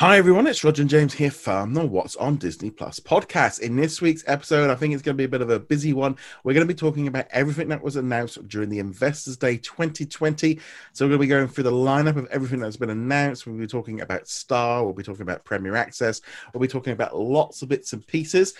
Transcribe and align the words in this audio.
Hi 0.00 0.16
everyone, 0.16 0.46
it's 0.46 0.64
Roger 0.64 0.80
and 0.80 0.88
James 0.88 1.12
here 1.12 1.30
from 1.30 1.74
the 1.74 1.84
What's 1.84 2.16
on 2.16 2.36
Disney 2.36 2.70
Plus 2.70 2.98
podcast. 2.98 3.60
In 3.60 3.76
this 3.76 4.00
week's 4.00 4.24
episode, 4.26 4.70
I 4.70 4.74
think 4.74 4.94
it's 4.94 5.02
going 5.02 5.14
to 5.14 5.20
be 5.20 5.24
a 5.24 5.28
bit 5.28 5.42
of 5.42 5.50
a 5.50 5.60
busy 5.60 5.92
one. 5.92 6.16
We're 6.42 6.54
going 6.54 6.66
to 6.66 6.74
be 6.74 6.78
talking 6.78 7.06
about 7.06 7.26
everything 7.32 7.68
that 7.68 7.82
was 7.82 7.96
announced 7.96 8.48
during 8.48 8.70
the 8.70 8.78
Investors 8.78 9.36
Day 9.36 9.58
2020. 9.58 10.58
So 10.94 11.04
we're 11.04 11.10
going 11.10 11.18
to 11.18 11.24
be 11.24 11.28
going 11.28 11.48
through 11.48 11.64
the 11.64 11.72
lineup 11.72 12.16
of 12.16 12.26
everything 12.30 12.60
that's 12.60 12.78
been 12.78 12.88
announced. 12.88 13.46
We'll 13.46 13.58
be 13.58 13.66
talking 13.66 14.00
about 14.00 14.26
Star, 14.26 14.82
we'll 14.82 14.94
be 14.94 15.02
talking 15.02 15.20
about 15.20 15.44
Premier 15.44 15.76
Access, 15.76 16.22
we'll 16.54 16.62
be 16.62 16.66
talking 16.66 16.94
about 16.94 17.14
lots 17.14 17.60
of 17.60 17.68
bits 17.68 17.92
and 17.92 18.06
pieces. 18.06 18.54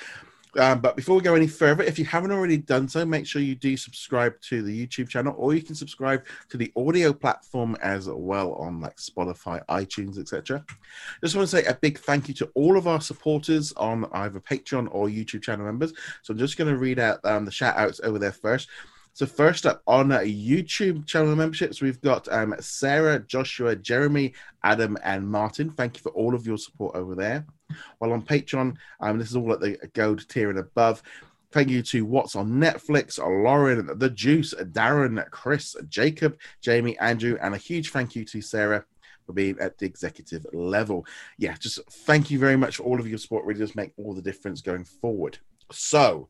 Um, 0.59 0.81
but 0.81 0.97
before 0.97 1.17
we 1.17 1.23
go 1.23 1.35
any 1.35 1.47
further, 1.47 1.85
if 1.85 1.99
you 1.99 2.05
haven't 2.05 2.33
already 2.33 2.57
done 2.57 2.89
so, 2.89 3.05
make 3.05 3.27
sure 3.27 3.43
you 3.43 3.55
do 3.55 3.77
subscribe 3.77 4.41
to 4.43 4.63
the 4.63 4.87
YouTube 4.87 5.09
channel, 5.09 5.35
or 5.37 5.55
you 5.55 5.63
can 5.63 5.75
subscribe 5.75 6.25
to 6.49 6.57
the 6.57 6.73
audio 6.77 7.13
platform 7.13 7.77
as 7.83 8.09
well 8.09 8.55
on 8.55 8.81
like 8.81 8.97
Spotify, 8.97 9.65
iTunes, 9.67 10.19
etc. 10.19 10.65
Just 11.23 11.37
want 11.37 11.49
to 11.49 11.57
say 11.57 11.65
a 11.67 11.75
big 11.75 11.99
thank 11.99 12.29
you 12.29 12.35
to 12.35 12.51
all 12.55 12.77
of 12.77 12.87
our 12.87 13.01
supporters 13.01 13.73
on 13.75 14.07
either 14.13 14.41
Patreon 14.41 14.89
or 14.91 15.09
YouTube 15.09 15.43
channel 15.43 15.67
members. 15.67 15.93
So 16.23 16.33
I'm 16.33 16.39
just 16.39 16.57
going 16.57 16.71
to 16.71 16.79
read 16.79 16.99
out 16.99 17.25
um, 17.25 17.45
the 17.45 17.53
shout 17.53 17.77
outs 17.77 18.01
over 18.03 18.19
there 18.19 18.33
first. 18.33 18.69
So 19.13 19.27
first 19.27 19.67
up 19.67 19.83
on 19.87 20.13
uh, 20.13 20.21
YouTube 20.21 21.07
channel 21.07 21.35
memberships, 21.35 21.83
we've 21.83 22.01
got 22.01 22.27
um, 22.33 22.55
Sarah, 22.61 23.19
Joshua, 23.19 23.77
Jeremy, 23.77 24.35
Adam, 24.63 24.97
and 25.03 25.29
Martin. 25.29 25.71
Thank 25.71 25.97
you 25.97 26.03
for 26.03 26.13
all 26.13 26.35
of 26.35 26.47
your 26.47 26.59
support 26.59 26.97
over 26.97 27.15
there. 27.15 27.45
While 27.99 28.13
on 28.13 28.23
Patreon, 28.23 28.77
um, 29.01 29.19
this 29.19 29.31
is 29.31 29.37
all 29.37 29.53
at 29.53 29.61
the 29.61 29.77
gold 29.95 30.29
tier 30.29 30.51
and 30.51 30.59
above. 30.59 31.03
Thank 31.53 31.69
you 31.69 31.83
to 31.83 32.05
What's 32.05 32.37
on 32.37 32.49
Netflix, 32.53 33.19
Lauren, 33.19 33.99
The 33.99 34.11
Juice, 34.11 34.55
Darren, 34.55 35.29
Chris, 35.31 35.75
Jacob, 35.89 36.39
Jamie, 36.61 36.97
Andrew, 36.99 37.37
and 37.43 37.55
a 37.55 37.59
huge 37.59 37.91
thank 37.91 38.15
you 38.15 38.25
to 38.27 38.41
Sarah 38.41 38.85
for 39.27 39.33
being 39.33 39.59
at 39.59 39.77
the 39.77 39.87
executive 39.87 40.47
level. 40.53 41.05
Yeah, 41.39 41.55
just 41.55 41.81
thank 41.91 42.31
you 42.31 42.39
very 42.39 42.57
much 42.57 42.77
for 42.77 42.85
all 42.85 43.01
of 43.01 43.09
your 43.09 43.19
support. 43.19 43.45
Really 43.45 43.61
does 43.61 43.75
make 43.75 43.93
all 43.97 44.15
the 44.15 44.23
difference 44.23 44.61
going 44.61 44.85
forward. 44.85 45.39
So, 45.73 46.29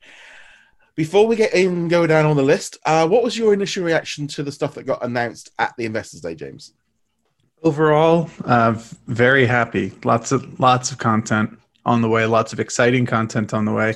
before 1.00 1.26
we 1.26 1.34
get 1.34 1.54
in, 1.54 1.88
go 1.88 2.06
down 2.06 2.26
on 2.26 2.36
the 2.36 2.42
list, 2.42 2.76
uh, 2.84 3.08
what 3.08 3.22
was 3.22 3.34
your 3.38 3.54
initial 3.54 3.82
reaction 3.82 4.26
to 4.26 4.42
the 4.42 4.52
stuff 4.52 4.74
that 4.74 4.84
got 4.84 5.02
announced 5.02 5.50
at 5.58 5.74
the 5.78 5.86
Investors 5.86 6.20
Day, 6.20 6.34
James? 6.34 6.74
Overall, 7.62 8.28
uh, 8.44 8.74
very 9.06 9.46
happy. 9.46 9.92
Lots 10.04 10.30
of 10.30 10.60
lots 10.60 10.92
of 10.92 10.98
content 10.98 11.58
on 11.86 12.02
the 12.02 12.08
way. 12.10 12.26
Lots 12.26 12.52
of 12.52 12.60
exciting 12.60 13.06
content 13.06 13.54
on 13.54 13.64
the 13.64 13.72
way. 13.72 13.94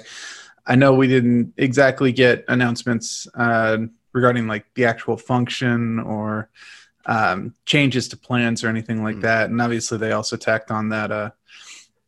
I 0.65 0.77
know 0.77 0.95
we 0.95 1.07
didn't 1.07 1.53
exactly 1.59 2.11
get 2.11 2.43
announcements 2.49 3.29
uh, 3.35 3.77
regarding 4.15 4.47
like 4.47 4.65
the 4.73 4.87
actual 4.87 5.19
function 5.19 5.99
or 5.99 6.49
um, 7.05 7.55
changes 7.67 8.09
to 8.09 8.17
plans 8.17 8.65
or 8.65 8.69
anything 8.69 9.05
like 9.05 9.17
mm. 9.17 9.23
that. 9.23 9.51
And 9.51 9.61
obviously, 9.61 9.99
they 9.99 10.13
also 10.13 10.39
tacked 10.39 10.71
on 10.71 10.89
that 10.89 11.13
uh, 11.13 11.33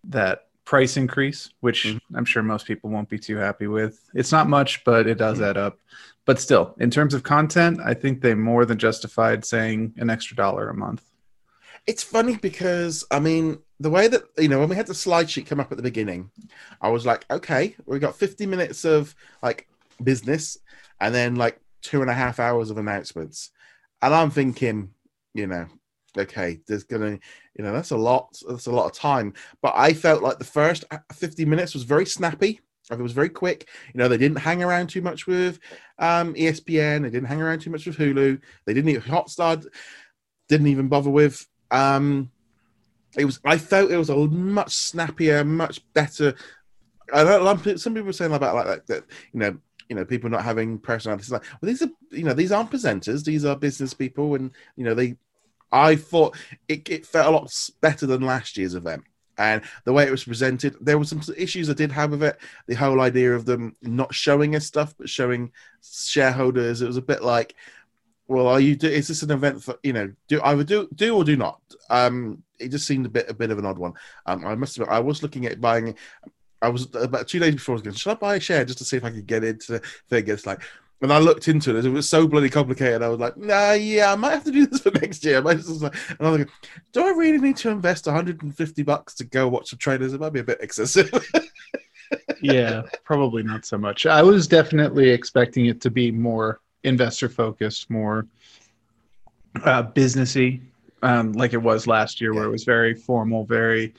that 0.05 0.46
price 0.67 0.99
increase, 0.99 1.49
which 1.61 1.85
mm. 1.85 1.99
I'm 2.15 2.27
sure 2.27 2.43
most 2.43 2.67
people 2.67 2.91
won't 2.91 3.09
be 3.09 3.19
too 3.19 3.37
happy 3.37 3.67
with. 3.67 3.99
It's 4.15 4.33
not 4.33 4.49
much, 4.49 4.85
but 4.85 5.07
it 5.07 5.17
does 5.17 5.39
mm. 5.39 5.49
add 5.49 5.57
up. 5.57 5.79
But 6.27 6.41
still, 6.41 6.75
in 6.79 6.91
terms 6.91 7.15
of 7.15 7.23
content, 7.23 7.81
I 7.83 7.95
think 7.95 8.21
they 8.21 8.35
more 8.35 8.67
than 8.67 8.77
justified 8.79 9.45
saying 9.45 9.95
an 9.97 10.11
extra 10.11 10.37
dollar 10.37 10.69
a 10.69 10.75
month 10.75 11.03
it's 11.87 12.03
funny 12.03 12.37
because 12.37 13.05
I 13.11 13.21
mean 13.21 13.59
the 13.79 13.91
way 13.91 14.09
that 14.09 14.25
you 14.39 14.49
know 14.49 14.59
when 14.59 14.69
we 14.69 14.77
had 14.77 14.87
the 14.87 14.95
slide 14.95 15.31
sheet 15.31 15.47
come 15.47 15.61
up 15.61 15.71
at 15.71 15.77
the 15.77 15.83
beginning, 15.83 16.31
I 16.81 16.89
was 16.89 17.07
like, 17.07 17.25
okay, 17.31 17.77
we 17.87 17.99
got 17.99 18.17
50 18.17 18.47
minutes 18.47 18.85
of 18.85 19.15
like 19.43 19.69
business, 20.03 20.59
and 21.01 21.15
then 21.15 21.37
like 21.37 21.61
two 21.83 22.01
and 22.01 22.11
a 22.11 22.15
half 22.15 22.41
hours 22.41 22.71
of 22.71 22.79
announcements, 22.79 23.51
and 24.03 24.15
I'm 24.15 24.31
thinking, 24.31 24.91
you 25.35 25.47
know, 25.47 25.67
okay, 26.19 26.61
there's 26.67 26.85
gonna, 26.85 27.19
you 27.57 27.65
know, 27.65 27.73
that's 27.73 27.91
a 27.91 27.97
lot, 27.97 28.37
that's 28.49 28.67
a 28.67 28.73
lot 28.73 28.87
of 28.87 28.93
time. 28.93 29.35
But 29.63 29.75
I 29.77 29.93
felt 29.93 30.23
like 30.23 30.39
the 30.39 30.45
first 30.45 30.85
50 31.13 31.45
minutes 31.45 31.75
was 31.75 31.83
very 31.83 32.07
snappy. 32.07 32.61
It 32.91 32.99
was 32.99 33.13
very 33.13 33.29
quick. 33.29 33.69
You 33.93 33.99
know, 33.99 34.09
they 34.09 34.19
didn't 34.19 34.39
hang 34.39 34.63
around 34.63 34.89
too 34.89 35.03
much 35.03 35.27
with 35.27 35.59
um, 35.99 36.35
ESPN. 36.35 37.03
They 37.03 37.11
didn't 37.11 37.27
hang 37.27 37.43
around 37.43 37.61
too 37.61 37.71
much 37.71 37.85
with 37.85 37.97
Hulu. 37.97 38.41
They 38.65 38.75
didn't 38.75 38.91
even 38.91 39.03
Hotstar. 39.03 39.67
Didn't 40.49 40.69
even 40.69 40.87
bother 40.87 41.11
with 41.11 41.45
um, 41.71 42.31
it 43.17 43.25
was. 43.25 43.41
I 43.45 43.59
felt 43.59 43.91
it 43.91 43.97
was 43.97 44.11
a 44.11 44.17
much 44.17 44.75
snappier, 44.75 45.45
much 45.45 45.81
better. 45.93 46.35
I 47.13 47.25
don't. 47.25 47.81
Some 47.81 47.95
people 47.95 48.11
are 48.11 48.13
saying 48.13 48.33
about 48.33 48.55
like 48.55 48.67
that, 48.67 48.87
that 48.89 49.05
you 49.33 49.41
know, 49.41 49.59
you 49.89 49.97
know, 49.97 50.05
people 50.05 50.31
not 50.31 50.45
having 50.45 50.79
personalities. 50.79 51.31
Like, 51.31 51.43
well, 51.61 51.69
these 51.69 51.83
are 51.83 51.91
you 52.11 52.25
know, 52.25 52.35
these 52.35 52.53
aren't 52.53 52.71
presenters. 52.71 53.25
These 53.25 53.45
are 53.45 53.57
business 53.57 53.95
people, 53.95 54.35
and 54.35 54.51
you 54.77 54.85
know, 54.85 54.95
they. 54.95 55.17
I 55.73 55.97
thought 55.97 56.37
it, 56.69 56.89
it 56.89 57.07
felt 57.07 57.27
a 57.27 57.31
lot 57.31 57.71
better 57.81 58.07
than 58.07 58.23
last 58.23 58.57
year's 58.57 58.75
event 58.75 59.05
and 59.39 59.63
the 59.85 59.93
way 59.93 60.05
it 60.05 60.11
was 60.11 60.25
presented 60.25 60.75
there 60.81 60.97
were 60.97 61.05
some 61.05 61.21
issues 61.37 61.69
i 61.69 61.75
did 61.75 61.93
have 61.93 62.11
with 62.11 62.23
it 62.23 62.39
the 62.69 62.75
whole 62.75 63.03
idea 63.03 63.35
of 63.35 63.45
them 63.45 63.77
not 63.83 64.15
showing 64.15 64.57
us 64.57 64.65
stuff 64.65 64.95
but 64.97 65.11
showing 65.11 65.53
shareholders 65.83 66.81
it 66.81 66.87
was 66.87 66.97
a 66.97 67.03
bit 67.03 67.23
like 67.23 67.55
well, 68.29 68.49
are 68.49 68.61
you? 68.61 68.75
Do, 68.75 68.89
is 68.89 69.09
this 69.09 69.23
an 69.23 69.31
event 69.31 69.63
for 69.63 69.79
you 69.83 69.93
know? 69.93 70.13
Do 70.29 70.41
either 70.43 70.65
do 70.65 70.89
do 70.95 71.17
or 71.17 71.25
do 71.25 71.37
not? 71.37 71.61
Um, 71.91 72.43
it 72.59 72.71
just 72.71 72.87
seemed 72.87 73.07
a 73.07 73.11
bit 73.11 73.31
a 73.31 73.35
bit 73.35 73.51
of 73.51 73.59
an 73.59 73.67
odd 73.67 73.79
one. 73.79 73.95
Um, 74.27 74.45
I 74.45 74.55
must 74.55 74.77
admit, 74.77 74.91
I 74.91 75.01
was 75.01 75.23
looking 75.23 75.47
at 75.47 75.61
buying. 75.61 75.95
I 76.61 76.69
was 76.69 76.89
about 76.95 77.29
two 77.29 77.39
days 77.39 77.55
before. 77.55 77.75
I 77.75 77.77
was 77.77 77.83
going, 77.83 77.95
should 77.95 78.11
I 78.11 78.15
buy 78.15 78.37
a 78.37 78.41
share 78.41 78.65
just 78.65 78.79
to 78.79 78.85
see 78.85 78.97
if 78.97 79.05
I 79.05 79.11
could 79.11 79.27
get 79.27 79.45
into? 79.45 79.81
It's 80.11 80.47
like, 80.47 80.63
and 81.03 81.13
I 81.13 81.19
looked 81.19 81.49
into 81.49 81.77
it. 81.77 81.85
It 81.85 81.91
was 81.91 82.09
so 82.09 82.27
bloody 82.27 82.49
complicated. 82.49 83.03
I 83.03 83.09
was 83.09 83.19
like, 83.19 83.37
nah, 83.37 83.73
yeah, 83.73 84.13
I 84.13 84.17
might 84.17 84.33
have 84.33 84.45
to 84.45 84.51
do 84.51 84.67
this 84.71 84.81
for 84.81 84.91
next 84.93 85.25
year. 85.25 85.39
I 85.39 85.41
might 85.41 85.59
just 85.59 85.83
and 85.83 85.93
I 86.21 86.31
was 86.31 86.39
like, 86.39 86.49
do 86.93 87.05
I 87.05 87.11
really 87.11 87.39
need 87.39 87.57
to 87.59 87.71
invest 87.71 88.07
150 88.07 88.83
bucks 88.83 89.15
to 89.17 89.25
go 89.25 89.49
watch 89.49 89.71
the 89.71 89.77
trailers? 89.77 90.13
It 90.13 90.21
might 90.21 90.33
be 90.33 90.41
a 90.41 90.45
bit 90.45 90.59
excessive. 90.61 91.11
yeah, 92.41 92.83
probably 93.05 93.43
not 93.43 93.67
so 93.67 93.77
much. 93.77 94.07
I 94.07 94.23
was 94.23 94.47
definitely 94.47 95.11
expecting 95.11 95.67
it 95.67 95.81
to 95.83 95.91
be 95.91 96.11
more 96.11 96.61
investor 96.85 97.29
focused, 97.29 97.91
more 97.91 98.27
uh, 99.65 99.83
businessy, 99.83 100.61
um, 101.03 101.33
like 101.33 101.53
it 101.53 101.59
was 101.59 101.87
last 101.87 102.21
year, 102.21 102.33
where 102.33 102.45
it 102.45 102.51
was 102.51 102.65
very 102.65 102.95
formal, 102.95 103.45
very. 103.45 103.95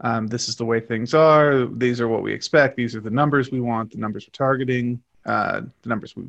Um, 0.00 0.28
this 0.28 0.48
is 0.48 0.54
the 0.54 0.64
way 0.64 0.78
things 0.78 1.12
are. 1.12 1.66
These 1.66 2.00
are 2.00 2.06
what 2.06 2.22
we 2.22 2.32
expect. 2.32 2.76
These 2.76 2.94
are 2.94 3.00
the 3.00 3.10
numbers 3.10 3.50
we 3.50 3.60
want. 3.60 3.90
The 3.90 3.98
numbers 3.98 4.28
we're 4.28 4.32
targeting. 4.32 5.02
Uh, 5.26 5.62
the 5.82 5.88
numbers 5.88 6.16
we 6.16 6.24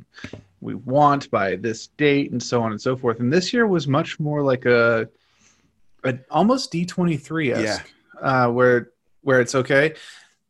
we 0.61 0.75
want 0.75 1.31
by 1.31 1.55
this 1.55 1.87
date, 1.87 2.31
and 2.31 2.41
so 2.41 2.61
on 2.61 2.71
and 2.71 2.81
so 2.81 2.95
forth. 2.95 3.19
And 3.19 3.31
this 3.31 3.53
year 3.53 3.65
was 3.65 3.87
much 3.87 4.19
more 4.19 4.41
like 4.41 4.65
a, 4.65 5.07
a 6.03 6.19
almost 6.29 6.71
D 6.71 6.85
twenty 6.85 7.15
three 7.15 7.53
esque, 7.53 7.89
uh, 8.21 8.49
where 8.49 8.91
where 9.21 9.39
it's 9.39 9.55
okay. 9.55 9.93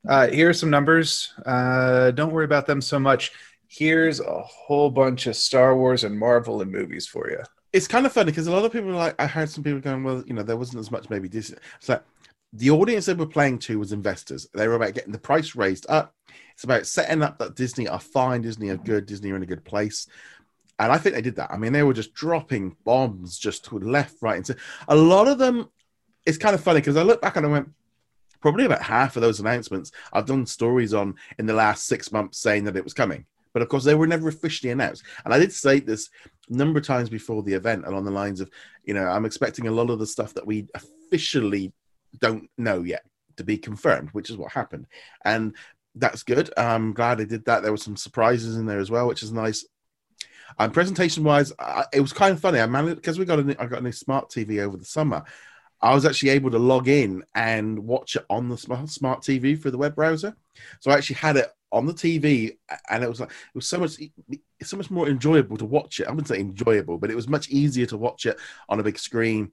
Uh, 0.08 0.28
here 0.28 0.50
are 0.50 0.54
some 0.54 0.70
numbers. 0.70 1.34
Uh, 1.46 2.12
don't 2.12 2.32
worry 2.32 2.46
about 2.46 2.66
them 2.66 2.82
so 2.82 2.98
much 2.98 3.32
here's 3.70 4.20
a 4.20 4.42
whole 4.42 4.90
bunch 4.90 5.28
of 5.28 5.36
Star 5.36 5.76
Wars 5.78 6.04
and 6.04 6.18
Marvel 6.18 6.62
and 6.62 6.72
movies 6.72 7.08
for 7.08 7.30
you. 7.30 7.42
It's 7.72 7.88
kind 7.88 8.06
of 8.06 8.12
funny 8.12 8.32
because 8.32 8.48
a 8.48 8.52
lot 8.52 8.66
of 8.66 8.74
people 8.74 8.90
are 8.90 8.96
like, 8.96 9.16
I 9.22 9.28
heard 9.28 9.50
some 9.50 9.64
people 9.64 9.80
going, 9.80 10.04
well, 10.04 10.24
you 10.26 10.34
know, 10.34 10.42
there 10.42 10.58
wasn't 10.58 10.80
as 10.80 10.92
much 10.92 11.10
maybe. 11.10 11.30
It's 11.32 11.54
like 11.88 12.04
the 12.52 12.72
audience 12.72 13.06
they 13.06 13.14
were 13.14 13.28
playing 13.28 13.60
to 13.60 13.78
was 13.78 13.92
investors. 13.92 14.48
They 14.56 14.68
were 14.68 14.74
about 14.74 14.96
getting 14.96 15.12
the 15.12 15.20
price 15.20 15.56
raised 15.56 15.86
up. 15.88 16.16
It's 16.60 16.66
about 16.66 16.86
setting 16.86 17.24
up 17.24 17.38
that 17.38 17.56
Disney 17.56 17.88
are 17.88 18.02
fine, 18.02 18.42
Disney 18.42 18.68
are 18.68 18.76
good, 18.76 19.06
Disney 19.06 19.32
are 19.32 19.38
in 19.38 19.44
a 19.44 19.46
good 19.46 19.64
place. 19.64 20.08
And 20.78 20.92
I 20.92 20.98
think 20.98 21.16
they 21.16 21.22
did 21.22 21.38
that. 21.38 21.54
I 21.54 21.58
mean, 21.58 21.72
they 21.72 21.84
were 21.84 21.94
just 21.94 22.14
dropping 22.14 22.76
bombs 22.84 23.40
just 23.40 23.64
to 23.66 23.80
left, 23.80 24.18
right, 24.22 24.36
and 24.36 24.46
so 24.46 24.56
a 24.90 24.96
lot 24.96 25.30
of 25.30 25.38
them. 25.38 25.70
It's 26.26 26.38
kind 26.38 26.54
of 26.54 26.62
funny 26.62 26.82
because 26.82 26.98
I 26.98 27.04
look 27.04 27.22
back 27.22 27.38
and 27.38 27.46
I 27.46 27.50
went, 27.50 27.70
probably 28.42 28.66
about 28.66 28.82
half 28.82 29.16
of 29.16 29.22
those 29.22 29.40
announcements 29.40 29.94
I've 30.12 30.26
done 30.26 30.46
stories 30.46 30.94
on 30.94 31.16
in 31.38 31.46
the 31.46 31.54
last 31.54 31.88
six 31.88 32.12
months 32.12 32.40
saying 32.40 32.66
that 32.66 32.76
it 32.76 32.84
was 32.84 32.94
coming. 32.94 33.24
But 33.54 33.62
of 33.62 33.70
course, 33.70 33.86
they 33.86 33.96
were 33.96 34.06
never 34.06 34.28
officially 34.28 34.74
announced. 34.74 35.04
And 35.24 35.34
I 35.34 35.40
did 35.40 35.54
say 35.54 35.80
this 35.80 36.10
a 36.50 36.58
number 36.58 36.80
of 36.80 36.86
times 36.86 37.10
before 37.10 37.42
the 37.42 37.54
event 37.54 37.88
along 37.88 38.04
the 38.04 38.12
lines 38.12 38.42
of, 38.42 38.52
you 38.84 38.94
know, 38.94 39.08
I'm 39.08 39.24
expecting 39.24 39.68
a 39.68 39.72
lot 39.72 39.90
of 39.90 40.00
the 40.00 40.06
stuff 40.06 40.34
that 40.34 40.46
we 40.46 40.68
officially 40.76 41.72
don't 42.20 42.50
know 42.58 42.84
yet 42.84 43.06
to 43.38 43.46
be 43.46 43.58
confirmed, 43.58 44.10
which 44.12 44.30
is 44.30 44.36
what 44.36 44.52
happened. 44.52 44.88
And 45.24 45.56
that's 45.96 46.24
good. 46.24 46.52
I'm 46.58 46.94
glad 46.94 47.22
I 47.22 47.26
did 47.26 47.46
that. 47.46 47.64
There 47.64 47.72
were 47.72 47.78
some 47.78 47.98
surprises 47.98 48.58
in 48.58 48.66
there 48.66 48.80
as 48.80 48.92
well, 48.92 49.08
which 49.08 49.24
is 49.24 49.32
nice. 49.32 49.66
Um, 50.58 50.72
presentation 50.72 51.24
wise, 51.24 51.54
it 51.94 52.02
was 52.02 52.14
kind 52.14 52.34
of 52.34 52.40
funny. 52.40 52.60
I 52.60 52.66
managed 52.66 52.98
because 52.98 53.20
we 53.20 53.26
got 53.26 53.40
a, 53.40 53.62
I 53.62 53.66
got 53.66 53.80
a 53.80 53.84
new 53.84 53.92
smart 53.92 54.30
TV 54.30 54.60
over 54.60 54.78
the 54.78 54.86
summer. 54.86 55.24
I 55.82 55.94
was 55.94 56.06
actually 56.06 56.30
able 56.30 56.52
to 56.52 56.60
log 56.60 56.88
in 56.88 57.24
and 57.36 57.80
watch 57.80 58.16
it 58.16 58.26
on 58.30 58.50
the 58.50 58.58
smart, 58.58 58.90
smart 58.90 59.22
TV 59.22 59.60
through 59.60 59.72
the 59.72 59.78
web 59.78 59.96
browser. 59.96 60.36
So 60.82 60.92
I 60.92 60.96
actually 60.96 61.18
had 61.18 61.38
it 61.38 61.50
on 61.72 61.86
the 61.86 61.94
TV, 61.94 62.58
and 62.90 63.04
it 63.04 63.10
was 63.10 63.20
like 63.20 63.30
it 63.30 63.56
was 63.56 63.68
so 63.68 63.78
much 63.78 63.98
so 64.62 64.78
much 64.78 64.92
more 64.92 65.08
enjoyable 65.08 65.58
to 65.58 65.66
watch 65.66 66.00
it. 66.00 66.08
I 66.08 66.12
wouldn't 66.12 66.28
say 66.28 66.40
enjoyable, 66.40 66.98
but 66.98 67.12
it 67.12 67.16
was 67.16 67.28
much 67.28 67.50
easier 67.50 67.86
to 67.88 67.98
watch 67.98 68.26
it 68.26 68.38
on 68.68 68.80
a 68.80 68.84
big 68.84 69.00
screen. 69.00 69.52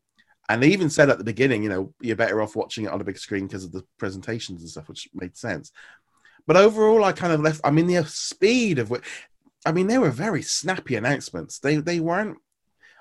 And 0.48 0.62
they 0.62 0.68
even 0.68 0.90
said 0.90 1.10
at 1.10 1.18
the 1.18 1.24
beginning, 1.24 1.62
you 1.62 1.68
know, 1.68 1.92
you're 2.00 2.16
better 2.16 2.40
off 2.40 2.54
watching 2.54 2.84
it 2.84 2.92
on 2.92 3.00
a 3.00 3.04
big 3.04 3.18
screen 3.18 3.46
because 3.46 3.64
of 3.64 3.72
the 3.72 3.84
presentations 3.98 4.62
and 4.62 4.70
stuff, 4.70 4.88
which 4.88 5.08
made 5.12 5.36
sense. 5.36 5.72
But 6.46 6.56
overall, 6.56 7.04
I 7.04 7.12
kind 7.12 7.32
of 7.32 7.40
left. 7.40 7.60
I 7.64 7.70
mean, 7.70 7.86
the 7.86 8.04
speed 8.04 8.78
of 8.78 8.90
which, 8.90 9.02
I 9.64 9.72
mean, 9.72 9.86
they 9.86 9.98
were 9.98 10.10
very 10.10 10.42
snappy 10.42 10.96
announcements. 10.96 11.58
They 11.58 11.76
they 11.76 12.00
weren't. 12.00 12.38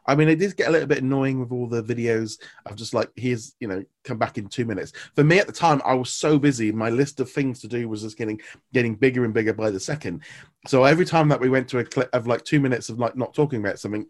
I 0.07 0.15
mean, 0.15 0.29
it 0.29 0.37
did 0.37 0.55
get 0.55 0.67
a 0.67 0.71
little 0.71 0.87
bit 0.87 1.01
annoying 1.01 1.39
with 1.39 1.51
all 1.51 1.67
the 1.67 1.81
videos 1.81 2.39
of 2.67 2.75
just 2.75 2.93
like, 2.93 3.09
here's, 3.15 3.55
you 3.59 3.67
know, 3.67 3.83
come 4.03 4.19
back 4.19 4.37
in 4.37 4.47
two 4.47 4.63
minutes. 4.65 4.91
For 5.15 5.23
me 5.23 5.39
at 5.39 5.47
the 5.47 5.53
time, 5.53 5.81
I 5.83 5.95
was 5.95 6.11
so 6.11 6.37
busy. 6.37 6.71
My 6.71 6.91
list 6.91 7.19
of 7.19 7.31
things 7.31 7.59
to 7.61 7.67
do 7.67 7.89
was 7.89 8.03
just 8.03 8.17
getting 8.17 8.39
getting 8.73 8.95
bigger 8.95 9.25
and 9.25 9.33
bigger 9.33 9.53
by 9.53 9.71
the 9.71 9.79
second. 9.79 10.21
So 10.67 10.83
every 10.83 11.05
time 11.05 11.29
that 11.29 11.39
we 11.39 11.49
went 11.49 11.67
to 11.69 11.79
a 11.79 11.85
clip 11.85 12.09
of 12.13 12.27
like 12.27 12.45
two 12.45 12.59
minutes 12.59 12.89
of 12.89 12.99
like 12.99 13.15
not 13.15 13.33
talking 13.33 13.59
about 13.59 13.79
something, 13.79 14.05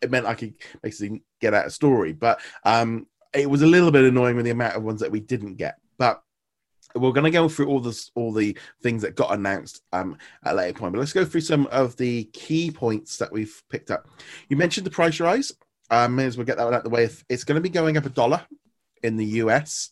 it 0.00 0.10
meant 0.10 0.26
I 0.26 0.34
could 0.34 0.54
basically 0.82 1.22
get 1.40 1.54
out 1.54 1.66
a 1.66 1.70
story. 1.70 2.12
But 2.12 2.40
um, 2.64 3.06
it 3.32 3.48
was 3.48 3.62
a 3.62 3.66
little 3.66 3.90
bit 3.90 4.04
annoying 4.04 4.36
with 4.36 4.44
the 4.44 4.50
amount 4.50 4.76
of 4.76 4.82
ones 4.82 5.00
that 5.00 5.10
we 5.10 5.20
didn't 5.20 5.54
get. 5.54 5.76
But 5.98 6.22
we're 6.94 7.12
going 7.12 7.24
to 7.24 7.30
go 7.30 7.48
through 7.48 7.68
all 7.68 7.80
this, 7.80 8.10
all 8.14 8.32
the 8.32 8.56
things 8.82 9.02
that 9.02 9.14
got 9.14 9.32
announced 9.32 9.82
um, 9.92 10.16
at 10.44 10.52
a 10.52 10.56
later 10.56 10.78
point. 10.78 10.92
But 10.92 11.00
let's 11.00 11.12
go 11.12 11.24
through 11.24 11.40
some 11.42 11.66
of 11.68 11.96
the 11.96 12.24
key 12.32 12.70
points 12.70 13.18
that 13.18 13.32
we've 13.32 13.62
picked 13.70 13.90
up. 13.90 14.08
You 14.48 14.56
mentioned 14.56 14.86
the 14.86 14.90
price 14.90 15.20
rise. 15.20 15.52
Um, 15.90 16.16
may 16.16 16.24
as 16.24 16.36
well 16.36 16.46
get 16.46 16.56
that 16.56 16.66
out 16.66 16.72
of 16.72 16.84
the 16.84 16.90
way. 16.90 17.08
It's 17.28 17.44
going 17.44 17.56
to 17.56 17.60
be 17.60 17.68
going 17.68 17.96
up 17.96 18.06
a 18.06 18.10
dollar 18.10 18.46
in 19.02 19.16
the 19.16 19.26
US, 19.26 19.90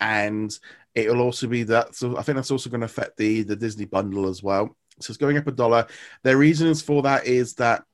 and 0.00 0.56
it 0.94 1.08
will 1.08 1.22
also 1.22 1.46
be 1.46 1.62
that. 1.64 1.94
So 1.94 2.16
I 2.18 2.22
think 2.22 2.36
that's 2.36 2.50
also 2.50 2.68
going 2.68 2.80
to 2.80 2.86
affect 2.86 3.16
the 3.16 3.42
the 3.42 3.56
Disney 3.56 3.86
bundle 3.86 4.28
as 4.28 4.42
well. 4.42 4.76
So 5.00 5.10
it's 5.10 5.18
going 5.18 5.38
up 5.38 5.46
a 5.46 5.52
dollar. 5.52 5.86
Their 6.24 6.36
reasons 6.36 6.82
for 6.82 7.02
that 7.02 7.26
is 7.26 7.54
that 7.54 7.84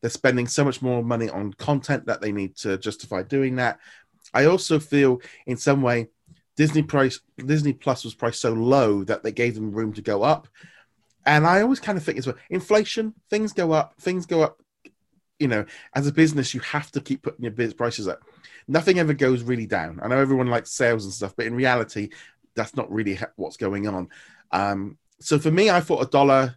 they're 0.00 0.10
spending 0.10 0.46
so 0.46 0.64
much 0.64 0.82
more 0.82 1.02
money 1.02 1.28
on 1.28 1.52
content 1.52 2.06
that 2.06 2.20
they 2.20 2.32
need 2.32 2.56
to 2.58 2.78
justify 2.78 3.22
doing 3.22 3.56
that. 3.56 3.78
I 4.34 4.46
also 4.46 4.78
feel 4.78 5.20
in 5.46 5.56
some 5.56 5.82
way 5.82 6.08
Disney 6.58 6.82
price 6.82 7.20
Disney 7.38 7.72
Plus 7.72 8.02
was 8.02 8.16
priced 8.16 8.40
so 8.40 8.52
low 8.52 9.04
that 9.04 9.22
they 9.22 9.30
gave 9.30 9.54
them 9.54 9.70
room 9.70 9.92
to 9.92 10.02
go 10.02 10.24
up. 10.24 10.48
And 11.24 11.46
I 11.46 11.62
always 11.62 11.78
kind 11.78 11.96
of 11.96 12.02
think 12.02 12.18
as 12.18 12.26
well, 12.26 12.34
inflation, 12.50 13.14
things 13.30 13.52
go 13.52 13.70
up, 13.70 13.94
things 14.00 14.26
go 14.26 14.42
up. 14.42 14.60
You 15.38 15.46
know, 15.46 15.64
as 15.94 16.08
a 16.08 16.12
business, 16.12 16.54
you 16.54 16.60
have 16.60 16.90
to 16.92 17.00
keep 17.00 17.22
putting 17.22 17.44
your 17.44 17.72
prices 17.74 18.08
up. 18.08 18.22
Nothing 18.66 18.98
ever 18.98 19.14
goes 19.14 19.44
really 19.44 19.66
down. 19.66 20.00
I 20.02 20.08
know 20.08 20.18
everyone 20.18 20.48
likes 20.48 20.72
sales 20.72 21.04
and 21.04 21.14
stuff, 21.14 21.32
but 21.36 21.46
in 21.46 21.54
reality, 21.54 22.08
that's 22.56 22.74
not 22.74 22.90
really 22.90 23.16
what's 23.36 23.56
going 23.56 23.86
on. 23.86 24.08
Um, 24.50 24.98
so 25.20 25.38
for 25.38 25.52
me, 25.52 25.70
I 25.70 25.78
thought 25.78 26.02
a 26.02 26.10
dollar, 26.10 26.56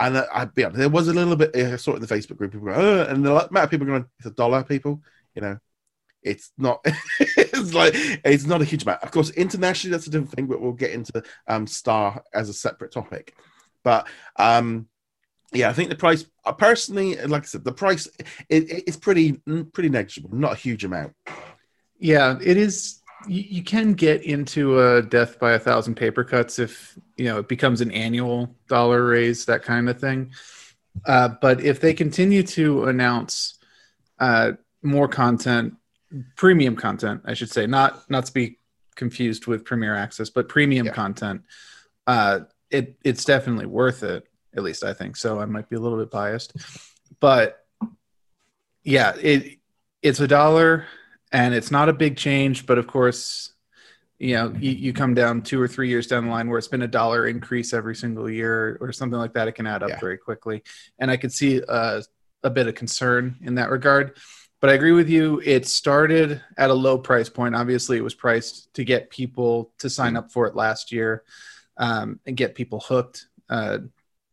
and 0.00 0.16
I'd 0.32 0.54
be 0.54 0.64
honest, 0.64 0.78
there 0.78 0.88
was 0.88 1.08
a 1.08 1.12
little 1.12 1.36
bit. 1.36 1.54
I 1.54 1.76
saw 1.76 1.92
it 1.92 1.96
in 1.96 2.00
the 2.00 2.14
Facebook 2.14 2.38
group, 2.38 2.52
people 2.52 2.68
go, 2.68 3.02
and 3.02 3.22
the 3.22 3.32
amount 3.48 3.64
of 3.64 3.70
people 3.70 3.86
going, 3.86 4.06
"It's 4.18 4.28
a 4.28 4.30
dollar, 4.30 4.64
people." 4.64 5.02
You 5.34 5.42
know, 5.42 5.58
it's 6.22 6.52
not 6.58 6.80
it's 7.20 7.74
like 7.74 7.92
it's 7.94 8.46
not 8.46 8.62
a 8.62 8.64
huge 8.64 8.82
amount. 8.82 9.02
Of 9.02 9.10
course 9.10 9.30
internationally 9.30 9.92
that's 9.92 10.06
a 10.06 10.10
different 10.10 10.32
thing 10.32 10.46
but 10.46 10.60
we'll 10.60 10.72
get 10.72 10.92
into 10.92 11.22
um 11.48 11.66
star 11.66 12.22
as 12.34 12.48
a 12.48 12.54
separate 12.54 12.92
topic. 12.92 13.36
But 13.82 14.08
um 14.36 14.88
yeah 15.54 15.68
i 15.68 15.72
think 15.74 15.90
the 15.90 15.94
price 15.94 16.24
uh, 16.46 16.52
personally 16.52 17.14
like 17.26 17.42
i 17.42 17.44
said 17.44 17.62
the 17.62 17.72
price 17.72 18.08
it, 18.48 18.64
it's 18.86 18.96
pretty 18.96 19.32
pretty 19.74 19.90
negligible 19.90 20.30
not 20.34 20.52
a 20.52 20.56
huge 20.56 20.84
amount. 20.84 21.14
Yeah 21.98 22.38
it 22.42 22.56
is 22.56 23.02
you, 23.26 23.42
you 23.42 23.62
can 23.62 23.92
get 23.92 24.22
into 24.22 24.80
a 24.80 25.02
death 25.02 25.38
by 25.38 25.52
a 25.52 25.58
thousand 25.58 25.94
paper 25.94 26.24
cuts 26.24 26.58
if 26.58 26.98
you 27.16 27.26
know 27.26 27.38
it 27.38 27.48
becomes 27.48 27.80
an 27.80 27.90
annual 27.92 28.54
dollar 28.68 29.04
raise 29.04 29.44
that 29.46 29.62
kind 29.62 29.88
of 29.88 30.00
thing. 30.00 30.32
Uh, 31.06 31.30
but 31.40 31.60
if 31.60 31.80
they 31.80 31.94
continue 31.94 32.42
to 32.42 32.84
announce 32.84 33.58
uh, 34.18 34.52
more 34.82 35.08
content 35.08 35.74
premium 36.36 36.76
content, 36.76 37.22
I 37.24 37.34
should 37.34 37.50
say, 37.50 37.66
not 37.66 38.08
not 38.10 38.26
to 38.26 38.32
be 38.32 38.58
confused 38.94 39.46
with 39.46 39.64
Premier 39.64 39.94
Access, 39.94 40.30
but 40.30 40.48
premium 40.48 40.86
yeah. 40.86 40.92
content. 40.92 41.42
Uh, 42.06 42.40
it 42.70 42.96
it's 43.04 43.24
definitely 43.24 43.66
worth 43.66 44.02
it. 44.02 44.26
At 44.54 44.62
least 44.62 44.84
I 44.84 44.92
think 44.92 45.16
so. 45.16 45.40
I 45.40 45.46
might 45.46 45.68
be 45.68 45.76
a 45.76 45.80
little 45.80 45.98
bit 45.98 46.10
biased, 46.10 46.54
but 47.20 47.64
yeah, 48.82 49.14
it 49.20 49.58
it's 50.02 50.20
a 50.20 50.28
dollar, 50.28 50.86
and 51.30 51.54
it's 51.54 51.70
not 51.70 51.88
a 51.88 51.92
big 51.92 52.16
change. 52.16 52.66
But 52.66 52.78
of 52.78 52.86
course, 52.86 53.52
you 54.18 54.34
know, 54.34 54.54
you, 54.58 54.72
you 54.72 54.92
come 54.92 55.14
down 55.14 55.42
two 55.42 55.60
or 55.60 55.68
three 55.68 55.88
years 55.88 56.06
down 56.06 56.26
the 56.26 56.30
line 56.30 56.48
where 56.48 56.58
it's 56.58 56.68
been 56.68 56.82
a 56.82 56.88
dollar 56.88 57.26
increase 57.26 57.72
every 57.72 57.96
single 57.96 58.28
year 58.28 58.76
or 58.80 58.92
something 58.92 59.18
like 59.18 59.34
that. 59.34 59.48
It 59.48 59.52
can 59.52 59.66
add 59.66 59.82
up 59.82 59.90
yeah. 59.90 60.00
very 60.00 60.18
quickly, 60.18 60.62
and 60.98 61.10
I 61.10 61.16
could 61.16 61.32
see 61.32 61.62
uh, 61.62 62.02
a 62.42 62.50
bit 62.50 62.66
of 62.66 62.74
concern 62.74 63.36
in 63.42 63.54
that 63.54 63.70
regard 63.70 64.18
but 64.62 64.70
I 64.70 64.74
agree 64.74 64.92
with 64.92 65.10
you. 65.10 65.42
It 65.44 65.66
started 65.66 66.40
at 66.56 66.70
a 66.70 66.74
low 66.74 66.96
price 66.96 67.28
point. 67.28 67.56
Obviously, 67.56 67.96
it 67.96 68.04
was 68.04 68.14
priced 68.14 68.72
to 68.74 68.84
get 68.84 69.10
people 69.10 69.72
to 69.78 69.90
sign 69.90 70.16
up 70.16 70.30
for 70.30 70.46
it 70.46 70.54
last 70.54 70.92
year 70.92 71.24
um, 71.76 72.20
and 72.26 72.36
get 72.36 72.54
people 72.54 72.78
hooked. 72.78 73.26
Uh, 73.50 73.78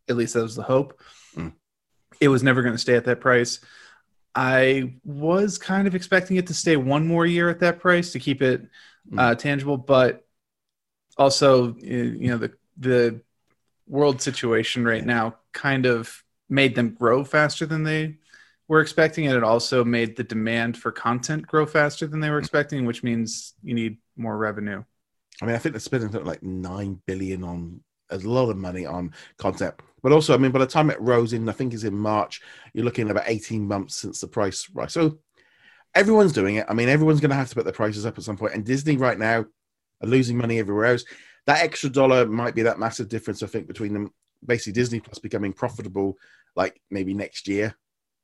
at 0.08 0.16
least 0.16 0.36
that 0.36 0.44
was 0.44 0.56
the 0.56 0.62
hope. 0.62 1.02
Mm. 1.36 1.54
It 2.22 2.28
was 2.28 2.44
never 2.44 2.62
going 2.62 2.76
to 2.76 2.80
stay 2.80 2.96
at 2.96 3.06
that 3.06 3.22
price. 3.22 3.60
I 4.36 4.94
was 5.04 5.58
kind 5.58 5.88
of 5.88 5.96
expecting 5.96 6.38
it 6.38 6.46
to 6.48 6.54
stay 6.54 6.78
one 6.78 7.08
more 7.08 7.26
year 7.26 7.50
at 7.50 7.62
that 7.62 7.80
price 7.80 8.12
to 8.12 8.20
keep 8.20 8.44
it 8.44 8.62
mm. 9.12 9.20
uh, 9.20 9.34
tangible, 9.34 9.78
but 9.78 10.28
also, 11.18 11.76
you 11.78 12.28
know, 12.28 12.38
the 12.38 12.54
the 12.78 13.22
world 13.88 14.22
situation 14.22 14.86
right 14.86 15.04
now 15.04 15.38
kind 15.54 15.88
of 15.88 16.24
made 16.50 16.76
them 16.76 16.94
grow 16.94 17.24
faster 17.24 17.66
than 17.66 17.84
they 17.84 18.20
were 18.69 18.80
expecting, 18.80 19.27
and 19.27 19.36
it 19.36 19.44
also 19.44 19.83
made 19.83 20.16
the 20.16 20.24
demand 20.24 20.77
for 20.77 20.92
content 20.92 21.45
grow 21.45 21.66
faster 21.66 22.07
than 22.07 22.21
they 22.21 22.30
were 22.30 22.39
expecting, 22.39 22.86
which 22.86 23.04
means 23.04 23.56
you 23.62 23.74
need 23.74 23.98
more 24.16 24.38
revenue. 24.38 24.83
I 25.42 25.45
mean, 25.45 25.56
I 25.56 25.57
think 25.57 25.74
they're 25.74 25.80
spending 25.80 26.12
like 26.24 26.44
nine 26.44 27.01
billion 27.06 27.44
on 27.44 27.81
a 28.12 28.18
lot 28.19 28.50
of 28.50 28.57
money 28.57 28.86
on 28.86 29.13
content, 29.38 29.74
but 30.01 30.12
also, 30.12 30.33
I 30.33 30.38
mean, 30.38 30.51
by 30.51 30.60
the 30.60 30.68
time 30.68 30.89
it 30.89 31.01
rose 31.01 31.33
in, 31.33 31.50
I 31.50 31.51
think 31.51 31.74
is 31.74 31.83
in 31.83 31.98
March, 31.98 32.42
you're 32.74 32.86
looking 32.86 33.06
at 33.06 33.12
about 33.12 33.27
eighteen 33.27 33.68
months 33.68 33.95
since 33.95 34.21
the 34.21 34.27
price 34.27 34.69
rise. 34.74 34.94
So 34.94 35.19
everyone's 35.95 36.33
doing 36.33 36.56
it. 36.56 36.68
I 36.69 36.74
mean, 36.74 36.89
everyone's 36.89 37.19
going 37.19 37.31
to 37.31 37.36
have 37.36 37.50
to 37.50 37.56
put 37.56 37.66
their 37.66 37.74
prices 37.74 38.06
up 38.06 38.18
at 38.18 38.24
some 38.24 38.38
point, 38.38 38.54
and 38.54 38.63
Disney 38.63 38.98
right 38.98 39.18
now 39.18 39.45
are 40.01 40.07
losing 40.07 40.38
money 40.38 40.60
everywhere 40.60 40.86
else. 40.86 41.04
That 41.48 41.63
extra 41.63 41.89
dollar 41.89 42.27
might 42.27 42.54
be 42.54 42.62
that 42.62 42.80
massive 42.80 43.10
difference, 43.10 43.42
I 43.42 43.48
think, 43.48 43.68
between 43.68 43.94
them 43.94 44.13
basically 44.45 44.74
Disney 44.74 45.00
Plus 45.00 45.19
becoming 45.19 45.54
profitable 45.54 46.18
like 46.56 46.80
maybe 46.92 47.13
next 47.13 47.48
year 47.48 47.75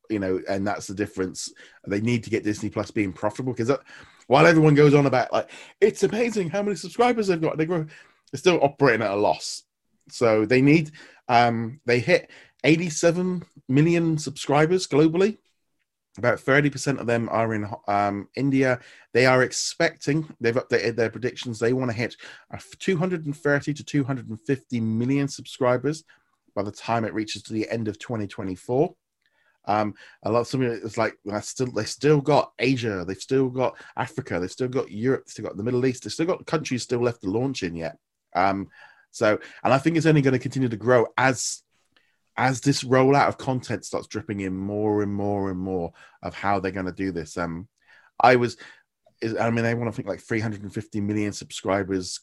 you 0.10 0.20
know, 0.20 0.42
and 0.48 0.66
that's 0.66 0.88
the 0.88 0.94
difference. 0.94 1.52
They 1.88 2.02
need 2.02 2.24
to 2.24 2.30
get 2.30 2.44
Disney 2.44 2.70
Plus 2.70 2.92
being 2.92 3.14
profitable 3.14 3.54
because 3.54 3.72
while 4.28 4.46
everyone 4.46 4.76
goes 4.76 4.94
on 4.94 5.06
about 5.06 5.32
like 5.32 5.50
it's 5.82 6.04
amazing 6.04 6.50
how 6.50 6.62
many 6.62 6.76
subscribers 6.76 7.28
they've 7.28 7.42
got, 7.42 7.58
they 7.58 7.66
grow, 7.66 7.86
they're 8.32 8.40
still 8.40 8.60
operating 8.64 9.02
at 9.02 9.12
a 9.12 9.16
loss. 9.16 9.64
So 10.10 10.46
they 10.46 10.62
need 10.62 10.92
um 11.28 11.80
they 11.86 12.00
hit 12.00 12.30
87 12.64 13.44
million 13.70 14.18
subscribers 14.18 14.88
globally. 14.88 15.38
About 16.18 16.40
30% 16.40 17.00
of 17.00 17.08
them 17.08 17.28
are 17.30 17.54
in 17.54 17.68
um, 17.88 18.30
India. 18.36 18.80
They 19.14 19.26
are 19.26 19.44
expecting, 19.44 20.34
they've 20.40 20.56
updated 20.56 20.96
their 20.96 21.10
predictions. 21.10 21.60
They 21.60 21.74
want 21.74 21.92
to 21.92 21.98
hit 21.98 22.16
230 22.80 23.74
to 23.74 23.84
250 23.84 24.80
million 24.80 25.28
subscribers 25.28 26.06
by 26.56 26.64
the 26.64 26.72
time 26.72 27.04
it 27.04 27.14
reaches 27.14 27.44
to 27.44 27.54
the 27.54 27.70
end 27.70 27.88
of 27.90 28.00
2024. 28.00 28.96
Um, 29.68 29.96
a 30.24 30.32
lot 30.32 30.42
of 30.42 30.48
something 30.48 30.70
it's 30.70 30.98
like 30.98 31.18
I 31.32 31.40
still 31.42 31.72
they 31.72 31.86
still 31.86 32.22
got 32.22 32.54
Asia, 32.60 33.04
they've 33.08 33.18
still 33.18 33.50
got 33.50 33.78
Africa, 33.96 34.40
they've 34.40 34.52
still 34.52 34.68
got 34.68 34.92
Europe, 34.92 35.26
they've 35.26 35.32
still 35.32 35.46
got 35.46 35.58
the 35.58 35.64
Middle 35.64 35.86
East, 35.86 36.04
they've 36.04 36.14
still 36.14 36.26
got 36.26 36.46
countries 36.46 36.84
still 36.84 37.02
left 37.02 37.22
to 37.22 37.30
launch 37.30 37.64
in 37.64 37.76
yet. 37.76 37.98
Um, 38.36 38.68
so 39.12 39.40
and 39.64 39.74
I 39.74 39.78
think 39.78 39.98
it's 39.98 40.06
only 40.06 40.22
going 40.22 40.34
to 40.34 40.40
continue 40.40 40.70
to 40.70 40.78
grow 40.78 41.08
as 41.18 41.64
as 42.38 42.62
this 42.62 42.84
rollout 42.84 43.28
of 43.28 43.38
content 43.38 43.86
starts 43.86 44.08
dripping 44.08 44.42
in 44.42 44.56
more 44.56 45.02
and 45.02 45.14
more 45.14 45.50
and 45.50 45.60
more 45.60 45.94
of 46.22 46.34
how 46.34 46.60
they're 46.60 46.72
going 46.72 46.86
to 46.86 46.92
do 46.92 47.12
this. 47.12 47.38
Um, 47.38 47.68
I 48.20 48.36
was, 48.36 48.58
I 49.40 49.50
mean, 49.50 49.64
they 49.64 49.74
want 49.74 49.90
to 49.90 49.96
think 49.96 50.08
like 50.08 50.20
350 50.20 51.02
million 51.02 51.32
subscribers, 51.32 52.20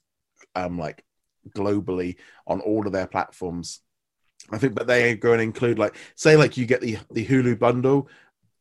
um, 0.55 0.79
like 0.79 1.03
globally 1.57 2.17
on 2.47 2.61
all 2.61 2.87
of 2.87 2.93
their 2.93 3.07
platforms 3.07 3.81
I 4.51 4.59
think, 4.59 4.75
but 4.75 4.87
they 4.87 5.13
are 5.13 5.17
going 5.17 5.39
to 5.39 5.45
include 5.45 5.79
like, 5.79 5.97
say, 6.15 6.37
like 6.37 6.57
you 6.57 6.67
get 6.67 6.81
the 6.81 6.99
the 7.11 7.27
Hulu 7.27 7.59
bundle, 7.59 8.09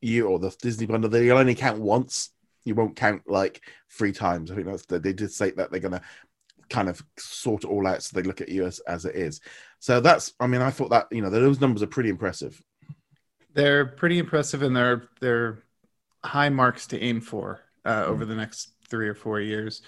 you 0.02 0.28
or 0.28 0.40
the 0.40 0.56
Disney 0.62 0.86
bundle, 0.86 1.10
they'll 1.10 1.38
only 1.38 1.56
count 1.56 1.80
once. 1.80 2.30
You 2.64 2.76
won't 2.76 2.96
count 2.96 3.24
like 3.28 3.62
three 3.90 4.12
times. 4.12 4.52
I 4.52 4.56
think 4.56 4.68
that's 4.68 4.86
they 4.86 5.14
did 5.14 5.32
say 5.32 5.52
that 5.52 5.72
they're 5.72 5.80
going 5.80 5.94
to 5.94 6.02
kind 6.70 6.90
of 6.90 7.04
sort 7.18 7.64
it 7.64 7.68
all 7.68 7.86
out 7.86 8.02
so 8.02 8.16
they 8.16 8.26
look 8.26 8.42
at 8.42 8.50
you 8.50 8.66
as, 8.66 8.80
as 8.82 9.06
it 9.06 9.16
is. 9.16 9.42
So 9.80 10.00
that's, 10.00 10.34
I 10.40 10.48
mean, 10.48 10.62
I 10.62 10.72
thought 10.72 10.92
that 10.92 11.08
you 11.12 11.22
know 11.22 11.30
those 11.30 11.60
numbers 11.60 11.84
are 11.84 11.88
pretty 11.88 12.10
impressive. 12.10 12.62
They're 13.54 13.86
pretty 13.86 14.20
impressive, 14.20 14.64
and 14.64 14.76
they're 14.76 15.10
they're 15.20 15.64
high 16.24 16.50
marks 16.50 16.88
to 16.88 17.00
aim 17.00 17.20
for 17.20 17.62
uh, 17.86 18.06
over 18.06 18.26
mm. 18.26 18.30
the 18.30 18.36
next 18.36 18.70
three 18.88 19.08
or 19.08 19.16
four 19.16 19.40
years. 19.40 19.82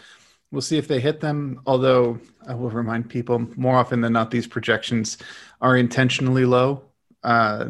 We'll 0.53 0.62
see 0.62 0.77
if 0.77 0.88
they 0.88 1.00
hit 1.00 1.19
them. 1.19 1.62
Although 1.65 2.19
I 2.48 2.53
will 2.53 2.69
remind 2.69 3.10
people 3.10 3.39
more 3.55 3.75
often 3.75 4.01
than 4.01 4.13
not, 4.13 4.29
these 4.29 4.45
projections 4.45 5.17
are 5.60 5.75
intentionally 5.75 6.45
low 6.45 6.83
uh, 7.24 7.69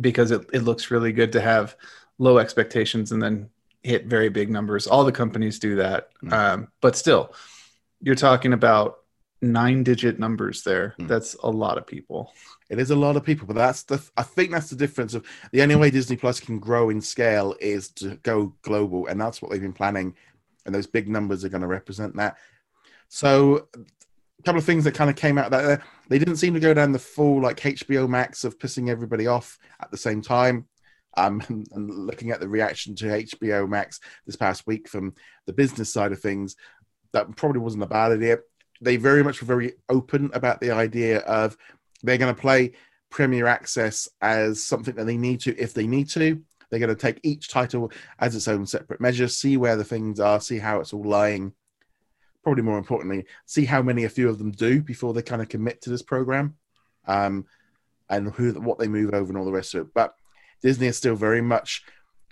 because 0.00 0.30
it, 0.30 0.48
it 0.54 0.62
looks 0.62 0.90
really 0.90 1.12
good 1.12 1.30
to 1.32 1.42
have 1.42 1.76
low 2.16 2.38
expectations 2.38 3.12
and 3.12 3.22
then 3.22 3.50
hit 3.82 4.06
very 4.06 4.30
big 4.30 4.48
numbers. 4.48 4.86
All 4.86 5.04
the 5.04 5.12
companies 5.12 5.58
do 5.58 5.76
that. 5.76 6.08
Mm. 6.24 6.32
Um, 6.32 6.68
but 6.80 6.96
still, 6.96 7.34
you're 8.00 8.14
talking 8.14 8.54
about 8.54 9.00
nine 9.42 9.82
digit 9.82 10.18
numbers 10.18 10.62
there. 10.62 10.94
Mm. 10.98 11.06
That's 11.06 11.34
a 11.42 11.50
lot 11.50 11.76
of 11.76 11.86
people. 11.86 12.32
It 12.70 12.78
is 12.78 12.90
a 12.90 12.96
lot 12.96 13.16
of 13.16 13.24
people, 13.24 13.46
but 13.46 13.56
that's 13.56 13.82
the 13.82 14.02
I 14.16 14.22
think 14.22 14.52
that's 14.52 14.70
the 14.70 14.76
difference 14.76 15.12
of 15.12 15.26
the 15.52 15.60
only 15.60 15.76
way 15.76 15.90
Disney 15.90 16.16
Plus 16.16 16.40
can 16.40 16.58
grow 16.58 16.88
in 16.88 17.02
scale 17.02 17.56
is 17.60 17.88
to 17.90 18.16
go 18.22 18.54
global, 18.62 19.06
and 19.06 19.20
that's 19.20 19.42
what 19.42 19.50
they've 19.50 19.60
been 19.60 19.74
planning, 19.74 20.14
and 20.66 20.74
those 20.74 20.86
big 20.86 21.08
numbers 21.08 21.44
are 21.44 21.48
going 21.48 21.62
to 21.62 21.66
represent 21.66 22.16
that. 22.16 22.36
So, 23.08 23.68
a 23.74 24.42
couple 24.42 24.58
of 24.58 24.64
things 24.64 24.84
that 24.84 24.94
kind 24.94 25.10
of 25.10 25.16
came 25.16 25.36
out 25.36 25.50
that 25.50 25.82
they 26.08 26.18
didn't 26.18 26.36
seem 26.36 26.54
to 26.54 26.60
go 26.60 26.72
down 26.72 26.92
the 26.92 26.98
full 26.98 27.42
like 27.42 27.60
HBO 27.60 28.08
Max 28.08 28.44
of 28.44 28.58
pissing 28.58 28.88
everybody 28.88 29.26
off 29.26 29.58
at 29.80 29.90
the 29.90 29.96
same 29.96 30.22
time. 30.22 30.66
Um, 31.16 31.42
and, 31.72 31.90
looking 31.90 32.30
at 32.30 32.40
the 32.40 32.48
reaction 32.48 32.94
to 32.96 33.06
HBO 33.06 33.68
Max 33.68 34.00
this 34.26 34.36
past 34.36 34.66
week 34.66 34.88
from 34.88 35.14
the 35.46 35.52
business 35.52 35.92
side 35.92 36.12
of 36.12 36.20
things, 36.20 36.56
that 37.12 37.34
probably 37.36 37.60
wasn't 37.60 37.82
a 37.82 37.88
bad 37.88 38.12
idea. 38.12 38.38
They 38.80 38.96
very 38.96 39.22
much 39.22 39.42
were 39.42 39.46
very 39.46 39.74
open 39.88 40.30
about 40.32 40.60
the 40.60 40.70
idea 40.70 41.18
of 41.20 41.56
they're 42.02 42.16
going 42.16 42.34
to 42.34 42.40
play 42.40 42.72
Premier 43.10 43.46
Access 43.46 44.08
as 44.22 44.62
something 44.62 44.94
that 44.94 45.04
they 45.04 45.16
need 45.16 45.40
to 45.40 45.56
if 45.58 45.74
they 45.74 45.86
need 45.86 46.08
to. 46.10 46.40
They're 46.70 46.80
going 46.80 46.88
to 46.88 46.94
take 46.94 47.20
each 47.22 47.48
title 47.48 47.90
as 48.18 48.34
its 48.34 48.48
own 48.48 48.66
separate 48.66 49.00
measure, 49.00 49.28
see 49.28 49.56
where 49.56 49.76
the 49.76 49.84
things 49.84 50.20
are, 50.20 50.40
see 50.40 50.58
how 50.58 50.80
it's 50.80 50.92
all 50.92 51.04
lying. 51.04 51.52
Probably 52.42 52.62
more 52.62 52.78
importantly, 52.78 53.26
see 53.46 53.64
how 53.64 53.82
many 53.82 54.04
a 54.04 54.08
few 54.08 54.28
of 54.28 54.38
them 54.38 54.50
do 54.50 54.80
before 54.80 55.12
they 55.12 55.22
kind 55.22 55.42
of 55.42 55.48
commit 55.48 55.82
to 55.82 55.90
this 55.90 56.02
program, 56.02 56.56
um, 57.06 57.44
and 58.08 58.30
who 58.32 58.52
what 58.54 58.78
they 58.78 58.88
move 58.88 59.12
over 59.12 59.28
and 59.28 59.36
all 59.36 59.44
the 59.44 59.52
rest 59.52 59.74
of 59.74 59.86
it. 59.86 59.94
But 59.94 60.14
Disney 60.62 60.86
is 60.86 60.96
still 60.96 61.16
very 61.16 61.42
much 61.42 61.84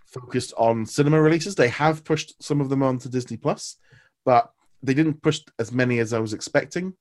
focused 0.06 0.54
on 0.56 0.86
cinema 0.86 1.20
releases. 1.20 1.54
They 1.54 1.68
have 1.68 2.04
pushed 2.04 2.42
some 2.42 2.62
of 2.62 2.70
them 2.70 2.82
onto 2.82 3.10
Disney 3.10 3.36
Plus, 3.36 3.76
but 4.24 4.50
they 4.82 4.94
didn't 4.94 5.22
push 5.22 5.40
as 5.58 5.72
many 5.72 5.98
as 5.98 6.14
I 6.14 6.20
was 6.20 6.32
expecting, 6.32 6.94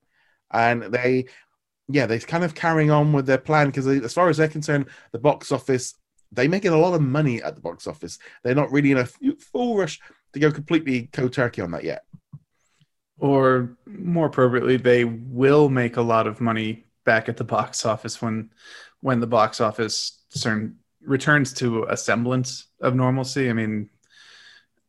and 0.52 0.84
they 0.84 1.28
yeah, 1.90 2.06
they're 2.06 2.20
kind 2.20 2.44
of 2.44 2.56
carrying 2.56 2.92
on 2.92 3.14
with 3.14 3.26
their 3.26 3.38
plan 3.38 3.68
because 3.68 3.88
as 3.88 4.14
far 4.14 4.30
as 4.30 4.38
they're 4.38 4.48
concerned, 4.48 4.88
the 5.14 5.20
box 5.20 5.52
office 5.52 5.96
they 6.32 6.48
making 6.48 6.72
a 6.72 6.78
lot 6.78 6.94
of 6.94 7.02
money 7.02 7.42
at 7.42 7.56
the 7.56 7.62
box 7.62 7.88
office. 7.88 8.20
They're 8.44 8.56
not 8.56 8.72
really 8.72 8.92
in 8.92 8.98
a 8.98 9.06
full 9.06 9.78
rush 9.78 10.00
to 10.34 10.40
go 10.40 10.52
completely 10.52 11.10
co 11.14 11.28
turkey 11.28 11.62
on 11.62 11.72
that 11.72 11.84
yet. 11.84 12.04
Or 13.20 13.78
more 13.86 14.28
appropriately, 14.28 14.78
they 14.78 15.04
will 15.06 15.70
make 15.70 15.98
a 15.98 16.02
lot 16.02 16.28
of 16.28 16.42
money 16.42 16.86
back 17.06 17.30
at 17.30 17.38
the 17.38 17.44
box 17.44 17.86
office 17.86 18.22
when 18.22 18.52
when 19.02 19.20
the 19.20 19.28
box 19.28 19.62
office 19.62 20.24
certain, 20.30 20.78
returns 21.02 21.54
to 21.54 21.84
a 21.84 21.96
semblance 21.96 22.68
of 22.82 22.96
normalcy. 22.96 23.50
I 23.50 23.54
mean, 23.54 23.90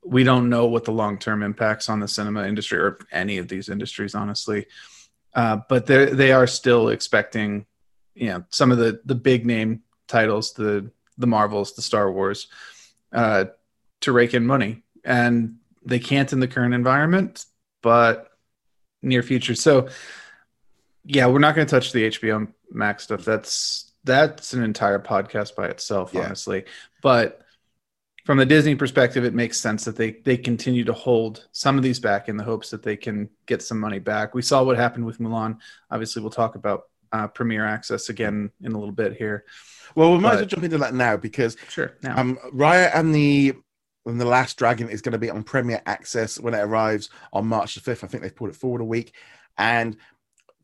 we 0.05 0.25
don't 0.25 0.49
know 0.49 0.67
what 0.67 0.85
the 0.85 0.93
long 0.93 1.19
term 1.19 1.43
impacts 1.43 1.89
on 1.89 2.01
the 2.01 2.09
cinema 2.09 2.47
industry 2.47 2.79
or 2.79 2.99
any 3.13 3.39
of 3.39 3.49
these 3.49 3.69
industries, 3.69 4.15
honestly. 4.15 4.67
Uh, 5.35 5.59
but 5.69 5.87
they 5.87 6.07
they 6.07 6.33
are 6.33 6.47
still 6.47 6.89
expecting, 6.89 7.67
you 8.15 8.29
know, 8.29 8.45
some 8.51 8.73
of 8.73 8.79
the 8.79 9.01
the 9.05 9.15
big 9.15 9.47
name 9.47 9.83
titles, 10.07 10.53
the 10.55 10.91
the 11.19 11.27
Marvels, 11.27 11.75
the 11.75 11.83
Star 11.83 12.11
Wars, 12.11 12.49
uh, 13.13 13.47
to 14.01 14.13
rake 14.13 14.35
in 14.35 14.47
money, 14.47 14.83
and 15.05 15.57
they 15.85 15.99
can't 15.99 16.33
in 16.33 16.41
the 16.41 16.49
current 16.49 16.75
environment, 16.75 17.45
but 17.83 18.31
near 19.03 19.23
future. 19.23 19.55
So, 19.55 19.89
yeah, 21.05 21.27
we're 21.27 21.39
not 21.39 21.55
going 21.55 21.67
to 21.67 21.71
touch 21.71 21.93
the 21.93 22.09
HBO 22.09 22.49
Max 22.71 23.05
stuff. 23.05 23.25
That's 23.25 23.93
that's 24.05 24.53
an 24.53 24.63
entire 24.63 24.99
podcast 24.99 25.57
by 25.57 25.67
itself, 25.69 26.13
yeah. 26.15 26.23
honestly. 26.23 26.65
But 27.03 27.43
from 28.25 28.39
the 28.39 28.47
Disney 28.47 28.75
perspective, 28.75 29.25
it 29.25 29.35
makes 29.35 29.59
sense 29.59 29.85
that 29.87 29.97
they 29.97 30.13
they 30.25 30.37
continue 30.37 30.85
to 30.85 30.93
hold 30.93 31.49
some 31.53 31.77
of 31.77 31.83
these 31.83 31.99
back 31.99 32.29
in 32.29 32.37
the 32.37 32.45
hopes 32.45 32.71
that 32.71 32.83
they 32.83 32.97
can 32.97 33.29
get 33.47 33.63
some 33.63 33.81
money 33.81 33.99
back. 33.99 34.35
We 34.35 34.43
saw 34.43 34.63
what 34.63 34.77
happened 34.77 35.07
with 35.07 35.19
Mulan. 35.19 35.59
Obviously, 35.91 36.23
we'll 36.23 36.31
talk 36.31 36.55
about 36.55 36.85
uh, 37.13 37.29
Premier 37.29 37.65
Access 37.65 38.09
again 38.09 38.51
in 38.63 38.73
a 38.73 38.79
little 38.79 38.95
bit 38.95 39.17
here. 39.17 39.45
Well, 39.95 40.13
we 40.13 40.19
might 40.19 40.31
but, 40.31 40.35
as 40.35 40.41
well 40.41 40.47
jump 40.47 40.65
into 40.65 40.79
that 40.79 40.95
now 40.95 41.17
because 41.17 41.57
sure. 41.69 41.97
Now. 42.03 42.19
Um, 42.19 42.39
Raya 42.53 42.91
and 42.95 43.15
the 43.15 43.55
and 44.07 44.21
the 44.21 44.25
Last 44.25 44.57
Dragon 44.57 44.89
is 44.89 45.03
going 45.03 45.13
to 45.13 45.19
be 45.19 45.31
on 45.31 45.43
Premier 45.43 45.83
Access 45.87 46.41
when 46.41 46.55
it 46.55 46.61
arrives 46.61 47.11
on 47.33 47.47
March 47.47 47.75
the 47.75 47.81
fifth. 47.81 48.05
I 48.05 48.07
think 48.07 48.23
they've 48.23 48.35
pulled 48.35 48.51
it 48.51 48.57
forward 48.57 48.81
a 48.81 48.85
week, 48.85 49.15
and 49.57 49.97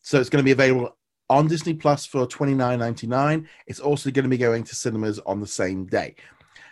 so 0.00 0.20
it's 0.20 0.30
going 0.30 0.42
to 0.42 0.44
be 0.44 0.52
available 0.52 0.96
on 1.30 1.48
Disney 1.48 1.74
Plus 1.74 2.06
for 2.06 2.26
twenty 2.26 2.54
nine 2.54 2.78
ninety 2.78 3.06
nine. 3.06 3.48
It's 3.66 3.80
also 3.80 4.10
going 4.10 4.24
to 4.24 4.30
be 4.30 4.38
going 4.38 4.64
to 4.64 4.74
cinemas 4.74 5.18
on 5.20 5.40
the 5.40 5.46
same 5.46 5.86
day. 5.86 6.16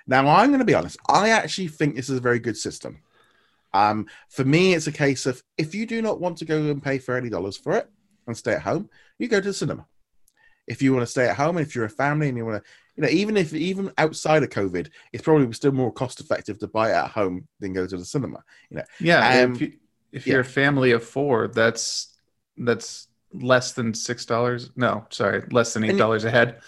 Now, 0.06 0.26
I'm 0.28 0.48
going 0.48 0.58
to 0.58 0.64
be 0.64 0.74
honest. 0.74 0.98
I 1.08 1.30
actually 1.30 1.68
think 1.68 1.94
this 1.94 2.10
is 2.10 2.18
a 2.18 2.22
very 2.22 2.40
good 2.40 2.56
system. 2.56 2.98
Um, 3.72 4.06
for 4.28 4.44
me, 4.44 4.74
it's 4.74 4.86
a 4.86 4.92
case 4.92 5.26
of 5.26 5.42
if 5.56 5.74
you 5.74 5.86
do 5.86 6.02
not 6.02 6.20
want 6.20 6.38
to 6.38 6.44
go 6.44 6.58
and 6.70 6.82
pay 6.82 6.98
thirty 6.98 7.30
dollars 7.30 7.56
for 7.56 7.74
it 7.74 7.90
and 8.26 8.36
stay 8.36 8.52
at 8.54 8.62
home, 8.62 8.88
you 9.18 9.28
go 9.28 9.40
to 9.40 9.48
the 9.48 9.54
cinema. 9.54 9.86
If 10.66 10.80
you 10.80 10.92
want 10.92 11.02
to 11.02 11.10
stay 11.10 11.28
at 11.28 11.36
home, 11.36 11.58
if 11.58 11.74
you're 11.74 11.84
a 11.84 11.90
family 11.90 12.28
and 12.28 12.36
you 12.36 12.44
want 12.46 12.62
to, 12.62 12.70
you 12.96 13.02
know, 13.02 13.08
even 13.08 13.36
if 13.36 13.52
even 13.52 13.92
outside 13.98 14.42
of 14.42 14.50
COVID, 14.50 14.90
it's 15.12 15.22
probably 15.22 15.52
still 15.54 15.72
more 15.72 15.92
cost 15.92 16.20
effective 16.20 16.58
to 16.60 16.68
buy 16.68 16.90
it 16.90 16.94
at 16.94 17.10
home 17.10 17.48
than 17.58 17.72
go 17.72 17.86
to 17.86 17.96
the 17.96 18.04
cinema. 18.04 18.44
You 18.70 18.78
know, 18.78 18.84
yeah. 19.00 19.42
Um, 19.42 19.54
if, 19.54 19.60
you, 19.60 19.72
if 20.12 20.26
you're 20.26 20.40
a 20.40 20.44
family 20.44 20.92
of 20.92 21.02
four, 21.02 21.48
that's 21.48 22.16
that's 22.56 23.08
less 23.32 23.72
than 23.72 23.94
six 23.94 24.24
dollars. 24.24 24.70
No, 24.76 25.06
sorry, 25.10 25.42
less 25.50 25.74
than 25.74 25.84
eight 25.84 25.98
dollars 25.98 26.24
a 26.24 26.30
head. 26.30 26.60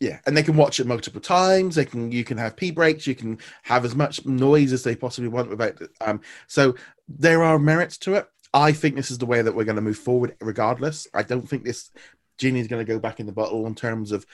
Yeah, 0.00 0.18
and 0.26 0.36
they 0.36 0.42
can 0.42 0.56
watch 0.56 0.80
it 0.80 0.86
multiple 0.86 1.20
times. 1.20 1.74
They 1.74 1.84
can 1.84 2.10
you 2.10 2.24
can 2.24 2.38
have 2.38 2.56
pee 2.56 2.70
breaks. 2.70 3.06
You 3.06 3.14
can 3.14 3.38
have 3.62 3.84
as 3.84 3.94
much 3.94 4.24
noise 4.24 4.72
as 4.72 4.82
they 4.82 4.96
possibly 4.96 5.28
want 5.28 5.50
without. 5.50 5.80
Um, 6.00 6.20
so 6.46 6.74
there 7.08 7.42
are 7.42 7.58
merits 7.58 7.98
to 7.98 8.14
it. 8.14 8.28
I 8.54 8.70
think 8.72 8.94
this 8.94 9.10
is 9.10 9.18
the 9.18 9.26
way 9.26 9.42
that 9.42 9.54
we're 9.54 9.64
going 9.64 9.76
to 9.76 9.82
move 9.82 9.98
forward, 9.98 10.36
regardless. 10.40 11.08
I 11.12 11.24
don't 11.24 11.46
think 11.46 11.64
this 11.64 11.90
genie 12.38 12.60
is 12.60 12.68
going 12.68 12.84
to 12.84 12.90
go 12.90 13.00
back 13.00 13.18
in 13.18 13.26
the 13.26 13.32
bottle 13.32 13.66
in 13.66 13.74
terms 13.74 14.12
of. 14.12 14.24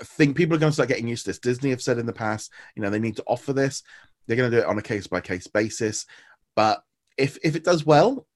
I 0.00 0.04
think 0.04 0.36
people 0.36 0.56
are 0.56 0.58
going 0.58 0.70
to 0.70 0.74
start 0.74 0.88
getting 0.88 1.06
used 1.06 1.26
to 1.26 1.30
this. 1.30 1.38
Disney 1.38 1.70
have 1.70 1.82
said 1.82 1.98
in 1.98 2.06
the 2.06 2.12
past, 2.12 2.50
you 2.74 2.82
know, 2.82 2.90
they 2.90 2.98
need 2.98 3.16
to 3.16 3.24
offer 3.26 3.52
this. 3.52 3.84
They're 4.26 4.36
going 4.36 4.50
to 4.50 4.56
do 4.56 4.62
it 4.62 4.68
on 4.68 4.78
a 4.78 4.82
case 4.82 5.06
by 5.06 5.20
case 5.20 5.46
basis. 5.46 6.06
But 6.56 6.82
if 7.16 7.38
if 7.44 7.54
it 7.54 7.62
does 7.62 7.84
well, 7.84 8.26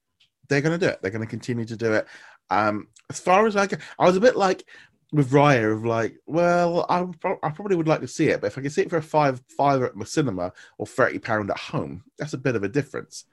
they're 0.47 0.61
going 0.61 0.79
to 0.79 0.85
do 0.85 0.91
it. 0.91 1.01
They're 1.01 1.11
going 1.11 1.25
to 1.25 1.29
continue 1.29 1.65
to 1.65 1.75
do 1.75 1.93
it. 1.93 2.07
Um, 2.51 2.87
as 3.09 3.19
far 3.19 3.47
as 3.47 3.55
I 3.55 3.65
can, 3.65 3.79
I 3.97 4.05
was 4.05 4.15
a 4.15 4.21
bit 4.21 4.37
like 4.37 4.63
with 5.11 5.31
Raya 5.31 5.73
of 5.73 5.83
like, 5.83 6.15
well, 6.27 6.85
I, 6.89 7.07
I 7.41 7.49
probably 7.49 7.75
would 7.75 7.87
like 7.87 8.01
to 8.01 8.07
see 8.07 8.27
it, 8.27 8.39
but 8.39 8.47
if 8.47 8.57
I 8.57 8.61
can 8.61 8.69
see 8.69 8.83
it 8.83 8.89
for 8.89 8.97
a 8.97 9.01
five 9.01 9.41
five 9.57 9.81
at 9.81 9.95
my 9.95 10.05
cinema 10.05 10.53
or 10.77 10.85
thirty 10.85 11.17
pound 11.17 11.49
at 11.49 11.57
home, 11.57 12.03
that's 12.19 12.33
a 12.33 12.37
bit 12.37 12.55
of 12.55 12.63
a 12.63 12.69
difference 12.69 13.25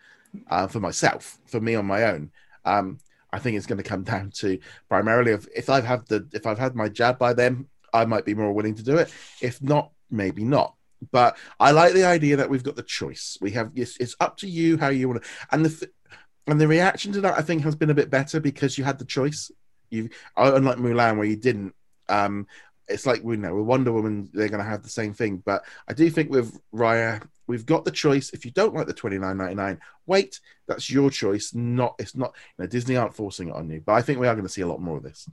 uh, 0.48 0.66
for 0.66 0.80
myself, 0.80 1.38
for 1.46 1.60
me 1.60 1.74
on 1.74 1.86
my 1.86 2.04
own. 2.04 2.30
Um, 2.64 2.98
I 3.32 3.38
think 3.38 3.56
it's 3.56 3.66
going 3.66 3.82
to 3.82 3.88
come 3.88 4.02
down 4.14 4.30
to 4.36 4.58
primarily 4.88 5.32
if, 5.32 5.46
if 5.54 5.70
I've 5.70 5.84
had 5.84 6.06
the 6.08 6.28
if 6.32 6.46
I've 6.46 6.58
had 6.58 6.74
my 6.74 6.88
jab 6.88 7.18
by 7.18 7.32
then, 7.32 7.66
I 7.92 8.04
might 8.04 8.24
be 8.24 8.34
more 8.34 8.52
willing 8.52 8.74
to 8.76 8.82
do 8.82 8.96
it. 8.96 9.12
If 9.40 9.62
not, 9.62 9.90
maybe 10.10 10.44
not. 10.44 10.74
But 11.10 11.36
I 11.58 11.72
like 11.72 11.94
the 11.94 12.04
idea 12.04 12.36
that 12.36 12.48
we've 12.48 12.62
got 12.62 12.76
the 12.76 12.82
choice. 12.82 13.36
We 13.40 13.50
have 13.52 13.72
it's, 13.74 13.96
it's 13.96 14.14
up 14.20 14.36
to 14.38 14.48
you 14.48 14.78
how 14.78 14.88
you 14.88 15.08
want 15.08 15.22
to, 15.22 15.28
and 15.50 15.64
the 15.66 15.90
and 16.46 16.60
the 16.60 16.68
reaction 16.68 17.12
to 17.12 17.20
that 17.22 17.38
I 17.38 17.42
think 17.42 17.62
has 17.62 17.74
been 17.74 17.90
a 17.90 17.94
bit 17.94 18.10
better 18.10 18.40
because 18.40 18.78
you 18.78 18.84
had 18.84 18.98
the 18.98 19.04
choice 19.04 19.50
you 19.90 20.08
unlike 20.36 20.78
Mulan 20.78 21.16
where 21.16 21.26
you 21.26 21.36
didn't. 21.36 21.74
Um, 22.08 22.46
it's 22.88 23.06
like 23.06 23.22
we 23.22 23.36
know 23.36 23.54
with 23.54 23.66
Wonder 23.66 23.92
Woman 23.92 24.28
they're 24.32 24.48
going 24.48 24.62
to 24.62 24.68
have 24.68 24.82
the 24.82 24.88
same 24.88 25.14
thing, 25.14 25.42
but 25.44 25.64
I 25.88 25.92
do 25.92 26.08
think 26.10 26.30
with 26.30 26.58
Raya 26.74 27.22
we've 27.52 27.66
got 27.66 27.84
the 27.84 27.90
choice. 27.90 28.30
If 28.30 28.44
you 28.44 28.50
don't 28.50 28.74
like 28.74 28.86
the 28.86 28.94
twenty 28.94 29.18
nine 29.18 29.36
ninety 29.36 29.54
nine, 29.54 29.78
wait. 30.06 30.40
That's 30.66 30.90
your 30.90 31.10
choice. 31.10 31.54
Not 31.54 31.94
it's 31.98 32.16
not. 32.16 32.32
You 32.56 32.64
know, 32.64 32.66
Disney 32.66 32.96
aren't 32.96 33.14
forcing 33.14 33.48
it 33.48 33.54
on 33.54 33.68
you, 33.68 33.82
but 33.84 33.92
I 33.92 34.02
think 34.02 34.18
we 34.18 34.26
are 34.26 34.34
going 34.34 34.46
to 34.46 34.52
see 34.52 34.62
a 34.62 34.66
lot 34.66 34.80
more 34.80 34.96
of 34.96 35.02
this. 35.02 35.28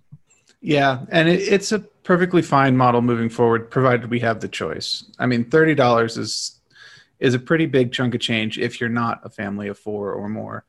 Yeah, 0.61 1.05
and 1.09 1.29
it, 1.29 1.39
it's 1.39 1.71
a 1.71 1.79
perfectly 1.79 2.41
fine 2.41 2.75
model 2.75 3.01
moving 3.01 3.29
forward, 3.29 3.71
provided 3.71 4.11
we 4.11 4.19
have 4.19 4.41
the 4.41 4.49
choice. 4.49 5.05
I 5.17 5.25
mean, 5.25 5.45
thirty 5.45 5.75
dollars 5.75 6.17
is 6.17 6.59
is 7.19 7.33
a 7.33 7.39
pretty 7.39 7.65
big 7.65 7.93
chunk 7.93 8.15
of 8.15 8.21
change 8.21 8.59
if 8.59 8.79
you're 8.79 8.89
not 8.89 9.21
a 9.23 9.29
family 9.29 9.69
of 9.69 9.79
four 9.79 10.11
or 10.11 10.27
more. 10.27 10.65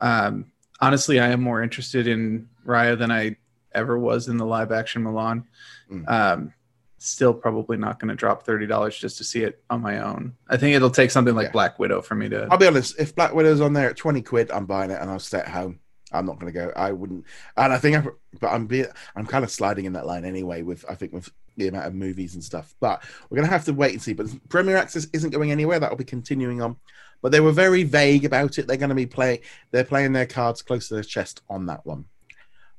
Um, 0.00 0.46
honestly, 0.80 1.20
I 1.20 1.28
am 1.28 1.42
more 1.42 1.62
interested 1.62 2.06
in 2.06 2.48
Raya 2.66 2.98
than 2.98 3.10
I 3.10 3.36
ever 3.74 3.98
was 3.98 4.28
in 4.28 4.38
the 4.38 4.46
live 4.46 4.72
action 4.72 5.04
Mulan. 5.04 5.44
Mm. 5.90 6.08
Um, 6.08 6.52
still 6.98 7.34
probably 7.34 7.76
not 7.76 7.98
going 7.98 8.08
to 8.08 8.14
drop 8.14 8.44
thirty 8.44 8.66
dollars 8.66 8.96
just 8.96 9.18
to 9.18 9.24
see 9.24 9.42
it 9.42 9.62
on 9.70 9.82
my 9.82 9.98
own. 9.98 10.34
I 10.48 10.56
think 10.56 10.74
it'll 10.74 10.90
take 10.90 11.10
something 11.10 11.34
like 11.34 11.46
yeah. 11.46 11.52
Black 11.52 11.78
Widow 11.78 12.02
for 12.02 12.14
me 12.14 12.28
to. 12.28 12.48
I'll 12.50 12.58
be 12.58 12.66
honest. 12.66 12.98
If 12.98 13.14
Black 13.14 13.34
Widow's 13.34 13.60
on 13.60 13.72
there 13.72 13.90
at 13.90 13.96
twenty 13.96 14.22
quid, 14.22 14.50
I'm 14.50 14.66
buying 14.66 14.90
it 14.90 15.00
and 15.00 15.10
I'll 15.10 15.18
stay 15.18 15.38
at 15.38 15.48
home. 15.48 15.80
I'm 16.12 16.26
not 16.26 16.38
going 16.38 16.52
to 16.52 16.58
go. 16.58 16.72
I 16.76 16.92
wouldn't. 16.92 17.24
And 17.56 17.72
I 17.72 17.78
think, 17.78 17.96
I, 17.96 18.08
but 18.40 18.48
I'm 18.48 18.66
be, 18.66 18.84
I'm 19.16 19.26
kind 19.26 19.44
of 19.44 19.50
sliding 19.50 19.86
in 19.86 19.94
that 19.94 20.06
line 20.06 20.24
anyway. 20.24 20.62
With 20.62 20.84
I 20.88 20.94
think 20.94 21.12
with 21.12 21.30
the 21.56 21.68
amount 21.68 21.86
of 21.86 21.94
movies 21.94 22.34
and 22.34 22.44
stuff. 22.44 22.74
But 22.80 23.02
we're 23.28 23.36
going 23.36 23.48
to 23.48 23.52
have 23.52 23.64
to 23.64 23.72
wait 23.72 23.92
and 23.92 24.02
see. 24.02 24.12
But 24.12 24.28
Premier 24.48 24.76
Access 24.76 25.08
isn't 25.12 25.30
going 25.30 25.50
anywhere. 25.50 25.80
That 25.80 25.90
will 25.90 25.96
be 25.96 26.04
continuing 26.04 26.62
on 26.62 26.76
but 27.22 27.32
they 27.32 27.40
were 27.40 27.52
very 27.52 27.82
vague 27.82 28.24
about 28.24 28.58
it. 28.58 28.66
They're 28.66 28.76
going 28.76 28.90
to 28.90 28.94
be 28.94 29.06
playing, 29.06 29.40
they're 29.70 29.84
playing 29.84 30.12
their 30.12 30.26
cards 30.26 30.62
close 30.62 30.88
to 30.88 30.94
their 30.94 31.02
chest 31.02 31.42
on 31.48 31.66
that 31.66 31.84
one. 31.84 32.04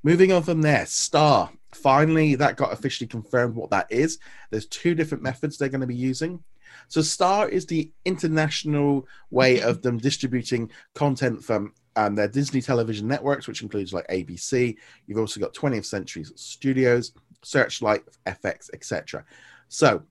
Moving 0.04 0.32
on 0.32 0.44
from 0.44 0.62
there, 0.62 0.86
Star. 0.86 1.50
Finally, 1.78 2.36
that 2.36 2.58
got 2.58 2.74
officially 2.74 3.08
confirmed 3.08 3.56
what 3.56 3.70
that 3.70 3.88
is. 3.90 4.20
There's 4.50 4.66
two 4.66 4.96
different 4.96 5.24
methods 5.24 5.58
they're 5.58 5.70
going 5.70 5.82
to 5.82 5.88
be 5.88 5.96
using. 5.96 6.44
So, 6.88 7.02
Star 7.02 7.48
is 7.50 7.66
the 7.66 7.92
international 8.06 9.08
way 9.32 9.62
of 9.62 9.82
them 9.82 9.98
distributing 10.10 10.72
content 10.96 11.44
from 11.44 11.74
um, 11.96 12.16
their 12.16 12.28
Disney 12.28 12.62
television 12.62 13.08
networks, 13.08 13.48
which 13.48 13.62
includes 13.62 13.94
like 13.94 14.08
ABC. 14.08 14.76
You've 15.06 15.20
also 15.20 15.40
got 15.40 15.54
20th 15.54 15.86
Century 15.86 16.24
Studios 16.36 17.14
Searchlight, 17.44 18.04
FX, 18.26 18.70
etc. 18.74 19.24
So, 19.70 20.04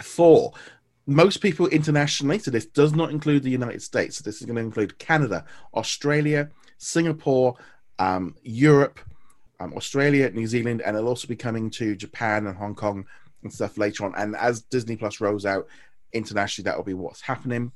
for 0.00 0.52
most 1.06 1.38
people 1.38 1.66
internationally, 1.68 2.38
so 2.38 2.50
this 2.50 2.66
does 2.66 2.94
not 2.94 3.10
include 3.10 3.42
the 3.42 3.50
United 3.50 3.82
States. 3.82 4.16
So 4.16 4.22
this 4.22 4.40
is 4.40 4.46
going 4.46 4.56
to 4.56 4.62
include 4.62 4.98
Canada, 4.98 5.44
Australia, 5.74 6.50
Singapore, 6.78 7.56
um, 7.98 8.34
Europe, 8.42 9.00
um, 9.62 9.74
Australia, 9.74 10.30
New 10.30 10.46
Zealand, 10.46 10.82
and 10.82 10.96
it'll 10.96 11.08
also 11.08 11.28
be 11.28 11.36
coming 11.36 11.70
to 11.70 11.94
Japan 11.94 12.46
and 12.46 12.56
Hong 12.56 12.74
Kong 12.74 13.06
and 13.42 13.52
stuff 13.52 13.78
later 13.78 14.04
on. 14.04 14.14
And 14.16 14.36
as 14.36 14.62
Disney 14.62 14.96
Plus 14.96 15.20
rolls 15.20 15.46
out 15.46 15.68
internationally, 16.12 16.64
that 16.64 16.76
will 16.76 16.84
be 16.84 16.94
what's 16.94 17.20
happening. 17.20 17.72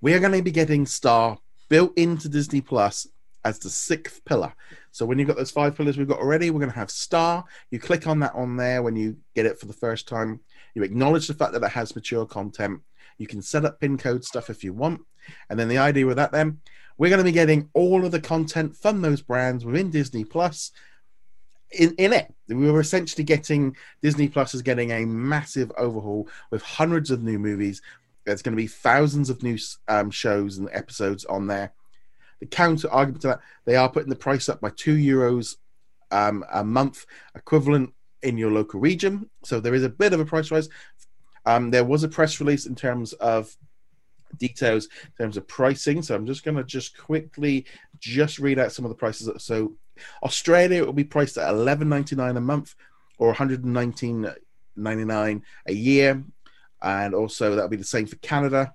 We 0.00 0.14
are 0.14 0.20
going 0.20 0.32
to 0.32 0.42
be 0.42 0.50
getting 0.50 0.86
Star 0.86 1.38
built 1.68 1.96
into 1.96 2.28
Disney 2.28 2.60
Plus 2.60 3.06
as 3.44 3.58
the 3.58 3.70
sixth 3.70 4.24
pillar. 4.24 4.52
So 4.92 5.06
when 5.06 5.18
you've 5.18 5.28
got 5.28 5.36
those 5.36 5.50
five 5.50 5.76
pillars 5.76 5.96
we've 5.96 6.08
got 6.08 6.18
already, 6.18 6.50
we're 6.50 6.60
going 6.60 6.72
to 6.72 6.78
have 6.78 6.90
Star. 6.90 7.44
You 7.70 7.80
click 7.80 8.06
on 8.06 8.20
that 8.20 8.34
on 8.34 8.56
there 8.56 8.82
when 8.82 8.96
you 8.96 9.16
get 9.34 9.46
it 9.46 9.58
for 9.58 9.66
the 9.66 9.72
first 9.72 10.06
time. 10.06 10.40
You 10.74 10.82
acknowledge 10.82 11.26
the 11.26 11.34
fact 11.34 11.52
that 11.52 11.62
it 11.62 11.72
has 11.72 11.96
mature 11.96 12.26
content. 12.26 12.80
You 13.18 13.26
can 13.26 13.42
set 13.42 13.64
up 13.64 13.80
pin 13.80 13.98
code 13.98 14.24
stuff 14.24 14.50
if 14.50 14.62
you 14.62 14.72
want. 14.72 15.00
And 15.50 15.58
then 15.58 15.68
the 15.68 15.78
idea 15.78 16.06
with 16.06 16.16
that, 16.16 16.32
then, 16.32 16.60
we're 16.96 17.10
going 17.10 17.18
to 17.18 17.24
be 17.24 17.32
getting 17.32 17.68
all 17.74 18.04
of 18.04 18.10
the 18.10 18.20
content 18.20 18.76
from 18.76 19.02
those 19.02 19.22
brands 19.22 19.64
within 19.64 19.90
Disney 19.90 20.24
Plus 20.24 20.72
in, 21.72 21.94
in 21.96 22.12
it. 22.12 22.32
We 22.48 22.70
were 22.70 22.80
essentially 22.80 23.24
getting 23.24 23.76
Disney 24.02 24.28
Plus 24.28 24.54
is 24.54 24.62
getting 24.62 24.92
a 24.92 25.04
massive 25.04 25.70
overhaul 25.76 26.28
with 26.50 26.62
hundreds 26.62 27.10
of 27.10 27.22
new 27.22 27.38
movies. 27.38 27.82
There's 28.24 28.42
going 28.42 28.52
to 28.52 28.62
be 28.62 28.66
thousands 28.66 29.30
of 29.30 29.42
new 29.42 29.58
um, 29.88 30.10
shows 30.10 30.58
and 30.58 30.68
episodes 30.72 31.24
on 31.26 31.46
there. 31.46 31.72
The 32.40 32.46
counter 32.46 32.90
argument 32.90 33.22
to 33.22 33.28
that, 33.28 33.40
they 33.64 33.76
are 33.76 33.88
putting 33.88 34.10
the 34.10 34.16
price 34.16 34.48
up 34.48 34.60
by 34.60 34.70
two 34.70 34.96
euros 34.96 35.56
um, 36.10 36.44
a 36.52 36.64
month, 36.64 37.04
equivalent 37.34 37.92
in 38.22 38.38
your 38.38 38.50
local 38.50 38.80
region. 38.80 39.28
So 39.44 39.60
there 39.60 39.74
is 39.74 39.84
a 39.84 39.88
bit 39.88 40.12
of 40.12 40.20
a 40.20 40.24
price 40.24 40.50
rise. 40.50 40.68
Um, 41.46 41.70
there 41.70 41.84
was 41.84 42.02
a 42.04 42.08
press 42.08 42.40
release 42.40 42.66
in 42.66 42.74
terms 42.74 43.12
of 43.14 43.56
details 44.36 44.88
in 45.04 45.24
terms 45.24 45.36
of 45.36 45.48
pricing. 45.48 46.02
So 46.02 46.14
I'm 46.14 46.26
just 46.26 46.44
going 46.44 46.56
to 46.56 46.64
just 46.64 46.98
quickly 46.98 47.64
just 47.98 48.38
read 48.38 48.58
out 48.58 48.72
some 48.72 48.84
of 48.84 48.90
the 48.90 48.94
prices. 48.94 49.30
So 49.42 49.74
Australia 50.22 50.84
will 50.84 50.92
be 50.92 51.04
priced 51.04 51.38
at 51.38 51.52
11.99 51.52 52.36
a 52.36 52.40
month 52.40 52.74
or 53.18 53.34
119.99 53.34 55.42
a 55.66 55.72
year, 55.72 56.24
and 56.82 57.14
also 57.14 57.54
that'll 57.54 57.68
be 57.68 57.76
the 57.76 57.84
same 57.84 58.06
for 58.06 58.16
Canada. 58.16 58.74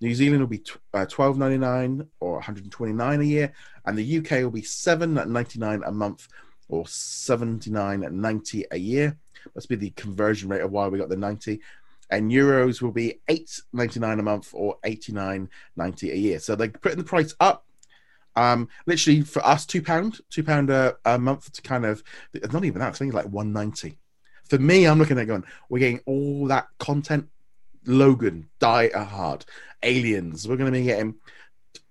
New 0.00 0.14
Zealand 0.14 0.40
will 0.40 0.48
be 0.48 0.62
uh, 0.94 1.06
12.99 1.06 2.06
or 2.20 2.34
129 2.34 3.20
a 3.20 3.24
year, 3.24 3.52
and 3.84 3.98
the 3.98 4.18
UK 4.18 4.30
will 4.42 4.50
be 4.50 4.62
7.99 4.62 5.86
a 5.86 5.90
month 5.90 6.28
or 6.68 6.84
79.90 6.84 8.64
a 8.70 8.78
year. 8.78 9.16
That's 9.54 9.66
be 9.66 9.76
the 9.76 9.90
conversion 9.90 10.48
rate 10.48 10.60
of 10.60 10.70
why 10.70 10.88
we 10.88 10.98
got 10.98 11.08
the 11.08 11.16
90 11.16 11.60
and 12.10 12.30
euros 12.30 12.80
will 12.80 12.92
be 12.92 13.20
8.99 13.28 14.18
a 14.18 14.22
month 14.22 14.50
or 14.52 14.76
89.90 14.84 16.12
a 16.12 16.16
year 16.16 16.38
so 16.38 16.54
they're 16.56 16.68
putting 16.68 16.98
the 16.98 17.04
price 17.04 17.34
up 17.40 17.64
um, 18.38 18.68
literally 18.86 19.22
for 19.22 19.44
us, 19.44 19.66
two 19.66 19.82
pound, 19.82 20.20
two 20.30 20.44
pound 20.44 20.70
a, 20.70 20.96
month 21.18 21.52
to 21.52 21.62
kind 21.62 21.84
of 21.84 22.04
not 22.52 22.64
even 22.64 22.78
that. 22.78 22.88
I 22.88 22.92
think 22.92 23.08
it's 23.08 23.16
like 23.16 23.32
one 23.32 23.52
ninety. 23.52 23.98
For 24.48 24.58
me, 24.58 24.86
I'm 24.86 24.98
looking 24.98 25.18
at 25.18 25.26
going, 25.26 25.44
we're 25.68 25.80
getting 25.80 26.00
all 26.06 26.46
that 26.46 26.68
content. 26.78 27.28
Logan, 27.84 28.48
Die 28.60 28.90
Hard, 28.94 29.44
Aliens. 29.82 30.46
We're 30.46 30.56
going 30.56 30.72
to 30.72 30.78
be 30.78 30.84
getting 30.84 31.16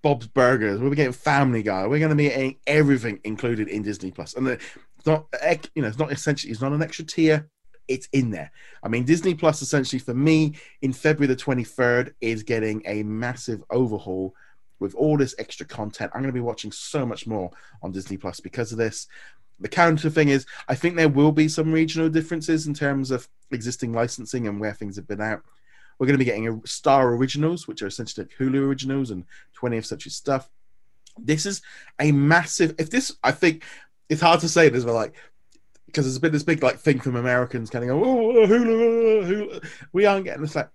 Bob's 0.02 0.26
Burgers. 0.26 0.80
We're 0.80 0.94
getting 0.94 1.12
Family 1.12 1.62
Guy. 1.62 1.86
We're 1.86 1.98
going 1.98 2.10
to 2.10 2.16
be 2.16 2.28
getting 2.28 2.56
everything 2.66 3.20
included 3.24 3.68
in 3.68 3.82
Disney 3.82 4.10
Plus. 4.10 4.34
And 4.34 4.46
it's 4.48 4.64
not, 5.04 5.26
you 5.74 5.82
know, 5.82 5.88
it's 5.88 5.98
not 5.98 6.12
essentially, 6.12 6.52
it's 6.52 6.60
not 6.60 6.72
an 6.72 6.82
extra 6.82 7.04
tier. 7.04 7.48
It's 7.88 8.08
in 8.12 8.30
there. 8.30 8.50
I 8.82 8.88
mean, 8.88 9.04
Disney 9.04 9.34
Plus 9.34 9.62
essentially 9.62 9.98
for 9.98 10.14
me 10.14 10.54
in 10.82 10.92
February 10.92 11.34
the 11.34 11.40
23rd 11.40 12.12
is 12.20 12.42
getting 12.42 12.82
a 12.86 13.02
massive 13.02 13.64
overhaul 13.70 14.34
with 14.78 14.94
all 14.94 15.16
this 15.16 15.34
extra 15.38 15.66
content. 15.66 16.12
I'm 16.14 16.20
going 16.20 16.32
to 16.32 16.32
be 16.32 16.40
watching 16.40 16.72
so 16.72 17.04
much 17.04 17.26
more 17.26 17.50
on 17.82 17.92
Disney 17.92 18.16
Plus 18.16 18.40
because 18.40 18.72
of 18.72 18.78
this. 18.78 19.08
The 19.60 19.68
counter 19.68 20.08
thing 20.08 20.28
is, 20.28 20.46
I 20.68 20.76
think 20.76 20.94
there 20.94 21.08
will 21.08 21.32
be 21.32 21.48
some 21.48 21.72
regional 21.72 22.08
differences 22.08 22.66
in 22.66 22.74
terms 22.74 23.10
of 23.10 23.28
existing 23.50 23.92
licensing 23.92 24.46
and 24.46 24.60
where 24.60 24.72
things 24.72 24.94
have 24.96 25.08
been 25.08 25.20
out. 25.20 25.42
We're 25.98 26.06
going 26.06 26.14
to 26.14 26.24
be 26.24 26.24
getting 26.24 26.64
Star 26.64 27.12
Originals, 27.12 27.66
which 27.66 27.82
are 27.82 27.88
essentially 27.88 28.26
like 28.26 28.38
Hulu 28.38 28.60
Originals 28.60 29.10
and 29.10 29.24
20th 29.60 29.86
Century 29.86 30.12
stuff. 30.12 30.48
This 31.18 31.44
is 31.44 31.60
a 31.98 32.12
massive. 32.12 32.76
If 32.78 32.90
this, 32.90 33.16
I 33.24 33.32
think 33.32 33.64
it's 34.08 34.20
hard 34.20 34.38
to 34.40 34.48
say 34.48 34.68
this, 34.68 34.84
but 34.84 34.94
like 34.94 35.14
because 35.88 36.04
there's 36.04 36.18
been 36.18 36.32
this 36.32 36.42
big 36.42 36.62
like 36.62 36.78
thing 36.78 37.00
from 37.00 37.16
Americans 37.16 37.70
kind 37.70 37.82
of 37.82 37.88
go, 37.88 38.04
oh. 38.04 39.60
We 39.92 40.04
aren't 40.04 40.26
getting 40.26 40.42
this 40.42 40.54
like. 40.54 40.68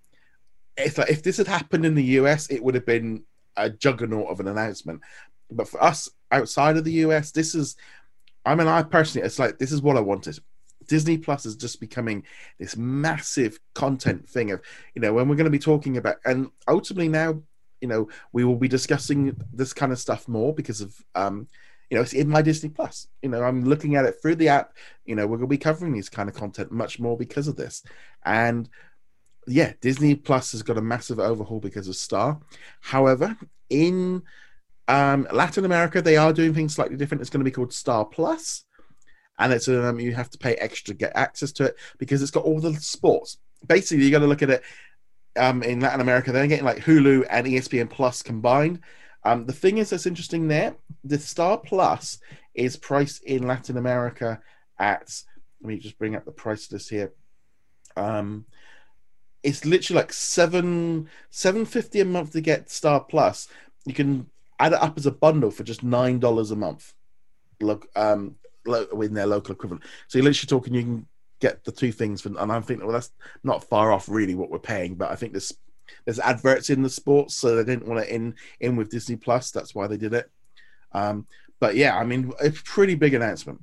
It's 0.76 0.98
like 0.98 1.12
if 1.12 1.22
this 1.22 1.38
had 1.38 1.48
happened 1.48 1.86
in 1.86 1.94
the 1.94 2.04
US, 2.04 2.50
it 2.50 2.64
would 2.64 2.74
have 2.74 2.86
been 2.86 3.24
a 3.56 3.70
juggernaut 3.70 4.28
of 4.28 4.40
an 4.40 4.48
announcement. 4.48 5.02
But 5.52 5.70
for 5.70 5.82
us 5.84 6.10
outside 6.32 6.78
of 6.78 6.84
the 6.84 6.94
US, 7.06 7.30
this 7.30 7.54
is, 7.54 7.76
I 8.44 8.56
mean, 8.56 8.68
I 8.68 8.82
personally, 8.82 9.24
it's 9.24 9.38
like 9.38 9.60
this 9.60 9.72
is 9.72 9.84
what 9.84 9.98
I 9.98 10.02
wanted. 10.02 10.40
Disney 10.88 11.20
Plus 11.20 11.46
is 11.46 11.56
just 11.56 11.80
becoming 11.80 12.24
this 12.60 12.76
massive 12.76 13.60
content 13.76 14.28
thing 14.28 14.50
of, 14.50 14.62
you 14.96 15.02
know, 15.02 15.14
when 15.14 15.30
we're 15.30 15.36
going 15.36 15.46
to 15.46 15.52
be 15.52 15.60
talking 15.60 15.98
about, 15.98 16.16
and 16.26 16.50
ultimately 16.68 17.08
now, 17.08 17.40
you 17.82 17.88
know, 17.88 18.10
we 18.32 18.44
will 18.44 18.56
be 18.56 18.68
discussing 18.68 19.38
this 19.54 19.74
kind 19.74 19.92
of 19.92 20.00
stuff 20.00 20.28
more 20.28 20.56
because 20.56 20.82
of, 20.82 20.96
um, 21.14 21.48
you 21.94 22.00
know, 22.00 22.02
it's 22.02 22.14
in 22.14 22.28
my 22.28 22.42
Disney 22.42 22.70
Plus. 22.70 23.08
You 23.22 23.30
know, 23.30 23.44
I'm 23.44 23.66
looking 23.66 23.96
at 23.98 24.06
it 24.06 24.16
through 24.20 24.38
the 24.38 24.48
app. 24.48 24.76
You 25.06 25.14
know, 25.14 25.28
we're 25.28 25.38
going 25.38 25.48
to 25.48 25.54
be 25.54 25.60
covering 25.60 25.94
these 25.94 26.10
kind 26.10 26.28
of 26.28 26.34
content 26.34 26.72
much 26.72 27.00
more 27.00 27.16
because 27.16 27.48
of 27.48 27.56
this. 27.56 27.84
And 28.26 28.68
yeah, 29.46 29.74
Disney 29.80 30.16
Plus 30.16 30.54
has 30.54 30.64
got 30.64 30.80
a 30.80 30.82
massive 30.82 31.20
overhaul 31.20 31.60
because 31.60 31.88
of 31.88 31.96
Star. 31.96 32.40
However, 32.82 33.38
in 33.70 34.24
um, 34.88 35.28
Latin 35.32 35.66
America, 35.66 36.02
they 36.02 36.18
are 36.18 36.34
doing 36.34 36.56
things 36.56 36.74
slightly 36.74 36.98
different. 36.98 37.22
It's 37.22 37.30
going 37.30 37.42
to 37.42 37.52
be 37.52 37.54
called 37.54 37.72
Star 37.72 38.06
Plus, 38.06 38.66
and 39.38 39.54
it's 39.54 39.68
um, 39.68 40.00
you 40.00 40.16
have 40.16 40.32
to 40.32 40.40
pay 40.40 40.56
extra 40.56 40.96
to 40.96 40.98
get 40.98 41.12
access 41.14 41.52
to 41.52 41.66
it 41.66 41.76
because 42.00 42.24
it's 42.24 42.32
got 42.32 42.44
all 42.44 42.60
the 42.60 42.74
sports. 42.78 43.38
Basically, 43.68 44.04
you 44.04 44.10
got 44.10 44.20
to 44.20 44.26
look 44.26 44.42
at 44.42 44.50
it. 44.50 44.64
Um, 45.38 45.62
in 45.62 45.80
Latin 45.80 46.02
America, 46.02 46.32
they're 46.32 46.48
getting 46.48 46.66
like 46.66 46.84
Hulu 46.84 47.28
and 47.30 47.46
ESPN 47.46 47.88
Plus 47.88 48.24
combined. 48.24 48.80
Um, 49.26 49.46
the 49.46 49.54
thing 49.54 49.78
is 49.78 49.90
that's 49.90 50.06
interesting 50.06 50.48
there, 50.48 50.76
the 51.04 51.18
Star 51.18 51.58
Plus 51.58 52.20
is 52.54 52.76
priced 52.76 53.24
in 53.24 53.48
Latin 53.48 53.78
America 53.78 54.42
at. 54.80 55.24
Let 55.62 55.68
me 55.68 55.78
just 55.78 55.98
bring 55.98 56.16
up 56.16 56.26
the 56.26 56.32
price 56.32 56.70
list 56.72 56.90
here. 56.90 57.14
Um, 57.96 58.46
it's 59.44 59.66
literally 59.66 60.02
like 60.02 60.12
seven 60.12 61.10
seven 61.30 61.66
fifty 61.66 62.02
a 62.02 62.06
month 62.06 62.34
to 62.34 62.42
get 62.42 62.70
Star 62.70 63.00
Plus. 63.00 63.48
You 63.86 63.94
can 63.94 64.30
add 64.60 64.74
it 64.74 64.82
up 64.82 64.98
as 64.98 65.06
a 65.06 65.12
bundle 65.12 65.52
for 65.52 65.64
just 65.64 65.84
nine 65.84 66.20
dollars 66.20 66.52
a 66.52 66.56
month. 66.56 66.94
Look, 67.62 67.88
um, 67.96 68.36
in 68.66 69.14
their 69.14 69.26
local 69.26 69.54
equivalent. 69.54 69.84
So 70.08 70.18
you're 70.18 70.26
literally 70.26 70.48
talking. 70.48 70.74
You 70.74 70.84
can 70.84 71.08
get 71.40 71.64
the 71.64 71.72
two 71.72 71.92
things, 71.92 72.22
for, 72.22 72.30
and 72.30 72.52
I'm 72.52 72.64
thinking, 72.64 72.86
well, 72.86 72.94
that's 72.94 73.12
not 73.44 73.64
far 73.64 73.92
off 73.92 74.08
really 74.08 74.36
what 74.36 74.50
we're 74.50 74.60
paying. 74.60 74.96
But 74.96 75.12
I 75.12 75.16
think 75.16 75.34
there's 75.34 75.54
there's 76.06 76.20
adverts 76.20 76.70
in 76.70 76.82
the 76.82 76.90
sports, 76.90 77.36
so 77.36 77.56
they 77.56 77.64
didn't 77.64 77.88
want 77.88 78.04
to 78.04 78.14
in 78.14 78.36
in 78.60 78.76
with 78.76 78.90
Disney 78.90 79.16
Plus. 79.16 79.52
That's 79.52 79.74
why 79.74 79.88
they 79.88 79.98
did 79.98 80.14
it. 80.14 80.30
Um, 80.92 81.28
but 81.60 81.76
yeah, 81.76 81.98
I 81.98 82.04
mean, 82.04 82.32
a 82.42 82.52
pretty 82.52 82.96
big 82.96 83.14
announcement. 83.14 83.62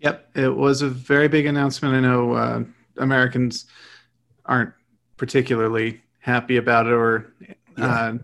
Yep, 0.00 0.36
it 0.36 0.54
was 0.54 0.82
a 0.82 0.88
very 0.88 1.28
big 1.28 1.46
announcement. 1.46 1.94
I 1.94 2.00
know 2.00 2.32
uh, 2.32 2.64
Americans 2.98 3.66
aren't 4.44 4.72
particularly 5.16 6.02
happy 6.24 6.56
about 6.56 6.86
it 6.86 6.92
or 6.92 7.34
yeah. 7.76 7.86
uh, 7.86 8.14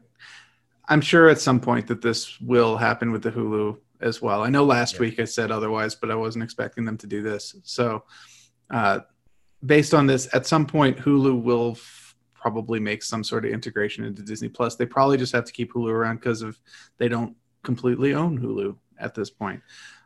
i'm 0.88 1.00
sure 1.00 1.29
at 1.29 1.40
some 1.40 1.61
point 1.61 1.87
that 1.87 2.00
this 2.00 2.40
will 2.40 2.76
happen 2.76 3.12
with 3.12 3.22
the 3.22 3.31
hulu 3.31 3.76
as 4.00 4.22
well 4.22 4.42
i 4.42 4.48
know 4.48 4.64
last 4.64 4.94
yeah. 4.94 5.00
week 5.00 5.20
i 5.20 5.24
said 5.24 5.50
otherwise 5.50 5.94
but 5.94 6.11
i 6.11 6.14
wasn't 6.14 6.42
expecting 6.42 6.85
them 6.85 6.96
to 6.96 7.07
do 7.07 7.22
this 7.22 7.57
so 7.62 8.03
uh, 8.70 9.00
based 9.64 9.94
on 9.94 10.07
this 10.07 10.29
at 10.33 10.46
some 10.46 10.66
point 10.66 10.96
hulu 10.98 11.42
will 11.42 11.74
probably 12.40 12.81
make 12.81 13.03
some 13.03 13.22
sort 13.22 13.44
of 13.44 13.50
integration 13.53 14.05
into 14.05 14.22
disney 14.22 14.48
plus 14.48 14.76
they 14.76 14.87
probably 14.87 15.18
just 15.18 15.33
have 15.33 15.44
to 15.44 15.53
keep 15.53 15.72
hulu 15.72 15.90
around 15.90 16.16
because 16.16 16.42
of 16.42 16.59
they 16.98 17.09
don't 17.09 17.37
completely 17.62 18.14
own 18.14 18.38
hulu 18.38 18.74
at 18.98 19.14
this 19.14 19.31
point 19.31 19.61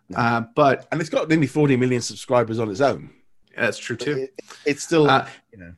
no. 0.09 0.19
uh, 0.19 0.41
but 0.55 0.89
and 0.91 1.01
it's 1.01 1.11
got 1.11 1.29
nearly 1.29 1.47
40 1.47 1.77
million 1.77 2.03
subscribers 2.03 2.59
on 2.59 2.71
its 2.71 2.81
own 2.81 3.11
that's 3.57 3.79
true 3.79 3.97
too 3.97 4.17
it, 4.17 4.35
it's 4.67 4.83
still 4.83 5.09
uh, 5.09 5.27
you 5.53 5.59
know 5.59 5.75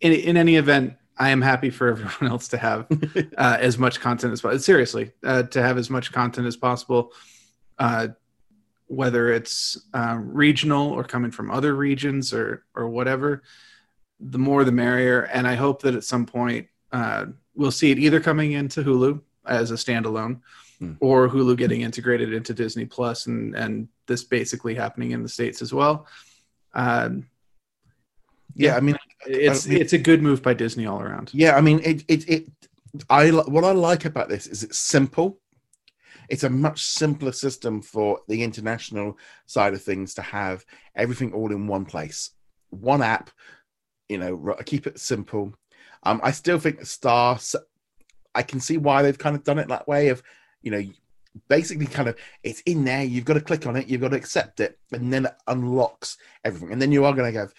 in, 0.00 0.12
in 0.12 0.36
any 0.36 0.56
event, 0.56 0.94
I 1.18 1.30
am 1.30 1.40
happy 1.40 1.70
for 1.70 1.88
everyone 1.88 2.30
else 2.32 2.48
to 2.48 2.58
have 2.58 2.86
uh, 3.38 3.56
as 3.60 3.78
much 3.78 4.00
content 4.00 4.32
as 4.32 4.40
possible. 4.40 4.60
Seriously, 4.60 5.12
uh, 5.24 5.44
to 5.44 5.62
have 5.62 5.78
as 5.78 5.90
much 5.90 6.12
content 6.12 6.46
as 6.46 6.56
possible, 6.56 7.12
uh, 7.78 8.08
whether 8.86 9.32
it's 9.32 9.78
uh, 9.94 10.16
regional 10.20 10.90
or 10.90 11.04
coming 11.04 11.30
from 11.30 11.50
other 11.50 11.74
regions 11.74 12.32
or 12.32 12.64
or 12.74 12.88
whatever. 12.88 13.42
The 14.20 14.38
more, 14.38 14.64
the 14.64 14.72
merrier. 14.72 15.22
And 15.22 15.46
I 15.46 15.54
hope 15.54 15.82
that 15.82 15.94
at 15.94 16.04
some 16.04 16.26
point 16.26 16.68
uh, 16.92 17.26
we'll 17.54 17.70
see 17.70 17.90
it 17.90 17.98
either 17.98 18.20
coming 18.20 18.52
into 18.52 18.82
Hulu 18.82 19.20
as 19.46 19.70
a 19.70 19.74
standalone, 19.74 20.40
hmm. 20.78 20.94
or 21.00 21.28
Hulu 21.28 21.56
getting 21.56 21.82
integrated 21.82 22.32
into 22.32 22.54
Disney 22.54 22.84
Plus, 22.84 23.26
and 23.26 23.54
and 23.54 23.88
this 24.06 24.24
basically 24.24 24.74
happening 24.74 25.10
in 25.12 25.22
the 25.22 25.28
states 25.28 25.62
as 25.62 25.72
well. 25.72 26.06
Um, 26.74 27.28
Yeah, 28.54 28.76
I 28.76 28.80
mean, 28.80 28.96
it's 29.26 29.66
I 29.66 29.70
mean- 29.70 29.80
it's 29.82 29.92
a 29.92 29.98
good 29.98 30.22
move 30.22 30.42
by 30.42 30.54
Disney 30.54 30.86
all 30.86 31.00
around. 31.02 31.30
yeah, 31.34 31.56
I 31.56 31.60
mean, 31.60 31.80
it, 31.84 32.04
it, 32.08 32.28
it. 32.28 32.48
I 33.10 33.30
what 33.30 33.64
I 33.64 33.72
like 33.72 34.04
about 34.06 34.28
this 34.28 34.46
is 34.46 34.62
it's 34.62 34.78
simple. 34.78 35.38
It's 36.28 36.44
a 36.44 36.50
much 36.50 36.82
simpler 36.82 37.32
system 37.32 37.82
for 37.82 38.20
the 38.26 38.42
international 38.42 39.16
side 39.46 39.74
of 39.74 39.82
things 39.82 40.14
to 40.14 40.22
have 40.22 40.64
everything 40.94 41.32
all 41.32 41.52
in 41.52 41.66
one 41.68 41.84
place, 41.84 42.30
one 42.70 43.02
app. 43.02 43.30
You 44.08 44.18
know, 44.18 44.56
keep 44.64 44.86
it 44.86 45.00
simple. 45.00 45.52
Um, 46.02 46.20
I 46.22 46.30
still 46.30 46.58
think 46.58 46.78
the 46.78 46.86
Star. 46.86 47.38
I 48.34 48.42
can 48.42 48.60
see 48.60 48.76
why 48.76 49.02
they've 49.02 49.18
kind 49.18 49.34
of 49.34 49.44
done 49.44 49.58
it 49.58 49.68
that 49.68 49.88
way. 49.88 50.08
Of 50.08 50.22
you 50.62 50.70
know, 50.70 50.82
basically, 51.48 51.86
kind 51.86 52.08
of 52.08 52.16
it's 52.42 52.60
in 52.60 52.84
there. 52.84 53.02
You've 53.02 53.24
got 53.24 53.34
to 53.34 53.40
click 53.40 53.66
on 53.66 53.76
it. 53.76 53.88
You've 53.88 54.00
got 54.00 54.10
to 54.10 54.16
accept 54.16 54.60
it, 54.60 54.78
and 54.92 55.12
then 55.12 55.26
it 55.26 55.34
unlocks 55.46 56.18
everything. 56.44 56.72
And 56.72 56.80
then 56.80 56.92
you 56.92 57.04
are 57.04 57.12
going 57.12 57.32
to 57.32 57.38
have 57.38 57.54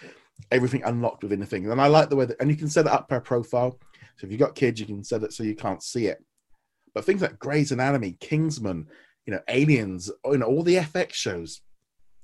everything 0.52 0.84
unlocked 0.84 1.24
within 1.24 1.40
the 1.40 1.46
thing. 1.46 1.70
And 1.70 1.82
I 1.82 1.88
like 1.88 2.10
the 2.10 2.16
way 2.16 2.26
that, 2.26 2.40
and 2.40 2.50
you 2.50 2.56
can 2.56 2.70
set 2.70 2.86
it 2.86 2.92
up 2.92 3.10
per 3.10 3.20
profile. 3.20 3.78
So 4.18 4.26
if 4.26 4.32
you've 4.32 4.40
got 4.40 4.56
kids, 4.56 4.80
you 4.80 4.86
can 4.86 5.04
set 5.04 5.24
it 5.24 5.34
so 5.34 5.44
you 5.44 5.56
can't 5.56 5.84
see 5.84 6.08
it. 6.08 6.24
But 6.94 7.06
things 7.06 7.22
like 7.22 7.40
Grey's 7.40 7.72
Anatomy, 7.72 8.18
Kingsman, 8.20 8.88
you 9.26 9.34
know, 9.34 9.42
Aliens, 9.48 10.10
you 10.26 10.38
know, 10.38 10.48
all 10.48 10.64
the 10.64 10.78
FX 10.78 11.14
shows, 11.14 11.62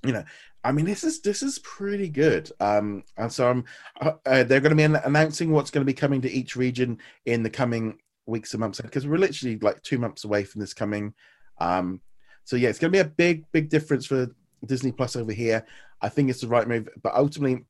you 0.05 0.13
know, 0.13 0.23
I 0.63 0.71
mean, 0.71 0.85
this 0.85 1.03
is 1.03 1.21
this 1.21 1.43
is 1.43 1.59
pretty 1.59 2.09
good. 2.09 2.51
Um, 2.59 3.03
and 3.17 3.31
so 3.31 3.49
I'm, 3.49 3.65
uh, 4.01 4.13
uh, 4.25 4.43
they're 4.43 4.61
going 4.61 4.75
to 4.75 4.75
be 4.75 4.83
announcing 4.83 5.51
what's 5.51 5.71
going 5.71 5.85
to 5.85 5.89
be 5.91 5.93
coming 5.93 6.21
to 6.21 6.31
each 6.31 6.55
region 6.55 6.99
in 7.25 7.43
the 7.43 7.49
coming 7.49 7.97
weeks 8.25 8.53
and 8.53 8.61
months 8.61 8.79
because 8.79 9.05
we're 9.05 9.17
literally 9.17 9.57
like 9.59 9.81
two 9.81 9.97
months 9.97 10.23
away 10.23 10.43
from 10.43 10.61
this 10.61 10.73
coming. 10.73 11.13
Um, 11.59 12.01
so 12.45 12.55
yeah, 12.55 12.69
it's 12.69 12.79
going 12.79 12.91
to 12.91 12.95
be 12.95 13.01
a 13.01 13.05
big, 13.05 13.45
big 13.51 13.69
difference 13.69 14.05
for 14.05 14.27
Disney 14.65 14.91
Plus 14.91 15.15
over 15.15 15.33
here. 15.33 15.65
I 16.01 16.09
think 16.09 16.29
it's 16.29 16.41
the 16.41 16.47
right 16.47 16.67
move, 16.67 16.89
but 17.01 17.15
ultimately, 17.15 17.65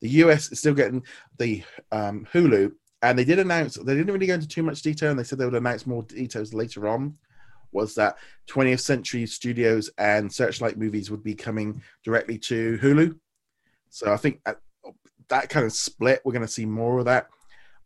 the 0.00 0.08
US 0.08 0.52
is 0.52 0.60
still 0.60 0.74
getting 0.74 1.04
the 1.38 1.62
um, 1.90 2.26
Hulu, 2.32 2.72
and 3.02 3.18
they 3.18 3.24
did 3.24 3.38
announce 3.38 3.74
they 3.74 3.94
didn't 3.94 4.12
really 4.12 4.26
go 4.26 4.34
into 4.34 4.48
too 4.48 4.62
much 4.62 4.82
detail, 4.82 5.10
and 5.10 5.18
they 5.18 5.24
said 5.24 5.38
they 5.38 5.44
would 5.44 5.54
announce 5.54 5.86
more 5.86 6.02
details 6.04 6.54
later 6.54 6.88
on. 6.88 7.16
Was 7.72 7.94
that 7.96 8.16
20th 8.48 8.80
Century 8.80 9.26
Studios 9.26 9.90
and 9.98 10.32
Searchlight 10.32 10.78
movies 10.78 11.10
would 11.10 11.22
be 11.22 11.34
coming 11.34 11.82
directly 12.04 12.38
to 12.38 12.78
Hulu? 12.78 13.18
So 13.90 14.12
I 14.12 14.16
think 14.16 14.40
that, 15.28 15.48
kind 15.50 15.66
of 15.66 15.72
split, 15.72 16.20
we're 16.24 16.32
going 16.32 16.46
to 16.46 16.52
see 16.52 16.66
more 16.66 16.98
of 16.98 17.04
that. 17.06 17.28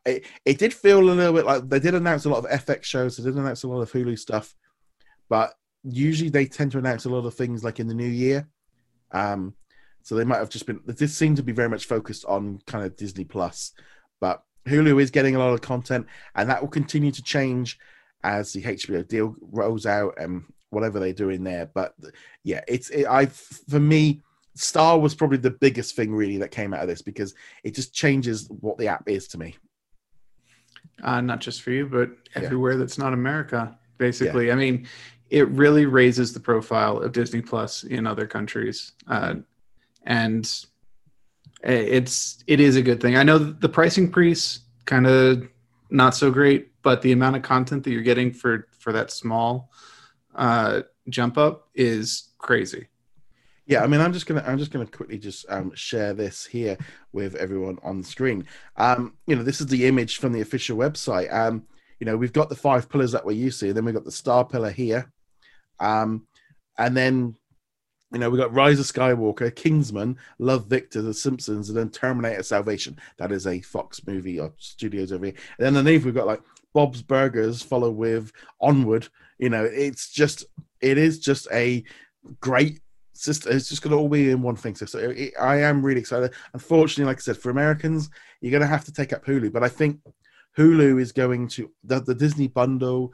It, 0.04 0.26
it 0.44 0.58
did 0.58 0.74
feel 0.74 0.98
a 0.98 1.02
little 1.02 1.32
bit 1.32 1.46
like 1.46 1.68
they 1.68 1.78
did 1.78 1.94
announce 1.94 2.24
a 2.24 2.28
lot 2.28 2.44
of 2.44 2.50
FX 2.50 2.84
shows, 2.84 3.16
they 3.16 3.22
did 3.22 3.36
announce 3.36 3.62
a 3.62 3.68
lot 3.68 3.80
of 3.80 3.92
Hulu 3.92 4.18
stuff, 4.18 4.54
but 5.28 5.54
usually 5.84 6.30
they 6.30 6.46
tend 6.46 6.72
to 6.72 6.78
announce 6.78 7.04
a 7.04 7.10
lot 7.10 7.24
of 7.24 7.34
things 7.34 7.62
like 7.62 7.78
in 7.78 7.86
the 7.86 7.94
new 7.94 8.08
year. 8.08 8.48
Um, 9.12 9.54
so 10.02 10.16
they 10.16 10.24
might 10.24 10.38
have 10.38 10.48
just 10.48 10.66
been. 10.66 10.80
This 10.84 11.16
seemed 11.16 11.36
to 11.36 11.42
be 11.42 11.52
very 11.52 11.68
much 11.68 11.86
focused 11.86 12.24
on 12.24 12.60
kind 12.66 12.84
of 12.84 12.96
Disney 12.96 13.24
Plus, 13.24 13.72
but 14.20 14.42
Hulu 14.66 15.00
is 15.00 15.10
getting 15.10 15.36
a 15.36 15.38
lot 15.38 15.52
of 15.52 15.60
content, 15.60 16.06
and 16.34 16.50
that 16.50 16.60
will 16.60 16.68
continue 16.68 17.12
to 17.12 17.22
change 17.22 17.78
as 18.24 18.52
the 18.52 18.62
HBO 18.62 19.06
deal 19.06 19.34
rolls 19.40 19.86
out 19.86 20.14
and 20.18 20.44
whatever 20.70 20.98
they 21.00 21.12
do 21.12 21.28
in 21.30 21.44
there. 21.44 21.66
But 21.74 21.94
yeah, 22.44 22.62
it's 22.68 22.90
it, 22.90 23.06
I 23.06 23.26
for 23.26 23.80
me, 23.80 24.22
Star 24.54 24.98
was 24.98 25.14
probably 25.14 25.38
the 25.38 25.50
biggest 25.50 25.96
thing 25.96 26.12
really 26.14 26.38
that 26.38 26.50
came 26.50 26.72
out 26.74 26.82
of 26.82 26.88
this 26.88 27.02
because 27.02 27.34
it 27.64 27.74
just 27.74 27.92
changes 27.94 28.48
what 28.60 28.78
the 28.78 28.88
app 28.88 29.08
is 29.08 29.28
to 29.28 29.38
me. 29.38 29.56
uh, 31.02 31.20
not 31.20 31.40
just 31.40 31.62
for 31.62 31.70
you, 31.70 31.86
but 31.86 32.10
Yeah. 32.36 32.42
everywhere 32.42 32.76
that's 32.76 32.98
not 32.98 33.12
America. 33.12 33.76
Basically, 33.98 34.50
I 34.52 34.54
mean, 34.54 34.86
it 35.30 35.48
really 35.48 35.86
raises 35.86 36.32
the 36.32 36.40
profile 36.40 36.98
of 36.98 37.12
Disney 37.12 37.40
Plus 37.40 37.84
in 37.84 38.06
other 38.06 38.26
countries, 38.26 38.92
uh, 39.08 39.36
and 40.04 40.50
it's 41.62 42.42
it 42.46 42.60
is 42.60 42.76
a 42.76 42.82
good 42.82 43.00
thing. 43.00 43.16
I 43.16 43.22
know 43.22 43.38
the 43.38 43.68
pricing 43.68 44.04
increase 44.04 44.60
kind 44.86 45.06
of 45.06 45.46
not 45.90 46.14
so 46.16 46.30
great, 46.30 46.71
but 46.82 47.02
the 47.02 47.12
amount 47.12 47.36
of 47.36 47.42
content 47.42 47.84
that 47.84 47.90
you're 47.90 48.02
getting 48.02 48.32
for 48.32 48.68
for 48.78 48.92
that 48.92 49.10
small 49.10 49.70
uh, 50.34 50.82
jump 51.08 51.38
up 51.38 51.68
is 51.74 52.30
crazy. 52.38 52.88
Yeah, 53.66 53.82
I 53.82 53.86
mean, 53.86 54.00
I'm 54.00 54.12
just 54.12 54.26
gonna 54.26 54.44
I'm 54.46 54.58
just 54.58 54.72
gonna 54.72 54.86
quickly 54.86 55.18
just 55.18 55.46
um, 55.48 55.72
share 55.74 56.12
this 56.12 56.44
here 56.44 56.76
with 57.12 57.36
everyone 57.36 57.78
on 57.82 57.98
the 57.98 58.06
screen. 58.06 58.46
Um, 58.76 59.14
you 59.26 59.36
know, 59.36 59.42
this 59.42 59.60
is 59.60 59.68
the 59.68 59.86
image 59.86 60.18
from 60.18 60.32
the 60.32 60.40
official 60.40 60.76
website. 60.76 61.32
Um, 61.32 61.64
you 62.00 62.06
know, 62.06 62.16
we've 62.16 62.32
got 62.32 62.48
the 62.48 62.56
five 62.56 62.88
pillars 62.88 63.12
that 63.12 63.24
we're 63.24 63.32
used 63.32 63.60
to, 63.60 63.72
then 63.72 63.84
we've 63.84 63.94
got 63.94 64.04
the 64.04 64.10
star 64.10 64.44
pillar 64.44 64.70
here, 64.70 65.12
um, 65.78 66.26
and 66.76 66.96
then 66.96 67.36
you 68.12 68.18
know 68.18 68.28
we've 68.28 68.40
got 68.40 68.52
Rise 68.52 68.80
of 68.80 68.86
Skywalker, 68.86 69.54
Kingsman, 69.54 70.18
Love 70.40 70.66
Victor, 70.66 71.00
The 71.00 71.14
Simpsons, 71.14 71.68
and 71.68 71.78
then 71.78 71.88
Terminator 71.88 72.42
Salvation. 72.42 72.98
That 73.18 73.30
is 73.30 73.46
a 73.46 73.60
Fox 73.60 74.04
movie 74.08 74.40
or 74.40 74.52
studios 74.58 75.12
over 75.12 75.26
here. 75.26 75.34
And 75.58 75.66
then 75.66 75.76
underneath 75.76 76.04
we've 76.04 76.14
got 76.14 76.26
like 76.26 76.42
Bob's 76.74 77.02
Burgers, 77.02 77.62
followed 77.62 77.96
with 77.96 78.32
Onward. 78.60 79.08
You 79.38 79.50
know, 79.50 79.64
it's 79.64 80.10
just 80.10 80.44
it 80.80 80.98
is 80.98 81.18
just 81.18 81.48
a 81.52 81.84
great 82.40 82.80
system. 83.12 83.56
It's 83.56 83.68
just 83.68 83.82
going 83.82 83.92
to 83.92 83.98
all 83.98 84.08
be 84.08 84.30
in 84.30 84.42
one 84.42 84.56
thing. 84.56 84.74
So, 84.74 84.86
so 84.86 84.98
it, 84.98 85.34
I 85.40 85.56
am 85.56 85.84
really 85.84 86.00
excited. 86.00 86.32
Unfortunately, 86.54 87.10
like 87.10 87.18
I 87.18 87.20
said, 87.20 87.36
for 87.36 87.50
Americans, 87.50 88.10
you're 88.40 88.50
going 88.50 88.62
to 88.62 88.66
have 88.66 88.84
to 88.86 88.92
take 88.92 89.12
up 89.12 89.24
Hulu. 89.24 89.52
But 89.52 89.62
I 89.62 89.68
think 89.68 90.00
Hulu 90.58 91.00
is 91.00 91.12
going 91.12 91.48
to 91.48 91.70
the, 91.84 92.00
the 92.00 92.14
Disney 92.14 92.48
bundle. 92.48 93.12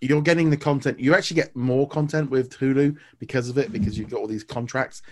You're 0.00 0.22
getting 0.22 0.50
the 0.50 0.56
content. 0.56 0.98
You 0.98 1.14
actually 1.14 1.36
get 1.36 1.54
more 1.54 1.86
content 1.86 2.30
with 2.30 2.56
Hulu 2.58 2.96
because 3.18 3.48
of 3.48 3.58
it, 3.58 3.72
because 3.72 3.98
you've 3.98 4.10
got 4.10 4.20
all 4.20 4.26
these 4.26 4.44
contracts. 4.44 5.02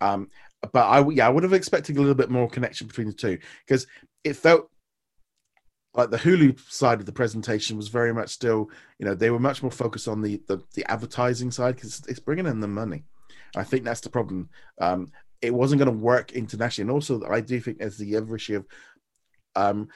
Um, 0.00 0.28
but 0.72 0.86
I 0.86 1.06
yeah, 1.08 1.26
I 1.26 1.30
would 1.30 1.42
have 1.42 1.52
expected 1.52 1.96
a 1.96 2.00
little 2.00 2.14
bit 2.14 2.30
more 2.30 2.48
connection 2.48 2.86
between 2.86 3.06
the 3.06 3.12
two 3.14 3.38
because 3.66 3.86
it 4.24 4.34
felt 4.34 4.70
like 5.94 6.10
the 6.10 6.18
Hulu 6.18 6.58
side 6.70 7.00
of 7.00 7.06
the 7.06 7.12
presentation 7.12 7.76
was 7.76 7.88
very 7.88 8.14
much 8.14 8.30
still, 8.30 8.70
you 8.98 9.06
know, 9.06 9.14
they 9.14 9.30
were 9.30 9.40
much 9.40 9.62
more 9.62 9.72
focused 9.72 10.08
on 10.08 10.22
the 10.22 10.40
the, 10.46 10.62
the 10.74 10.90
advertising 10.90 11.50
side 11.50 11.74
because 11.74 12.02
it's 12.08 12.20
bringing 12.20 12.46
in 12.46 12.60
the 12.60 12.68
money. 12.68 13.04
I 13.56 13.64
think 13.64 13.84
that's 13.84 14.00
the 14.00 14.10
problem. 14.10 14.50
Um, 14.80 15.10
it 15.42 15.52
wasn't 15.52 15.80
going 15.80 15.92
to 15.92 16.04
work 16.04 16.32
internationally, 16.32 16.88
and 16.88 16.94
also 16.94 17.22
I 17.28 17.40
do 17.40 17.60
think 17.60 17.80
as 17.80 17.96
the 17.96 18.16
other 18.16 18.36
issue 18.36 18.56
of 18.56 18.66
um, 19.56 19.88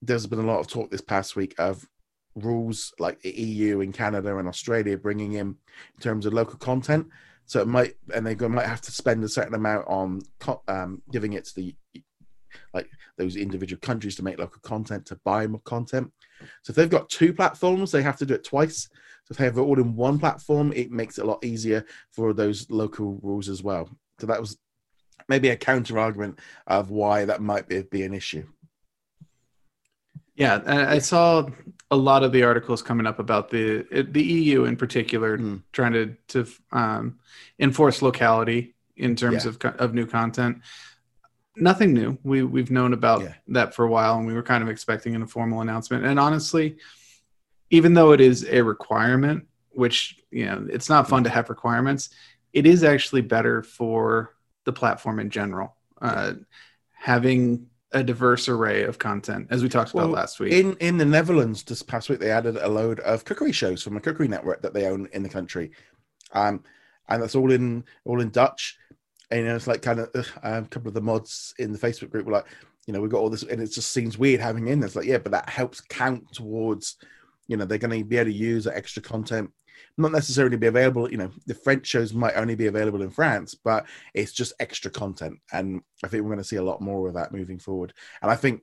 there's 0.00 0.26
been 0.26 0.38
a 0.38 0.46
lot 0.46 0.60
of 0.60 0.68
talk 0.68 0.90
this 0.90 1.02
past 1.02 1.36
week 1.36 1.54
of 1.58 1.86
rules 2.34 2.92
like 2.98 3.20
the 3.20 3.30
EU 3.30 3.80
and 3.80 3.94
Canada 3.94 4.36
and 4.36 4.48
Australia 4.48 4.96
bringing 4.96 5.34
in 5.34 5.48
in 5.48 6.00
terms 6.00 6.26
of 6.26 6.32
local 6.32 6.58
content. 6.58 7.06
So 7.46 7.60
it 7.60 7.68
might, 7.68 7.94
and 8.14 8.26
they 8.26 8.34
might 8.34 8.66
have 8.66 8.80
to 8.82 8.92
spend 8.92 9.22
a 9.22 9.28
certain 9.28 9.54
amount 9.54 9.86
on 9.86 10.22
um, 10.66 11.02
giving 11.12 11.34
it 11.34 11.44
to 11.44 11.54
the 11.54 11.74
like 12.72 12.90
those 13.16 13.36
individual 13.36 13.80
countries 13.80 14.16
to 14.16 14.24
make 14.24 14.38
local 14.38 14.60
content 14.62 15.06
to 15.06 15.16
buy 15.24 15.46
more 15.46 15.60
content. 15.60 16.10
So 16.62 16.70
if 16.70 16.76
they've 16.76 16.90
got 16.90 17.08
two 17.08 17.32
platforms, 17.32 17.90
they 17.90 18.02
have 18.02 18.16
to 18.18 18.26
do 18.26 18.34
it 18.34 18.44
twice. 18.44 18.88
So 19.24 19.32
if 19.32 19.38
they 19.38 19.44
have 19.44 19.56
it 19.58 19.62
all 19.62 19.78
in 19.80 19.96
one 19.96 20.18
platform, 20.18 20.72
it 20.74 20.90
makes 20.90 21.18
it 21.18 21.24
a 21.24 21.26
lot 21.26 21.44
easier 21.44 21.84
for 22.10 22.32
those 22.32 22.68
local 22.70 23.18
rules 23.22 23.48
as 23.48 23.62
well. 23.62 23.88
So 24.20 24.26
that 24.26 24.40
was 24.40 24.58
maybe 25.28 25.48
a 25.48 25.56
counter 25.56 25.98
argument 25.98 26.38
of 26.66 26.90
why 26.90 27.24
that 27.24 27.40
might 27.40 27.68
be, 27.68 27.82
be 27.82 28.02
an 28.02 28.12
issue. 28.14 28.46
Yeah, 30.36 30.56
and 30.66 30.80
I 30.80 30.98
saw 30.98 31.46
a 31.90 31.96
lot 31.96 32.24
of 32.24 32.32
the 32.32 32.42
articles 32.42 32.82
coming 32.82 33.06
up 33.06 33.20
about 33.20 33.50
the 33.50 33.86
the 34.10 34.22
EU 34.22 34.64
in 34.64 34.76
particular 34.76 35.38
Hmm. 35.38 35.56
trying 35.72 35.92
to 35.92 36.16
to 36.28 36.46
um, 36.72 37.20
enforce 37.60 38.02
locality 38.02 38.74
in 38.96 39.14
terms 39.14 39.44
Yeah. 39.44 39.50
of 39.50 39.58
of 39.80 39.94
new 39.94 40.06
content. 40.06 40.58
Nothing 41.56 41.92
new. 41.92 42.18
We 42.24 42.42
we've 42.42 42.70
known 42.70 42.92
about 42.92 43.22
Yeah. 43.22 43.34
that 43.48 43.74
for 43.74 43.84
a 43.84 43.88
while, 43.88 44.18
and 44.18 44.26
we 44.26 44.34
were 44.34 44.42
kind 44.42 44.62
of 44.62 44.68
expecting 44.68 45.14
an 45.14 45.26
formal 45.26 45.60
announcement. 45.60 46.04
And 46.04 46.18
honestly, 46.18 46.76
even 47.70 47.94
though 47.94 48.12
it 48.12 48.20
is 48.20 48.44
a 48.48 48.62
requirement, 48.62 49.46
which 49.70 50.16
you 50.30 50.46
know 50.46 50.66
it's 50.70 50.88
not 50.88 51.08
fun 51.08 51.24
to 51.24 51.30
have 51.30 51.48
requirements, 51.50 52.10
it 52.52 52.66
is 52.66 52.82
actually 52.82 53.22
better 53.22 53.62
for 53.62 54.34
the 54.64 54.72
platform 54.72 55.20
in 55.20 55.30
general. 55.30 55.76
Uh, 56.00 56.34
having 56.92 57.66
a 57.92 58.02
diverse 58.02 58.48
array 58.48 58.82
of 58.82 58.98
content, 58.98 59.46
as 59.50 59.62
we 59.62 59.68
talked 59.68 59.92
about 59.92 60.04
Well, 60.06 60.10
last 60.10 60.40
week. 60.40 60.52
In 60.52 60.74
in 60.80 60.98
the 60.98 61.04
Netherlands 61.04 61.62
this 61.62 61.82
past 61.82 62.08
week, 62.08 62.18
they 62.18 62.32
added 62.32 62.56
a 62.56 62.68
load 62.68 62.98
of 63.00 63.24
cookery 63.24 63.52
shows 63.52 63.82
from 63.82 63.96
a 63.96 64.00
cookery 64.00 64.26
network 64.26 64.62
that 64.62 64.74
they 64.74 64.86
own 64.86 65.08
in 65.12 65.22
the 65.22 65.28
country, 65.28 65.70
um, 66.32 66.64
and 67.08 67.22
that's 67.22 67.36
all 67.36 67.52
in 67.52 67.84
all 68.04 68.20
in 68.20 68.30
Dutch. 68.30 68.76
And 69.30 69.46
it's 69.46 69.66
like 69.66 69.82
kind 69.82 70.00
of 70.00 70.10
uh, 70.14 70.22
a 70.42 70.62
couple 70.62 70.88
of 70.88 70.94
the 70.94 71.00
mods 71.00 71.54
in 71.58 71.72
the 71.72 71.78
Facebook 71.78 72.10
group 72.10 72.26
were 72.26 72.32
like, 72.32 72.46
you 72.86 72.92
know, 72.92 73.00
we've 73.00 73.10
got 73.10 73.18
all 73.18 73.30
this, 73.30 73.42
and 73.42 73.62
it 73.62 73.68
just 73.68 73.92
seems 73.92 74.18
weird 74.18 74.40
having 74.40 74.68
in. 74.68 74.82
It's 74.82 74.94
like, 74.96 75.06
yeah, 75.06 75.18
but 75.18 75.32
that 75.32 75.48
helps 75.48 75.80
count 75.80 76.30
towards, 76.32 76.96
you 77.46 77.56
know, 77.56 77.64
they're 77.64 77.78
going 77.78 77.98
to 77.98 78.04
be 78.04 78.18
able 78.18 78.30
to 78.30 78.36
use 78.36 78.64
that 78.64 78.76
extra 78.76 79.02
content, 79.02 79.50
not 79.96 80.12
necessarily 80.12 80.58
be 80.58 80.66
available. 80.66 81.10
You 81.10 81.16
know, 81.16 81.30
the 81.46 81.54
French 81.54 81.86
shows 81.86 82.12
might 82.12 82.36
only 82.36 82.54
be 82.54 82.66
available 82.66 83.00
in 83.00 83.10
France, 83.10 83.54
but 83.54 83.86
it's 84.12 84.32
just 84.32 84.52
extra 84.60 84.90
content, 84.90 85.38
and 85.52 85.80
I 86.04 86.08
think 86.08 86.22
we're 86.22 86.30
going 86.30 86.38
to 86.38 86.44
see 86.44 86.56
a 86.56 86.62
lot 86.62 86.82
more 86.82 87.08
of 87.08 87.14
that 87.14 87.32
moving 87.32 87.58
forward. 87.58 87.94
And 88.20 88.30
I 88.30 88.36
think 88.36 88.60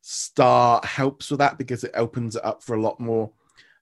Star 0.00 0.80
helps 0.82 1.30
with 1.30 1.38
that 1.38 1.56
because 1.56 1.84
it 1.84 1.92
opens 1.94 2.34
it 2.34 2.44
up 2.44 2.64
for 2.64 2.74
a 2.74 2.82
lot 2.82 2.98
more 2.98 3.30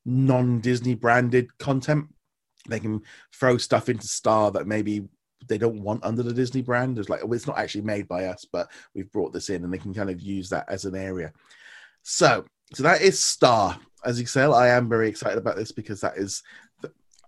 non-Disney 0.04 0.94
branded 0.94 1.56
content. 1.58 2.08
They 2.68 2.80
can 2.80 3.00
throw 3.32 3.56
stuff 3.56 3.88
into 3.88 4.06
Star 4.06 4.50
that 4.50 4.66
maybe 4.66 5.08
they 5.46 5.58
don't 5.58 5.82
want 5.82 6.04
under 6.04 6.22
the 6.22 6.32
Disney 6.32 6.62
brand. 6.62 6.98
It's 6.98 7.08
like 7.08 7.20
it's 7.24 7.46
not 7.46 7.58
actually 7.58 7.82
made 7.82 8.08
by 8.08 8.26
us, 8.26 8.44
but 8.44 8.70
we've 8.94 9.10
brought 9.12 9.32
this 9.32 9.50
in, 9.50 9.64
and 9.64 9.72
they 9.72 9.78
can 9.78 9.94
kind 9.94 10.10
of 10.10 10.20
use 10.20 10.48
that 10.50 10.66
as 10.68 10.84
an 10.84 10.96
area. 10.96 11.32
So, 12.02 12.44
so 12.74 12.82
that 12.82 13.02
is 13.02 13.22
Star. 13.22 13.78
As 14.04 14.20
you 14.20 14.26
say, 14.26 14.42
I 14.42 14.68
am 14.68 14.88
very 14.88 15.08
excited 15.08 15.38
about 15.38 15.56
this 15.56 15.72
because 15.72 16.00
that 16.00 16.16
is. 16.16 16.42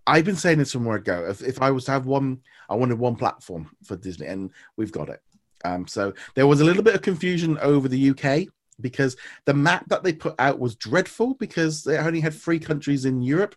I've 0.06 0.24
been 0.24 0.36
saying 0.36 0.58
this 0.58 0.72
from 0.72 0.84
where 0.84 0.96
ago. 0.96 1.26
If, 1.28 1.42
if 1.42 1.62
I 1.62 1.70
was 1.70 1.84
to 1.84 1.92
have 1.92 2.06
one, 2.06 2.40
I 2.68 2.74
wanted 2.74 2.98
one 2.98 3.16
platform 3.16 3.70
for 3.84 3.96
Disney, 3.96 4.26
and 4.26 4.50
we've 4.76 4.92
got 4.92 5.08
it. 5.08 5.20
Um, 5.64 5.86
so 5.86 6.12
there 6.34 6.46
was 6.46 6.60
a 6.60 6.64
little 6.64 6.82
bit 6.82 6.94
of 6.94 7.02
confusion 7.02 7.58
over 7.58 7.86
the 7.86 8.10
UK 8.10 8.48
because 8.80 9.16
the 9.44 9.54
map 9.54 9.84
that 9.88 10.02
they 10.02 10.12
put 10.12 10.34
out 10.38 10.58
was 10.58 10.74
dreadful 10.74 11.34
because 11.34 11.84
they 11.84 11.98
only 11.98 12.20
had 12.20 12.34
three 12.34 12.58
countries 12.58 13.04
in 13.04 13.22
Europe. 13.22 13.54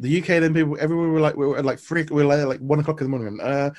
The 0.00 0.20
UK, 0.20 0.26
then 0.26 0.54
people, 0.54 0.76
everywhere 0.80 1.08
were 1.08 1.20
like, 1.20 1.36
we 1.36 1.46
were 1.46 1.62
like 1.62 1.78
three, 1.78 2.04
we 2.10 2.24
were 2.24 2.44
like, 2.46 2.60
one 2.60 2.80
o'clock 2.80 3.00
in 3.00 3.10
the 3.10 3.16
morning. 3.16 3.38
Uh, 3.40 3.70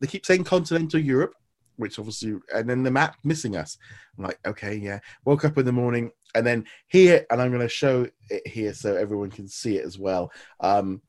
they 0.00 0.06
keep 0.06 0.24
saying 0.24 0.44
continental 0.44 1.00
Europe, 1.00 1.34
which 1.76 1.98
obviously, 1.98 2.36
and 2.54 2.68
then 2.68 2.82
the 2.82 2.90
map 2.90 3.16
missing 3.24 3.56
us. 3.56 3.76
I'm 4.16 4.24
like, 4.24 4.38
okay, 4.46 4.76
yeah. 4.76 5.00
Woke 5.24 5.44
up 5.44 5.58
in 5.58 5.66
the 5.66 5.72
morning, 5.72 6.10
and 6.34 6.46
then 6.46 6.64
here, 6.88 7.26
and 7.30 7.42
I'm 7.42 7.50
going 7.50 7.60
to 7.60 7.68
show 7.68 8.06
it 8.30 8.46
here 8.46 8.72
so 8.72 8.94
everyone 8.94 9.30
can 9.30 9.48
see 9.48 9.76
it 9.76 9.84
as 9.84 9.98
well. 9.98 10.32
Um, 10.60 11.02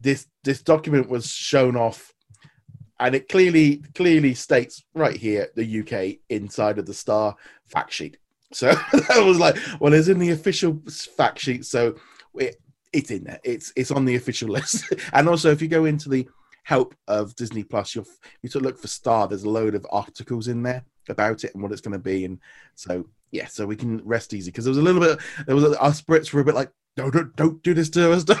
this 0.00 0.26
this 0.44 0.62
document 0.62 1.10
was 1.10 1.26
shown 1.26 1.76
off 1.76 2.14
and 3.00 3.14
it 3.14 3.28
clearly 3.28 3.82
clearly 3.94 4.34
states 4.34 4.84
right 4.94 5.16
here 5.16 5.48
the 5.56 5.80
UK 5.80 6.20
inside 6.28 6.78
of 6.78 6.86
the 6.86 6.94
star 6.94 7.34
fact 7.66 7.92
sheet. 7.92 8.18
So 8.52 8.66
that 8.92 9.24
was 9.24 9.38
like, 9.38 9.56
well, 9.80 9.92
it's 9.92 10.08
in 10.08 10.18
the 10.18 10.30
official 10.30 10.80
fact 11.16 11.40
sheet, 11.40 11.64
so 11.64 11.96
it, 12.34 12.56
it's 12.92 13.10
in 13.10 13.24
there. 13.24 13.40
It's 13.44 13.72
it's 13.76 13.90
on 13.90 14.04
the 14.04 14.16
official 14.16 14.48
list. 14.56 14.92
and 15.12 15.28
also, 15.28 15.50
if 15.50 15.62
you 15.62 15.68
go 15.68 15.84
into 15.84 16.08
the 16.08 16.28
help 16.64 16.94
of 17.08 17.34
Disney 17.36 17.64
Plus, 17.64 17.94
you'll 17.94 18.06
you 18.42 18.48
to 18.50 18.60
look 18.60 18.78
for 18.78 18.88
Star. 18.88 19.28
There's 19.28 19.44
a 19.44 19.50
load 19.50 19.74
of 19.74 19.86
articles 19.90 20.48
in 20.48 20.62
there 20.62 20.84
about 21.08 21.44
it 21.44 21.54
and 21.54 21.62
what 21.62 21.72
it's 21.72 21.80
going 21.80 21.92
to 21.92 21.98
be, 21.98 22.24
and 22.24 22.38
so 22.74 23.06
yeah, 23.30 23.46
so 23.46 23.66
we 23.66 23.76
can 23.76 24.04
rest 24.04 24.34
easy 24.34 24.50
because 24.50 24.64
there 24.64 24.70
was 24.70 24.78
a 24.78 24.82
little 24.82 25.00
bit. 25.00 25.18
There 25.46 25.56
was 25.56 25.64
us 25.64 26.02
Brits 26.02 26.32
were 26.32 26.40
a 26.40 26.44
bit 26.44 26.54
like, 26.54 26.70
don't 26.96 27.12
don't, 27.12 27.34
don't 27.36 27.62
do 27.62 27.74
this 27.74 27.90
to 27.90 28.12
us. 28.12 28.24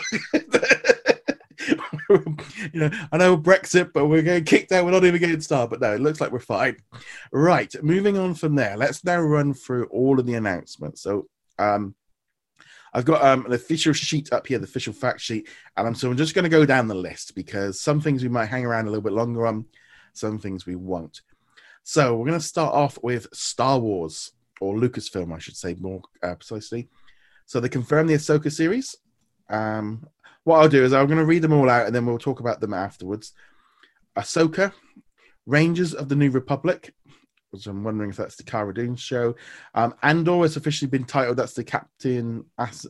you 2.72 2.80
know, 2.80 2.90
I 3.12 3.16
know 3.16 3.36
Brexit, 3.36 3.92
but 3.92 4.06
we're 4.06 4.22
getting 4.22 4.44
kicked 4.44 4.72
out. 4.72 4.84
We're 4.84 4.90
not 4.90 5.04
even 5.04 5.20
getting 5.20 5.40
started. 5.40 5.70
But 5.70 5.80
no, 5.80 5.94
it 5.94 6.00
looks 6.00 6.20
like 6.20 6.32
we're 6.32 6.40
fine. 6.40 6.76
Right, 7.32 7.72
moving 7.82 8.18
on 8.18 8.34
from 8.34 8.54
there. 8.54 8.76
Let's 8.76 9.04
now 9.04 9.20
run 9.20 9.54
through 9.54 9.86
all 9.86 10.18
of 10.18 10.26
the 10.26 10.34
announcements. 10.34 11.02
So, 11.02 11.26
um, 11.58 11.94
I've 12.92 13.04
got 13.04 13.22
um, 13.22 13.46
an 13.46 13.52
official 13.52 13.92
sheet 13.92 14.32
up 14.32 14.46
here, 14.46 14.58
the 14.58 14.64
official 14.64 14.92
fact 14.92 15.20
sheet, 15.20 15.48
and 15.76 15.86
I'm 15.86 15.94
so 15.94 16.10
I'm 16.10 16.16
just 16.16 16.34
going 16.34 16.44
to 16.44 16.48
go 16.48 16.66
down 16.66 16.88
the 16.88 16.94
list 16.94 17.34
because 17.34 17.80
some 17.80 18.00
things 18.00 18.22
we 18.22 18.28
might 18.28 18.46
hang 18.46 18.66
around 18.66 18.86
a 18.86 18.90
little 18.90 19.02
bit 19.02 19.12
longer 19.12 19.46
on, 19.46 19.66
some 20.12 20.38
things 20.38 20.66
we 20.66 20.76
won't. 20.76 21.20
So 21.82 22.16
we're 22.16 22.26
going 22.26 22.38
to 22.38 22.44
start 22.44 22.74
off 22.74 22.98
with 23.02 23.26
Star 23.32 23.78
Wars 23.78 24.32
or 24.60 24.74
Lucasfilm, 24.74 25.34
I 25.34 25.38
should 25.38 25.56
say 25.56 25.74
more 25.78 26.02
uh, 26.22 26.34
precisely. 26.34 26.88
So 27.46 27.60
they 27.60 27.68
confirmed 27.68 28.08
the 28.08 28.14
Ahsoka 28.14 28.52
series. 28.52 28.96
Um, 29.48 30.06
what 30.44 30.58
I'll 30.58 30.68
do 30.68 30.84
is 30.84 30.92
I'm 30.92 31.06
going 31.06 31.18
to 31.18 31.24
read 31.24 31.42
them 31.42 31.52
all 31.52 31.68
out 31.68 31.86
and 31.86 31.94
then 31.94 32.06
we'll 32.06 32.18
talk 32.18 32.40
about 32.40 32.60
them 32.60 32.74
afterwards. 32.74 33.32
Ahsoka, 34.16 34.72
Rangers 35.46 35.94
of 35.94 36.08
the 36.08 36.16
New 36.16 36.30
Republic, 36.30 36.94
which 37.50 37.66
I'm 37.66 37.84
wondering 37.84 38.10
if 38.10 38.16
that's 38.16 38.36
the 38.36 38.42
Cara 38.42 38.72
Dune 38.72 38.96
show. 38.96 39.34
Um, 39.74 39.94
Andor 40.02 40.42
has 40.42 40.56
officially 40.56 40.90
been 40.90 41.04
titled. 41.04 41.36
That's 41.36 41.54
the 41.54 41.64
Captain 41.64 42.44
As- 42.58 42.86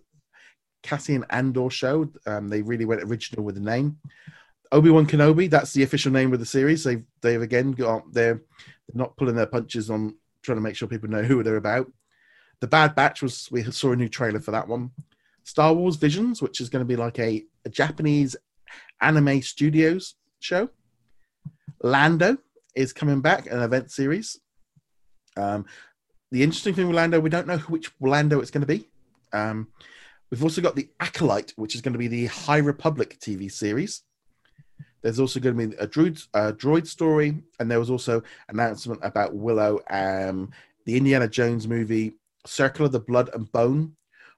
Cassian 0.83 1.25
Andor 1.31 1.71
show. 1.71 2.11
Um, 2.27 2.49
they 2.49 2.63
really 2.63 2.85
went 2.85 3.03
original 3.03 3.45
with 3.45 3.55
the 3.55 3.61
name. 3.61 3.99
Obi 4.73 4.91
Wan 4.91 5.07
Kenobi. 5.07 5.51
That's 5.51 5.73
the 5.73 5.83
official 5.83 6.13
name 6.13 6.33
of 6.33 6.39
the 6.39 6.47
series. 6.47 6.85
They've 6.85 7.05
they've 7.23 7.43
again 7.43 7.73
got 7.73 8.13
they're, 8.13 8.43
not 8.93 9.17
pulling 9.17 9.37
their 9.37 9.47
punches 9.47 9.89
on 9.89 10.17
trying 10.43 10.57
to 10.57 10.63
make 10.63 10.75
sure 10.75 10.89
people 10.89 11.09
know 11.09 11.23
who 11.23 11.43
they're 11.45 11.57
about. 11.57 11.87
The 12.61 12.67
Bad 12.67 12.97
Batch 12.97 13.23
was 13.23 13.49
we 13.51 13.63
saw 13.71 13.93
a 13.93 13.97
new 13.97 14.09
trailer 14.09 14.41
for 14.41 14.51
that 14.51 14.69
one. 14.69 14.91
Star 15.45 15.73
Wars 15.73 15.97
Visions, 15.97 16.43
which 16.43 16.61
is 16.61 16.69
going 16.69 16.81
to 16.81 16.89
be 16.89 16.97
like 16.97 17.19
a, 17.19 17.45
a 17.65 17.69
Japanese 17.69 18.37
anime 19.01 19.43
studios 19.43 20.17
show. 20.41 20.69
Lando 21.83 22.37
is 22.75 22.93
coming 22.93 23.21
back, 23.21 23.47
an 23.47 23.61
event 23.63 23.91
series. 23.91 24.39
Um, 25.41 25.67
the 26.31 26.43
interesting 26.43 26.75
thing 26.75 26.87
with 26.87 26.97
Lando, 26.97 27.21
we 27.21 27.31
don't 27.31 27.47
know 27.47 27.59
which 27.59 27.91
Lando 28.01 28.41
it's 28.41 28.51
going 28.51 28.61
to 28.61 28.67
be. 28.67 28.87
Um, 29.33 29.69
we've 30.31 30.43
also 30.43 30.61
got 30.61 30.77
the 30.77 30.89
Acolyte, 31.01 31.53
which 31.57 31.75
is 31.75 31.81
going 31.81 31.93
to 31.93 31.99
be 31.99 32.09
the 32.09 32.27
High 32.27 32.59
Republic 32.59 33.19
TV 33.21 33.51
series. 33.51 34.03
There's 35.03 35.19
also 35.19 35.41
going 35.41 35.57
to 35.57 35.67
be 35.69 35.77
a 35.77 35.87
droid, 35.87 36.27
uh, 36.35 36.53
droid 36.53 36.87
story, 36.87 37.43
and 37.59 37.71
there 37.71 37.81
was 37.81 37.91
also 37.91 38.23
announcement 38.49 39.01
about 39.03 39.35
Willow, 39.35 39.81
um, 39.89 40.51
the 40.85 40.97
Indiana 40.97 41.27
Jones 41.27 41.67
movie, 41.67 42.15
Circle 42.47 42.87
of 42.87 42.93
the 42.93 43.01
Blood 43.01 43.31
and 43.35 43.51
Bone, 43.51 43.97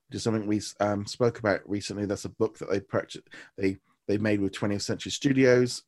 which 0.09 0.17
is 0.17 0.23
something 0.23 0.47
we 0.47 0.62
um, 0.81 1.05
spoke 1.05 1.41
about 1.41 1.69
recently. 1.69 2.07
That's 2.07 2.27
a 2.27 2.31
book 2.31 2.59
that 2.59 2.71
they 2.71 2.81
purchased, 2.81 3.29
they 3.57 3.79
they 4.09 4.19
made 4.19 4.41
with 4.41 4.53
20th 4.53 4.83
Century 4.83 5.12
Studios, 5.12 5.83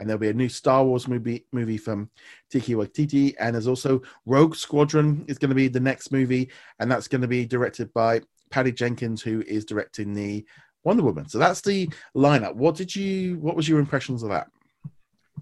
and 0.00 0.08
there'll 0.08 0.18
be 0.18 0.30
a 0.30 0.34
new 0.34 0.48
Star 0.48 0.82
Wars 0.82 1.06
movie 1.06 1.44
movie 1.52 1.76
from 1.76 2.10
Taika 2.52 2.74
Waititi, 2.74 3.34
and 3.38 3.54
there's 3.54 3.68
also 3.68 4.00
Rogue 4.24 4.56
Squadron 4.56 5.24
is 5.28 5.38
going 5.38 5.50
to 5.50 5.54
be 5.54 5.68
the 5.68 5.78
next 5.78 6.10
movie, 6.10 6.50
and 6.80 6.90
that's 6.90 7.06
going 7.06 7.20
to 7.20 7.28
be 7.28 7.44
directed 7.44 7.92
by 7.92 8.22
Patty 8.50 8.72
Jenkins, 8.72 9.20
who 9.20 9.42
is 9.46 9.66
directing 9.66 10.14
the 10.14 10.44
Wonder 10.84 11.02
Woman. 11.02 11.28
So 11.28 11.38
that's 11.38 11.60
the 11.60 11.90
lineup. 12.16 12.54
What 12.54 12.76
did 12.76 12.96
you? 12.96 13.38
What 13.38 13.56
was 13.56 13.68
your 13.68 13.78
impressions 13.78 14.22
of 14.22 14.30
that? 14.30 14.48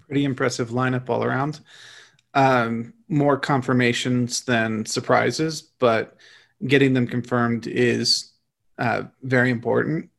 Pretty 0.07 0.25
impressive 0.25 0.69
lineup 0.69 1.09
all 1.09 1.23
around. 1.23 1.61
Um, 2.33 2.93
more 3.07 3.39
confirmations 3.39 4.41
than 4.41 4.85
surprises, 4.85 5.71
but 5.79 6.17
getting 6.67 6.93
them 6.93 7.07
confirmed 7.07 7.65
is 7.65 8.33
uh, 8.77 9.03
very 9.23 9.49
important. 9.51 10.09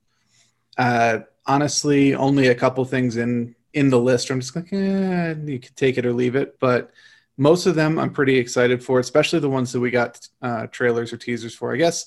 Uh, 0.78 1.20
honestly, 1.46 2.14
only 2.14 2.48
a 2.48 2.54
couple 2.54 2.84
things 2.86 3.18
in 3.18 3.54
in 3.72 3.90
the 3.90 3.98
list. 3.98 4.30
I'm 4.30 4.40
just 4.40 4.56
like, 4.56 4.72
eh, 4.72 5.34
you 5.44 5.58
could 5.58 5.76
take 5.76 5.98
it 5.98 6.06
or 6.06 6.12
leave 6.12 6.36
it. 6.36 6.58
But 6.58 6.90
most 7.36 7.66
of 7.66 7.74
them, 7.74 7.98
I'm 7.98 8.12
pretty 8.12 8.36
excited 8.36 8.82
for, 8.84 8.98
especially 8.98 9.40
the 9.40 9.50
ones 9.50 9.72
that 9.72 9.80
we 9.80 9.90
got 9.90 10.28
uh, 10.42 10.66
trailers 10.66 11.12
or 11.12 11.16
teasers 11.16 11.54
for. 11.54 11.72
I 11.72 11.76
guess, 11.76 12.06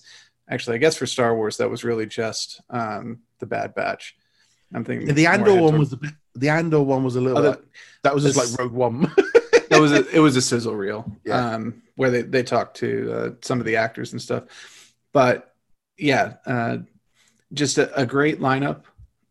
actually, 0.49 0.75
I 0.75 0.79
guess 0.79 0.95
for 0.95 1.05
Star 1.05 1.35
Wars, 1.35 1.57
that 1.57 1.69
was 1.69 1.83
really 1.83 2.05
just 2.05 2.61
um, 2.69 3.19
the 3.39 3.45
Bad 3.45 3.75
Batch. 3.75 4.15
I'm 4.73 4.83
thinking 4.83 5.13
the 5.13 5.27
Andor 5.27 5.61
one 5.61 5.77
was 5.77 5.91
the 5.91 6.13
the 6.35 6.49
Andor 6.49 6.81
one 6.81 7.03
was 7.03 7.15
a 7.15 7.21
little. 7.21 7.45
Oh, 7.45 7.49
like, 7.51 7.63
that 8.03 8.13
was 8.13 8.23
just 8.23 8.37
like 8.37 8.59
Rogue 8.59 8.73
One. 8.73 9.01
that 9.69 9.79
was 9.79 9.91
a, 9.91 10.07
it 10.09 10.19
was 10.19 10.35
a 10.35 10.41
sizzle 10.41 10.75
reel 10.75 11.11
yeah. 11.25 11.53
um, 11.53 11.81
where 11.95 12.09
they, 12.09 12.21
they 12.21 12.43
talked 12.43 12.77
to 12.77 13.13
uh, 13.13 13.29
some 13.41 13.59
of 13.59 13.65
the 13.65 13.75
actors 13.75 14.11
and 14.11 14.21
stuff. 14.21 14.43
But 15.13 15.53
yeah, 15.97 16.35
uh, 16.45 16.77
just 17.53 17.77
a, 17.77 17.99
a, 17.99 18.05
great 18.05 18.39
lineup. 18.39 18.83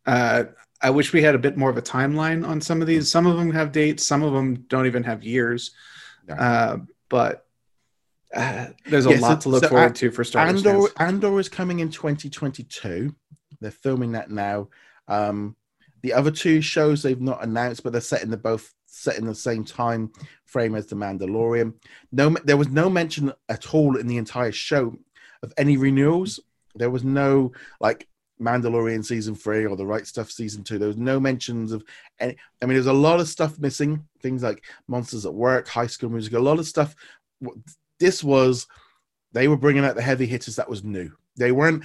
Uh, 0.07 0.45
I 0.83 0.91
wish 0.91 1.13
we 1.13 1.23
had 1.23 1.35
a 1.35 1.39
bit 1.39 1.57
more 1.57 1.71
of 1.71 1.77
a 1.77 1.83
timeline 1.83 2.47
on 2.47 2.61
some 2.61 2.81
of 2.81 2.87
these. 2.87 3.11
Some 3.11 3.27
of 3.27 3.37
them 3.37 3.53
have 3.53 3.73
dates, 3.73 4.05
some 4.05 4.23
of 4.23 4.33
them 4.33 4.67
don't 4.69 4.87
even 4.87 5.05
have 5.05 5.23
years. 5.23 5.71
Uh, 6.29 6.79
but 7.09 7.47
uh, 8.35 8.69
there's 8.87 9.07
a 9.07 9.11
yeah, 9.11 9.21
lot 9.21 9.43
so, 9.43 9.49
to 9.49 9.49
look 9.51 9.65
so 9.65 9.69
forward 9.71 9.95
to 9.97 10.11
for 10.11 10.25
Star 10.25 10.47
Wars. 10.47 10.67
Andor, 10.67 10.89
Andor 10.99 11.39
is 11.39 11.49
coming 11.49 11.81
in 11.81 11.91
2022. 11.91 13.15
They're 13.61 13.71
filming 13.71 14.13
that 14.13 14.31
now. 14.31 14.69
Um, 15.09 15.57
the 16.03 16.15
other 16.15 16.31
two 16.31 16.61
shows 16.61 17.03
they've 17.03 17.21
not 17.21 17.45
announced, 17.45 17.83
but 17.83 17.93
they're 17.93 18.01
setting 18.01 18.31
the 18.31 18.37
both 18.37 18.73
set 18.87 19.19
in 19.19 19.27
the 19.27 19.35
same 19.35 19.65
time 19.65 20.11
frame 20.47 20.75
as 20.75 20.87
the 20.87 20.97
Mandalorian. 20.97 21.75
No, 22.11 22.31
there 22.45 22.57
was 22.57 22.69
no 22.69 22.91
mention 22.91 23.33
at 23.49 23.75
all 23.75 23.97
in 23.97 24.07
the 24.07 24.17
entire 24.17 24.53
show 24.53 24.97
of 25.43 25.53
any 25.57 25.77
renewals. 25.77 26.41
There 26.75 26.91
was 26.91 27.05
no 27.05 27.53
like 27.81 28.09
Mandalorian 28.43 29.05
season 29.05 29.35
three 29.35 29.65
or 29.65 29.77
the 29.77 29.87
Right 29.87 30.07
Stuff 30.07 30.31
season 30.31 30.65
two. 30.65 30.79
There 30.79 30.89
was 30.89 30.97
no 30.97 31.19
mentions 31.19 31.73
of 31.73 31.85
any. 32.19 32.37
I 32.61 32.67
mean, 32.67 32.75
there's 32.75 32.87
a 32.87 32.93
lot 32.93 33.21
of 33.21 33.29
stuff 33.29 33.59
missing. 33.59 34.07
Things 34.21 34.43
like 34.43 34.65
Monsters 34.89 35.27
at 35.27 35.35
Work, 35.35 35.69
High 35.69 35.87
School 35.87 36.11
Music, 36.11 36.33
a 36.35 36.39
lot 36.39 36.59
of 36.59 36.67
stuff. 36.67 36.95
This 37.99 38.23
was 38.23 38.67
they 39.33 39.49
were 39.49 39.57
bringing 39.57 39.85
out 39.85 39.97
the 39.97 40.03
heavy 40.03 40.27
hitters 40.27 40.57
that 40.57 40.69
was 40.69 40.85
new. 40.85 41.11
They 41.37 41.53
weren't 41.53 41.85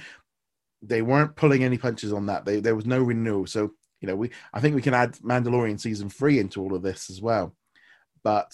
they 0.82 1.02
weren't 1.02 1.36
pulling 1.36 1.64
any 1.64 1.78
punches 1.78 2.12
on 2.12 2.26
that. 2.26 2.44
They, 2.44 2.60
there 2.60 2.76
was 2.76 2.86
no 2.86 3.02
renewal. 3.02 3.46
So 3.46 3.72
you 4.00 4.06
know, 4.06 4.16
we 4.16 4.30
I 4.52 4.60
think 4.60 4.74
we 4.74 4.82
can 4.82 4.94
add 4.94 5.14
Mandalorian 5.16 5.80
season 5.80 6.08
three 6.08 6.38
into 6.38 6.60
all 6.60 6.74
of 6.74 6.82
this 6.82 7.10
as 7.10 7.20
well. 7.20 7.54
But 8.22 8.52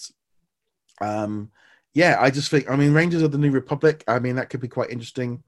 um 1.01 1.51
yeah, 1.93 2.17
I 2.19 2.29
just 2.29 2.51
think 2.51 2.69
I 2.69 2.75
mean 2.75 2.93
Rangers 2.93 3.21
of 3.21 3.31
the 3.31 3.37
New 3.37 3.51
Republic, 3.51 4.03
I 4.07 4.19
mean 4.19 4.35
that 4.35 4.49
could 4.49 4.61
be 4.61 4.67
quite 4.67 4.89
interesting. 4.89 5.43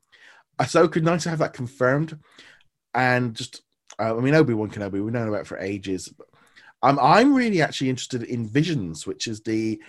Ahsoka, 0.59 1.01
nice 1.01 1.23
to 1.23 1.29
have 1.29 1.39
that 1.39 1.53
confirmed. 1.53 2.17
And 2.93 3.35
just 3.35 3.61
uh, 3.99 4.15
I 4.15 4.19
mean 4.19 4.35
Obi-Wan 4.35 4.69
Kenobi, 4.69 5.03
we've 5.03 5.13
known 5.13 5.27
about 5.27 5.47
for 5.47 5.57
ages. 5.59 6.13
Um, 6.83 6.99
I'm 7.01 7.33
really 7.33 7.61
actually 7.61 7.89
interested 7.89 8.23
in 8.23 8.47
Visions, 8.47 9.07
which 9.07 9.27
is 9.27 9.41
the 9.41 9.81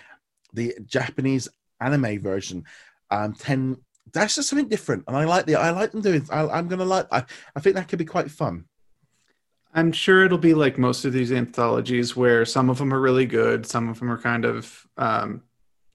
the 0.52 0.74
Japanese 0.86 1.48
anime 1.80 2.20
version. 2.20 2.64
Um, 3.10 3.34
ten 3.34 3.76
that's 4.12 4.36
just 4.36 4.48
something 4.48 4.68
different, 4.68 5.04
and 5.06 5.16
I 5.16 5.24
like 5.24 5.46
the 5.46 5.56
I 5.56 5.70
like 5.70 5.92
them 5.92 6.00
doing. 6.00 6.26
I, 6.30 6.58
am 6.58 6.68
gonna 6.68 6.84
like. 6.84 7.06
I, 7.12 7.24
I 7.54 7.60
think 7.60 7.76
that 7.76 7.88
could 7.88 7.98
be 7.98 8.04
quite 8.04 8.30
fun. 8.30 8.64
I'm 9.74 9.92
sure 9.92 10.24
it'll 10.24 10.38
be 10.38 10.54
like 10.54 10.78
most 10.78 11.04
of 11.04 11.12
these 11.12 11.30
anthologies, 11.30 12.16
where 12.16 12.44
some 12.44 12.70
of 12.70 12.78
them 12.78 12.92
are 12.92 13.00
really 13.00 13.26
good, 13.26 13.66
some 13.66 13.88
of 13.88 13.98
them 13.98 14.10
are 14.10 14.18
kind 14.18 14.44
of 14.44 14.86
um, 14.96 15.42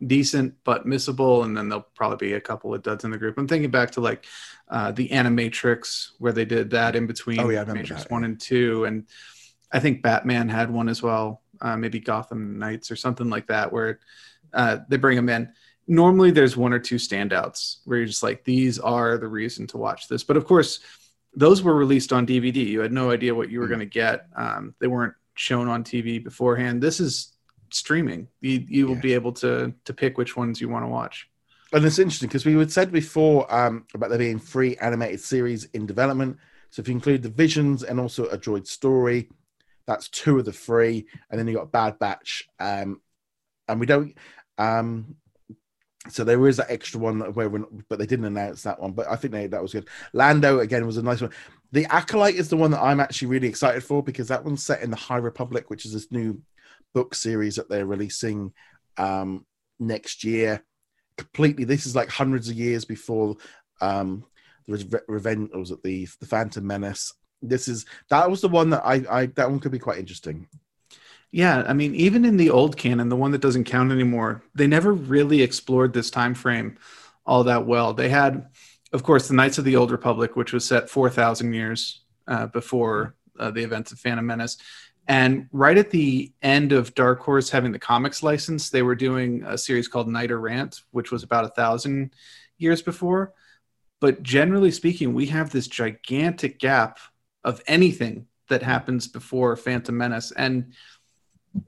decent 0.06 0.56
but 0.64 0.86
missable, 0.86 1.44
and 1.46 1.56
then 1.56 1.70
there'll 1.70 1.88
probably 1.96 2.28
be 2.30 2.34
a 2.34 2.42
couple 2.42 2.74
of 2.74 2.82
duds 2.84 3.04
in 3.04 3.12
the 3.12 3.18
group. 3.18 3.38
I'm 3.38 3.48
thinking 3.48 3.72
back 3.72 3.92
to 3.92 4.02
like 4.02 4.26
uh, 4.70 4.92
the 4.92 5.08
Animatrix, 5.10 6.12
where 6.20 6.34
they 6.34 6.46
did 6.46 6.72
that 6.72 6.96
in 6.96 7.08
between 7.08 7.40
Oh, 7.40 7.50
yeah, 7.50 7.64
Matrix 7.64 8.04
that, 8.04 8.12
one 8.12 8.24
yeah. 8.24 8.30
and 8.30 8.40
two, 8.42 8.86
and 8.86 9.06
I 9.72 9.80
think 9.80 10.02
Batman 10.02 10.50
had 10.50 10.70
one 10.72 10.90
as 10.90 11.02
well, 11.02 11.42
uh, 11.62 11.78
maybe 11.78 12.00
Gotham 12.00 12.60
Knights 12.60 12.92
or 12.92 12.96
something 12.96 13.30
like 13.30 13.48
that, 13.48 13.72
where 13.72 14.00
uh, 14.54 14.80
they 14.90 14.98
bring 14.98 15.16
them 15.16 15.30
in. 15.30 15.52
Normally, 15.88 16.32
there's 16.32 16.56
one 16.56 16.72
or 16.74 16.80
two 16.80 16.96
standouts 16.96 17.78
where 17.86 17.98
you're 17.98 18.08
just 18.08 18.24
like, 18.24 18.44
these 18.46 18.80
are 18.80 19.18
the 19.18 19.28
reason 19.28 19.68
to 19.68 19.78
watch 19.78 20.08
this. 20.08 20.24
But 20.24 20.38
of 20.38 20.46
course, 20.46 20.80
those 21.36 21.62
were 21.64 21.76
released 21.76 22.14
on 22.14 22.26
DVD. 22.28 22.58
You 22.66 22.82
had 22.82 22.92
no 22.94 23.10
idea 23.12 23.34
what 23.36 23.50
you 23.50 23.60
were 23.60 23.66
Mm. 23.66 23.70
going 23.70 23.80
to 23.80 23.86
get. 23.88 24.28
Um, 24.36 24.76
they 24.80 24.88
weren't 24.88 25.16
shown 25.36 25.68
on 25.68 25.84
TV 25.84 26.24
beforehand. 26.24 26.82
This 26.82 27.00
is 27.00 27.33
streaming. 27.74 28.28
You, 28.42 28.66
you 28.68 28.88
will 28.88 28.96
Yeah. 28.96 29.02
be 29.02 29.14
able 29.14 29.34
to 29.34 29.74
to 29.86 29.94
pick 29.94 30.18
which 30.18 30.36
ones 30.38 30.62
you 30.62 30.70
want 30.70 30.84
to 30.86 30.90
watch. 30.90 31.30
And 31.72 31.84
it's 31.84 31.98
interesting 32.00 32.28
because 32.28 32.46
we 32.46 32.54
had 32.54 32.72
said 32.72 32.92
before 32.92 33.52
um, 33.54 33.86
about 33.96 34.10
there 34.10 34.20
being 34.20 34.40
three 34.40 34.78
animated 34.78 35.20
series 35.22 35.66
in 35.74 35.86
development. 35.88 36.38
So 36.70 36.82
if 36.82 36.88
you 36.88 36.94
include 36.94 37.24
the 37.24 37.30
Visions 37.30 37.84
and 37.84 38.00
also 38.00 38.26
a 38.26 38.38
Droid 38.38 38.68
Story, 38.68 39.30
that's 39.88 40.08
two 40.10 40.38
of 40.40 40.46
the 40.46 40.54
three. 40.54 41.08
And 41.30 41.40
then 41.40 41.48
you 41.48 41.56
got 41.56 41.72
Bad 41.72 41.98
Batch, 42.00 42.48
um, 42.60 43.02
and 43.68 43.80
we 43.80 43.86
don't. 43.88 44.16
Um, 44.58 45.16
so 46.10 46.24
there 46.24 46.48
is 46.48 46.58
that 46.58 46.70
extra 46.70 47.00
one 47.00 47.22
where, 47.34 47.50
but 47.50 47.98
they 47.98 48.06
didn't 48.06 48.26
announce 48.26 48.64
that 48.64 48.80
one. 48.80 48.92
But 48.92 49.08
I 49.08 49.16
think 49.16 49.34
they, 49.34 49.48
that 49.48 49.62
was 49.62 49.72
good. 49.72 49.88
Lando 50.12 50.60
again 50.60 50.86
was 50.86 50.98
a 50.98 51.02
nice 51.04 51.22
one. 51.22 51.32
The 51.72 51.86
Acolyte 51.86 52.36
is 52.36 52.50
the 52.50 52.58
one 52.58 52.72
that 52.72 52.82
I'm 52.84 53.00
actually 53.00 53.30
really 53.30 53.48
excited 53.48 53.84
for 53.84 54.04
because 54.04 54.28
that 54.28 54.44
one's 54.44 54.64
set 54.64 54.82
in 54.84 54.92
the 54.92 54.98
High 54.98 55.18
Republic, 55.18 55.70
which 55.70 55.86
is 55.86 55.94
this 55.94 56.12
new 56.12 56.42
book 56.94 57.16
series 57.16 57.56
that 57.56 57.70
they're 57.70 57.86
releasing 57.86 58.54
um, 58.98 59.46
next 59.80 60.24
year. 60.24 60.64
Completely 61.18 61.64
this 61.64 61.86
is 61.86 61.96
like 61.96 62.10
hundreds 62.10 62.50
of 62.50 62.56
years 62.56 62.86
before 62.86 63.36
um 63.82 64.26
the 64.68 64.84
Re- 64.90 65.00
revenge 65.08 65.52
was 65.54 65.72
it 65.72 65.84
the 65.84 66.08
the 66.20 66.26
phantom 66.26 66.66
menace? 66.66 67.14
This 67.42 67.68
is 67.68 67.86
that 68.10 68.30
was 68.30 68.42
the 68.42 68.48
one 68.48 68.72
that 68.72 68.84
i 68.84 69.04
i 69.10 69.26
that 69.28 69.50
one 69.50 69.60
could 69.60 69.72
be 69.72 69.80
quite 69.80 70.00
interesting. 70.00 70.48
Yeah, 71.32 71.64
I 71.68 71.74
mean, 71.74 71.96
even 71.96 72.26
in 72.26 72.38
the 72.38 72.52
old 72.52 72.78
canon, 72.78 73.10
the 73.10 73.16
one 73.16 73.32
that 73.32 73.42
doesn't 73.42 73.64
count 73.64 73.92
anymore, 73.92 74.44
they 74.54 74.68
never 74.68 74.94
really 74.94 75.42
explored 75.42 75.92
this 75.92 76.12
time 76.12 76.36
frame 76.36 76.78
all 77.26 77.44
that 77.46 77.66
well. 77.66 77.94
They 77.94 78.10
had, 78.10 78.50
of 78.92 79.02
course, 79.02 79.28
the 79.28 79.34
Knights 79.34 79.58
of 79.58 79.66
the 79.66 79.76
Old 79.76 79.90
Republic, 79.90 80.36
which 80.36 80.54
was 80.54 80.64
set 80.64 80.92
four 80.92 81.10
thousand 81.10 81.54
years 81.54 82.04
uh, 82.28 82.48
before 82.48 83.16
uh, 83.40 83.52
the 83.52 83.64
events 83.64 83.92
of 83.92 84.00
Phantom 84.00 84.26
Menace, 84.26 84.58
and 85.08 85.48
right 85.52 85.78
at 85.78 85.92
the 85.92 86.32
end 86.42 86.72
of 86.72 86.96
Dark 86.96 87.20
Horse 87.20 87.50
having 87.50 87.72
the 87.72 87.80
comics 87.80 88.24
license, 88.24 88.70
they 88.70 88.82
were 88.82 88.96
doing 88.96 89.44
a 89.46 89.58
series 89.58 89.88
called 89.88 90.08
Knight 90.08 90.32
Errant, 90.32 90.82
which 90.92 91.12
was 91.12 91.24
about 91.24 91.46
a 91.46 91.50
thousand 91.50 92.14
years 92.58 92.82
before. 92.82 93.34
But 94.00 94.24
generally 94.24 94.72
speaking, 94.72 95.14
we 95.14 95.28
have 95.28 95.50
this 95.50 95.68
gigantic 95.68 96.60
gap 96.60 97.00
of 97.44 97.62
anything 97.68 98.28
that 98.50 98.64
happens 98.64 99.08
before 99.08 99.56
Phantom 99.56 99.98
Menace, 99.98 100.32
and 100.32 100.74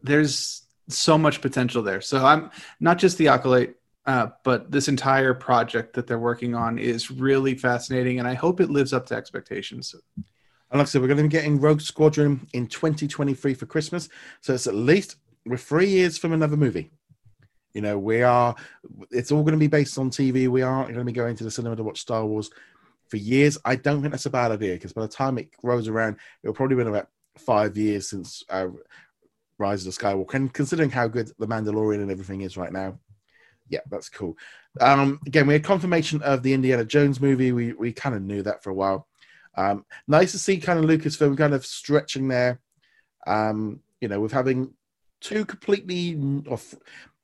there's 0.04 0.64
so 0.88 1.18
much 1.18 1.42
potential 1.42 1.82
there. 1.82 2.02
So 2.02 2.26
I'm 2.26 2.52
not 2.80 2.98
just 2.98 3.18
the 3.18 3.30
acolyte, 3.30 3.76
uh, 4.06 4.28
but 4.44 4.72
this 4.72 4.88
entire 4.88 5.34
project 5.34 5.94
that 5.94 6.08
they're 6.08 6.20
working 6.20 6.56
on 6.56 6.78
is 6.78 7.12
really 7.12 7.56
fascinating, 7.56 8.20
and 8.20 8.28
I 8.28 8.34
hope 8.34 8.62
it 8.62 8.70
lives 8.70 8.94
up 8.94 9.06
to 9.08 9.16
expectations. 9.16 9.96
And 10.72 10.80
like 10.80 10.88
i 10.88 10.90
said 10.90 11.02
we're 11.02 11.08
going 11.08 11.18
to 11.18 11.24
be 11.24 11.30
getting 11.30 11.60
rogue 11.60 11.82
squadron 11.82 12.48
in 12.54 12.68
2023 12.68 13.54
for 13.54 13.66
christmas. 13.66 14.10
So 14.42 14.54
it's 14.54 14.68
at 14.68 14.76
least 14.76 15.18
we're 15.46 15.58
three 15.58 15.88
years 15.88 16.18
from 16.18 16.34
another 16.34 16.58
movie. 16.58 16.92
You 17.74 17.82
know 17.82 18.00
we 18.00 18.24
are 18.24 18.56
it's 19.12 19.32
all 19.32 19.44
going 19.44 19.54
to 19.54 19.60
be 19.60 19.68
based 19.68 19.98
on 19.98 20.10
tv 20.10 20.48
we 20.48 20.62
aren't 20.62 20.88
going 20.88 21.00
to 21.00 21.06
be 21.06 21.12
going 21.12 21.36
to 21.36 21.44
the 21.44 21.52
cinema 21.52 21.76
to 21.76 21.84
watch 21.84 22.00
star 22.00 22.26
wars 22.26 22.50
for 23.10 23.18
years. 23.18 23.58
I 23.64 23.76
don't 23.76 24.02
think 24.02 24.12
that's 24.12 24.26
a 24.26 24.32
bad 24.32 24.52
idea 24.52 24.74
because 24.74 24.94
by 24.94 25.02
the 25.02 25.08
time 25.08 25.38
it 25.38 25.50
rolls 25.62 25.88
around 25.88 26.18
it'll 26.44 26.56
probably 26.56 26.78
been 26.78 26.88
about 26.88 27.10
five 27.38 27.78
years 27.78 28.10
since 28.10 28.44
uh, 28.50 28.68
rise 29.60 29.86
of 29.86 29.94
the 29.94 30.02
skywalker. 30.02 30.34
And 30.36 30.54
considering 30.54 30.90
how 30.90 31.08
good 31.08 31.32
the 31.38 31.48
mandalorian 31.48 32.02
and 32.02 32.10
everything 32.10 32.42
is 32.42 32.58
right 32.58 32.72
now 32.72 32.98
yeah 33.70 33.82
that's 33.90 34.10
cool. 34.10 34.38
Um 34.80 35.20
again 35.28 35.48
we 35.48 35.54
had 35.54 35.64
confirmation 35.64 36.22
of 36.22 36.44
the 36.44 36.54
indiana 36.54 36.86
jones 36.86 37.20
movie. 37.20 37.52
We 37.52 37.74
we 37.74 37.92
kind 37.92 38.16
of 38.16 38.22
knew 38.22 38.42
that 38.44 38.64
for 38.64 38.70
a 38.70 38.76
while 38.76 39.08
um 39.58 39.86
nice 40.08 40.32
to 40.32 40.40
see 40.40 40.58
kind 40.58 40.80
of 40.80 40.86
lucasfilm 40.86 41.38
kind 41.38 41.54
of 41.54 41.66
stretching 41.66 42.28
there 42.28 42.60
um 43.28 43.80
you 44.02 44.08
know 44.08 44.20
with 44.20 44.32
having 44.32 44.74
two 45.22 45.46
completely 45.46 46.18
off 46.50 46.74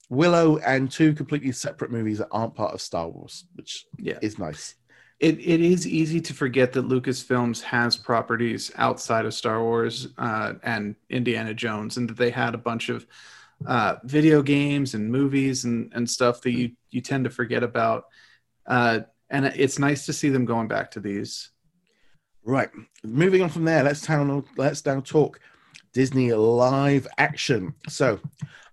willow 0.10 0.58
and 0.60 0.92
two 0.92 1.14
completely 1.14 1.52
separate 1.52 1.92
movies 1.92 2.18
that 2.20 2.28
aren't 2.32 2.56
part 2.56 2.74
of 2.74 2.82
star 2.82 3.08
wars 3.10 3.46
which 3.56 3.86
Yeah, 3.98 4.20
is 4.22 4.38
nice 4.40 4.76
it, 5.20 5.38
it 5.40 5.62
is 5.62 5.88
easy 5.88 6.20
to 6.22 6.34
forget 6.34 6.74
that 6.74 6.88
Lucasfilms 6.88 7.62
has 7.62 7.96
properties 7.96 8.72
outside 8.76 9.26
of 9.26 9.34
Star 9.36 9.62
Wars 9.62 10.08
uh, 10.18 10.54
and 10.64 10.96
Indiana 11.12 11.54
Jones, 11.54 11.98
and 11.98 12.10
that 12.10 12.18
they 12.18 12.32
had 12.32 12.56
a 12.56 12.58
bunch 12.58 12.90
of 12.90 13.06
uh, 13.68 13.98
video 14.04 14.42
games 14.42 14.96
and 14.96 15.12
movies 15.12 15.66
and, 15.66 15.92
and 15.94 16.10
stuff 16.10 16.42
that 16.42 16.52
you, 16.52 16.72
you 16.90 17.02
tend 17.02 17.26
to 17.26 17.30
forget 17.30 17.62
about. 17.62 18.06
Uh, 18.66 19.02
and 19.30 19.46
it's 19.46 19.78
nice 19.78 20.08
to 20.08 20.14
see 20.14 20.30
them 20.30 20.46
going 20.46 20.68
back 20.68 20.92
to 20.92 21.00
these. 21.00 21.52
Right. 22.44 22.70
Moving 23.04 23.42
on 23.42 23.50
from 23.50 23.66
there, 23.66 23.84
let's 23.84 24.02
town 24.02 24.44
let's 24.58 24.86
now 24.86 25.00
talk 25.02 25.40
Disney 25.94 26.34
live 26.34 27.08
action. 27.18 27.74
So, 27.88 28.20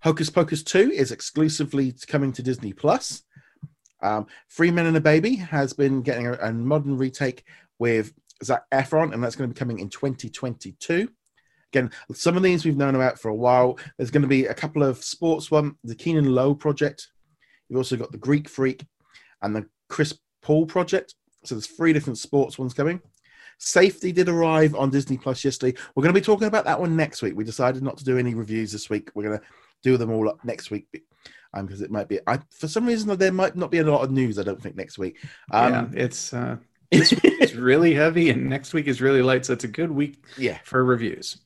Hocus 0.01 0.29
Pocus 0.29 0.63
2 0.63 0.91
is 0.91 1.11
exclusively 1.11 1.93
coming 2.07 2.31
to 2.33 2.41
Disney 2.41 2.73
Plus. 2.73 3.23
Um, 4.01 4.27
Men 4.57 4.85
and 4.85 4.97
a 4.97 5.01
Baby 5.01 5.35
has 5.35 5.73
been 5.73 6.01
getting 6.01 6.27
a, 6.27 6.33
a 6.33 6.53
modern 6.53 6.97
retake 6.97 7.43
with 7.79 8.13
Zac 8.43 8.63
Efron, 8.71 9.13
and 9.13 9.23
that's 9.23 9.35
going 9.35 9.49
to 9.49 9.53
be 9.53 9.59
coming 9.59 9.79
in 9.79 9.89
2022. 9.89 11.09
Again, 11.71 11.91
some 12.13 12.37
of 12.37 12.43
these 12.43 12.65
we've 12.65 12.77
known 12.77 12.95
about 12.95 13.19
for 13.19 13.29
a 13.29 13.35
while. 13.35 13.77
There's 13.97 14.09
going 14.09 14.23
to 14.23 14.27
be 14.27 14.45
a 14.45 14.53
couple 14.53 14.81
of 14.81 15.03
sports 15.03 15.51
one, 15.51 15.75
the 15.83 15.95
Keanon 15.95 16.33
Lowe 16.33 16.55
project. 16.55 17.09
You've 17.67 17.77
also 17.77 17.97
got 17.97 18.11
the 18.11 18.17
Greek 18.17 18.49
Freak 18.49 18.85
and 19.41 19.55
the 19.55 19.67
Chris 19.89 20.17
Paul 20.41 20.65
project. 20.65 21.13
So 21.43 21.55
there's 21.55 21.67
three 21.67 21.93
different 21.93 22.17
sports 22.17 22.57
ones 22.57 22.73
coming. 22.73 23.01
Safety 23.59 24.11
did 24.11 24.29
arrive 24.29 24.73
on 24.73 24.89
Disney 24.89 25.17
Plus 25.17 25.43
yesterday. 25.43 25.77
We're 25.93 26.03
going 26.03 26.13
to 26.13 26.19
be 26.19 26.25
talking 26.25 26.47
about 26.47 26.65
that 26.65 26.79
one 26.79 26.95
next 26.95 27.21
week. 27.21 27.35
We 27.35 27.43
decided 27.43 27.83
not 27.83 27.97
to 27.97 28.05
do 28.05 28.17
any 28.17 28.33
reviews 28.33 28.71
this 28.71 28.89
week. 28.89 29.11
We're 29.13 29.23
going 29.23 29.39
to 29.39 29.45
do 29.83 29.97
them 29.97 30.11
all 30.11 30.29
up 30.29 30.43
next 30.43 30.71
week 30.71 30.87
um, 31.53 31.65
because 31.65 31.81
it 31.81 31.91
might 31.91 32.07
be. 32.07 32.19
I 32.25 32.39
for 32.51 32.67
some 32.67 32.85
reason 32.85 33.15
there 33.17 33.31
might 33.31 33.55
not 33.55 33.71
be 33.71 33.79
a 33.79 33.83
lot 33.83 34.01
of 34.01 34.11
news. 34.11 34.39
I 34.39 34.43
don't 34.43 34.61
think 34.61 34.75
next 34.75 34.97
week. 34.97 35.17
Um, 35.51 35.73
yeah, 35.73 36.03
it's 36.03 36.33
uh, 36.33 36.57
this 36.91 37.11
week 37.11 37.41
is 37.41 37.55
really 37.55 37.93
heavy, 37.93 38.29
and 38.29 38.49
next 38.49 38.73
week 38.73 38.87
is 38.87 39.01
really 39.01 39.21
light. 39.21 39.45
So 39.45 39.53
it's 39.53 39.63
a 39.63 39.69
good 39.69 39.91
week 39.91 40.23
yeah. 40.37 40.59
for 40.63 40.83
reviews. 40.83 41.37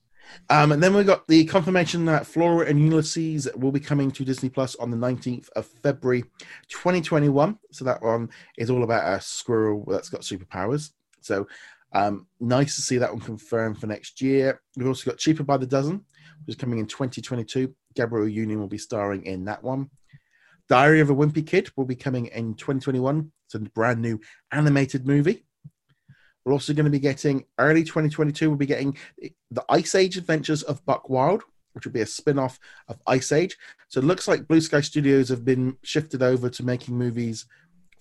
Um, 0.50 0.72
and 0.72 0.82
then 0.82 0.96
we 0.96 1.04
got 1.04 1.28
the 1.28 1.46
confirmation 1.46 2.06
that 2.06 2.26
Flora 2.26 2.68
and 2.68 2.80
Ulysses 2.80 3.48
will 3.56 3.72
be 3.72 3.80
coming 3.80 4.10
to 4.12 4.26
Disney 4.26 4.50
Plus 4.50 4.76
on 4.76 4.90
the 4.90 4.98
19th 4.98 5.50
of 5.56 5.66
February 5.66 6.24
2021. 6.70 7.60
So 7.72 7.86
that 7.86 8.02
one 8.02 8.30
is 8.58 8.70
all 8.70 8.84
about 8.84 9.14
a 9.14 9.22
squirrel 9.22 9.86
that's 9.88 10.10
got 10.10 10.22
superpowers. 10.22 10.92
So 11.22 11.48
um, 11.94 12.28
nice 12.40 12.76
to 12.76 12.82
see 12.82 12.98
that 12.98 13.12
one 13.12 13.22
confirmed 13.22 13.80
for 13.80 13.88
next 13.88 14.22
year. 14.22 14.62
We've 14.76 14.88
also 14.88 15.10
got 15.10 15.20
Cheaper 15.20 15.44
by 15.44 15.58
the 15.58 15.68
Dozen, 15.68 15.98
which 16.46 16.56
is 16.56 16.62
coming 16.62 16.80
in 16.80 16.88
2022. 16.88 17.74
Gabrielle 17.96 18.28
Union 18.28 18.60
will 18.60 18.68
be 18.68 18.78
starring 18.78 19.26
in 19.26 19.46
that 19.46 19.64
one. 19.64 19.90
Diary 20.70 21.02
of 21.02 21.10
a 21.10 21.16
Wimpy 21.16 21.46
Kid 21.46 21.70
will 21.76 21.86
be 21.86 21.96
coming 21.96 22.28
in 22.28 22.56
2021. 22.56 23.32
It's 23.46 23.56
a 23.56 23.60
brand 23.60 24.02
new 24.02 24.20
animated 24.52 25.06
movie. 25.06 25.46
We're 26.46 26.54
also 26.54 26.74
going 26.74 26.86
to 26.86 26.92
be 26.92 27.00
getting 27.00 27.46
early 27.58 27.84
2022. 27.84 28.50
We'll 28.50 28.58
be 28.58 28.66
getting 28.66 28.98
the 29.52 29.64
Ice 29.70 29.96
Age 29.96 30.18
Adventures 30.18 30.64
of 30.64 30.86
Buck 30.86 31.10
Wild, 31.10 31.44
which 31.74 31.86
will 31.86 31.94
be 31.94 32.02
a 32.02 32.06
spin 32.06 32.40
off 32.40 32.60
of 32.88 33.02
Ice 33.08 33.32
Age. 33.32 33.58
So 33.88 34.00
it 34.00 34.06
looks 34.06 34.28
like 34.28 34.48
Blue 34.48 34.62
Sky 34.62 34.82
Studios 34.82 35.30
have 35.30 35.46
been 35.46 35.78
shifted 35.84 36.24
over 36.24 36.50
to 36.50 36.66
making 36.66 36.98
movies 36.98 37.46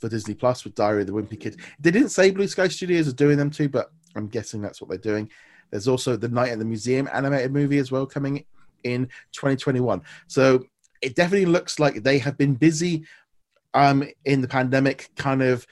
for 0.02 0.08
Disney 0.08 0.34
Plus 0.34 0.64
with 0.64 0.74
Diary 0.74 1.02
of 1.02 1.06
the 1.06 1.12
Wimpy 1.12 1.38
Kid. 1.38 1.60
They 1.78 1.92
didn't 1.92 2.08
say 2.08 2.32
Blue 2.32 2.48
Sky 2.48 2.66
Studios 2.66 3.06
are 3.06 3.12
doing 3.12 3.38
them 3.38 3.50
too, 3.50 3.68
but 3.68 3.92
I'm 4.16 4.26
guessing 4.26 4.60
that's 4.60 4.80
what 4.80 4.90
they're 4.90 4.98
doing. 4.98 5.30
There's 5.70 5.86
also 5.86 6.16
the 6.16 6.28
Night 6.28 6.50
at 6.50 6.58
the 6.58 6.64
Museum 6.64 7.08
animated 7.12 7.52
movie 7.52 7.78
as 7.78 7.92
well 7.92 8.04
coming 8.04 8.44
in 8.82 9.06
2021. 9.30 10.02
So 10.26 10.64
it 11.00 11.14
definitely 11.14 11.46
looks 11.46 11.78
like 11.78 12.02
they 12.02 12.18
have 12.18 12.36
been 12.36 12.54
busy 12.54 13.06
um, 13.74 14.04
in 14.24 14.40
the 14.40 14.48
pandemic, 14.48 15.08
kind 15.16 15.40
of 15.40 15.66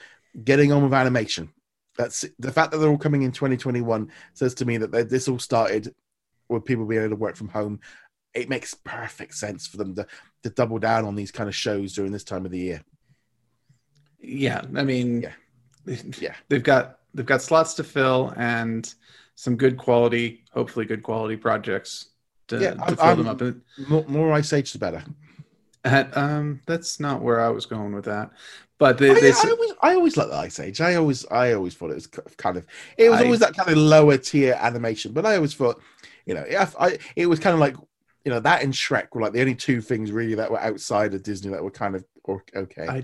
getting 0.45 0.71
on 0.71 0.81
with 0.81 0.93
animation. 0.93 1.51
That's 1.97 2.25
the 2.39 2.53
fact 2.53 2.71
that 2.71 2.77
they're 2.77 2.89
all 2.89 2.97
coming 2.97 3.23
in 3.23 3.33
2021 3.33 4.09
says 4.33 4.53
to 4.55 4.65
me 4.65 4.77
that 4.77 5.09
this 5.09 5.27
all 5.27 5.39
started 5.39 5.93
with 6.47 6.63
people 6.63 6.85
being 6.85 7.01
able 7.01 7.11
to 7.11 7.15
work 7.17 7.35
from 7.35 7.49
home. 7.49 7.81
It 8.33 8.47
makes 8.47 8.73
perfect 8.73 9.35
sense 9.35 9.67
for 9.67 9.75
them 9.75 9.93
to, 9.95 10.07
to 10.43 10.49
double 10.51 10.79
down 10.79 11.03
on 11.03 11.15
these 11.15 11.31
kind 11.31 11.49
of 11.49 11.55
shows 11.55 11.91
during 11.93 12.13
this 12.13 12.23
time 12.23 12.45
of 12.45 12.51
the 12.51 12.59
year. 12.59 12.81
Yeah, 14.21 14.61
I 14.75 14.83
mean, 14.83 15.21
Yeah. 15.21 15.31
Yeah. 16.19 16.35
they've 16.49 16.63
got 16.63 16.99
they've 17.13 17.25
got 17.25 17.41
slots 17.41 17.73
to 17.75 17.83
fill, 17.83 18.33
and 18.37 18.93
some 19.35 19.55
good 19.57 19.77
quality, 19.77 20.43
hopefully 20.53 20.85
good 20.85 21.03
quality 21.03 21.35
projects 21.35 22.09
to, 22.47 22.59
Yeah, 22.59 22.73
to 22.75 22.81
I'm- 22.83 22.95
fill 22.95 23.15
them 23.15 23.27
I'm- 23.27 23.35
up. 23.35 23.41
And, 23.41 23.61
More, 23.89 24.05
more 24.07 24.33
Ice 24.33 24.53
Age, 24.53 24.71
the 24.73 24.79
better. 24.79 25.03
and, 25.83 26.15
um, 26.15 26.61
that's 26.67 26.99
not 26.99 27.21
where 27.21 27.39
I 27.41 27.49
was 27.49 27.65
going 27.65 27.93
with 27.93 28.05
that, 28.05 28.29
but 28.77 28.97
they, 28.99 29.09
I, 29.11 29.13
they 29.19 29.31
I 29.31 29.49
always, 29.49 29.71
I 29.81 29.93
always 29.95 30.17
liked 30.17 30.29
the 30.29 30.37
Ice 30.37 30.59
Age. 30.59 30.79
I 30.81 30.95
always, 30.95 31.25
I 31.31 31.53
always 31.53 31.73
thought 31.73 31.89
it 31.91 31.95
was 31.95 32.07
kind 32.37 32.57
of, 32.57 32.65
it 32.97 33.09
was 33.09 33.19
I- 33.19 33.23
always 33.25 33.39
that 33.39 33.55
kind 33.55 33.69
of 33.69 33.77
lower 33.77 34.17
tier 34.17 34.57
animation. 34.61 35.11
But 35.13 35.25
I 35.25 35.35
always 35.37 35.53
thought, 35.55 35.81
you 36.25 36.35
know, 36.35 36.45
if 36.47 36.75
I, 36.79 36.99
it 37.15 37.25
was 37.25 37.39
kind 37.39 37.53
of 37.55 37.59
like, 37.59 37.75
you 38.25 38.31
know, 38.31 38.39
that 38.41 38.61
and 38.63 38.71
Shrek 38.73 39.07
were 39.13 39.21
like 39.21 39.33
the 39.33 39.41
only 39.41 39.55
two 39.55 39.81
things 39.81 40.11
really 40.11 40.35
that 40.35 40.51
were 40.51 40.59
outside 40.61 41.13
of 41.15 41.23
Disney 41.23 41.49
that 41.51 41.63
were 41.63 41.71
kind 41.71 41.95
of 41.95 42.05
okay. 42.55 42.87
I 42.87 43.03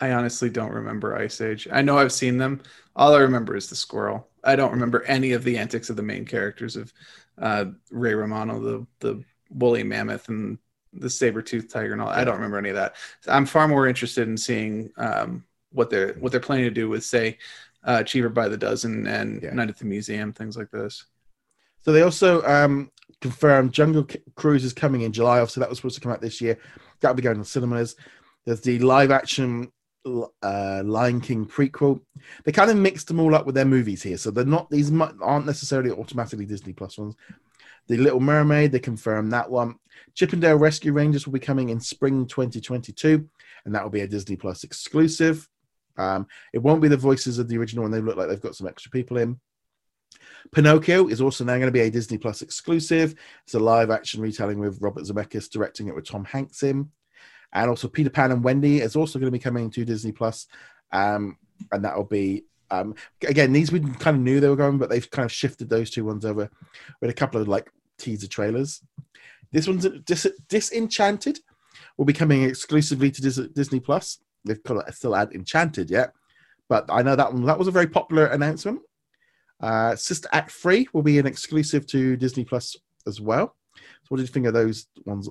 I 0.00 0.12
honestly 0.12 0.50
don't 0.50 0.72
remember 0.72 1.16
Ice 1.16 1.40
Age. 1.40 1.68
I 1.70 1.82
know 1.82 1.98
I've 1.98 2.12
seen 2.12 2.38
them. 2.38 2.60
All 2.96 3.14
I 3.14 3.18
remember 3.20 3.56
is 3.56 3.68
the 3.68 3.76
squirrel. 3.76 4.28
I 4.44 4.56
don't 4.56 4.72
remember 4.72 5.02
any 5.04 5.32
of 5.32 5.44
the 5.44 5.58
antics 5.58 5.90
of 5.90 5.96
the 5.96 6.02
main 6.02 6.24
characters 6.24 6.76
of 6.76 6.92
uh, 7.38 7.66
Ray 7.90 8.14
Romano, 8.14 8.60
the 8.60 8.86
the 9.00 9.24
woolly 9.50 9.82
mammoth, 9.82 10.28
and 10.28 10.58
the 10.92 11.10
saber 11.10 11.42
tooth 11.42 11.72
tiger, 11.72 11.92
and 11.92 12.00
all. 12.00 12.08
I 12.08 12.24
don't 12.24 12.36
remember 12.36 12.58
any 12.58 12.68
of 12.68 12.76
that. 12.76 12.96
I'm 13.26 13.46
far 13.46 13.66
more 13.68 13.86
interested 13.86 14.28
in 14.28 14.36
seeing 14.36 14.90
um, 14.96 15.44
what 15.72 15.90
they're 15.90 16.14
what 16.14 16.32
they're 16.32 16.40
planning 16.40 16.66
to 16.66 16.70
do 16.70 16.88
with, 16.88 17.04
say, 17.04 17.38
uh, 17.84 18.02
Cheaper 18.02 18.28
by 18.28 18.48
the 18.48 18.56
Dozen 18.56 19.06
and 19.06 19.42
Yeah. 19.42 19.54
Night 19.54 19.68
at 19.70 19.78
the 19.78 19.84
Museum, 19.84 20.32
things 20.32 20.56
like 20.56 20.70
this. 20.70 21.04
So 21.82 21.92
they 21.92 22.02
also 22.02 22.42
um, 22.44 22.90
confirmed 23.20 23.72
Jungle 23.72 24.06
Cruise 24.36 24.64
is 24.64 24.72
coming 24.72 25.02
in 25.02 25.12
July. 25.12 25.40
Obviously, 25.40 25.60
that 25.60 25.68
was 25.68 25.78
supposed 25.78 25.96
to 25.96 26.00
come 26.00 26.12
out 26.12 26.20
this 26.20 26.40
year. 26.40 26.58
That'll 27.00 27.14
be 27.14 27.22
going 27.22 27.38
to 27.38 27.44
cinemas. 27.44 27.96
There's 28.46 28.60
the 28.60 28.78
live 28.78 29.10
action 29.10 29.72
uh, 30.06 30.82
Lion 30.84 31.20
King 31.20 31.46
prequel. 31.46 32.00
They 32.44 32.52
kind 32.52 32.70
of 32.70 32.76
mixed 32.76 33.08
them 33.08 33.20
all 33.20 33.34
up 33.34 33.46
with 33.46 33.54
their 33.54 33.64
movies 33.64 34.02
here, 34.02 34.18
so 34.18 34.30
they're 34.30 34.44
not 34.44 34.70
these 34.70 34.92
aren't 35.20 35.46
necessarily 35.46 35.90
automatically 35.90 36.46
Disney 36.46 36.72
Plus 36.72 36.98
ones. 36.98 37.16
The 37.86 37.96
Little 37.98 38.20
Mermaid, 38.20 38.72
they 38.72 38.78
confirmed 38.78 39.32
that 39.32 39.50
one. 39.50 39.76
Chip 40.14 40.32
'n 40.32 40.40
Dale 40.40 40.56
Rescue 40.56 40.92
Rangers 40.92 41.26
will 41.26 41.32
be 41.32 41.40
coming 41.40 41.68
in 41.70 41.80
spring 41.80 42.26
2022, 42.26 43.28
and 43.64 43.74
that 43.74 43.82
will 43.82 43.90
be 43.90 44.00
a 44.00 44.08
Disney 44.08 44.36
Plus 44.36 44.64
exclusive. 44.64 45.48
Um, 45.96 46.26
it 46.52 46.58
won't 46.58 46.82
be 46.82 46.88
the 46.88 46.96
voices 46.96 47.38
of 47.38 47.48
the 47.48 47.58
original, 47.58 47.84
and 47.84 47.94
they 47.94 48.00
look 48.00 48.16
like 48.16 48.28
they've 48.28 48.40
got 48.40 48.56
some 48.56 48.66
extra 48.66 48.90
people 48.90 49.18
in. 49.18 49.40
Pinocchio 50.52 51.08
is 51.08 51.20
also 51.20 51.44
now 51.44 51.54
going 51.54 51.66
to 51.66 51.72
be 51.72 51.80
a 51.80 51.90
Disney 51.90 52.18
Plus 52.18 52.42
exclusive. 52.42 53.14
It's 53.44 53.54
a 53.54 53.58
live 53.58 53.90
action 53.90 54.20
retelling 54.20 54.58
with 54.58 54.80
Robert 54.80 55.04
Zemeckis 55.04 55.50
directing 55.50 55.88
it 55.88 55.94
with 55.94 56.06
Tom 56.06 56.24
Hanks 56.24 56.62
in. 56.62 56.90
And 57.54 57.70
also 57.70 57.88
Peter 57.88 58.10
Pan 58.10 58.32
and 58.32 58.42
Wendy 58.42 58.80
is 58.80 58.96
also 58.96 59.18
going 59.18 59.32
to 59.32 59.38
be 59.38 59.42
coming 59.42 59.70
to 59.70 59.84
Disney 59.84 60.12
Plus. 60.12 60.46
Um, 60.92 61.38
and 61.72 61.84
that 61.84 61.96
will 61.96 62.04
be 62.04 62.44
um, 62.70 62.94
again, 63.26 63.52
these 63.52 63.70
we 63.70 63.80
kind 63.80 64.16
of 64.16 64.22
knew 64.22 64.40
they 64.40 64.48
were 64.48 64.56
going, 64.56 64.78
but 64.78 64.90
they've 64.90 65.10
kind 65.10 65.24
of 65.24 65.32
shifted 65.32 65.68
those 65.68 65.90
two 65.90 66.04
ones 66.04 66.24
over 66.24 66.50
with 67.00 67.10
a 67.10 67.14
couple 67.14 67.40
of 67.40 67.48
like 67.48 67.70
teaser 67.98 68.26
trailers. 68.26 68.82
This 69.52 69.68
one's 69.68 69.86
Dis- 70.04 70.32
Disenchanted 70.48 71.40
will 71.96 72.04
be 72.04 72.12
coming 72.12 72.42
exclusively 72.42 73.10
to 73.10 73.22
Dis- 73.22 73.48
Disney 73.54 73.80
Plus. 73.80 74.18
They've 74.44 74.60
still 74.90 75.14
had 75.14 75.32
Enchanted 75.32 75.90
yet, 75.90 76.12
but 76.68 76.84
I 76.88 77.02
know 77.02 77.16
that 77.16 77.32
one 77.32 77.44
that 77.44 77.58
was 77.58 77.68
a 77.68 77.72
very 77.72 77.86
popular 77.86 78.26
announcement. 78.26 78.80
Uh, 79.60 79.96
Sister 79.96 80.28
Act 80.32 80.50
3 80.50 80.88
will 80.92 81.02
be 81.02 81.18
an 81.18 81.26
exclusive 81.26 81.86
to 81.86 82.16
Disney 82.16 82.44
Plus 82.44 82.76
as 83.06 83.20
well. 83.20 83.54
So, 83.76 84.08
what 84.08 84.18
did 84.18 84.24
you 84.24 84.32
think 84.32 84.46
of 84.46 84.54
those 84.54 84.86
ones? 85.06 85.28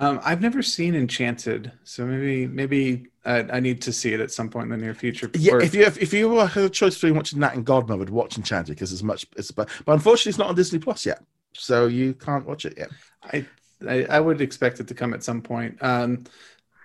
Um, 0.00 0.18
I've 0.24 0.40
never 0.40 0.62
seen 0.62 0.94
Enchanted, 0.94 1.70
so 1.84 2.06
maybe 2.06 2.46
maybe 2.46 3.08
I, 3.26 3.40
I 3.42 3.60
need 3.60 3.82
to 3.82 3.92
see 3.92 4.14
it 4.14 4.20
at 4.20 4.30
some 4.32 4.48
point 4.48 4.64
in 4.64 4.70
the 4.70 4.78
near 4.78 4.94
future. 4.94 5.30
Yeah, 5.34 5.58
if 5.60 5.74
you 5.74 5.84
have, 5.84 5.98
if 5.98 6.14
you 6.14 6.34
had 6.38 6.56
a 6.64 6.70
choice 6.70 6.94
between 6.94 7.14
watching 7.16 7.38
that 7.40 7.54
and 7.54 7.66
Godmother, 7.66 8.10
watch 8.10 8.38
Enchanted 8.38 8.74
because 8.74 8.92
it's 8.94 9.02
much. 9.02 9.26
It's 9.36 9.50
but, 9.50 9.68
but 9.84 9.92
unfortunately, 9.92 10.30
it's 10.30 10.38
not 10.38 10.48
on 10.48 10.54
Disney 10.54 10.78
Plus 10.78 11.04
yet, 11.04 11.22
so 11.52 11.86
you 11.86 12.14
can't 12.14 12.46
watch 12.46 12.64
it 12.64 12.78
yet. 12.78 12.88
I, 13.22 13.44
I 13.86 14.04
I 14.04 14.20
would 14.20 14.40
expect 14.40 14.80
it 14.80 14.88
to 14.88 14.94
come 14.94 15.12
at 15.12 15.22
some 15.22 15.42
point. 15.42 15.76
Um, 15.82 16.24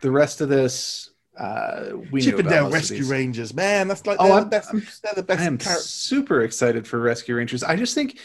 the 0.02 0.12
rest 0.12 0.42
of 0.42 0.50
this, 0.50 1.12
uh, 1.40 1.92
we 2.12 2.20
knew 2.20 2.36
about 2.36 2.38
Chip 2.38 2.40
'n 2.40 2.46
Dale 2.52 2.64
most 2.66 2.74
Rescue 2.74 2.98
these. 2.98 3.10
Rangers, 3.10 3.54
man, 3.54 3.88
that's 3.88 4.06
like 4.06 4.18
Oh, 4.20 4.26
they're, 4.26 4.34
I'm- 4.34 4.44
the 4.44 4.50
best. 4.50 4.68
I'm- 4.74 4.88
they're 5.04 5.24
the 5.24 5.40
I 5.40 5.44
am 5.46 5.58
super 5.60 6.42
excited 6.42 6.86
for 6.86 7.00
Rescue 7.00 7.38
Rangers. 7.38 7.64
I 7.64 7.78
just 7.78 7.96
think 7.96 8.20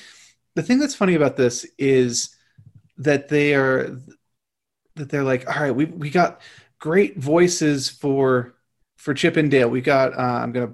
the 0.57 0.65
thing 0.65 0.81
that's 0.81 0.97
funny 0.97 1.15
about 1.15 1.37
this 1.37 1.65
is 1.79 2.35
that 2.99 3.29
they 3.29 3.55
are 3.55 3.97
that 4.97 5.09
they're 5.09 5.25
like, 5.25 5.49
all 5.49 5.63
right, 5.63 5.75
we 5.75 5.85
we 5.87 6.11
got 6.11 6.41
great 6.79 7.19
voices 7.19 7.89
for 7.89 8.55
for 8.97 9.15
Chip 9.15 9.37
and 9.37 9.51
Dale. 9.51 9.69
We 9.69 9.81
got 9.81 10.13
uh, 10.15 10.41
I'm 10.43 10.53
gonna 10.53 10.73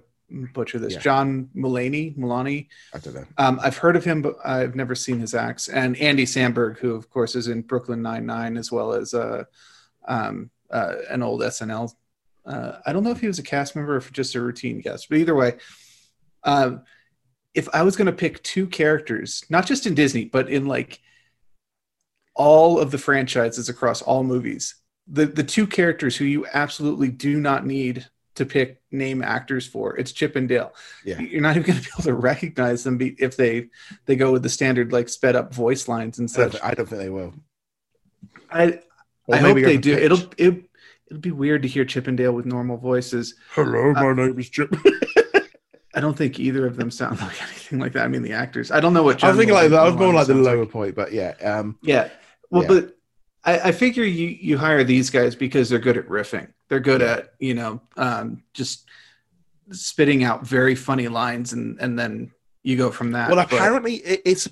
butcher 0.53 0.79
this, 0.79 0.95
Yeah. 0.95 0.99
John 1.01 1.49
Mulaney, 1.57 2.17
Mulaney. 2.17 2.67
I 2.93 2.99
don't 2.99 3.14
know. 3.14 3.25
Um, 3.39 3.61
I've 3.62 3.77
heard 3.77 3.97
of 3.97 4.05
him, 4.05 4.23
but 4.23 4.37
I've 4.45 4.75
never 4.75 4.95
seen 4.95 5.21
his 5.21 5.35
acts. 5.35 5.69
And 5.69 5.97
Andy 5.99 6.25
Samberg, 6.25 6.79
who 6.79 6.95
of 6.95 7.09
course 7.11 7.37
is 7.37 7.49
in 7.49 7.62
Brooklyn 7.62 8.03
Nine 8.03 8.27
Nine, 8.27 8.57
as 8.57 8.73
well 8.73 8.93
as 8.93 9.14
uh, 9.14 9.45
um, 10.09 10.51
uh, 10.71 10.95
an 11.11 11.23
old 11.23 11.43
SNL. 11.43 11.93
Uh, 12.45 12.79
I 12.87 12.93
don't 12.93 13.03
know 13.03 13.11
if 13.11 13.21
he 13.21 13.27
was 13.27 13.39
a 13.39 13.43
cast 13.43 13.75
member 13.77 13.97
or 13.97 14.01
just 14.01 14.35
a 14.35 14.41
routine 14.41 14.81
guest, 14.81 15.09
but 15.09 15.19
either 15.19 15.35
way, 15.35 15.57
um, 16.45 16.83
if 17.55 17.69
I 17.73 17.83
was 17.83 17.97
going 17.97 18.07
to 18.07 18.12
pick 18.12 18.43
two 18.43 18.67
characters, 18.67 19.45
not 19.49 19.67
just 19.67 19.87
in 19.87 19.95
Disney, 19.95 20.27
but 20.27 20.49
in 20.49 20.67
like 20.67 21.01
all 22.37 22.78
of 22.78 22.91
the 22.91 22.99
franchises 22.99 23.68
across 23.68 24.03
all 24.03 24.22
movies, 24.22 24.74
the 25.07 25.26
the 25.26 25.43
two 25.45 25.66
characters 25.66 26.16
who 26.16 26.24
you 26.24 26.47
absolutely 26.53 27.09
do 27.09 27.41
not 27.41 27.64
need 27.66 28.07
to 28.34 28.45
pick 28.45 28.82
name 28.93 29.22
actors 29.22 29.66
for, 29.66 29.97
it's 29.97 30.12
Chip 30.12 30.37
and 30.37 30.47
Dale 30.47 30.74
Yeah. 31.07 31.18
you're 31.20 31.41
not 31.41 31.57
even 31.57 31.62
going 31.66 31.78
to 31.78 31.84
be 31.84 31.91
able 31.95 32.03
to 32.05 32.14
recognize 32.14 32.84
them 32.84 32.99
be, 32.99 33.16
if 33.18 33.37
they 33.37 33.68
they 34.05 34.14
go 34.16 34.30
with 34.32 34.43
the 34.43 34.51
standard 34.51 34.93
like 34.93 35.09
sped 35.09 35.34
up 35.37 35.55
voice 35.55 35.89
lines 35.89 36.18
and 36.18 36.30
I 36.34 36.37
don't, 36.37 36.53
such. 36.53 36.62
I 36.62 36.74
don't 36.74 36.87
think 36.87 37.01
they 37.01 37.09
will. 37.09 37.32
I 38.51 38.80
Or 39.26 39.34
I 39.37 39.39
hope 39.39 39.57
they 39.57 39.78
do. 39.78 39.95
pitch. 39.95 40.05
It'll 40.05 40.18
it, 40.37 40.64
it'll 41.11 41.20
be 41.20 41.30
weird 41.30 41.62
to 41.62 41.68
hear 41.68 41.84
Chip 41.87 42.09
'n 42.09 42.16
Dale 42.16 42.32
with 42.32 42.45
normal 42.47 42.76
voices. 42.76 43.34
Hello, 43.53 43.93
my 43.93 44.12
name 44.12 44.39
is 44.39 44.51
Chip. 44.51 44.74
I 45.95 46.01
don't 46.01 46.16
think 46.16 46.39
either 46.39 46.66
of 46.66 46.76
them 46.76 46.91
sound 46.91 47.18
like 47.20 47.43
anything 47.43 47.78
like 47.78 47.95
that. 47.95 48.05
I 48.05 48.09
mean, 48.09 48.22
the 48.22 48.32
actors. 48.32 48.70
I 48.70 48.80
don't 48.80 48.93
know 48.93 49.03
what. 49.03 49.24
I 49.24 49.28
was 49.28 49.39
thinking 49.39 49.55
like 49.55 49.70
that. 49.70 49.80
I 49.80 49.84
was 49.89 49.97
more 49.97 50.12
like 50.12 50.26
the 50.26 50.34
lower 50.34 50.66
point, 50.66 50.95
but 50.95 51.11
yeah. 51.12 51.34
Um, 51.43 51.78
Yeah. 51.82 52.11
Well, 52.51 52.63
Yeah. 52.63 52.69
but 52.69 52.97
I, 53.45 53.69
I 53.69 53.73
figure 53.73 54.05
you 54.05 54.29
you 54.29 54.59
hire 54.59 54.85
these 54.85 55.11
guys 55.11 55.35
because 55.35 55.69
they're 55.69 55.79
good 55.79 55.97
at 55.97 56.09
riffing. 56.09 56.49
They're 56.69 56.81
good 56.81 57.03
at 57.03 57.35
you 57.39 57.55
know 57.55 57.81
um, 57.97 58.43
just 58.55 58.87
spitting 59.71 60.25
out 60.25 60.47
very 60.47 60.75
funny 60.75 61.09
lines, 61.09 61.53
and 61.53 61.79
and 61.81 61.99
then 61.99 62.33
you 62.63 62.77
go 62.77 62.91
from 62.91 63.13
that. 63.13 63.29
well, 63.31 63.37
But- 63.37 63.53
apparently 63.53 63.95
it, 63.97 64.23
it's. 64.25 64.49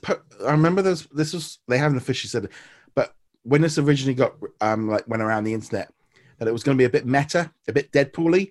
I 0.47 0.51
remember 0.53 0.83
this. 0.83 1.07
This 1.13 1.33
was 1.33 1.59
they 1.69 1.79
haven't 1.79 1.99
officially 1.99 2.29
said 2.29 2.45
it, 2.45 2.53
but 2.95 3.15
when 3.43 3.63
this 3.63 3.79
originally 3.79 4.15
got 4.15 4.35
um 4.61 4.89
like 4.89 5.07
went 5.09 5.23
around 5.23 5.45
the 5.45 5.55
internet, 5.55 5.91
that 6.39 6.49
it 6.49 6.53
was 6.53 6.63
going 6.63 6.77
to 6.77 6.81
be 6.81 6.87
a 6.87 6.91
bit 6.91 7.07
meta, 7.07 7.51
a 7.69 7.73
bit 7.73 7.91
Deadpool-y. 7.93 8.49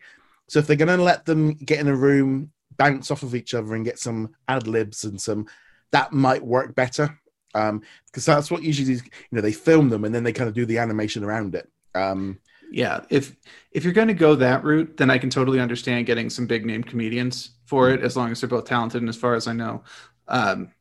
So 0.48 0.60
if 0.60 0.68
they're 0.68 0.76
going 0.76 0.98
to 0.98 1.04
let 1.04 1.26
them 1.26 1.54
get 1.54 1.80
in 1.80 1.88
a 1.88 1.96
room, 1.96 2.52
bounce 2.78 3.10
off 3.12 3.24
of 3.24 3.34
each 3.34 3.54
other, 3.54 3.76
and 3.76 3.86
get 3.86 3.98
some 3.98 4.36
ad 4.50 4.68
libs 4.68 5.06
and 5.06 5.20
some, 5.20 5.48
that 5.92 6.12
might 6.12 6.44
work 6.44 6.76
better. 6.76 7.18
Um, 7.56 7.82
because 8.08 8.26
that's 8.26 8.50
what 8.50 8.64
usually 8.64 8.88
these, 8.88 9.04
you 9.04 9.12
know, 9.32 9.42
they 9.42 9.52
film 9.52 9.90
them 9.90 10.06
and 10.06 10.14
then 10.14 10.24
they 10.24 10.34
kind 10.34 10.48
of 10.48 10.56
do 10.56 10.66
the 10.66 10.78
animation 10.80 11.24
around 11.24 11.56
it. 11.56 11.70
Um, 11.96 12.40
yeah 12.74 13.02
if 13.12 13.36
if 13.72 13.84
you're 13.84 13.94
going 13.94 14.08
to 14.08 14.14
go 14.16 14.36
that 14.36 14.64
route 14.64 14.98
then 14.98 15.10
i 15.12 15.18
can 15.18 15.30
totally 15.30 15.60
understand 15.60 16.08
getting 16.08 16.30
some 16.30 16.48
big 16.48 16.66
name 16.66 16.84
comedians 16.84 17.52
for 17.66 17.92
it 17.92 18.02
as 18.02 18.18
long 18.18 18.32
as 18.32 18.42
they're 18.42 18.50
both 18.50 18.66
talented 18.66 19.00
and 19.00 19.08
as 19.08 19.16
far 19.16 19.36
as 19.36 19.48
i 19.48 19.54
know 19.54 19.84
um, 20.28 20.72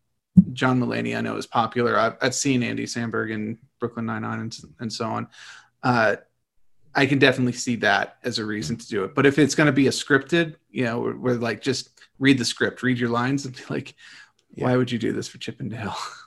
john 0.55 0.81
Mulaney 0.81 1.17
i 1.17 1.21
know 1.21 1.37
is 1.37 1.47
popular. 1.47 1.99
I've, 1.99 2.17
I've 2.23 2.35
seen 2.35 2.63
andy 2.63 2.87
samberg 2.87 3.31
in 3.31 3.59
brooklyn 3.79 4.07
nine-nine 4.07 4.41
and, 4.41 4.59
and 4.81 4.93
so 4.93 5.05
on. 5.05 5.29
Uh, 5.83 6.17
i 6.95 7.05
can 7.05 7.19
definitely 7.19 7.53
see 7.53 7.77
that 7.77 8.17
as 8.25 8.39
a 8.39 8.45
reason 8.45 8.77
to 8.77 8.89
do 8.89 9.05
it. 9.05 9.15
But 9.15 9.27
if 9.27 9.39
it's 9.39 9.55
going 9.55 9.67
to 9.67 9.73
be 9.73 9.87
a 9.87 9.91
scripted 9.91 10.57
you 10.71 10.85
know 10.85 10.99
where, 10.99 11.15
where 11.15 11.35
like 11.35 11.61
just 11.61 12.01
read 12.19 12.39
the 12.39 12.45
script 12.45 12.83
read 12.83 12.99
your 12.99 13.11
lines 13.11 13.45
and 13.45 13.55
be 13.55 13.63
like 13.69 13.95
why 14.55 14.77
would 14.77 14.91
you 14.91 14.99
do 14.99 15.13
this 15.13 15.29
for 15.29 15.39
chip 15.39 15.61
and 15.61 15.71
dale 15.71 15.97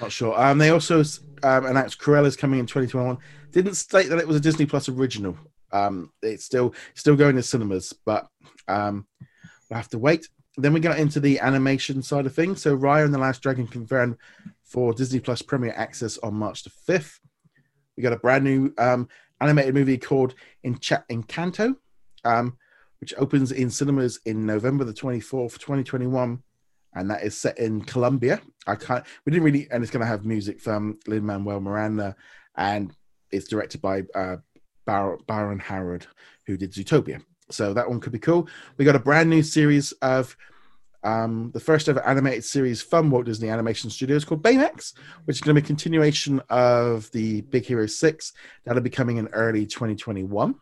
Not 0.00 0.12
sure. 0.12 0.38
Um, 0.38 0.58
they 0.58 0.70
also 0.70 1.02
um, 1.42 1.66
announced 1.66 1.98
Cruella's 1.98 2.36
coming 2.36 2.60
in 2.60 2.66
2021. 2.66 3.18
Didn't 3.50 3.74
state 3.74 4.08
that 4.08 4.18
it 4.18 4.28
was 4.28 4.36
a 4.36 4.40
Disney 4.40 4.66
Plus 4.66 4.88
original. 4.88 5.36
Um, 5.72 6.12
it's 6.22 6.44
still 6.44 6.74
still 6.94 7.16
going 7.16 7.36
to 7.36 7.42
cinemas, 7.42 7.92
but 8.04 8.26
um, 8.68 9.06
we'll 9.68 9.76
have 9.78 9.88
to 9.90 9.98
wait. 9.98 10.28
Then 10.56 10.72
we 10.72 10.80
got 10.80 10.98
into 10.98 11.20
the 11.20 11.38
animation 11.40 12.02
side 12.02 12.26
of 12.26 12.34
things. 12.34 12.62
So 12.62 12.76
Raya 12.76 13.04
and 13.04 13.12
the 13.12 13.18
Last 13.18 13.42
Dragon 13.42 13.66
confirmed 13.66 14.16
for 14.64 14.94
Disney 14.94 15.20
Plus 15.20 15.42
Premier 15.42 15.72
Access 15.76 16.18
on 16.18 16.34
March 16.34 16.64
the 16.64 16.70
5th. 16.88 17.18
We 17.96 18.02
got 18.02 18.12
a 18.12 18.18
brand 18.18 18.44
new 18.44 18.72
um, 18.78 19.08
animated 19.40 19.74
movie 19.74 19.98
called 19.98 20.34
Encha- 20.64 21.04
Encanto, 21.10 21.76
um, 22.24 22.56
which 23.00 23.14
opens 23.18 23.52
in 23.52 23.70
cinemas 23.70 24.20
in 24.24 24.46
November 24.46 24.84
the 24.84 24.94
24th, 24.94 25.58
2021 25.58 26.42
and 26.96 27.10
that 27.10 27.22
is 27.22 27.36
set 27.36 27.58
in 27.58 27.82
Colombia. 27.82 28.40
I 28.66 28.74
can't. 28.74 29.04
We 29.24 29.30
didn't 29.30 29.44
really, 29.44 29.68
and 29.70 29.84
it's 29.84 29.92
going 29.92 30.00
to 30.00 30.06
have 30.06 30.24
music 30.24 30.60
from 30.60 30.98
Lin 31.06 31.24
Manuel 31.24 31.60
Miranda, 31.60 32.16
and 32.56 32.92
it's 33.30 33.46
directed 33.46 33.80
by 33.80 34.02
uh, 34.14 34.36
Bar- 34.86 35.18
Baron 35.28 35.58
Howard, 35.58 36.06
who 36.46 36.56
did 36.56 36.72
Zootopia. 36.72 37.22
So 37.50 37.74
that 37.74 37.88
one 37.88 38.00
could 38.00 38.12
be 38.12 38.18
cool. 38.18 38.48
We 38.76 38.84
got 38.84 38.96
a 38.96 39.00
brand 39.00 39.30
new 39.30 39.42
series 39.42 39.92
of 40.02 40.36
um, 41.04 41.50
the 41.52 41.60
first 41.60 41.88
ever 41.88 42.04
animated 42.04 42.44
series 42.44 42.82
from 42.82 43.10
Walt 43.10 43.26
Disney 43.26 43.50
Animation 43.50 43.90
Studios 43.90 44.24
called 44.24 44.42
Baymax, 44.42 44.94
which 45.26 45.36
is 45.36 45.40
going 45.40 45.54
to 45.54 45.60
be 45.60 45.64
a 45.64 45.66
continuation 45.66 46.40
of 46.48 47.08
the 47.12 47.42
Big 47.42 47.64
Hero 47.66 47.86
6. 47.86 48.32
That'll 48.64 48.82
be 48.82 48.90
coming 48.90 49.18
in 49.18 49.28
early 49.28 49.66
2021. 49.66 50.56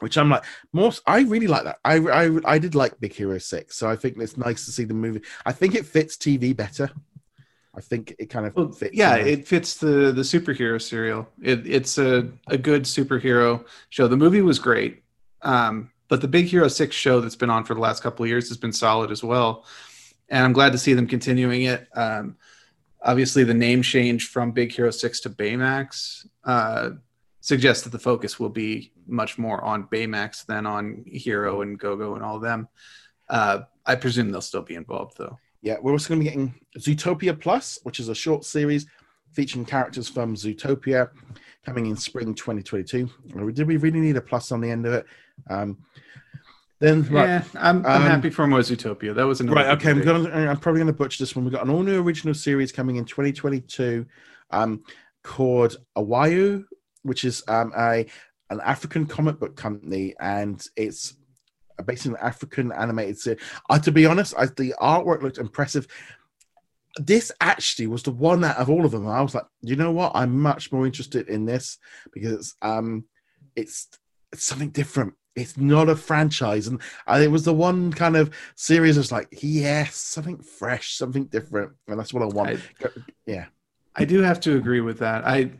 Which 0.00 0.16
I'm 0.18 0.30
like, 0.30 0.44
most 0.72 1.02
I 1.06 1.20
really 1.22 1.46
like 1.46 1.64
that. 1.64 1.78
I, 1.84 1.96
I 1.98 2.30
I 2.44 2.58
did 2.58 2.74
like 2.74 2.98
Big 3.00 3.12
Hero 3.12 3.38
6, 3.38 3.76
so 3.76 3.88
I 3.88 3.96
think 3.96 4.16
it's 4.18 4.36
nice 4.36 4.64
to 4.66 4.72
see 4.72 4.84
the 4.84 4.94
movie. 4.94 5.22
I 5.46 5.52
think 5.52 5.74
it 5.74 5.86
fits 5.86 6.16
TV 6.16 6.56
better. 6.56 6.90
I 7.74 7.80
think 7.80 8.14
it 8.18 8.26
kind 8.26 8.46
of 8.46 8.56
Well, 8.56 8.72
fits. 8.72 8.96
yeah, 8.96 9.16
the- 9.22 9.30
it 9.32 9.46
fits 9.46 9.76
the 9.76 10.10
the 10.12 10.22
superhero 10.22 10.80
serial. 10.82 11.28
It, 11.42 11.66
it's 11.66 11.98
a, 11.98 12.28
a 12.48 12.58
good 12.58 12.82
superhero 12.84 13.64
show. 13.90 14.08
The 14.08 14.16
movie 14.16 14.42
was 14.42 14.58
great, 14.58 15.02
um, 15.42 15.90
but 16.08 16.20
the 16.20 16.28
Big 16.28 16.46
Hero 16.46 16.66
Six 16.68 16.96
show 16.96 17.20
that's 17.20 17.36
been 17.36 17.50
on 17.50 17.64
for 17.64 17.74
the 17.74 17.80
last 17.80 18.02
couple 18.02 18.24
of 18.24 18.28
years 18.28 18.48
has 18.48 18.56
been 18.58 18.72
solid 18.72 19.10
as 19.12 19.22
well. 19.22 19.64
And 20.28 20.44
I'm 20.44 20.52
glad 20.52 20.72
to 20.72 20.78
see 20.78 20.94
them 20.94 21.06
continuing 21.06 21.62
it. 21.62 21.86
Um, 21.94 22.36
obviously, 23.02 23.44
the 23.44 23.54
name 23.54 23.82
change 23.82 24.28
from 24.28 24.50
Big 24.52 24.72
Hero 24.72 24.90
Six 24.90 25.20
to 25.20 25.30
Baymax 25.30 26.26
uh, 26.44 26.90
suggests 27.40 27.84
that 27.84 27.90
the 27.90 27.98
focus 27.98 28.38
will 28.40 28.48
be 28.50 28.92
much 29.10 29.38
more 29.38 29.62
on 29.62 29.84
Baymax 29.88 30.46
than 30.46 30.66
on 30.66 31.04
Hero 31.06 31.62
and 31.62 31.78
Gogo 31.78 32.14
and 32.14 32.24
all 32.24 32.36
of 32.36 32.42
them. 32.42 32.68
Uh, 33.28 33.60
I 33.86 33.94
presume 33.96 34.30
they'll 34.30 34.40
still 34.40 34.62
be 34.62 34.74
involved 34.74 35.18
though. 35.18 35.38
Yeah, 35.62 35.76
we're 35.82 35.92
also 35.92 36.08
going 36.08 36.20
to 36.20 36.24
be 36.24 36.30
getting 36.30 36.54
Zootopia 36.78 37.38
Plus, 37.38 37.78
which 37.82 38.00
is 38.00 38.08
a 38.08 38.14
short 38.14 38.44
series 38.44 38.86
featuring 39.32 39.64
characters 39.64 40.08
from 40.08 40.34
Zootopia, 40.34 41.10
coming 41.64 41.86
in 41.86 41.96
spring 41.96 42.34
2022. 42.34 43.08
Uh, 43.36 43.44
Did 43.50 43.66
we 43.66 43.76
really 43.76 44.00
need 44.00 44.16
a 44.16 44.20
plus 44.20 44.52
on 44.52 44.60
the 44.60 44.70
end 44.70 44.86
of 44.86 44.92
it? 44.94 45.06
Um, 45.48 45.78
then 46.80 47.02
right, 47.04 47.26
Yeah, 47.28 47.44
I'm, 47.56 47.84
I'm 47.84 48.02
Um, 48.02 48.08
happy 48.08 48.30
for 48.30 48.46
more 48.46 48.60
Zootopia. 48.60 49.14
That 49.14 49.26
was 49.26 49.42
right, 49.42 49.66
okay. 49.76 49.90
I'm 49.90 50.02
to 50.02 50.32
I'm 50.34 50.56
probably 50.56 50.80
going 50.80 50.92
to 50.92 50.98
butcher 50.98 51.22
this 51.22 51.36
one. 51.36 51.44
We've 51.44 51.52
got 51.52 51.62
an 51.62 51.70
all-new 51.70 52.00
original 52.02 52.34
series 52.34 52.72
coming 52.72 52.96
in 52.96 53.04
2022, 53.04 54.06
um, 54.50 54.82
called 55.22 55.76
Awayu, 55.96 56.64
which 57.02 57.24
is 57.24 57.42
um, 57.48 57.72
a 57.76 58.06
an 58.50 58.60
African 58.64 59.06
comic 59.06 59.38
book 59.38 59.56
company, 59.56 60.14
and 60.20 60.64
it's 60.76 61.14
basically 61.86 62.18
an 62.18 62.26
African 62.26 62.72
animated 62.72 63.18
series. 63.18 63.40
Uh, 63.68 63.78
to 63.78 63.92
be 63.92 64.06
honest, 64.06 64.34
I, 64.36 64.46
the 64.46 64.74
artwork 64.80 65.22
looked 65.22 65.38
impressive. 65.38 65.86
This 66.96 67.30
actually 67.40 67.86
was 67.86 68.02
the 68.02 68.10
one 68.10 68.44
out 68.44 68.56
of 68.56 68.68
all 68.68 68.84
of 68.84 68.90
them. 68.90 69.06
I 69.06 69.22
was 69.22 69.34
like, 69.34 69.44
you 69.62 69.76
know 69.76 69.92
what? 69.92 70.12
I'm 70.14 70.38
much 70.40 70.72
more 70.72 70.84
interested 70.84 71.28
in 71.28 71.46
this 71.46 71.78
because 72.12 72.54
um, 72.62 73.04
it's 73.56 73.88
it's 74.32 74.44
something 74.44 74.70
different. 74.70 75.14
It's 75.36 75.56
not 75.56 75.88
a 75.88 75.94
franchise, 75.94 76.66
and 76.66 76.80
I, 77.06 77.22
it 77.22 77.30
was 77.30 77.44
the 77.44 77.54
one 77.54 77.92
kind 77.92 78.16
of 78.16 78.34
series 78.56 78.96
that's 78.96 79.12
like, 79.12 79.28
yes, 79.40 79.94
something 79.94 80.38
fresh, 80.38 80.96
something 80.96 81.26
different, 81.26 81.72
and 81.86 81.98
that's 81.98 82.12
what 82.12 82.24
I 82.24 82.26
want. 82.26 82.60
yeah, 83.26 83.46
I 83.94 84.04
do 84.04 84.20
have 84.22 84.40
to 84.40 84.56
agree 84.56 84.80
with 84.80 84.98
that. 84.98 85.24
I 85.24 85.52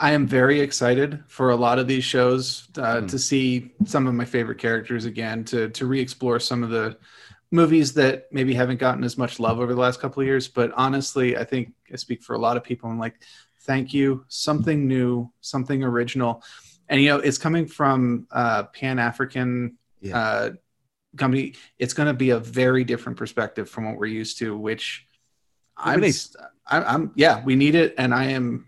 I 0.00 0.12
am 0.12 0.26
very 0.26 0.60
excited 0.60 1.24
for 1.26 1.50
a 1.50 1.56
lot 1.56 1.78
of 1.78 1.88
these 1.88 2.04
shows 2.04 2.68
uh, 2.78 2.98
Mm. 3.00 3.08
to 3.08 3.18
see 3.18 3.72
some 3.84 4.06
of 4.06 4.14
my 4.14 4.24
favorite 4.24 4.58
characters 4.58 5.04
again, 5.04 5.44
to 5.44 5.68
to 5.70 5.86
re-explore 5.86 6.38
some 6.40 6.62
of 6.62 6.70
the 6.70 6.96
movies 7.50 7.94
that 7.94 8.26
maybe 8.30 8.54
haven't 8.54 8.78
gotten 8.78 9.02
as 9.02 9.16
much 9.18 9.40
love 9.40 9.58
over 9.58 9.74
the 9.74 9.80
last 9.80 10.00
couple 10.00 10.20
of 10.20 10.26
years. 10.26 10.46
But 10.48 10.70
honestly, 10.76 11.36
I 11.36 11.44
think 11.44 11.72
I 11.92 11.96
speak 11.96 12.22
for 12.22 12.34
a 12.34 12.38
lot 12.38 12.56
of 12.56 12.62
people. 12.62 12.90
I'm 12.90 12.98
like, 12.98 13.16
thank 13.62 13.92
you, 13.94 14.24
something 14.28 14.86
new, 14.86 15.32
something 15.40 15.82
original, 15.82 16.42
and 16.88 17.00
you 17.00 17.08
know, 17.08 17.18
it's 17.18 17.38
coming 17.38 17.66
from 17.66 18.26
uh, 18.30 18.64
Pan 18.64 18.98
African. 18.98 19.78
Yeah. 20.00 20.16
Uh, 20.18 20.50
company 21.16 21.54
it's 21.78 21.94
going 21.94 22.06
to 22.06 22.12
be 22.14 22.30
a 22.30 22.38
very 22.38 22.84
different 22.84 23.18
perspective 23.18 23.68
from 23.68 23.86
what 23.86 23.96
we're 23.96 24.06
used 24.06 24.38
to 24.38 24.56
which 24.56 25.06
I'm. 25.76 26.00
I'm, 26.66 26.84
I'm 26.86 27.12
yeah 27.16 27.42
we 27.44 27.56
need 27.56 27.74
it 27.74 27.94
and 27.96 28.14
i 28.14 28.26
am 28.26 28.67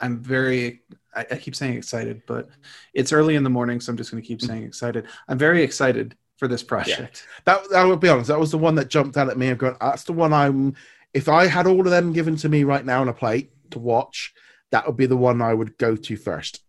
i'm 0.00 0.18
very 0.20 0.82
I, 1.14 1.26
I 1.30 1.36
keep 1.36 1.56
saying 1.56 1.74
excited 1.74 2.22
but 2.26 2.48
it's 2.94 3.12
early 3.12 3.34
in 3.34 3.44
the 3.44 3.50
morning 3.50 3.80
so 3.80 3.90
i'm 3.90 3.96
just 3.96 4.10
going 4.10 4.22
to 4.22 4.26
keep 4.26 4.40
saying 4.40 4.62
excited 4.62 5.06
i'm 5.28 5.38
very 5.38 5.62
excited 5.62 6.16
for 6.38 6.48
this 6.48 6.62
project 6.62 7.26
that 7.44 7.60
I 7.74 7.84
will 7.84 7.96
be 7.96 8.08
honest, 8.08 8.28
that 8.28 8.38
was 8.38 8.52
the 8.52 8.58
one 8.58 8.76
that 8.76 8.88
jumped 8.88 9.16
out 9.16 9.28
at 9.28 9.36
me. 9.36 9.48
and 9.48 9.58
going, 9.58 9.76
that's 9.80 10.04
the 10.04 10.12
one 10.12 10.32
I'm. 10.32 10.76
If 11.12 11.28
I 11.28 11.46
had 11.46 11.66
all 11.66 11.80
of 11.80 11.90
them 11.90 12.12
given 12.12 12.36
to 12.36 12.48
me 12.48 12.64
right 12.64 12.84
now 12.84 13.00
on 13.00 13.08
a 13.08 13.12
plate 13.12 13.50
to 13.72 13.78
watch, 13.78 14.32
that 14.70 14.86
would 14.86 14.96
be 14.96 15.06
the 15.06 15.16
one 15.16 15.42
I 15.42 15.54
would 15.54 15.76
go 15.78 15.96
to 15.96 16.16
first. 16.16 16.60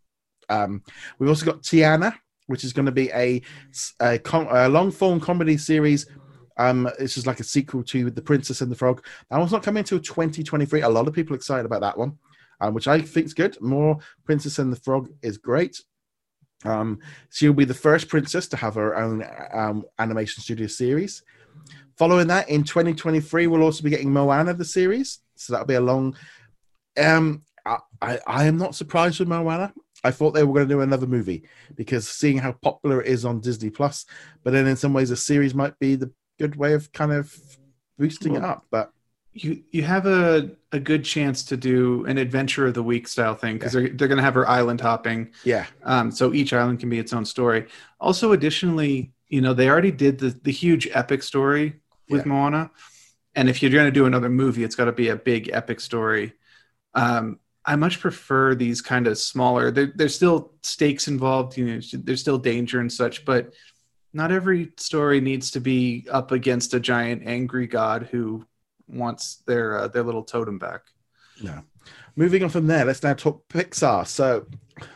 Um, 0.49 0.83
we've 1.19 1.29
also 1.29 1.45
got 1.45 1.61
Tiana, 1.61 2.15
which 2.47 2.63
is 2.63 2.73
going 2.73 2.87
to 2.87 2.91
be 2.91 3.09
a, 3.11 3.41
a, 4.01 4.17
com- 4.19 4.47
a 4.49 4.67
long 4.69 4.91
form 4.91 5.19
comedy 5.19 5.57
series. 5.57 6.07
Um, 6.57 6.89
it's 6.99 7.13
just 7.13 7.27
like 7.27 7.39
a 7.39 7.43
sequel 7.43 7.83
to 7.83 8.09
The 8.09 8.21
Princess 8.21 8.61
and 8.61 8.71
the 8.71 8.75
Frog. 8.75 9.05
That 9.29 9.37
one's 9.37 9.51
not 9.51 9.63
coming 9.63 9.79
until 9.79 9.99
2023. 9.99 10.81
A 10.81 10.89
lot 10.89 11.07
of 11.07 11.13
people 11.13 11.35
excited 11.35 11.65
about 11.65 11.81
that 11.81 11.97
one, 11.97 12.17
um, 12.61 12.73
which 12.73 12.87
I 12.87 13.01
think 13.01 13.25
is 13.25 13.33
good. 13.33 13.59
More 13.61 13.99
Princess 14.25 14.59
and 14.59 14.71
the 14.71 14.79
Frog 14.79 15.09
is 15.21 15.37
great. 15.37 15.81
Um, 16.65 16.99
she'll 17.29 17.53
be 17.53 17.65
the 17.65 17.73
first 17.73 18.09
princess 18.09 18.47
to 18.49 18.57
have 18.57 18.75
her 18.75 18.95
own 18.97 19.25
um, 19.53 19.85
animation 19.97 20.43
studio 20.43 20.67
series. 20.67 21.23
Following 21.97 22.27
that, 22.27 22.49
in 22.49 22.63
2023, 22.63 23.47
we'll 23.47 23.63
also 23.63 23.83
be 23.83 23.89
getting 23.89 24.11
Moana 24.11 24.53
the 24.53 24.65
series. 24.65 25.19
So 25.35 25.53
that'll 25.53 25.67
be 25.67 25.75
a 25.75 25.81
long. 25.81 26.15
Um, 26.97 27.43
I, 27.65 27.77
I, 28.01 28.19
I 28.27 28.45
am 28.45 28.57
not 28.57 28.75
surprised 28.75 29.19
with 29.19 29.29
Moana. 29.29 29.73
I 30.03 30.11
thought 30.11 30.31
they 30.31 30.43
were 30.43 30.53
going 30.53 30.67
to 30.67 30.73
do 30.73 30.81
another 30.81 31.07
movie 31.07 31.43
because 31.75 32.07
seeing 32.07 32.37
how 32.37 32.53
popular 32.53 33.01
it 33.01 33.07
is 33.07 33.25
on 33.25 33.41
Disney 33.41 33.69
Plus, 33.69 34.05
but 34.43 34.53
then 34.53 34.65
in 34.65 34.77
some 34.77 34.93
ways 34.93 35.11
a 35.11 35.17
series 35.17 35.53
might 35.53 35.77
be 35.79 35.95
the 35.95 36.11
good 36.39 36.55
way 36.55 36.73
of 36.73 36.91
kind 36.93 37.11
of 37.11 37.35
boosting 37.97 38.35
it 38.35 38.43
up. 38.43 38.65
But 38.71 38.91
you 39.43 39.63
you 39.71 39.83
have 39.83 40.05
a, 40.05 40.51
a 40.71 40.79
good 40.79 41.03
chance 41.03 41.43
to 41.43 41.57
do 41.57 42.05
an 42.05 42.17
adventure 42.17 42.67
of 42.67 42.73
the 42.73 42.83
week 42.83 43.07
style 43.07 43.35
thing 43.35 43.57
because 43.57 43.73
they're, 43.73 43.89
they're 43.89 44.07
going 44.07 44.17
to 44.17 44.23
have 44.23 44.35
her 44.35 44.47
island 44.47 44.81
hopping 44.81 45.31
yeah, 45.43 45.65
Um, 45.83 46.11
so 46.11 46.33
each 46.33 46.53
island 46.53 46.79
can 46.79 46.89
be 46.89 46.99
its 46.99 47.13
own 47.13 47.25
story. 47.25 47.67
Also, 47.99 48.31
additionally, 48.33 49.13
you 49.27 49.41
know, 49.41 49.53
they 49.53 49.69
already 49.69 49.91
did 49.91 50.19
the, 50.19 50.29
the 50.29 50.51
huge 50.51 50.87
epic 50.93 51.23
story 51.23 51.79
with 52.09 52.25
Yeah. 52.25 52.29
Moana. 52.29 52.71
And 53.35 53.49
if 53.49 53.61
you're 53.61 53.71
going 53.71 53.85
to 53.85 53.91
do 53.91 54.05
another 54.05 54.29
movie, 54.29 54.63
it's 54.63 54.75
got 54.75 54.85
to 54.85 54.91
be 54.91 55.09
a 55.09 55.15
big 55.15 55.49
epic 55.53 55.79
story. 55.79 56.33
Um, 56.93 57.39
I 57.65 57.75
much 57.75 57.99
prefer 57.99 58.55
these 58.55 58.81
kind 58.81 59.05
of 59.07 59.17
smaller, 59.17 59.71
there, 59.71 59.91
there's 59.95 60.15
still 60.15 60.53
stakes 60.63 61.07
involved, 61.07 61.57
you 61.57 61.65
know, 61.65 61.81
there's 61.93 62.21
still 62.21 62.39
danger 62.39 62.79
and 62.79 62.91
such, 62.91 63.25
but 63.25 63.53
not 64.13 64.31
every 64.31 64.71
story 64.77 65.21
needs 65.21 65.51
to 65.51 65.59
be 65.59 66.07
up 66.09 66.31
against 66.31 66.73
a 66.73 66.79
giant 66.79 67.23
angry 67.27 67.67
god 67.67 68.09
who 68.11 68.43
wants 68.89 69.43
their 69.47 69.77
uh, 69.77 69.87
their 69.87 70.03
little 70.03 70.23
totem 70.23 70.57
back. 70.59 70.81
no. 71.41 71.61
Moving 72.15 72.43
on 72.43 72.49
from 72.49 72.67
there, 72.67 72.83
let's 72.85 73.01
now 73.01 73.13
talk 73.13 73.47
Pixar. 73.47 74.05
So 74.05 74.45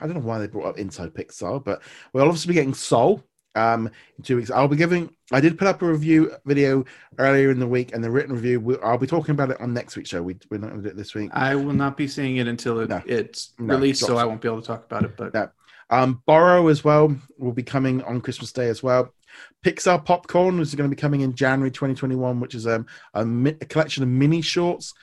I 0.02 0.06
don't 0.06 0.16
know 0.16 0.20
why 0.20 0.39
they 0.39 0.48
brought 0.48 0.68
up 0.68 0.78
Inside 0.78 1.14
Pixar, 1.14 1.64
but 1.64 1.82
we'll 2.12 2.26
obviously 2.26 2.50
be 2.50 2.54
getting 2.56 2.74
Soul 2.74 3.24
um, 3.56 3.89
in 4.18 4.24
two 4.24 4.36
weeks. 4.36 4.52
I'll 4.52 4.68
be 4.68 4.76
giving, 4.76 5.10
I 5.32 5.39
did 5.39 5.58
put 5.58 5.68
up 5.68 5.82
a 5.82 5.86
review 5.88 6.34
video 6.46 6.84
earlier 7.18 7.50
in 7.50 7.60
the 7.60 7.68
week, 7.68 7.94
and 7.94 8.04
the 8.04 8.12
written 8.12 8.36
review, 8.36 8.60
we, 8.60 8.78
I'll 8.84 8.98
be 8.98 9.08
talking 9.08 9.32
about 9.32 9.52
it 9.52 9.62
on 9.62 9.74
next 9.74 9.96
week's 9.96 10.10
show. 10.10 10.22
We, 10.22 10.36
we're 10.52 10.58
not 10.58 10.72
going 10.72 10.84
to 10.84 10.89
do 10.89 10.94
it 10.94 10.98
this 10.98 11.16
week. 11.16 11.32
I 11.34 11.56
will 11.56 11.74
not 11.74 11.96
be 11.96 12.08
seeing 12.08 12.38
it 12.38 12.48
until 12.48 12.80
it, 12.82 12.89
No. 12.89 13.02
it's 13.06 13.54
No, 13.58 13.76
released, 13.76 14.02
so. 14.02 14.18
I 14.18 14.26
won't 14.26 14.41
be 14.41 14.50
able 14.50 14.62
to 14.62 14.68
talk 14.68 14.86
about 14.86 15.06
it. 15.06 15.16
But 15.16 15.34
No. 15.34 15.50
Um, 15.89 16.22
Burrow 16.28 16.68
as 16.68 16.84
well 16.84 17.16
will 17.38 17.54
be 17.54 17.64
coming 17.64 18.04
on 18.04 18.20
Christmas 18.22 18.52
Day 18.52 18.68
as 18.68 18.84
well. 18.84 19.14
Pixar 19.63 20.03
Popcorn 20.03 20.59
is 20.59 20.75
going 20.75 20.89
to 20.89 20.95
be 20.95 20.99
coming 20.99 21.21
in 21.21 21.34
January 21.34 21.71
2021, 21.71 22.39
which 22.39 22.55
is 22.55 22.67
um, 22.67 22.86
a, 23.13 23.21
a 23.21 23.65
collection 23.65 24.03
of 24.03 24.09
mini 24.09 24.41
shorts 24.41 24.93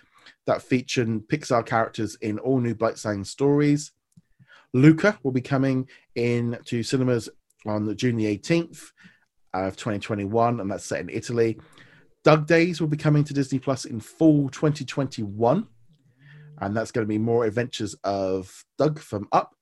that 0.46 0.62
feature 0.62 1.04
Pixar 1.04 1.64
characters 1.64 2.16
in 2.20 2.38
all 2.38 2.60
new 2.60 2.74
Blight 2.74 2.98
stories. 2.98 3.92
Luca 4.72 5.18
will 5.22 5.32
be 5.32 5.40
coming 5.40 5.88
in 6.14 6.58
to 6.66 6.82
cinemas 6.82 7.28
on 7.66 7.84
the 7.84 7.94
June 7.94 8.16
the 8.16 8.38
18th 8.38 8.92
of 9.52 9.76
2021, 9.76 10.60
and 10.60 10.70
that's 10.70 10.84
set 10.84 11.00
in 11.00 11.08
Italy. 11.08 11.58
Dug 12.22 12.46
Days 12.46 12.80
will 12.80 12.88
be 12.88 12.96
coming 12.96 13.24
to 13.24 13.34
Disney 13.34 13.58
Plus 13.58 13.84
in 13.84 14.00
fall 14.00 14.48
2021, 14.50 15.66
and 16.58 16.76
that's 16.76 16.92
going 16.92 17.04
to 17.04 17.08
be 17.08 17.18
more 17.18 17.44
adventures 17.44 17.94
of 18.04 18.64
Dug 18.78 18.98
from 18.98 19.28
Up. 19.32 19.54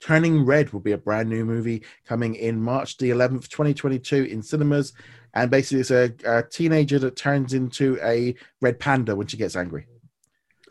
Turning 0.00 0.44
Red 0.44 0.72
will 0.72 0.80
be 0.80 0.92
a 0.92 0.98
brand 0.98 1.28
new 1.28 1.44
movie 1.44 1.82
coming 2.06 2.34
in 2.34 2.60
March 2.60 2.96
the 2.96 3.10
11th, 3.10 3.48
2022 3.48 4.24
in 4.24 4.42
cinemas. 4.42 4.92
And 5.34 5.50
basically, 5.50 5.80
it's 5.80 5.90
a, 5.90 6.12
a 6.24 6.42
teenager 6.42 6.98
that 7.00 7.16
turns 7.16 7.52
into 7.54 7.98
a 8.02 8.34
red 8.60 8.78
panda 8.80 9.14
when 9.14 9.26
she 9.26 9.36
gets 9.36 9.54
angry. 9.56 9.86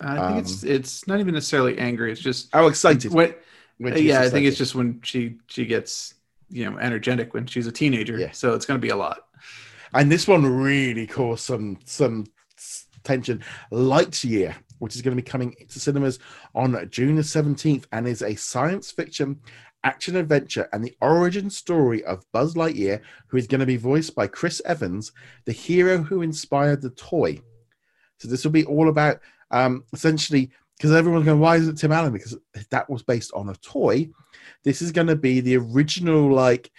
I 0.01 0.27
think 0.27 0.39
it's 0.39 0.63
um, 0.63 0.69
it's 0.69 1.07
not 1.07 1.19
even 1.19 1.33
necessarily 1.33 1.77
angry. 1.77 2.11
It's 2.11 2.21
just 2.21 2.49
Oh, 2.53 2.67
excited. 2.67 3.13
when, 3.13 3.35
when 3.77 3.97
yeah, 3.97 4.21
I 4.21 4.29
think 4.29 4.45
it's 4.45 4.57
just 4.57 4.75
when 4.75 5.01
she 5.03 5.37
she 5.47 5.65
gets 5.65 6.15
you 6.49 6.69
know 6.69 6.77
energetic 6.77 7.33
when 7.33 7.45
she's 7.45 7.67
a 7.67 7.71
teenager. 7.71 8.17
Yeah. 8.17 8.31
So 8.31 8.53
it's 8.53 8.65
going 8.65 8.79
to 8.79 8.85
be 8.85 8.91
a 8.91 8.95
lot. 8.95 9.25
And 9.93 10.11
this 10.11 10.27
one 10.27 10.45
really 10.45 11.05
caused 11.07 11.43
some 11.43 11.79
some 11.85 12.25
tension. 13.03 13.43
Lightyear, 13.71 14.55
which 14.79 14.95
is 14.95 15.01
going 15.01 15.15
to 15.15 15.21
be 15.21 15.29
coming 15.29 15.55
to 15.69 15.79
cinemas 15.79 16.19
on 16.55 16.87
June 16.89 17.15
the 17.15 17.21
17th 17.21 17.85
and 17.91 18.07
is 18.07 18.21
a 18.21 18.35
science 18.35 18.91
fiction 18.91 19.39
action 19.83 20.15
adventure 20.15 20.67
and 20.73 20.83
the 20.83 20.95
origin 21.01 21.49
story 21.49 22.03
of 22.03 22.29
Buzz 22.31 22.55
Lightyear, 22.55 23.01
who 23.27 23.37
is 23.37 23.47
going 23.47 23.59
to 23.59 23.65
be 23.65 23.77
voiced 23.77 24.15
by 24.15 24.27
Chris 24.27 24.61
Evans, 24.65 25.11
the 25.45 25.51
hero 25.51 25.99
who 25.99 26.21
inspired 26.21 26.81
the 26.81 26.89
toy. 26.91 27.39
So 28.17 28.27
this 28.27 28.43
will 28.43 28.51
be 28.51 28.65
all 28.65 28.89
about 28.89 29.21
um, 29.51 29.83
essentially 29.93 30.51
because 30.77 30.93
everyone's 30.93 31.25
going, 31.25 31.39
why 31.39 31.57
is 31.57 31.67
it 31.67 31.77
Tim 31.77 31.91
Allen? 31.91 32.13
Because 32.13 32.37
that 32.69 32.89
was 32.89 33.03
based 33.03 33.31
on 33.33 33.49
a 33.49 33.55
toy. 33.55 34.09
This 34.63 34.81
is 34.81 34.93
going 34.93 35.07
to 35.07 35.15
be 35.15 35.41
the 35.41 35.57
original, 35.57 36.31
like, 36.31 36.71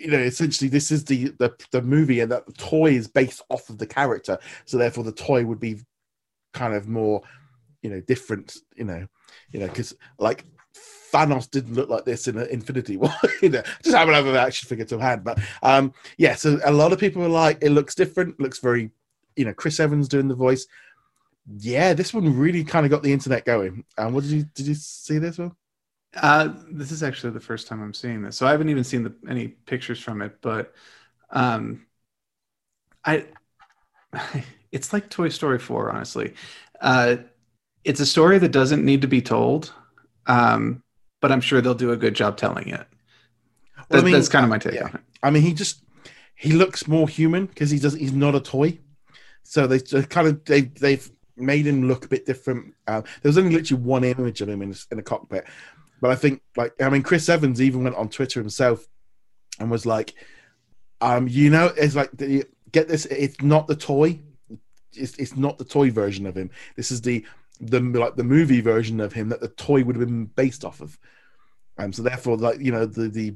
you 0.00 0.10
know, 0.10 0.18
essentially 0.18 0.68
this 0.68 0.90
is 0.90 1.04
the, 1.04 1.28
the 1.38 1.54
the 1.72 1.82
movie, 1.82 2.20
and 2.20 2.32
that 2.32 2.46
the 2.46 2.52
toy 2.52 2.92
is 2.92 3.06
based 3.06 3.42
off 3.50 3.68
of 3.68 3.78
the 3.78 3.86
character. 3.86 4.38
So 4.64 4.78
therefore, 4.78 5.04
the 5.04 5.12
toy 5.12 5.44
would 5.44 5.60
be 5.60 5.80
kind 6.52 6.74
of 6.74 6.88
more, 6.88 7.22
you 7.82 7.90
know, 7.90 8.00
different. 8.00 8.56
You 8.76 8.84
know, 8.84 9.06
you 9.52 9.60
know, 9.60 9.66
because 9.66 9.94
like 10.18 10.44
Thanos 11.12 11.50
didn't 11.50 11.74
look 11.74 11.90
like 11.90 12.04
this 12.04 12.28
in 12.28 12.38
Infinity 12.38 12.96
War. 12.96 13.12
you 13.42 13.50
know, 13.50 13.62
just 13.82 13.96
haven't 13.96 14.14
have 14.14 14.26
an 14.26 14.36
action 14.36 14.68
figure 14.68 14.84
to 14.86 14.98
hand. 14.98 15.24
But 15.24 15.38
um, 15.62 15.92
yeah, 16.16 16.34
so 16.34 16.58
a 16.64 16.72
lot 16.72 16.92
of 16.92 16.98
people 16.98 17.22
are 17.22 17.28
like, 17.28 17.58
it 17.60 17.70
looks 17.70 17.94
different, 17.94 18.40
looks 18.40 18.58
very, 18.58 18.90
you 19.36 19.44
know, 19.44 19.52
Chris 19.52 19.80
Evans 19.80 20.08
doing 20.08 20.28
the 20.28 20.34
voice. 20.34 20.66
Yeah, 21.58 21.94
this 21.94 22.14
one 22.14 22.38
really 22.38 22.64
kind 22.64 22.86
of 22.86 22.90
got 22.90 23.02
the 23.02 23.12
internet 23.12 23.44
going. 23.44 23.84
Um, 23.98 24.14
what 24.14 24.22
did 24.22 24.32
you 24.32 24.44
did 24.54 24.66
you 24.66 24.74
see 24.74 25.18
this 25.18 25.38
one? 25.38 25.52
Uh, 26.16 26.54
this 26.70 26.90
is 26.90 27.02
actually 27.02 27.32
the 27.32 27.40
first 27.40 27.68
time 27.68 27.82
I'm 27.82 27.94
seeing 27.94 28.22
this, 28.22 28.36
so 28.36 28.46
I 28.46 28.50
haven't 28.50 28.68
even 28.68 28.84
seen 28.84 29.04
the, 29.04 29.14
any 29.28 29.48
pictures 29.48 30.00
from 30.00 30.22
it. 30.22 30.40
But 30.40 30.74
um, 31.30 31.86
I, 33.04 33.26
it's 34.72 34.92
like 34.92 35.08
Toy 35.08 35.28
Story 35.28 35.58
4, 35.58 35.90
honestly. 35.90 36.34
Uh, 36.80 37.16
it's 37.84 38.00
a 38.00 38.06
story 38.06 38.38
that 38.38 38.52
doesn't 38.52 38.84
need 38.84 39.02
to 39.02 39.08
be 39.08 39.22
told, 39.22 39.72
um, 40.26 40.82
but 41.20 41.32
I'm 41.32 41.40
sure 41.40 41.60
they'll 41.60 41.74
do 41.74 41.92
a 41.92 41.96
good 41.96 42.14
job 42.14 42.36
telling 42.36 42.68
it. 42.68 42.86
That, 43.76 43.86
well, 43.90 44.00
I 44.00 44.04
mean, 44.04 44.12
that's 44.12 44.28
kind 44.28 44.44
of 44.44 44.50
my 44.50 44.58
take 44.58 44.74
yeah. 44.74 44.84
on 44.84 44.94
it. 44.94 45.00
I 45.22 45.30
mean, 45.30 45.42
he 45.42 45.54
just 45.54 45.82
he 46.34 46.52
looks 46.52 46.88
more 46.88 47.08
human 47.08 47.46
because 47.46 47.70
he 47.70 47.78
does 47.78 47.94
he's 47.94 48.12
not 48.12 48.34
a 48.34 48.40
toy. 48.40 48.78
So 49.42 49.66
they 49.66 49.80
kind 50.02 50.28
of 50.28 50.44
they 50.44 50.62
they've 50.62 51.10
made 51.36 51.66
him 51.66 51.88
look 51.88 52.04
a 52.04 52.08
bit 52.08 52.26
different. 52.26 52.74
Uh, 52.86 53.00
there 53.00 53.28
was 53.28 53.38
only 53.38 53.54
literally 53.54 53.82
one 53.82 54.04
image 54.04 54.40
of 54.40 54.48
him 54.48 54.62
in, 54.62 54.74
in 54.90 54.98
a 54.98 55.02
cockpit, 55.02 55.46
but 56.00 56.10
I 56.10 56.14
think, 56.14 56.42
like, 56.56 56.72
I 56.80 56.88
mean, 56.88 57.02
Chris 57.02 57.28
Evans 57.28 57.60
even 57.60 57.84
went 57.84 57.96
on 57.96 58.08
Twitter 58.08 58.40
himself 58.40 58.86
and 59.58 59.70
was 59.70 59.84
like, 59.84 60.14
um, 61.00 61.28
you 61.28 61.50
know, 61.50 61.72
it's 61.76 61.94
like, 61.94 62.10
get 62.16 62.88
this, 62.88 63.06
it's 63.06 63.40
not 63.42 63.66
the 63.66 63.76
toy. 63.76 64.20
It's, 64.92 65.14
it's 65.16 65.36
not 65.36 65.58
the 65.58 65.64
toy 65.64 65.90
version 65.90 66.26
of 66.26 66.36
him. 66.36 66.50
This 66.76 66.90
is 66.90 67.02
the 67.02 67.24
the 67.60 67.78
like 67.80 68.16
the 68.16 68.24
movie 68.24 68.62
version 68.62 69.00
of 69.00 69.12
him 69.12 69.28
that 69.28 69.40
the 69.40 69.48
toy 69.48 69.84
would 69.84 69.94
have 69.94 70.06
been 70.06 70.24
based 70.24 70.64
off 70.64 70.80
of. 70.80 70.98
Um, 71.78 71.92
so 71.92 72.02
therefore, 72.02 72.36
like 72.36 72.58
you 72.58 72.72
know, 72.72 72.86
the 72.86 73.08
the 73.08 73.34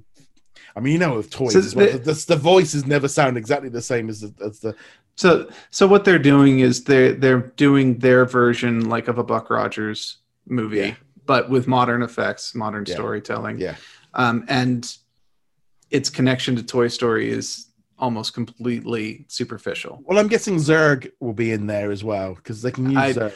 I 0.74 0.80
mean, 0.80 0.94
you 0.94 0.98
know, 0.98 1.16
with 1.16 1.30
toys, 1.30 1.52
so 1.52 1.78
well, 1.78 1.92
the, 1.92 1.98
the, 1.98 2.24
the, 2.28 2.36
voices 2.36 2.86
never 2.86 3.06
sound 3.06 3.36
exactly 3.36 3.68
the 3.68 3.82
same 3.82 4.08
as 4.08 4.20
the, 4.20 4.34
as 4.44 4.60
the. 4.60 4.74
So, 5.16 5.48
so 5.70 5.86
what 5.86 6.04
they're 6.04 6.18
doing 6.18 6.60
is 6.60 6.84
they're 6.84 7.12
they're 7.12 7.40
doing 7.40 7.98
their 7.98 8.24
version 8.24 8.88
like 8.88 9.08
of 9.08 9.18
a 9.18 9.24
Buck 9.24 9.50
Rogers 9.50 10.18
movie, 10.46 10.78
yeah 10.78 10.94
but 11.26 11.50
with 11.50 11.66
modern 11.66 12.02
effects, 12.02 12.54
modern 12.54 12.84
yeah. 12.86 12.94
storytelling. 12.94 13.58
Yeah. 13.58 13.76
Um, 14.14 14.44
and 14.48 14.96
its 15.90 16.10
connection 16.10 16.56
to 16.56 16.62
Toy 16.62 16.88
Story 16.88 17.30
is 17.30 17.68
almost 17.98 18.34
completely 18.34 19.24
superficial. 19.28 20.02
Well, 20.04 20.18
I'm 20.18 20.28
guessing 20.28 20.56
Zurg 20.56 21.10
will 21.20 21.32
be 21.32 21.52
in 21.52 21.66
there 21.66 21.90
as 21.90 22.02
well 22.02 22.34
because 22.34 22.62
they 22.62 22.70
can 22.70 22.90
use. 22.90 22.98
I, 22.98 23.12
Zurg. 23.12 23.34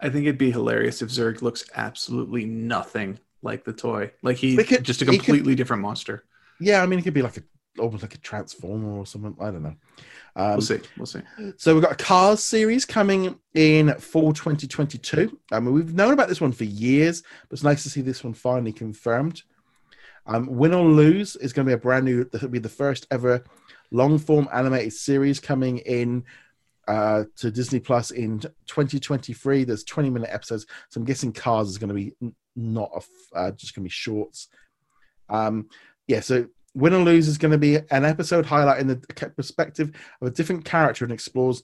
I 0.00 0.08
think 0.08 0.24
it'd 0.24 0.38
be 0.38 0.50
hilarious 0.50 1.02
if 1.02 1.08
Zurg 1.08 1.42
looks 1.42 1.64
absolutely 1.76 2.44
nothing 2.44 3.18
like 3.42 3.64
the 3.64 3.72
toy. 3.72 4.10
Like 4.22 4.36
he's 4.36 4.62
could, 4.66 4.84
just 4.84 5.02
a 5.02 5.04
completely 5.04 5.52
could, 5.52 5.58
different 5.58 5.82
monster. 5.82 6.24
Yeah, 6.60 6.82
I 6.82 6.86
mean, 6.86 6.98
it 6.98 7.02
could 7.02 7.14
be 7.14 7.22
like 7.22 7.36
a 7.36 7.42
almost 7.78 8.02
like 8.02 8.14
a 8.14 8.18
transformer 8.18 8.98
or 8.98 9.06
something. 9.06 9.36
I 9.40 9.50
don't 9.50 9.62
know. 9.62 9.76
Um, 10.34 10.52
we'll 10.52 10.60
see. 10.60 10.80
We'll 10.96 11.06
see. 11.06 11.20
So 11.56 11.74
we've 11.74 11.82
got 11.82 11.92
a 11.92 12.04
Cars 12.04 12.42
series 12.42 12.84
coming 12.84 13.38
in 13.54 13.94
fall 13.94 14.32
2022. 14.32 15.38
I 15.50 15.60
mean, 15.60 15.74
we've 15.74 15.94
known 15.94 16.12
about 16.12 16.28
this 16.28 16.40
one 16.40 16.52
for 16.52 16.64
years, 16.64 17.22
but 17.22 17.54
it's 17.54 17.62
nice 17.62 17.82
to 17.82 17.90
see 17.90 18.00
this 18.00 18.24
one 18.24 18.34
finally 18.34 18.72
confirmed. 18.72 19.42
Um, 20.26 20.46
Win 20.46 20.74
or 20.74 20.84
Lose 20.84 21.36
is 21.36 21.52
going 21.52 21.66
to 21.66 21.70
be 21.70 21.74
a 21.74 21.78
brand 21.78 22.04
new. 22.04 22.24
This 22.24 22.42
will 22.42 22.48
be 22.48 22.58
the 22.58 22.68
first 22.68 23.06
ever 23.10 23.42
long 23.90 24.18
form 24.18 24.48
animated 24.52 24.92
series 24.92 25.40
coming 25.40 25.78
in 25.78 26.24
uh, 26.88 27.24
to 27.36 27.50
Disney 27.50 27.80
Plus 27.80 28.10
in 28.10 28.40
2023. 28.40 29.64
There's 29.64 29.84
20 29.84 30.10
minute 30.10 30.30
episodes, 30.32 30.66
so 30.88 31.00
I'm 31.00 31.04
guessing 31.04 31.32
Cars 31.32 31.68
is 31.68 31.78
going 31.78 31.88
to 31.88 31.94
be 31.94 32.12
not 32.54 32.90
a, 32.94 33.36
uh, 33.36 33.50
just 33.52 33.74
going 33.74 33.82
to 33.82 33.88
be 33.88 33.90
shorts. 33.90 34.48
Um, 35.28 35.68
yeah, 36.06 36.20
so 36.20 36.46
Win 36.74 36.94
or 36.94 36.98
Lose 36.98 37.28
is 37.28 37.38
going 37.38 37.52
to 37.52 37.58
be 37.58 37.76
an 37.76 38.04
episode 38.04 38.46
highlighting 38.46 38.88
the 38.88 39.30
perspective 39.30 39.92
of 40.20 40.28
a 40.28 40.30
different 40.30 40.64
character 40.64 41.04
and 41.04 41.12
explores, 41.12 41.62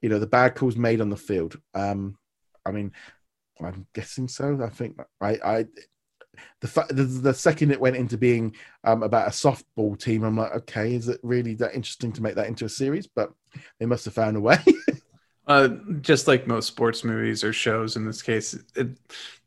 you 0.00 0.08
know, 0.08 0.18
the 0.18 0.26
bad 0.26 0.54
calls 0.54 0.76
made 0.76 1.00
on 1.00 1.10
the 1.10 1.16
field. 1.16 1.60
Um, 1.74 2.16
I 2.64 2.70
mean, 2.70 2.92
I'm 3.60 3.86
guessing 3.94 4.28
so. 4.28 4.60
I 4.62 4.68
think 4.68 4.98
I, 5.20 5.38
I 5.44 5.66
the, 6.60 6.86
the, 6.90 7.04
the 7.04 7.34
second 7.34 7.70
it 7.70 7.80
went 7.80 7.96
into 7.96 8.16
being 8.16 8.54
um, 8.84 9.02
about 9.02 9.28
a 9.28 9.30
softball 9.30 9.98
team, 9.98 10.24
I'm 10.24 10.36
like, 10.36 10.52
okay, 10.52 10.94
is 10.94 11.08
it 11.08 11.20
really 11.22 11.54
that 11.54 11.74
interesting 11.74 12.12
to 12.12 12.22
make 12.22 12.34
that 12.36 12.48
into 12.48 12.64
a 12.64 12.68
series? 12.68 13.06
But 13.06 13.32
they 13.78 13.86
must 13.86 14.04
have 14.04 14.14
found 14.14 14.36
a 14.36 14.40
way. 14.40 14.58
uh, 15.46 15.68
just 16.00 16.26
like 16.26 16.46
most 16.46 16.66
sports 16.66 17.04
movies 17.04 17.44
or 17.44 17.52
shows, 17.52 17.96
in 17.96 18.06
this 18.06 18.22
case, 18.22 18.56
it, 18.74 18.88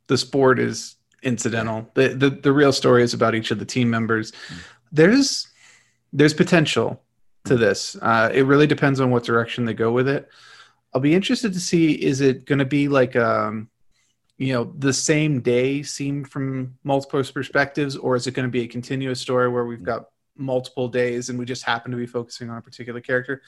the 0.08 0.18
sport 0.18 0.60
is 0.60 0.96
incidental. 1.24 1.90
The, 1.94 2.10
the 2.10 2.30
the 2.30 2.54
real 2.54 2.72
story 2.72 3.04
is 3.04 3.14
about 3.14 3.36
each 3.36 3.52
of 3.52 3.60
the 3.60 3.66
team 3.66 3.90
members. 3.90 4.32
Mm 4.32 4.58
there's 4.92 5.48
there's 6.14 6.34
potential 6.34 7.02
to 7.46 7.58
this. 7.58 7.96
Uh, 8.02 8.30
it 8.34 8.44
really 8.44 8.68
depends 8.68 9.00
on 9.00 9.12
what 9.12 9.24
direction 9.24 9.66
they 9.66 9.74
go 9.74 9.92
with 9.92 10.08
it. 10.08 10.30
I'll 10.94 11.02
be 11.02 11.16
interested 11.16 11.54
to 11.54 11.60
see 11.60 11.92
is 11.92 12.22
it 12.22 12.46
going 12.46 12.60
to 12.60 12.66
be 12.66 12.88
like 12.88 13.16
um, 13.16 13.70
you 14.38 14.54
know 14.54 14.74
the 14.78 14.94
same 14.94 15.42
day 15.42 15.84
seen 15.84 16.26
from 16.26 16.78
multiple 16.84 17.24
perspectives, 17.24 17.96
or 17.96 18.16
is 18.16 18.28
it 18.28 18.32
going 18.32 18.48
to 18.48 18.52
be 18.52 18.62
a 18.62 18.68
continuous 18.68 19.20
story 19.20 19.50
where 19.50 19.66
we've 19.66 19.84
got 19.84 20.06
multiple 20.36 20.88
days 20.88 21.30
and 21.30 21.40
we 21.40 21.46
just 21.46 21.64
happen 21.64 21.92
to 21.92 21.98
be 21.98 22.06
focusing 22.06 22.50
on 22.50 22.58
a 22.58 22.62
particular 22.62 23.02
character? 23.02 23.42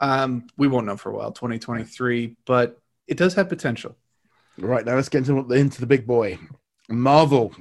Um, 0.00 0.48
we 0.56 0.66
won't 0.66 0.86
know 0.86 0.96
for 0.96 1.10
a 1.10 1.14
while, 1.14 1.30
2023, 1.30 2.36
but 2.44 2.80
it 3.06 3.16
does 3.16 3.34
have 3.34 3.48
potential. 3.48 3.96
Right 4.58 4.84
now, 4.84 4.96
let's 4.96 5.08
get 5.08 5.28
into, 5.28 5.52
into 5.52 5.80
the 5.80 5.86
big 5.86 6.06
boy. 6.06 6.38
Marvel 6.88 7.54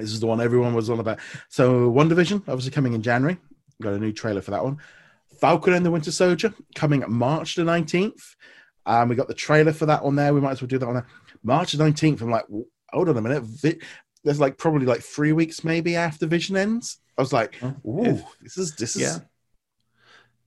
this 0.00 0.12
is 0.12 0.20
the 0.20 0.26
one 0.26 0.40
everyone 0.40 0.74
was 0.74 0.90
on 0.90 1.00
about. 1.00 1.18
So, 1.48 1.90
WandaVision, 1.90 2.48
obviously 2.48 2.70
coming 2.70 2.94
in 2.94 3.02
January. 3.02 3.38
Got 3.82 3.94
a 3.94 3.98
new 3.98 4.12
trailer 4.12 4.42
for 4.42 4.50
that 4.50 4.64
one. 4.64 4.78
Falcon 5.40 5.72
and 5.72 5.84
the 5.86 5.90
Winter 5.90 6.12
Soldier 6.12 6.52
coming 6.74 7.02
March 7.08 7.54
the 7.54 7.62
19th. 7.62 8.36
Um, 8.86 9.08
we 9.08 9.14
got 9.14 9.28
the 9.28 9.34
trailer 9.34 9.72
for 9.72 9.86
that 9.86 10.04
one 10.04 10.16
there. 10.16 10.34
We 10.34 10.40
might 10.40 10.52
as 10.52 10.62
well 10.62 10.68
do 10.68 10.78
that 10.78 10.86
on 10.86 10.94
there. 10.94 11.06
March 11.42 11.72
the 11.72 11.82
19th. 11.82 12.20
I'm 12.20 12.30
like, 12.30 12.44
hold 12.90 13.08
on 13.08 13.16
a 13.16 13.22
minute. 13.22 13.44
There's 14.22 14.40
like 14.40 14.58
probably 14.58 14.86
like 14.86 15.00
three 15.00 15.32
weeks 15.32 15.64
maybe 15.64 15.96
after 15.96 16.26
Vision 16.26 16.56
ends. 16.56 16.98
I 17.16 17.22
was 17.22 17.32
like, 17.32 17.62
ooh, 17.62 18.04
if, 18.04 18.24
this 18.42 18.58
is 18.58 18.74
this 18.76 18.96
is 18.96 19.02
yeah. 19.02 19.18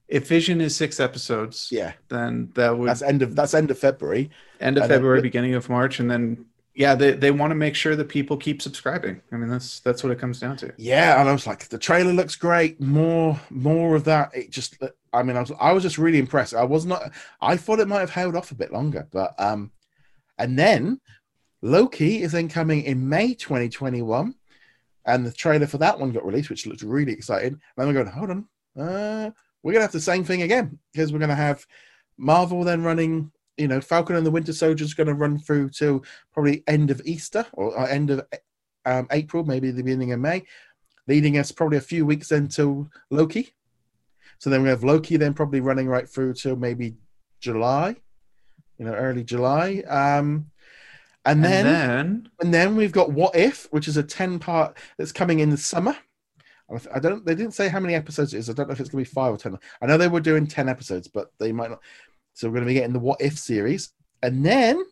If 0.07 0.27
Vision 0.27 0.61
is 0.61 0.75
six 0.75 0.99
episodes, 0.99 1.69
yeah, 1.71 1.93
then 2.09 2.51
that 2.55 2.77
would 2.77 2.89
that's 2.89 3.01
end 3.01 3.21
of 3.23 3.35
that's 3.35 3.53
end 3.53 3.71
of 3.71 3.79
February, 3.79 4.29
end 4.59 4.77
of 4.77 4.87
February, 4.87 5.19
then, 5.19 5.23
beginning 5.23 5.55
of 5.55 5.69
March, 5.69 5.99
and 5.99 6.09
then 6.09 6.45
yeah, 6.75 6.95
they, 6.95 7.11
they 7.11 7.29
want 7.29 7.51
to 7.51 7.55
make 7.55 7.75
sure 7.75 7.95
that 7.95 8.09
people 8.09 8.35
keep 8.35 8.61
subscribing. 8.61 9.21
I 9.31 9.35
mean, 9.35 9.49
that's 9.49 9.79
that's 9.81 10.03
what 10.03 10.11
it 10.11 10.17
comes 10.17 10.39
down 10.39 10.57
to. 10.57 10.73
Yeah, 10.77 11.19
and 11.19 11.29
I 11.29 11.31
was 11.31 11.45
like, 11.45 11.67
the 11.69 11.77
trailer 11.77 12.13
looks 12.13 12.35
great. 12.35 12.81
More 12.81 13.39
more 13.51 13.95
of 13.95 14.03
that. 14.05 14.31
It 14.33 14.49
just, 14.49 14.77
I 15.13 15.21
mean, 15.21 15.37
I 15.37 15.41
was 15.41 15.51
I 15.59 15.71
was 15.71 15.83
just 15.83 15.99
really 15.99 16.17
impressed. 16.17 16.55
I 16.55 16.63
was 16.63 16.85
not. 16.85 17.11
I 17.41 17.57
thought 17.57 17.79
it 17.79 17.87
might 17.87 17.99
have 17.99 18.09
held 18.09 18.35
off 18.35 18.51
a 18.51 18.55
bit 18.55 18.73
longer, 18.73 19.07
but 19.11 19.39
um, 19.39 19.71
and 20.39 20.57
then 20.57 20.99
Loki 21.61 22.23
is 22.23 22.31
then 22.31 22.49
coming 22.49 22.83
in 22.83 23.07
May 23.07 23.35
2021, 23.35 24.33
and 25.05 25.25
the 25.25 25.31
trailer 25.31 25.67
for 25.67 25.77
that 25.77 25.99
one 25.99 26.11
got 26.11 26.25
released, 26.25 26.49
which 26.49 26.65
looks 26.65 26.81
really 26.81 27.13
exciting. 27.13 27.53
And 27.53 27.59
then 27.77 27.87
we're 27.87 27.93
going, 27.93 28.07
hold 28.07 28.31
on, 28.31 28.47
uh, 28.79 29.29
we're 29.61 29.73
gonna 29.73 29.83
have 29.83 29.91
the 29.91 30.01
same 30.01 30.23
thing 30.23 30.41
again 30.41 30.79
because 30.91 31.13
we're 31.13 31.19
gonna 31.19 31.35
have 31.35 31.67
Marvel 32.17 32.63
then 32.63 32.83
running 32.83 33.31
you 33.57 33.67
know, 33.67 33.81
Falcon 33.81 34.15
and 34.15 34.25
the 34.25 34.31
Winter 34.31 34.53
Soldier 34.53 34.83
is 34.83 34.93
going 34.93 35.07
to 35.07 35.13
run 35.13 35.37
through 35.37 35.69
till 35.69 36.03
probably 36.31 36.63
end 36.67 36.91
of 36.91 37.01
Easter 37.05 37.45
or 37.53 37.87
end 37.87 38.09
of 38.09 38.25
um, 38.85 39.07
April, 39.11 39.43
maybe 39.43 39.71
the 39.71 39.83
beginning 39.83 40.11
of 40.11 40.19
May, 40.19 40.43
leading 41.07 41.37
us 41.37 41.51
probably 41.51 41.77
a 41.77 41.81
few 41.81 42.05
weeks 42.05 42.31
until 42.31 42.89
Loki. 43.09 43.53
So 44.39 44.49
then 44.49 44.63
we 44.63 44.69
have 44.69 44.83
Loki 44.83 45.17
then 45.17 45.33
probably 45.33 45.61
running 45.61 45.87
right 45.87 46.09
through 46.09 46.33
till 46.33 46.55
maybe 46.55 46.95
July, 47.39 47.95
you 48.77 48.85
know, 48.85 48.93
early 48.93 49.23
July. 49.23 49.83
Um, 49.87 50.49
and, 51.25 51.37
and 51.37 51.43
then, 51.45 51.65
then, 51.65 52.29
and 52.41 52.53
then 52.53 52.75
we've 52.75 52.91
got 52.91 53.11
What 53.11 53.35
If, 53.35 53.67
which 53.71 53.87
is 53.87 53.95
a 53.95 54.03
ten 54.03 54.39
part 54.39 54.77
that's 54.97 55.13
coming 55.13 55.39
in 55.39 55.49
the 55.49 55.57
summer. 55.57 55.95
I 56.93 56.99
don't. 56.99 57.25
They 57.25 57.35
didn't 57.35 57.53
say 57.53 57.67
how 57.67 57.79
many 57.79 57.93
episodes 57.93 58.33
it 58.33 58.39
is. 58.39 58.49
I 58.49 58.53
don't 58.53 58.67
know 58.67 58.73
if 58.73 58.79
it's 58.79 58.89
going 58.89 59.03
to 59.03 59.09
be 59.09 59.13
five 59.13 59.33
or 59.33 59.37
ten. 59.37 59.59
I 59.81 59.85
know 59.85 59.97
they 59.97 60.07
were 60.07 60.19
doing 60.19 60.47
ten 60.47 60.67
episodes, 60.67 61.07
but 61.07 61.31
they 61.37 61.51
might 61.51 61.69
not. 61.69 61.81
So 62.33 62.47
we're 62.47 62.55
going 62.55 62.65
to 62.65 62.67
be 62.67 62.73
getting 62.73 62.93
the 62.93 62.99
What 62.99 63.21
If 63.21 63.37
series. 63.37 63.89
And 64.21 64.45
then 64.45 64.83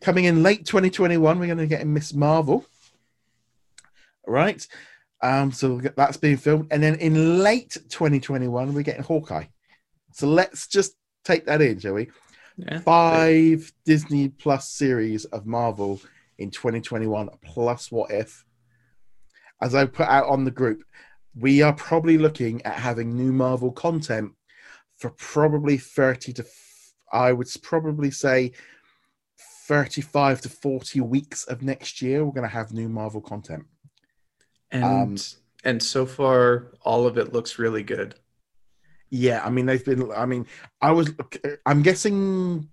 coming 0.00 0.24
in 0.24 0.42
late 0.42 0.66
2021, 0.66 1.38
we're 1.38 1.46
going 1.46 1.58
to 1.58 1.66
get 1.66 1.86
Miss 1.86 2.14
Marvel. 2.14 2.64
right? 4.26 4.66
Um, 5.20 5.50
so 5.50 5.80
that's 5.96 6.16
being 6.16 6.36
filmed, 6.36 6.68
and 6.70 6.80
then 6.82 6.94
in 6.96 7.42
late 7.42 7.76
2021 7.88 8.72
we're 8.72 8.82
getting 8.82 9.02
Hawkeye. 9.02 9.46
So 10.12 10.28
let's 10.28 10.68
just 10.68 10.94
take 11.24 11.46
that 11.46 11.60
in, 11.60 11.80
shall 11.80 11.94
we? 11.94 12.10
Yeah. 12.56 12.78
Five 12.80 13.72
Disney 13.84 14.28
Plus 14.28 14.70
series 14.70 15.24
of 15.26 15.46
Marvel 15.46 16.00
in 16.38 16.50
2021 16.50 17.30
plus 17.44 17.90
What 17.90 18.10
If. 18.10 18.44
As 19.60 19.74
I 19.74 19.86
put 19.86 20.06
out 20.06 20.28
on 20.28 20.44
the 20.44 20.52
group, 20.52 20.84
we 21.34 21.62
are 21.62 21.72
probably 21.72 22.16
looking 22.16 22.62
at 22.62 22.74
having 22.74 23.16
new 23.16 23.32
Marvel 23.32 23.72
content 23.72 24.32
for 24.98 25.10
probably 25.10 25.78
30 25.78 26.32
to, 26.34 26.46
I 27.12 27.32
would 27.32 27.48
probably 27.62 28.10
say 28.10 28.52
35 29.66 30.40
to 30.42 30.48
40 30.48 31.00
weeks 31.00 31.44
of 31.44 31.62
next 31.62 32.02
year. 32.02 32.24
We're 32.24 32.32
going 32.32 32.48
to 32.48 32.52
have 32.52 32.72
new 32.72 32.88
Marvel 32.88 33.20
content. 33.20 33.66
And 34.70 34.84
Um, 34.84 35.16
and 35.64 35.82
so 35.82 36.06
far, 36.06 36.72
all 36.82 37.06
of 37.06 37.18
it 37.18 37.32
looks 37.32 37.58
really 37.58 37.82
good. 37.82 38.14
Yeah, 39.10 39.42
I 39.44 39.50
mean 39.50 39.66
they've 39.66 39.84
been. 39.84 40.10
I 40.12 40.26
mean, 40.26 40.46
I 40.82 40.92
was. 40.92 41.12
I'm 41.64 41.82
guessing 41.82 42.68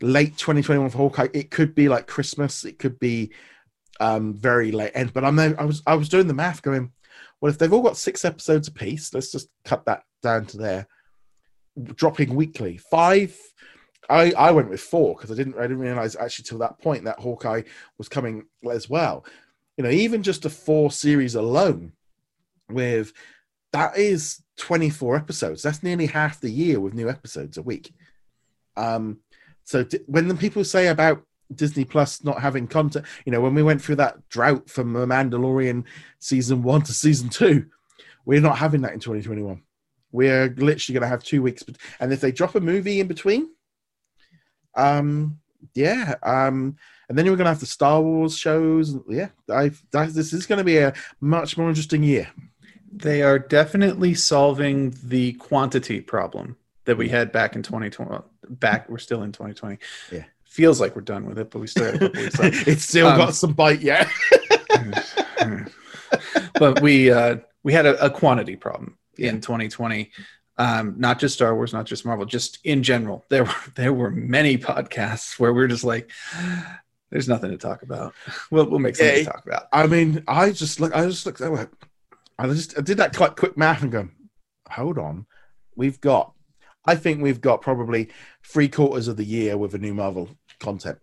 late 0.00 0.36
2021 0.38 0.88
for 0.90 0.96
Hawkeye. 0.96 1.28
It 1.34 1.50
could 1.50 1.74
be 1.74 1.88
like 1.88 2.06
Christmas. 2.06 2.64
It 2.64 2.78
could 2.78 2.98
be 2.98 3.32
um 4.00 4.32
very 4.34 4.72
late 4.72 4.92
end. 4.94 5.12
But 5.12 5.24
I'm. 5.24 5.38
I 5.38 5.64
was. 5.64 5.82
I 5.86 5.94
was 5.94 6.08
doing 6.08 6.26
the 6.26 6.34
math, 6.34 6.62
going, 6.62 6.90
well, 7.40 7.50
if 7.52 7.58
they've 7.58 7.72
all 7.72 7.82
got 7.82 7.98
six 7.98 8.24
episodes 8.24 8.68
apiece, 8.68 9.12
let's 9.12 9.30
just 9.30 9.48
cut 9.66 9.84
that 9.84 10.04
down 10.22 10.46
to 10.46 10.56
there. 10.56 10.88
Dropping 11.94 12.34
weekly, 12.34 12.76
five. 12.76 13.36
I 14.08 14.32
I 14.32 14.50
went 14.50 14.70
with 14.70 14.80
four 14.80 15.14
because 15.14 15.30
I 15.30 15.34
didn't. 15.34 15.56
I 15.58 15.62
didn't 15.62 15.78
realize 15.78 16.14
actually 16.14 16.44
till 16.44 16.58
that 16.58 16.78
point 16.78 17.04
that 17.04 17.18
Hawkeye 17.18 17.62
was 17.98 18.08
coming 18.08 18.44
as 18.70 18.88
well. 18.88 19.24
You 19.76 19.84
know, 19.84 19.90
even 19.90 20.22
just 20.22 20.44
a 20.44 20.50
four 20.50 20.90
series 20.90 21.34
alone, 21.34 21.92
with 22.70 23.12
that 23.72 23.98
is 23.98 24.40
24 24.58 25.16
episodes. 25.16 25.62
That's 25.62 25.82
nearly 25.82 26.06
half 26.06 26.40
the 26.40 26.50
year 26.50 26.78
with 26.78 26.94
new 26.94 27.08
episodes 27.08 27.58
a 27.58 27.62
week. 27.62 27.92
Um, 28.76 29.18
so 29.64 29.82
d- 29.82 29.98
when 30.06 30.28
the 30.28 30.34
people 30.36 30.62
say 30.64 30.88
about 30.88 31.24
Disney 31.52 31.84
Plus 31.84 32.22
not 32.22 32.40
having 32.40 32.68
content, 32.68 33.04
you 33.24 33.32
know, 33.32 33.40
when 33.40 33.54
we 33.54 33.64
went 33.64 33.82
through 33.82 33.96
that 33.96 34.28
drought 34.28 34.70
from 34.70 34.92
The 34.92 35.06
Mandalorian 35.06 35.84
season 36.20 36.62
one 36.62 36.82
to 36.82 36.92
season 36.92 37.28
two, 37.28 37.66
we're 38.24 38.40
not 38.40 38.58
having 38.58 38.82
that 38.82 38.92
in 38.92 39.00
2021. 39.00 39.60
We're 40.14 40.46
literally 40.56 40.94
going 40.94 41.02
to 41.02 41.08
have 41.08 41.24
two 41.24 41.42
weeks, 41.42 41.64
and 41.98 42.12
if 42.12 42.20
they 42.20 42.30
drop 42.30 42.54
a 42.54 42.60
movie 42.60 43.00
in 43.00 43.08
between, 43.08 43.48
um, 44.76 45.40
yeah, 45.74 46.14
um, 46.22 46.76
and 47.08 47.18
then 47.18 47.24
we're 47.26 47.36
going 47.36 47.46
to 47.46 47.50
have 47.50 47.58
the 47.58 47.66
Star 47.66 48.00
Wars 48.00 48.38
shows. 48.38 48.96
Yeah, 49.08 49.30
I, 49.50 49.72
this 49.90 50.32
is 50.32 50.46
going 50.46 50.58
to 50.58 50.64
be 50.64 50.78
a 50.78 50.94
much 51.20 51.58
more 51.58 51.68
interesting 51.68 52.04
year. 52.04 52.28
They 52.92 53.22
are 53.22 53.40
definitely 53.40 54.14
solving 54.14 54.94
the 55.02 55.32
quantity 55.32 56.00
problem 56.00 56.58
that 56.84 56.96
we 56.96 57.08
had 57.08 57.32
back 57.32 57.56
in 57.56 57.64
2020. 57.64 58.22
Back, 58.50 58.88
we're 58.88 58.98
still 58.98 59.24
in 59.24 59.32
2020. 59.32 59.78
Yeah. 60.12 60.24
Feels 60.44 60.80
like 60.80 60.94
we're 60.94 61.02
done 61.02 61.26
with 61.26 61.40
it, 61.40 61.50
but 61.50 61.58
we 61.58 61.66
still 61.66 61.86
have 61.86 61.96
a 61.96 61.98
couple 61.98 62.22
weeks 62.22 62.38
left. 62.38 62.68
it's 62.68 62.84
still 62.84 63.08
Um, 63.08 63.18
got 63.18 63.34
some 63.34 63.52
bite 63.52 63.80
yet. 63.80 64.06
but 66.54 66.80
we 66.80 67.10
uh, 67.10 67.38
we 67.64 67.72
had 67.72 67.86
a, 67.86 68.04
a 68.04 68.10
quantity 68.10 68.54
problem 68.54 68.96
Yeah. 69.18 69.30
in 69.30 69.40
2020. 69.40 70.10
Um, 70.56 70.94
not 70.98 71.18
just 71.18 71.34
Star 71.34 71.54
Wars, 71.54 71.72
not 71.72 71.84
just 71.86 72.04
Marvel, 72.06 72.24
just 72.26 72.58
in 72.64 72.82
general. 72.82 73.24
There 73.30 73.44
were 73.44 73.54
there 73.74 73.92
were 73.92 74.10
many 74.10 74.56
podcasts 74.58 75.38
where 75.38 75.52
we're 75.52 75.66
just 75.68 75.84
like, 75.84 76.10
there's 77.10 77.28
nothing 77.28 77.50
to 77.50 77.58
talk 77.58 77.82
about. 77.82 78.14
We'll 78.50 78.68
we'll 78.70 78.78
make 78.80 78.96
something 78.96 79.16
Yeah. 79.18 79.24
to 79.24 79.30
talk 79.30 79.46
about. 79.46 79.64
I 79.72 79.86
mean, 79.86 80.22
I 80.28 80.50
just 80.52 80.80
look. 80.80 80.94
I 80.94 81.06
just 81.06 81.26
looked. 81.26 81.40
I 81.40 81.48
went- 81.48 81.72
I 82.38 82.48
just 82.48 82.76
I 82.76 82.80
did 82.82 82.96
that 82.96 83.16
quite 83.16 83.36
quick 83.36 83.56
math 83.56 83.82
and 83.82 83.92
go, 83.92 84.08
hold 84.68 84.98
on, 84.98 85.26
we've 85.76 86.00
got. 86.00 86.32
I 86.84 86.96
think 86.96 87.22
we've 87.22 87.40
got 87.40 87.62
probably 87.62 88.08
three 88.42 88.68
quarters 88.68 89.06
of 89.06 89.16
the 89.16 89.24
year 89.24 89.56
with 89.56 89.72
a 89.74 89.78
new 89.78 89.94
Marvel 89.94 90.28
content, 90.58 90.98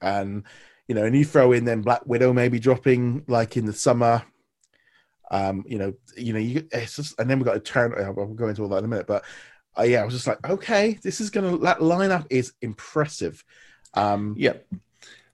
and 0.00 0.44
you 0.86 0.94
know, 0.94 1.04
and 1.04 1.16
you 1.16 1.24
throw 1.24 1.50
in 1.52 1.64
then 1.64 1.82
Black 1.82 2.06
Widow 2.06 2.32
maybe 2.32 2.58
dropping 2.60 3.24
like 3.26 3.56
in 3.56 3.66
the 3.66 3.72
summer. 3.72 4.22
Um, 5.30 5.64
you 5.66 5.78
know, 5.78 5.94
you 6.16 6.32
know, 6.32 6.38
you 6.38 6.68
it's 6.72 6.96
just, 6.96 7.18
and 7.18 7.28
then 7.28 7.38
we've 7.38 7.46
got 7.46 7.54
to 7.54 7.60
turn. 7.60 7.94
I'll 7.96 8.12
go 8.12 8.48
into 8.48 8.62
all 8.62 8.68
that 8.68 8.78
in 8.78 8.84
a 8.84 8.88
minute, 8.88 9.06
but 9.06 9.24
uh, 9.78 9.82
yeah, 9.82 10.02
I 10.02 10.04
was 10.04 10.14
just 10.14 10.26
like, 10.26 10.48
okay, 10.48 10.98
this 11.02 11.20
is 11.20 11.30
gonna 11.30 11.58
that 11.58 11.78
lineup 11.78 12.26
is 12.30 12.52
impressive. 12.62 13.44
Um, 13.94 14.34
Yep. 14.38 14.66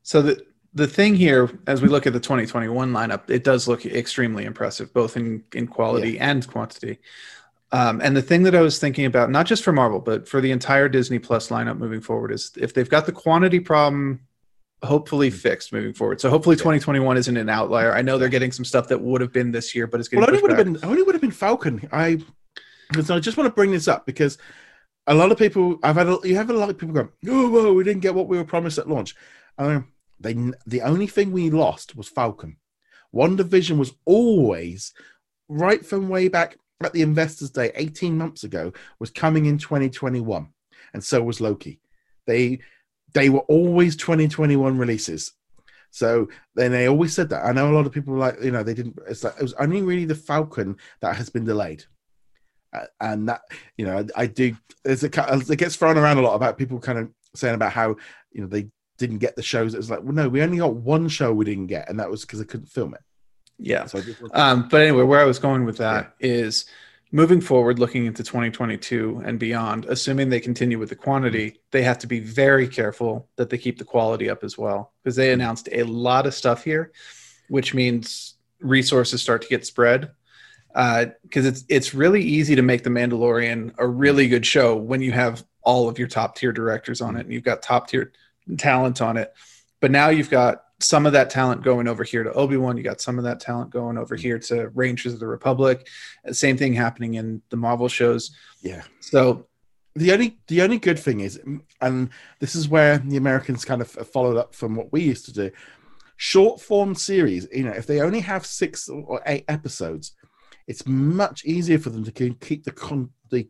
So 0.02 0.22
the 0.22 0.44
the 0.74 0.86
thing 0.86 1.14
here, 1.14 1.50
as 1.66 1.82
we 1.82 1.88
look 1.88 2.06
at 2.06 2.14
the 2.14 2.20
2021 2.20 2.92
lineup, 2.92 3.28
it 3.28 3.44
does 3.44 3.68
look 3.68 3.84
extremely 3.84 4.44
impressive, 4.44 4.92
both 4.92 5.16
in 5.16 5.44
in 5.52 5.66
quality 5.66 6.18
and 6.18 6.46
quantity. 6.46 6.98
Um, 7.72 8.00
and 8.02 8.14
the 8.14 8.22
thing 8.22 8.42
that 8.42 8.54
I 8.54 8.60
was 8.60 8.78
thinking 8.78 9.06
about, 9.06 9.30
not 9.30 9.46
just 9.46 9.62
for 9.62 9.72
Marvel, 9.72 9.98
but 9.98 10.28
for 10.28 10.42
the 10.42 10.50
entire 10.50 10.90
Disney 10.90 11.18
Plus 11.18 11.48
lineup 11.48 11.78
moving 11.78 12.02
forward, 12.02 12.30
is 12.30 12.52
if 12.58 12.74
they've 12.74 12.88
got 12.88 13.06
the 13.06 13.12
quantity 13.12 13.60
problem 13.60 14.20
hopefully 14.82 15.30
fixed 15.30 15.72
moving 15.72 15.92
forward. 15.92 16.20
So 16.20 16.28
hopefully 16.28 16.56
2021 16.56 17.16
isn't 17.16 17.36
an 17.36 17.48
outlier. 17.48 17.94
I 17.94 18.02
know 18.02 18.18
they're 18.18 18.28
getting 18.28 18.52
some 18.52 18.64
stuff 18.64 18.88
that 18.88 19.00
would 19.00 19.20
have 19.20 19.32
been 19.32 19.52
this 19.52 19.74
year, 19.74 19.86
but 19.86 20.00
it's 20.00 20.08
getting 20.08 20.20
Well, 20.20 20.30
only 20.30 20.42
would 20.42 20.50
have 20.50 20.64
been 20.64 20.78
only 20.82 21.02
would 21.02 21.14
have 21.14 21.22
been 21.22 21.30
Falcon. 21.30 21.88
I 21.92 22.18
because 22.88 23.10
I 23.10 23.20
just 23.20 23.36
want 23.36 23.46
to 23.46 23.54
bring 23.54 23.70
this 23.70 23.88
up 23.88 24.06
because 24.06 24.38
a 25.06 25.14
lot 25.14 25.32
of 25.32 25.38
people 25.38 25.78
I've 25.82 25.96
had 25.96 26.08
a, 26.08 26.18
you 26.24 26.36
have 26.36 26.50
a 26.50 26.54
lot 26.54 26.70
of 26.70 26.78
people 26.78 26.94
go, 26.94 27.08
oh, 27.28 27.50
whoa, 27.50 27.72
we 27.72 27.84
didn't 27.84 28.02
get 28.02 28.14
what 28.14 28.28
we 28.28 28.36
were 28.36 28.44
promised 28.44 28.78
at 28.78 28.88
launch. 28.88 29.14
Um, 29.58 29.88
they 30.20 30.34
the 30.66 30.82
only 30.82 31.06
thing 31.06 31.32
we 31.32 31.50
lost 31.50 31.96
was 31.96 32.08
Falcon. 32.08 32.56
WandaVision 33.14 33.76
was 33.76 33.92
always 34.04 34.94
right 35.48 35.84
from 35.84 36.08
way 36.08 36.28
back 36.28 36.56
at 36.82 36.92
the 36.92 37.02
Investors 37.02 37.50
Day 37.50 37.70
18 37.74 38.16
months 38.16 38.44
ago 38.44 38.72
was 38.98 39.10
coming 39.10 39.46
in 39.46 39.58
2021, 39.58 40.48
and 40.94 41.04
so 41.04 41.22
was 41.22 41.40
Loki. 41.40 41.80
They 42.26 42.60
they 43.12 43.28
were 43.28 43.40
always 43.40 43.96
2021 43.96 44.78
releases. 44.78 45.32
So 45.90 46.28
then 46.54 46.72
they 46.72 46.88
always 46.88 47.12
said 47.12 47.28
that. 47.30 47.44
I 47.44 47.52
know 47.52 47.70
a 47.70 47.74
lot 47.74 47.86
of 47.86 47.92
people 47.92 48.14
like, 48.14 48.42
you 48.42 48.50
know, 48.50 48.62
they 48.62 48.74
didn't. 48.74 48.98
It's 49.08 49.24
like 49.24 49.34
it 49.36 49.42
was 49.42 49.52
only 49.54 49.82
really 49.82 50.06
the 50.06 50.14
Falcon 50.14 50.76
that 51.00 51.16
has 51.16 51.28
been 51.28 51.44
delayed, 51.44 51.84
uh, 52.72 52.86
and 53.00 53.28
that 53.28 53.42
you 53.76 53.84
know, 53.84 53.98
I, 53.98 54.22
I 54.22 54.26
do. 54.26 54.56
There's 54.84 55.04
a 55.04 55.08
it 55.08 55.58
gets 55.58 55.76
thrown 55.76 55.98
around 55.98 56.16
a 56.16 56.22
lot 56.22 56.34
about 56.34 56.56
people 56.56 56.80
kind 56.80 56.98
of 56.98 57.10
saying 57.34 57.54
about 57.54 57.72
how 57.72 57.96
you 58.32 58.40
know 58.40 58.46
they 58.46 58.68
didn't 58.96 59.18
get 59.18 59.36
the 59.36 59.42
shows. 59.42 59.74
It 59.74 59.78
was 59.78 59.90
like, 59.90 60.02
well, 60.02 60.14
no, 60.14 60.30
we 60.30 60.40
only 60.40 60.58
got 60.58 60.74
one 60.74 61.08
show 61.08 61.32
we 61.32 61.44
didn't 61.44 61.66
get, 61.66 61.90
and 61.90 62.00
that 62.00 62.10
was 62.10 62.22
because 62.22 62.38
they 62.38 62.46
couldn't 62.46 62.68
film 62.68 62.94
it. 62.94 63.02
Yeah. 63.58 63.84
So 63.84 63.98
I 63.98 64.00
just 64.00 64.22
Um, 64.32 64.68
but 64.68 64.80
anyway, 64.80 65.02
where 65.02 65.20
I 65.20 65.24
was 65.24 65.38
going 65.38 65.66
with 65.66 65.76
that 65.76 66.14
is 66.20 66.64
moving 67.12 67.42
forward, 67.42 67.78
looking 67.78 68.06
into 68.06 68.24
2022 68.24 69.22
and 69.24 69.38
beyond, 69.38 69.84
assuming 69.84 70.30
they 70.30 70.40
continue 70.40 70.78
with 70.78 70.88
the 70.88 70.96
quantity, 70.96 71.60
they 71.70 71.82
have 71.82 71.98
to 71.98 72.06
be 72.06 72.18
very 72.18 72.66
careful 72.66 73.28
that 73.36 73.50
they 73.50 73.58
keep 73.58 73.78
the 73.78 73.84
quality 73.84 74.30
up 74.30 74.42
as 74.42 74.56
well. 74.56 74.92
Because 75.04 75.14
they 75.14 75.32
announced 75.32 75.68
a 75.70 75.82
lot 75.82 76.26
of 76.26 76.34
stuff 76.34 76.64
here, 76.64 76.90
which 77.48 77.74
means 77.74 78.34
resources 78.60 79.20
start 79.20 79.42
to 79.42 79.48
get 79.48 79.66
spread. 79.66 80.10
Uh, 80.74 81.06
because 81.22 81.44
it's 81.44 81.64
it's 81.68 81.92
really 81.92 82.22
easy 82.22 82.56
to 82.56 82.62
make 82.62 82.82
the 82.82 82.88
Mandalorian 82.88 83.74
a 83.76 83.86
really 83.86 84.26
good 84.26 84.46
show 84.46 84.74
when 84.74 85.02
you 85.02 85.12
have 85.12 85.44
all 85.62 85.86
of 85.86 85.98
your 85.98 86.08
top 86.08 86.34
tier 86.34 86.50
directors 86.50 87.02
on 87.02 87.14
it 87.14 87.20
and 87.20 87.32
you've 87.32 87.44
got 87.44 87.60
top 87.60 87.88
tier 87.88 88.10
talent 88.56 89.02
on 89.02 89.18
it. 89.18 89.34
But 89.80 89.90
now 89.90 90.08
you've 90.08 90.30
got 90.30 90.64
some 90.82 91.06
of 91.06 91.12
that 91.12 91.30
talent 91.30 91.62
going 91.62 91.88
over 91.88 92.04
here 92.04 92.22
to 92.22 92.32
Obi 92.32 92.56
Wan. 92.56 92.76
You 92.76 92.82
got 92.82 93.00
some 93.00 93.18
of 93.18 93.24
that 93.24 93.40
talent 93.40 93.70
going 93.70 93.96
over 93.96 94.16
here 94.16 94.38
to 94.38 94.68
Rangers 94.70 95.12
of 95.14 95.20
the 95.20 95.26
Republic. 95.26 95.88
Same 96.30 96.56
thing 96.56 96.74
happening 96.74 97.14
in 97.14 97.42
the 97.50 97.56
Marvel 97.56 97.88
shows. 97.88 98.36
yeah. 98.62 98.82
So 99.00 99.46
the 99.94 100.12
only 100.12 100.38
the 100.48 100.62
only 100.62 100.78
good 100.78 100.98
thing 100.98 101.20
is, 101.20 101.40
and 101.80 102.10
this 102.40 102.54
is 102.54 102.68
where 102.68 102.98
the 102.98 103.16
Americans 103.16 103.64
kind 103.64 103.82
of 103.82 103.90
followed 103.90 104.36
up 104.36 104.54
from 104.54 104.74
what 104.74 104.92
we 104.92 105.02
used 105.02 105.26
to 105.26 105.32
do. 105.32 105.50
Short 106.16 106.60
form 106.60 106.94
series, 106.94 107.46
you 107.52 107.64
know, 107.64 107.72
if 107.72 107.86
they 107.86 108.00
only 108.00 108.20
have 108.20 108.46
six 108.46 108.88
or 108.88 109.20
eight 109.26 109.44
episodes, 109.48 110.12
it's 110.66 110.86
much 110.86 111.44
easier 111.44 111.78
for 111.78 111.90
them 111.90 112.04
to 112.04 112.12
keep 112.12 112.64
the 112.64 112.72
con 112.72 113.10
the 113.30 113.48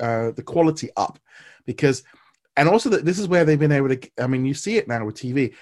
uh, 0.00 0.32
the 0.32 0.42
quality 0.42 0.90
up 0.96 1.18
because, 1.64 2.02
and 2.56 2.68
also 2.68 2.88
that 2.90 3.04
this 3.04 3.18
is 3.18 3.28
where 3.28 3.44
they've 3.44 3.58
been 3.58 3.72
able 3.72 3.88
to. 3.88 4.10
I 4.18 4.26
mean, 4.26 4.44
you 4.44 4.54
see 4.54 4.76
it 4.76 4.88
now 4.88 5.04
with 5.04 5.16
TV, 5.16 5.54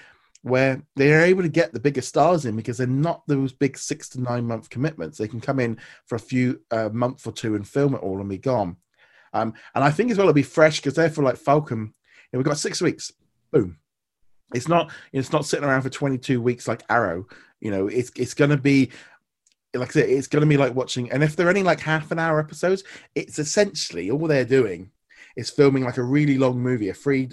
where 0.43 0.81
they 0.95 1.13
are 1.13 1.21
able 1.21 1.43
to 1.43 1.49
get 1.49 1.71
the 1.71 1.79
bigger 1.79 2.01
stars 2.01 2.45
in 2.45 2.55
because 2.55 2.77
they're 2.77 2.87
not 2.87 3.23
those 3.27 3.53
big 3.53 3.77
six 3.77 4.09
to 4.09 4.21
nine 4.21 4.45
month 4.45 4.69
commitments. 4.69 5.17
They 5.17 5.27
can 5.27 5.41
come 5.41 5.59
in 5.59 5.77
for 6.05 6.15
a 6.15 6.19
few 6.19 6.61
uh, 6.71 6.89
month 6.91 7.27
or 7.27 7.31
two 7.31 7.55
and 7.55 7.67
film 7.67 7.93
it 7.93 8.01
all 8.01 8.19
and 8.19 8.29
be 8.29 8.37
gone. 8.37 8.77
Um, 9.33 9.53
and 9.75 9.83
I 9.83 9.91
think 9.91 10.11
as 10.11 10.17
well 10.17 10.27
it'll 10.27 10.33
be 10.33 10.43
fresh 10.43 10.77
because 10.77 10.95
therefore, 10.95 11.23
like 11.23 11.37
Falcon, 11.37 11.79
you 11.79 11.85
know, 12.33 12.39
we've 12.39 12.45
got 12.45 12.57
six 12.57 12.81
weeks. 12.81 13.11
Boom. 13.51 13.77
It's 14.53 14.67
not 14.67 14.91
it's 15.13 15.31
not 15.31 15.45
sitting 15.45 15.65
around 15.65 15.83
for 15.83 15.89
22 15.89 16.41
weeks 16.41 16.67
like 16.67 16.83
Arrow. 16.89 17.27
You 17.59 17.71
know, 17.71 17.87
it's 17.87 18.11
it's 18.15 18.33
gonna 18.33 18.57
be 18.57 18.91
like 19.73 19.89
I 19.89 19.91
said, 19.91 20.09
it's 20.09 20.27
gonna 20.27 20.45
be 20.45 20.57
like 20.57 20.75
watching, 20.75 21.11
and 21.11 21.23
if 21.23 21.35
they're 21.35 21.47
only 21.47 21.63
like 21.63 21.79
half 21.79 22.11
an 22.11 22.19
hour 22.19 22.39
episodes, 22.39 22.83
it's 23.15 23.39
essentially 23.39 24.11
all 24.11 24.27
they're 24.27 24.43
doing 24.43 24.91
is 25.37 25.49
filming 25.49 25.83
like 25.83 25.97
a 25.97 26.03
really 26.03 26.37
long 26.37 26.59
movie, 26.59 26.89
a 26.89 26.93
three 26.93 27.29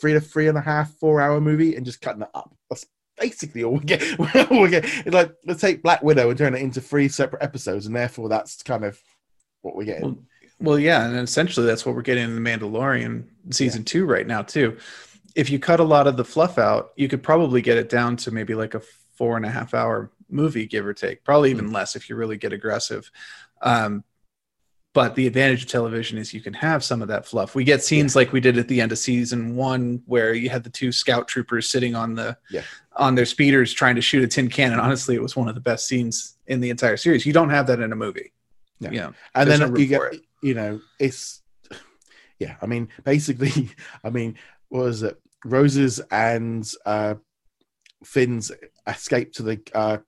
three 0.00 0.12
to 0.12 0.20
three 0.20 0.48
and 0.48 0.58
a 0.58 0.62
half, 0.62 0.92
four 0.94 1.20
hour 1.20 1.40
movie, 1.40 1.76
and 1.76 1.84
just 1.86 2.00
cutting 2.00 2.22
it 2.22 2.28
up. 2.34 2.54
That's 2.70 2.86
basically 3.18 3.64
all 3.64 3.74
we 3.74 3.80
get. 3.80 4.02
all 4.50 4.62
we 4.62 4.70
get. 4.70 4.84
It's 4.84 5.14
like 5.14 5.32
let's 5.46 5.60
take 5.60 5.82
Black 5.82 6.02
Widow 6.02 6.28
and 6.30 6.38
turn 6.38 6.54
it 6.54 6.62
into 6.62 6.80
three 6.80 7.08
separate 7.08 7.42
episodes, 7.42 7.86
and 7.86 7.94
therefore 7.96 8.28
that's 8.28 8.62
kind 8.62 8.84
of 8.84 9.00
what 9.62 9.76
we're 9.76 9.84
getting. 9.84 10.02
Well, 10.02 10.18
well, 10.60 10.78
yeah, 10.78 11.04
and 11.06 11.16
essentially 11.18 11.66
that's 11.66 11.84
what 11.84 11.94
we're 11.94 12.02
getting 12.02 12.24
in 12.24 12.34
the 12.42 12.50
Mandalorian 12.50 13.24
season 13.50 13.84
two 13.84 14.04
right 14.06 14.26
now 14.26 14.42
too. 14.42 14.76
If 15.34 15.50
you 15.50 15.58
cut 15.58 15.80
a 15.80 15.84
lot 15.84 16.06
of 16.06 16.16
the 16.16 16.24
fluff 16.24 16.58
out, 16.58 16.92
you 16.96 17.08
could 17.08 17.22
probably 17.22 17.62
get 17.62 17.78
it 17.78 17.88
down 17.88 18.16
to 18.18 18.30
maybe 18.30 18.54
like 18.54 18.74
a 18.74 18.82
four 19.16 19.36
and 19.36 19.44
a 19.46 19.50
half 19.50 19.74
hour 19.74 20.10
movie, 20.28 20.66
give 20.66 20.86
or 20.86 20.94
take. 20.94 21.24
Probably 21.24 21.50
even 21.50 21.68
Mm. 21.70 21.74
less 21.74 21.96
if 21.96 22.08
you 22.08 22.16
really 22.16 22.36
get 22.36 22.52
aggressive. 22.52 23.10
Um, 23.60 24.04
but 24.94 25.14
the 25.14 25.26
advantage 25.26 25.62
of 25.62 25.68
television 25.70 26.18
is 26.18 26.34
you 26.34 26.40
can 26.42 26.52
have 26.54 26.84
some 26.84 27.00
of 27.02 27.08
that 27.08 27.24
fluff. 27.26 27.54
We 27.54 27.64
get 27.64 27.82
scenes 27.82 28.14
like 28.14 28.32
we 28.32 28.40
did 28.40 28.58
at 28.58 28.68
the 28.68 28.80
end 28.80 28.92
of 28.92 28.98
season 28.98 29.56
one, 29.56 30.02
where 30.06 30.34
you 30.34 30.50
had 30.50 30.64
the 30.64 30.70
two 30.70 30.92
scout 30.92 31.28
troopers 31.28 31.68
sitting 31.70 31.94
on 31.94 32.14
the 32.14 32.36
Yeah. 32.50 32.62
on 32.96 33.14
their 33.14 33.24
speeders 33.24 33.72
trying 33.72 33.94
to 33.96 34.02
shoot 34.02 34.22
a 34.22 34.26
tin 34.28 34.48
can. 34.48 34.72
And 34.72 34.80
honestly, 34.80 35.14
it 35.14 35.22
was 35.22 35.34
one 35.34 35.48
of 35.48 35.54
the 35.54 35.60
best 35.62 35.86
scenes 35.88 36.36
in 36.46 36.60
the 36.60 36.68
entire 36.70 36.96
series. 36.98 37.24
You 37.24 37.32
don't 37.32 37.50
have 37.50 37.66
that 37.68 37.80
in 37.80 37.90
a 37.92 37.96
movie. 37.96 38.32
Yeah. 38.80 38.90
You 38.90 38.98
know, 39.00 39.14
and 39.34 39.50
then 39.50 39.60
no 39.60 39.76
you 39.76 39.86
get 39.86 40.02
it. 40.12 40.20
you 40.42 40.54
know 40.54 40.80
it's 40.98 41.40
yeah 42.40 42.56
i 42.60 42.66
mean 42.66 42.88
basically 43.04 43.70
i 44.04 44.10
mean 44.10 44.36
what 44.70 44.82
was 44.84 45.02
it 45.04 45.16
roses 45.44 46.00
and 46.10 46.68
uh 46.84 47.14
finn's 48.04 48.50
escape 48.88 49.32
to 49.34 49.42
the 49.44 49.60
uh 49.74 49.98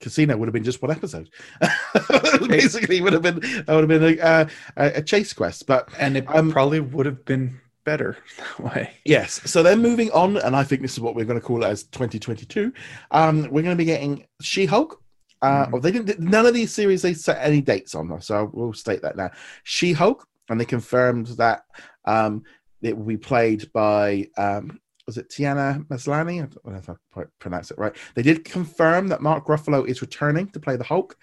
casino 0.00 0.36
would 0.36 0.46
have 0.48 0.52
been 0.52 0.64
just 0.64 0.80
one 0.82 0.90
episode 0.90 1.28
basically 2.48 3.00
would 3.00 3.12
have 3.12 3.22
been 3.22 3.40
that 3.40 3.66
would 3.68 3.88
have 3.88 3.88
been 3.88 4.18
a, 4.18 4.20
uh, 4.20 4.48
a, 4.76 4.86
a 4.96 5.02
chase 5.02 5.32
quest 5.32 5.66
but 5.66 5.88
and 5.98 6.16
it 6.16 6.24
Um, 6.28 6.50
probably 6.52 6.80
would 6.80 7.06
have 7.06 7.24
been 7.24 7.60
better 7.84 8.16
that 8.38 8.60
way. 8.74 8.90
Yes. 9.06 9.40
So 9.50 9.62
then 9.62 9.80
moving 9.80 10.10
on, 10.10 10.36
and 10.36 10.54
I 10.54 10.62
think 10.62 10.82
this 10.82 10.92
is 10.92 11.00
what 11.00 11.14
we're 11.14 11.24
going 11.24 11.40
to 11.40 11.46
call 11.46 11.64
it 11.64 11.66
as 11.68 11.84
2022. 11.84 12.70
Um, 13.12 13.42
we're 13.50 13.62
going 13.62 13.76
to 13.76 13.76
be 13.76 13.86
getting 13.86 14.26
She-Hulk. 14.42 15.00
Uh, 15.40 15.64
Mhm. 15.66 15.72
or 15.72 15.80
they 15.80 15.92
didn't. 15.92 16.18
None 16.20 16.44
of 16.44 16.52
these 16.52 16.70
series 16.74 17.00
they 17.00 17.14
set 17.14 17.38
any 17.40 17.62
dates 17.62 17.94
on, 17.94 18.20
so 18.20 18.50
we'll 18.52 18.74
state 18.74 19.00
that 19.02 19.16
now. 19.16 19.30
She-Hulk, 19.62 20.26
and 20.50 20.60
they 20.60 20.66
confirmed 20.66 21.28
that 21.38 21.62
um, 22.04 22.42
it 22.82 22.94
will 22.94 23.06
be 23.06 23.16
played 23.16 23.72
by 23.72 24.28
um, 24.36 24.80
was 25.08 25.16
it 25.16 25.30
Tiana 25.30 25.86
Maslany? 25.88 26.34
I 26.42 26.46
don't 26.46 26.66
know 26.66 26.74
if 26.78 26.90
I 26.90 26.94
quite 27.10 27.28
pronounce 27.38 27.70
it 27.70 27.78
right. 27.78 27.96
They 28.14 28.20
did 28.22 28.44
confirm 28.44 29.08
that 29.08 29.22
Mark 29.22 29.46
Ruffalo 29.46 29.88
is 29.88 30.02
returning 30.02 30.48
to 30.50 30.60
play 30.60 30.76
the 30.76 30.84
Hulk, 30.84 31.16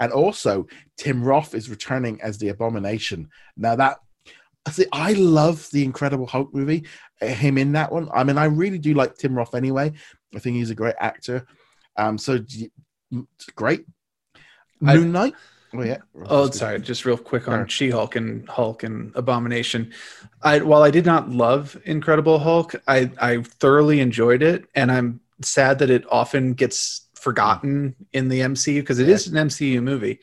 and 0.00 0.10
also 0.12 0.66
Tim 0.96 1.22
Roth 1.22 1.54
is 1.54 1.70
returning 1.70 2.20
as 2.20 2.36
the 2.38 2.48
Abomination. 2.48 3.28
Now 3.56 3.76
that 3.76 3.98
I 4.66 4.70
see, 4.72 4.86
I 4.92 5.12
love 5.12 5.68
the 5.70 5.84
Incredible 5.84 6.26
Hulk 6.26 6.52
movie. 6.52 6.84
uh, 7.22 7.26
Him 7.26 7.58
in 7.58 7.70
that 7.72 7.92
one. 7.92 8.08
I 8.12 8.24
mean, 8.24 8.38
I 8.38 8.46
really 8.46 8.78
do 8.78 8.92
like 8.94 9.16
Tim 9.16 9.36
Roth 9.36 9.54
anyway. 9.54 9.92
I 10.34 10.40
think 10.40 10.56
he's 10.56 10.70
a 10.70 10.74
great 10.74 10.96
actor. 10.98 11.46
Um, 11.96 12.18
so 12.18 12.40
great. 13.54 13.84
I- 14.84 14.96
Moon 14.96 15.12
Knight. 15.12 15.34
Oh 15.74 15.82
yeah. 15.82 15.98
Oh, 16.26 16.50
sorry. 16.50 16.80
Just 16.80 17.04
real 17.04 17.18
quick 17.18 17.46
on. 17.48 17.66
She-Hulk 17.66 18.16
and 18.16 18.48
Hulk 18.48 18.82
and 18.84 19.12
Abomination. 19.14 19.92
I 20.42 20.60
while 20.60 20.82
I 20.82 20.90
did 20.90 21.04
not 21.04 21.28
love 21.30 21.78
Incredible 21.84 22.38
Hulk, 22.38 22.74
I 22.86 23.10
I 23.20 23.42
thoroughly 23.42 24.00
enjoyed 24.00 24.42
it, 24.42 24.66
and 24.74 24.90
I'm 24.90 25.20
sad 25.42 25.78
that 25.80 25.90
it 25.90 26.04
often 26.10 26.54
gets 26.54 27.02
forgotten 27.14 27.94
in 28.12 28.28
the 28.28 28.40
MCU 28.40 28.80
because 28.80 28.98
it 28.98 29.08
Yeah. 29.08 29.14
is 29.14 29.26
an 29.26 29.36
MCU 29.36 29.82
movie, 29.82 30.20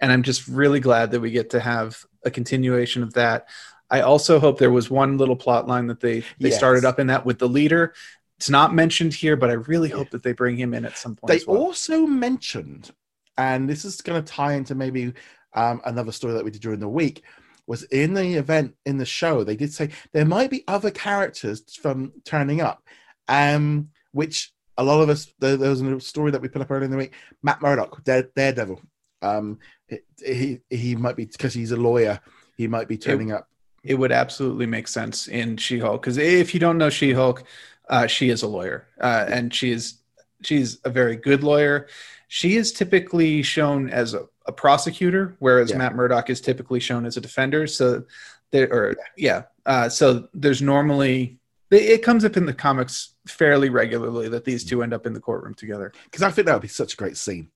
and 0.00 0.12
I'm 0.12 0.22
just 0.22 0.46
really 0.46 0.80
glad 0.80 1.10
that 1.12 1.20
we 1.20 1.30
get 1.30 1.50
to 1.50 1.60
have 1.60 2.04
a 2.24 2.30
continuation 2.30 3.02
of 3.02 3.14
that. 3.14 3.48
I 3.90 4.00
also 4.00 4.38
hope 4.40 4.58
there 4.58 4.70
was 4.70 4.90
one 4.90 5.18
little 5.18 5.36
plot 5.36 5.66
line 5.68 5.86
that 5.86 6.00
they 6.00 6.20
they 6.40 6.50
Yes. 6.50 6.58
started 6.58 6.84
up 6.84 6.98
in 6.98 7.06
that 7.08 7.24
with 7.24 7.38
the 7.38 7.48
leader. 7.48 7.94
It's 8.38 8.50
not 8.50 8.74
mentioned 8.74 9.14
here, 9.14 9.36
but 9.36 9.50
I 9.50 9.54
really 9.54 9.88
hope 9.88 10.10
that 10.10 10.22
they 10.24 10.32
bring 10.32 10.56
him 10.56 10.74
in 10.74 10.84
at 10.84 10.98
some 10.98 11.14
point. 11.16 11.28
They 11.32 11.44
well. 11.46 11.58
also 11.62 12.06
mentioned, 12.06 12.90
and 13.38 13.68
this 13.68 13.84
is 13.84 14.00
going 14.00 14.22
to 14.22 14.32
tie 14.32 14.54
into 14.54 14.74
maybe 14.74 15.12
um, 15.54 15.80
another 15.84 16.12
story 16.12 16.34
that 16.34 16.44
we 16.44 16.50
did 16.50 16.62
during 16.62 16.80
the 16.80 16.88
week. 16.88 17.22
Was 17.66 17.84
in 17.84 18.14
the 18.14 18.34
event 18.34 18.74
in 18.86 18.98
the 18.98 19.04
show, 19.06 19.44
they 19.44 19.54
did 19.56 19.72
say 19.72 19.90
there 20.12 20.24
might 20.24 20.50
be 20.50 20.64
other 20.66 20.90
characters 20.90 21.62
from 21.76 22.12
turning 22.24 22.60
up, 22.60 22.82
um, 23.28 23.88
which 24.10 24.52
a 24.78 24.82
lot 24.84 25.00
of 25.00 25.08
us 25.08 25.32
there, 25.38 25.56
there 25.56 25.70
was 25.70 25.80
a 25.80 26.00
story 26.00 26.32
that 26.32 26.42
we 26.42 26.48
put 26.48 26.60
up 26.62 26.70
earlier 26.70 26.84
in 26.86 26.90
the 26.90 26.96
week. 26.96 27.14
Matt 27.42 27.62
Murdock, 27.62 28.02
Dare, 28.04 28.24
Daredevil, 28.34 28.80
um, 29.22 29.58
it- 29.88 30.04
he 30.24 30.60
he 30.70 30.96
might 30.96 31.14
be 31.16 31.24
because 31.26 31.54
he's 31.54 31.70
a 31.72 31.76
lawyer. 31.76 32.18
He 32.56 32.66
might 32.66 32.88
be 32.88 32.98
turning 32.98 33.32
up. 33.32 33.48
it 33.84 33.94
would 33.94 34.12
absolutely 34.12 34.66
make 34.66 34.86
sense 34.86 35.26
in 35.28 35.56
She-Hulk 35.56 36.00
because 36.02 36.16
if 36.18 36.54
you 36.54 36.60
don't 36.60 36.78
know 36.78 36.90
She-Hulk, 36.90 37.42
uh, 37.88 38.06
she 38.06 38.28
is 38.28 38.42
a 38.42 38.46
lawyer, 38.48 38.86
uh, 39.00 39.26
and 39.28 39.52
she 39.54 39.70
is 39.72 39.98
she's 40.42 40.78
a 40.84 40.90
very 40.90 41.16
good 41.16 41.42
lawyer. 41.44 41.88
She 42.34 42.56
is 42.56 42.72
typically 42.72 43.42
shown 43.42 43.90
as 43.90 44.14
a, 44.14 44.24
a 44.46 44.52
prosecutor, 44.52 45.36
whereas 45.38 45.68
Yeah. 45.70 45.76
Matt 45.76 45.94
Murdock 45.94 46.30
is 46.30 46.40
typically 46.40 46.80
shown 46.80 47.04
as 47.04 47.18
a 47.18 47.20
defender. 47.20 47.66
So 47.66 48.04
there, 48.52 48.72
or 48.72 48.96
yeah, 49.18 49.42
uh, 49.66 49.90
so 49.90 50.28
there's 50.32 50.62
normally 50.62 51.38
it 51.70 52.02
comes 52.02 52.24
up 52.24 52.38
in 52.38 52.46
the 52.46 52.54
comics 52.54 53.16
fairly 53.26 53.68
regularly 53.68 54.30
that 54.30 54.46
these 54.46 54.64
two 54.64 54.82
end 54.82 54.94
up 54.94 55.04
in 55.06 55.12
the 55.12 55.20
courtroom 55.20 55.52
together. 55.52 55.92
because 56.04 56.22
I 56.22 56.30
think 56.30 56.46
that 56.46 56.54
would 56.54 56.62
be 56.62 56.68
such 56.68 56.94
a 56.94 56.96
great 56.96 57.18
scene. 57.18 57.50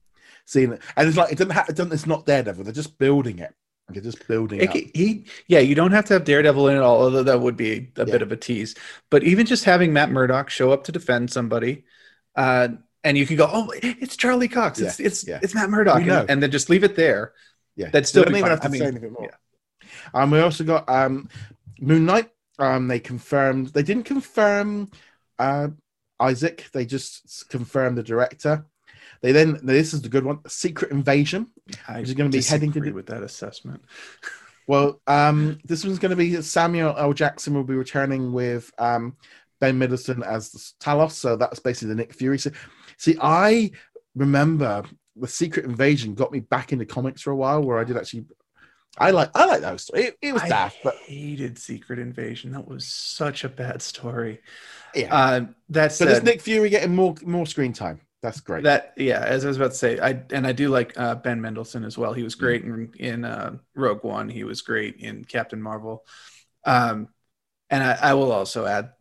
Seeing 0.45 0.73
it, 0.73 0.83
and 0.95 1.09
it's 1.09 1.17
like 1.17 1.33
it 1.33 1.39
doesn't 1.39 1.53
have, 1.55 1.69
it 1.71 1.77
doesn't, 1.77 1.95
it's 1.95 2.07
not 2.07 2.27
Daredevil. 2.27 2.65
They're 2.65 2.73
just 2.75 2.99
building 2.99 3.39
it. 3.39 3.55
They're 3.89 4.03
just 4.03 4.29
building 4.29 4.61
It, 4.61 4.95
he, 4.95 5.25
yeah, 5.47 5.61
you 5.61 5.75
don't 5.75 5.93
have 5.93 6.05
to 6.07 6.13
have 6.15 6.25
Daredevil 6.25 6.69
in 6.69 6.77
it 6.77 6.81
all, 6.83 7.01
although 7.03 7.23
that 7.23 7.41
would 7.41 7.57
be 7.57 7.73
a 7.97 8.05
Yeah. 8.05 8.13
bit 8.13 8.21
of 8.21 8.31
a 8.31 8.37
tease. 8.37 8.75
But 9.11 9.25
even 9.25 9.47
just 9.47 9.65
having 9.65 9.95
Matt 9.95 10.11
Murdock 10.11 10.51
show 10.51 10.71
up 10.71 10.85
to 10.85 10.93
defend 10.93 11.31
somebody, 11.33 11.85
uh, 12.37 12.69
and 13.07 13.17
you 13.17 13.25
can 13.25 13.37
go, 13.37 13.49
"Oh, 13.51 13.73
it's 13.83 14.17
Charlie 14.17 14.49
Cox. 14.49 14.81
It's 14.81 14.99
it's 14.99 15.27
yeah. 15.27 15.39
it's 15.41 15.55
Matt 15.55 15.71
Murdock," 15.71 16.03
and, 16.03 16.29
and 16.29 16.43
then 16.43 16.51
just 16.51 16.69
leave 16.69 16.83
it 16.83 16.97
there. 16.97 17.33
Yeah, 17.77 17.91
That'd 17.91 18.09
still 18.09 18.25
we 18.25 18.31
don't 18.31 18.39
even 18.39 18.51
have 18.51 18.61
to 18.63 18.67
I 18.67 18.71
mean, 18.71 18.81
say 18.81 18.87
anything 18.89 19.13
more. 19.13 19.31
Yeah. 19.31 19.87
Um, 20.13 20.33
we 20.33 20.41
also 20.41 20.65
got 20.65 20.89
um, 20.89 21.29
Moon 21.81 22.05
Knight. 22.05 22.31
Um, 22.59 22.89
they 22.89 22.99
confirmed. 22.99 23.69
They 23.69 23.85
didn't 23.85 24.05
confirm 24.05 24.91
uh, 25.39 25.69
Isaac. 26.19 26.69
They 26.73 26.85
just 26.85 27.49
confirmed 27.49 27.97
the 27.97 28.03
director. 28.03 28.67
They 29.21 29.31
then 29.31 29.61
this 29.63 29.95
is 29.95 30.03
the 30.03 30.09
good 30.09 30.25
one. 30.25 30.41
Secret 30.49 30.91
Invasion. 30.91 31.47
I 31.87 32.01
Is 32.01 32.11
it 32.11 32.17
gonna 32.17 32.29
be 32.29 32.43
heading 32.43 32.73
to 32.73 32.81
disagree 32.81 32.93
with 32.93 33.07
that 33.07 33.23
assessment. 33.23 33.85
Well, 34.69 35.01
um, 35.07 35.61
this 35.65 35.85
one's 35.85 36.01
going 36.01 36.11
to 36.11 36.17
be 36.17 36.43
Samuel 36.43 36.97
L. 36.99 37.13
Jackson 37.13 37.55
will 37.55 37.63
be 37.63 37.77
returning 37.77 38.33
with 38.33 38.73
um, 38.79 39.17
Ben 39.61 39.79
Mendelsohn 39.79 40.23
as 40.23 40.51
the 40.51 40.59
Talos. 40.85 41.13
So 41.13 41.37
that's 41.37 41.61
basically 41.61 41.89
the 41.89 41.95
Nick 41.95 42.13
Fury. 42.13 42.39
So, 42.39 42.51
see, 42.97 43.17
I 43.21 43.71
remember 44.15 44.85
the 45.17 45.29
Secret 45.29 45.65
Invasion 45.65 46.15
got 46.15 46.33
me 46.33 46.41
back 46.41 46.73
into 46.73 46.87
comics 46.87 47.23
for 47.23 47.31
a 47.31 47.37
while, 47.37 47.63
where 47.63 47.79
I 47.79 47.85
did 47.85 47.97
actually. 47.97 48.27
I 48.99 49.11
like 49.11 49.31
I 49.35 49.45
like 49.45 49.61
those. 49.61 49.91
It, 49.93 50.17
it 50.23 50.33
was 50.33 50.43
I 50.43 50.49
daft, 50.49 50.79
but 50.83 50.97
hated 51.05 51.59
Secret 51.59 51.99
Invasion. 51.99 52.53
That 52.53 52.67
was 52.67 52.87
such 52.87 53.45
a 53.45 53.49
bad 53.49 53.83
story. 53.83 54.41
yeah. 54.95 55.15
Uh, 55.15 55.47
that 55.69 55.93
so 55.93 56.07
this 56.07 56.23
Nick 56.23 56.41
Fury 56.41 56.71
getting 56.71 56.95
more 56.95 57.15
more 57.23 57.47
screen 57.47 57.75
time. 57.75 58.01
That's 58.23 58.41
great. 58.41 58.65
That 58.65 58.95
yeah, 58.97 59.21
as 59.21 59.45
I 59.45 59.49
was 59.49 59.59
about 59.59 59.73
to 59.73 59.77
say, 59.77 59.99
I 60.01 60.23
and 60.31 60.47
I 60.47 60.53
do 60.53 60.71
like 60.71 60.99
uh, 60.99 61.15
Ben 61.15 61.41
Mendelsohn 61.41 61.85
as 61.85 61.99
well. 61.99 62.15
He 62.15 62.23
was 62.23 62.35
great 62.35 62.65
in 62.65 62.91
in 62.99 63.25
uh, 63.25 63.57
Rogue 63.75 64.03
One. 64.03 64.31
He 64.31 64.45
was 64.45 64.63
great 64.63 64.97
in 64.97 65.25
Captain 65.25 65.61
Marvel. 65.61 66.05
Um, 66.65 67.09
and 67.71 67.83
I, 67.83 67.99
I 68.01 68.15
will 68.15 68.33
also 68.33 68.67
add, 68.67 68.93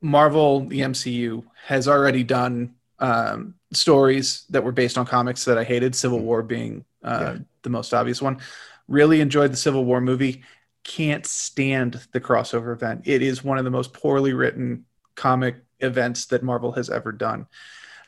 Marvel, 0.00 0.66
the 0.66 0.80
MCU 0.80 1.44
has 1.64 1.88
already 1.88 2.22
done 2.24 2.74
um, 2.98 3.54
stories 3.72 4.44
that 4.50 4.64
were 4.64 4.72
based 4.72 4.96
on 4.98 5.06
comics 5.06 5.44
that 5.44 5.58
I 5.58 5.64
hated. 5.64 5.94
Civil 5.94 6.20
War 6.20 6.42
being 6.42 6.84
uh, 7.04 7.34
Yeah. 7.34 7.38
the 7.62 7.70
most 7.70 7.92
obvious 7.94 8.22
one. 8.22 8.38
Really 8.88 9.20
enjoyed 9.20 9.52
the 9.52 9.56
Civil 9.56 9.84
War 9.84 10.00
movie. 10.00 10.42
Can't 10.84 11.26
stand 11.26 12.00
the 12.12 12.20
crossover 12.20 12.72
event. 12.72 13.02
It 13.04 13.22
is 13.22 13.42
one 13.44 13.58
of 13.58 13.64
the 13.64 13.70
most 13.70 13.92
poorly 13.92 14.32
written 14.32 14.84
comic 15.16 15.56
events 15.80 16.26
that 16.26 16.42
Marvel 16.42 16.72
has 16.72 16.88
ever 16.90 17.12
done. 17.12 17.46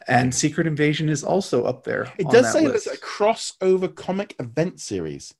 And 0.06 0.34
Secret 0.34 0.66
Invasion 0.66 1.08
is 1.10 1.22
also 1.22 1.64
up 1.64 1.84
there. 1.84 2.10
it 2.18 2.30
does 2.30 2.50
say 2.50 2.66
list. 2.66 2.86
it's 2.86 2.96
a 2.96 3.00
crossover 3.04 3.94
comic 3.94 4.34
event 4.38 4.80
series. 4.80 5.34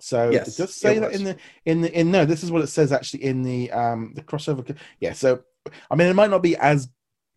So 0.00 0.30
Yes, 0.30 0.48
it 0.48 0.62
does 0.62 0.74
say 0.74 0.96
it 0.96 1.00
that 1.00 1.10
was. 1.10 1.18
in 1.20 1.24
the 1.24 1.36
in 1.64 1.80
the 1.82 1.92
in 2.00 2.10
no, 2.10 2.24
this 2.24 2.42
is 2.42 2.50
what 2.50 2.62
it 2.62 2.68
says 2.68 2.90
actually 2.92 3.24
in 3.24 3.42
the 3.42 3.70
um 3.70 4.12
the 4.14 4.22
crossover. 4.22 4.76
Yeah, 4.98 5.12
so 5.12 5.42
I 5.90 5.94
mean 5.94 6.08
it 6.08 6.14
might 6.14 6.30
not 6.30 6.42
be 6.42 6.56
as 6.56 6.88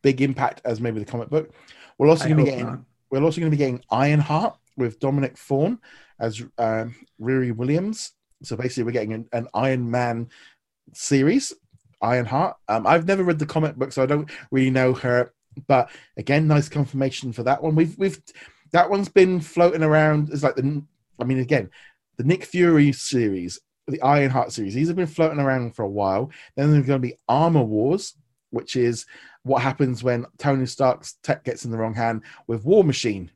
big 0.02 0.22
impact 0.22 0.62
as 0.66 0.82
maybe 0.82 1.00
the 1.00 1.06
comic 1.06 1.30
book. 1.30 1.54
We're 1.98 2.10
also 2.10 2.26
going 2.26 2.38
to 2.38 2.44
be 2.44 2.50
getting 2.50 2.66
not. 2.66 2.80
we're 3.10 3.24
also 3.24 3.40
going 3.40 3.52
to 3.52 3.56
be 3.56 3.60
getting 3.60 3.84
Ironheart 3.90 4.58
with 4.78 5.00
Dominic 5.00 5.38
Thorne 5.38 5.80
as 6.20 6.42
um, 6.58 6.96
Riri 7.20 7.56
Williams. 7.56 8.14
So 8.44 8.56
basically, 8.56 8.84
we're 8.84 8.92
getting 8.92 9.14
an, 9.14 9.28
an 9.34 9.48
Iron 9.54 9.90
Man 9.90 10.30
series, 10.94 11.54
Ironheart. 12.02 12.58
Um, 12.68 12.88
I've 12.88 13.06
never 13.06 13.24
read 13.24 13.40
the 13.40 13.46
comic 13.46 13.76
book, 13.76 13.92
so 13.92 14.02
I 14.02 14.08
don't 14.08 14.30
really 14.50 14.72
know 14.72 14.94
her. 14.94 15.34
But 15.68 15.92
again, 16.18 16.48
nice 16.48 16.70
confirmation 16.70 17.34
for 17.34 17.44
that 17.44 17.62
one. 17.62 17.76
We've 17.76 17.98
we've 17.98 18.22
that 18.72 18.90
one's 18.90 19.10
been 19.10 19.42
floating 19.42 19.84
around. 19.84 20.30
It's 20.32 20.44
like 20.44 20.56
the 20.56 20.84
I 21.20 21.24
mean, 21.24 21.40
again, 21.40 21.70
the 22.18 22.24
Nick 22.24 22.46
Fury 22.46 22.92
series, 22.92 23.60
the 23.88 24.02
Ironheart 24.02 24.52
series. 24.52 24.74
These 24.74 24.88
have 24.88 24.98
been 24.98 25.08
floating 25.08 25.40
around 25.40 25.76
for 25.76 25.84
a 25.84 25.90
while. 25.90 26.32
Then 26.56 26.72
there's 26.72 26.86
going 26.86 27.02
to 27.02 27.08
be 27.08 27.18
Armor 27.28 27.64
Wars, 27.64 28.16
which 28.52 28.76
is 28.76 29.06
what 29.44 29.62
happens 29.62 30.04
when 30.04 30.26
Tony 30.38 30.66
Stark's 30.66 31.14
tech 31.24 31.44
gets 31.44 31.66
in 31.66 31.72
the 31.72 31.78
wrong 31.78 31.94
hand 31.96 32.22
with 32.48 32.64
War 32.64 32.84
Machine. 32.84 33.32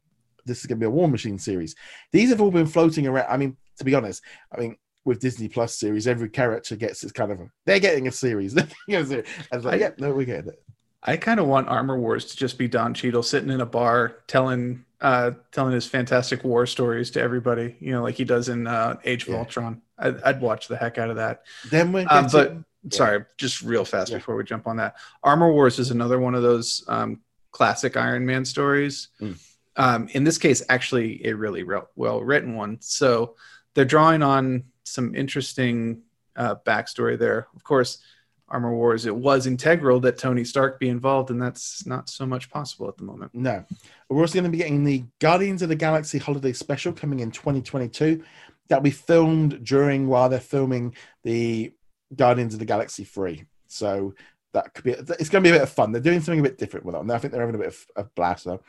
This 0.45 0.59
is 0.59 0.65
going 0.67 0.77
to 0.79 0.83
be 0.83 0.85
a 0.85 0.89
War 0.91 1.07
Machine 1.07 1.39
series. 1.39 1.75
These 2.11 2.29
have 2.29 2.39
all 2.41 2.51
been 2.51 2.67
floating 2.67 3.07
around. 3.07 3.27
I 3.29 3.37
mean, 3.37 3.57
to 3.77 3.83
be 3.83 3.95
honest, 3.95 4.21
I 4.55 4.59
mean, 4.59 4.77
with 5.03 5.19
Disney 5.19 5.47
Plus 5.47 5.75
series, 5.75 6.07
every 6.07 6.29
character 6.29 6.75
gets 6.75 7.03
its 7.03 7.11
kind 7.11 7.31
of 7.31 7.39
a, 7.39 7.49
they're 7.65 7.79
getting 7.79 8.07
a 8.07 8.11
series. 8.11 8.53
They're 8.55 8.67
getting 8.87 9.05
a 9.05 9.07
series. 9.09 9.25
I 9.51 9.55
was 9.55 9.65
like, 9.65 9.73
I- 9.75 9.77
yeah, 9.77 9.89
no, 9.97 10.13
we 10.13 10.25
get 10.25 10.45
it. 10.47 10.61
I 11.07 11.17
kind 11.17 11.39
of 11.39 11.45
want 11.45 11.67
Armor 11.67 11.99
Wars 11.99 12.25
to 12.25 12.37
just 12.37 12.57
be 12.57 12.67
Don 12.67 12.93
Cheadle 12.95 13.21
sitting 13.21 13.51
in 13.51 13.61
a 13.61 13.65
bar 13.65 14.17
telling 14.27 14.85
uh 15.01 15.31
telling 15.51 15.73
his 15.73 15.85
fantastic 15.85 16.43
war 16.43 16.65
stories 16.65 17.11
to 17.11 17.21
everybody, 17.21 17.75
you 17.79 17.91
know, 17.91 18.01
like 18.01 18.15
he 18.15 18.23
does 18.23 18.49
in 18.49 18.65
uh, 18.65 18.95
Age 19.05 19.23
of 19.23 19.29
Yeah. 19.29 19.37
Ultron. 19.37 19.81
I'd, 19.99 20.19
I'd 20.23 20.41
watch 20.41 20.67
the 20.67 20.75
heck 20.77 20.97
out 20.97 21.11
of 21.11 21.17
that. 21.17 21.43
Then 21.69 21.91
we're 21.91 22.07
Um, 22.09 22.27
but 22.31 22.57
getting- 22.89 22.97
sorry, 22.97 23.25
just 23.37 23.61
real 23.61 23.85
fast 23.85 24.11
Yeah. 24.11 24.17
before 24.17 24.35
we 24.35 24.43
jump 24.43 24.67
on 24.67 24.77
that. 24.77 24.95
Armor 25.23 25.51
Wars 25.51 25.79
is 25.79 25.91
another 25.91 26.19
one 26.19 26.35
of 26.35 26.43
those 26.43 26.83
um, 26.87 27.19
classic 27.51 27.97
Iron 27.97 28.25
Man 28.25 28.45
stories. 28.45 29.09
Mm. 29.21 29.39
Um, 29.77 30.07
in 30.09 30.23
this 30.23 30.37
case, 30.37 30.63
actually, 30.69 31.25
a 31.25 31.33
really 31.33 31.63
re- 31.63 31.81
well 31.95 32.21
written 32.21 32.55
one. 32.55 32.77
So 32.81 33.35
they're 33.73 33.85
drawing 33.85 34.23
on 34.23 34.63
some 34.83 35.13
interesting 35.15 36.01
uh, 36.35 36.55
backstory 36.65 37.17
there. 37.19 37.47
Of 37.55 37.63
course, 37.63 37.99
Armor 38.47 38.73
Wars, 38.73 39.05
it 39.05 39.15
was 39.15 39.47
integral 39.47 39.99
that 40.01 40.17
Tony 40.17 40.43
Stark 40.43 40.79
be 40.79 40.87
involved, 40.89 41.31
and 41.31 41.41
that's 41.41 41.85
not 41.85 42.09
so 42.09 42.25
much 42.25 42.49
possible 42.49 42.87
at 42.87 42.95
the 42.97 43.03
moment. 43.03 43.33
No. 43.33 43.65
We're 44.07 44.21
also 44.21 44.33
going 44.35 44.43
to 44.45 44.49
be 44.51 44.57
getting 44.57 44.83
the 44.83 45.03
Guardians 45.19 45.61
of 45.61 45.69
the 45.69 45.75
Galaxy 45.75 46.19
Holiday 46.19 46.53
Special 46.53 46.93
coming 46.93 47.19
in 47.21 47.31
2022. 47.31 48.23
That'll 48.67 48.83
be 48.83 48.91
filmed 48.91 49.63
during 49.65 50.07
while 50.07 50.29
they're 50.29 50.39
filming 50.39 50.95
the 51.23 51.73
Guardians 52.15 52.53
of 52.53 52.59
the 52.59 52.65
Galaxy 52.65 53.03
3. 53.03 53.45
So 53.67 54.13
that 54.53 54.73
could 54.73 54.83
be, 54.83 54.91
it's 54.91 55.29
going 55.29 55.43
to 55.43 55.49
be 55.49 55.49
a 55.49 55.59
bit 55.59 55.61
of 55.61 55.69
fun. 55.69 55.91
They're 55.91 56.01
doing 56.01 56.21
something 56.21 56.39
a 56.39 56.43
bit 56.43 56.57
different 56.57 56.85
with 56.85 56.95
it. 56.95 57.01
And 57.01 57.11
I 57.11 57.17
think 57.17 57.31
they're 57.31 57.41
having 57.41 57.55
a 57.55 57.59
bit 57.59 57.67
of 57.67 57.85
a 57.95 58.03
blast 58.15 58.45
though. 58.45 58.61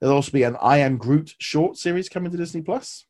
There'll 0.00 0.14
also 0.14 0.30
be 0.30 0.44
an 0.44 0.56
I 0.60 0.78
Am 0.78 0.96
Groot 0.96 1.34
short 1.38 1.76
series 1.76 2.08
coming 2.08 2.30
to 2.30 2.36
Disney 2.36 2.62
Plus. 2.62 3.06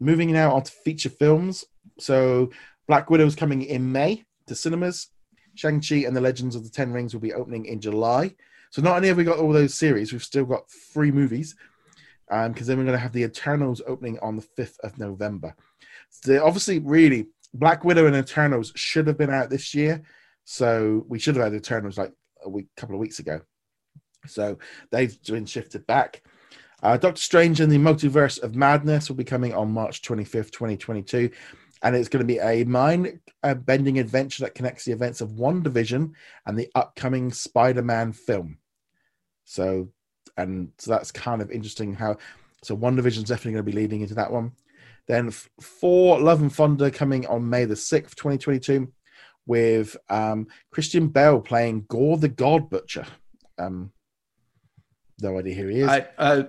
Moving 0.00 0.32
now 0.32 0.54
on 0.54 0.62
to 0.62 0.72
feature 0.72 1.08
films. 1.10 1.64
So 1.98 2.50
Black 2.86 3.10
Widow's 3.10 3.34
coming 3.36 3.62
in 3.62 3.90
May 3.90 4.24
to 4.46 4.54
cinemas. 4.54 5.08
Shang-Chi 5.54 6.04
and 6.06 6.16
the 6.16 6.20
Legends 6.20 6.54
of 6.54 6.62
the 6.64 6.70
Ten 6.70 6.92
Rings 6.92 7.14
will 7.14 7.20
be 7.20 7.34
opening 7.34 7.66
in 7.66 7.80
July. 7.80 8.34
So 8.70 8.80
not 8.82 8.96
only 8.96 9.08
have 9.08 9.16
we 9.16 9.24
got 9.24 9.38
all 9.38 9.52
those 9.52 9.74
series, 9.74 10.12
we've 10.12 10.22
still 10.22 10.44
got 10.44 10.70
three 10.70 11.10
movies. 11.10 11.56
Um, 12.30 12.52
because 12.52 12.66
then 12.66 12.76
we're 12.76 12.84
going 12.84 12.96
to 12.96 13.02
have 13.02 13.12
the 13.12 13.22
Eternals 13.24 13.80
opening 13.86 14.18
on 14.20 14.36
the 14.36 14.46
5th 14.58 14.78
of 14.80 14.98
November. 14.98 15.54
So 16.10 16.30
they- 16.30 16.38
obviously, 16.38 16.78
really, 16.78 17.28
Black 17.54 17.84
Widow 17.84 18.06
and 18.06 18.16
Eternals 18.16 18.72
should 18.76 19.06
have 19.06 19.18
been 19.18 19.30
out 19.30 19.50
this 19.50 19.74
year. 19.74 20.02
So 20.44 21.04
we 21.08 21.18
should 21.18 21.36
have 21.36 21.44
had 21.44 21.54
Eternals 21.54 21.98
like 21.98 22.12
a 22.44 22.48
week, 22.48 22.66
couple 22.76 22.94
of 22.94 23.00
weeks 23.00 23.18
ago. 23.18 23.40
So 24.26 24.58
they've 24.90 25.16
been 25.24 25.46
shifted 25.46 25.86
back. 25.86 26.22
Uh, 26.82 26.96
Doctor 26.96 27.20
Strange 27.20 27.60
and 27.60 27.72
the 27.72 27.78
Multiverse 27.78 28.42
of 28.42 28.54
Madness 28.54 29.08
will 29.08 29.16
be 29.16 29.24
coming 29.24 29.52
on 29.52 29.72
March 29.72 30.02
25th, 30.02 30.52
2022. 30.52 31.30
And 31.82 31.94
it's 31.94 32.08
going 32.08 32.26
to 32.26 32.32
be 32.32 32.38
a 32.38 32.64
mind 32.64 33.20
uh, 33.42 33.54
bending 33.54 33.98
adventure 33.98 34.44
that 34.44 34.54
connects 34.54 34.84
the 34.84 34.92
events 34.92 35.20
of 35.20 35.30
WandaVision 35.30 36.12
and 36.46 36.58
the 36.58 36.68
upcoming 36.74 37.32
Spider 37.32 37.82
Man 37.82 38.12
film. 38.12 38.58
So, 39.44 39.88
and 40.36 40.70
so 40.78 40.90
that's 40.90 41.12
kind 41.12 41.40
of 41.40 41.50
interesting 41.50 41.94
how. 41.94 42.16
So, 42.64 42.76
WandaVision's 42.76 43.28
definitely 43.28 43.52
going 43.52 43.64
to 43.64 43.72
be 43.72 43.80
leading 43.80 44.00
into 44.00 44.14
that 44.14 44.32
one. 44.32 44.52
Then, 45.08 45.30
Thor 45.30 46.20
Love 46.20 46.42
and 46.42 46.52
Thunder 46.54 46.90
coming 46.90 47.26
on 47.26 47.48
May 47.48 47.64
the 47.64 47.74
6th, 47.74 48.14
2022, 48.14 48.92
with 49.46 49.96
um, 50.10 50.46
Christian 50.70 51.08
Bale 51.08 51.40
playing 51.40 51.86
Gorr 51.88 52.18
the 52.18 52.28
God 52.28 52.68
Butcher. 52.68 53.06
Um, 53.58 53.90
no 55.20 55.38
idea 55.38 55.54
who 55.54 55.68
he 55.68 55.80
is. 55.80 55.88
I, 55.88 56.06
I 56.18 56.46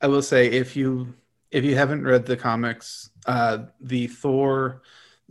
I 0.00 0.06
will 0.08 0.22
say 0.22 0.46
if 0.48 0.74
you 0.74 1.14
if 1.50 1.62
you 1.64 1.76
haven't 1.76 2.02
read 2.04 2.24
the 2.26 2.36
comics, 2.36 3.10
uh, 3.26 3.58
the 3.80 4.06
Thor 4.08 4.82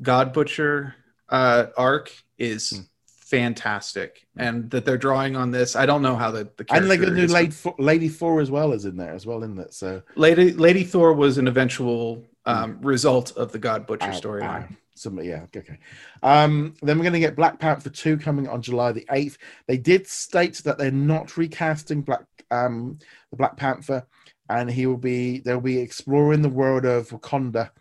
God 0.01 0.32
Butcher 0.32 0.95
uh, 1.30 1.66
arc 1.76 2.14
is 2.38 2.70
Hmm. 2.70 2.82
fantastic, 3.07 4.28
and 4.38 4.70
that 4.70 4.86
they're 4.86 4.97
drawing 4.97 5.36
on 5.36 5.49
this. 5.51 5.76
I 5.76 5.86
don't 5.88 6.01
know 6.03 6.16
how 6.16 6.30
the 6.32 6.47
the 6.55 6.66
and 6.72 6.89
they're 6.89 6.97
character 6.97 6.97
going 6.97 7.09
to 7.16 7.20
do 7.22 7.24
is- 7.26 7.34
Lady, 7.34 7.51
Fo- 7.51 7.76
Lady 7.80 8.07
Thor 8.07 8.39
as 8.39 8.51
well 8.51 8.72
is 8.72 8.86
in 8.86 8.95
there 8.95 9.14
as 9.14 9.26
well, 9.26 9.43
isn't 9.43 9.59
it? 9.59 9.74
So 9.74 10.01
Lady 10.16 10.53
Lady 10.53 10.84
Thor 10.84 11.12
was 11.14 11.38
an 11.39 11.47
eventual 11.47 12.24
um, 12.46 12.80
result 12.82 13.32
of 13.38 13.52
the 13.52 13.60
God 13.60 13.86
Butcher 13.86 14.08
Ow, 14.08 14.20
storyline. 14.20 14.64
ow. 14.64 14.76
Somebody, 14.94 15.30
yeah, 15.30 15.46
okay. 15.56 15.80
Um, 16.22 16.76
then 16.82 16.98
we're 16.98 17.04
going 17.04 17.14
to 17.14 17.20
get 17.20 17.36
Black 17.36 17.60
Panther 17.60 17.89
2 17.89 18.18
coming 18.18 18.48
on 18.48 18.62
July 18.62 18.92
the 18.92 19.06
8th. 19.10 19.38
They 19.66 19.78
did 19.78 20.06
state 20.06 20.56
that 20.66 20.78
they're 20.78 20.92
not 20.92 21.38
recasting 21.38 22.02
Black 22.02 22.26
um, 22.52 23.00
the 23.32 23.38
Black 23.38 23.58
Panther, 23.58 24.06
and 24.50 24.70
he 24.70 24.86
will 24.86 24.98
be 24.98 25.39
they'll 25.39 25.62
be 25.62 25.80
exploring 25.80 26.42
the 26.42 26.50
world 26.50 26.86
of 26.86 27.10
Wakanda 27.10 27.72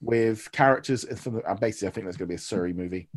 with 0.00 0.50
characters 0.52 1.04
from 1.20 1.34
the, 1.34 1.42
uh, 1.42 1.54
basically 1.54 1.88
I 1.88 1.90
think 1.90 2.04
there's 2.06 2.16
going 2.16 2.28
to 2.28 2.32
be 2.32 2.36
a 2.36 2.38
Shuri 2.38 2.72
movie. 2.72 3.08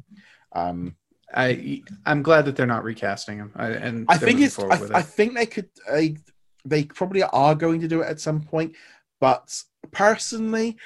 Um, 0.51 0.95
I 1.33 1.83
I'm 2.05 2.23
glad 2.23 2.45
that 2.45 2.55
they're 2.55 2.65
not 2.65 2.83
recasting 2.83 3.37
him. 3.37 3.51
I, 3.55 3.67
and 3.67 4.05
I 4.09 4.17
think 4.17 4.41
it's 4.41 4.59
I, 4.59 4.79
with 4.79 4.93
I 4.93 5.01
think 5.01 5.35
they 5.35 5.45
could 5.45 5.69
they, 5.89 6.17
they 6.65 6.83
probably 6.83 7.23
are 7.23 7.55
going 7.55 7.81
to 7.81 7.87
do 7.87 8.01
it 8.01 8.07
at 8.07 8.19
some 8.19 8.41
point, 8.41 8.75
but 9.19 9.63
personally, 9.91 10.77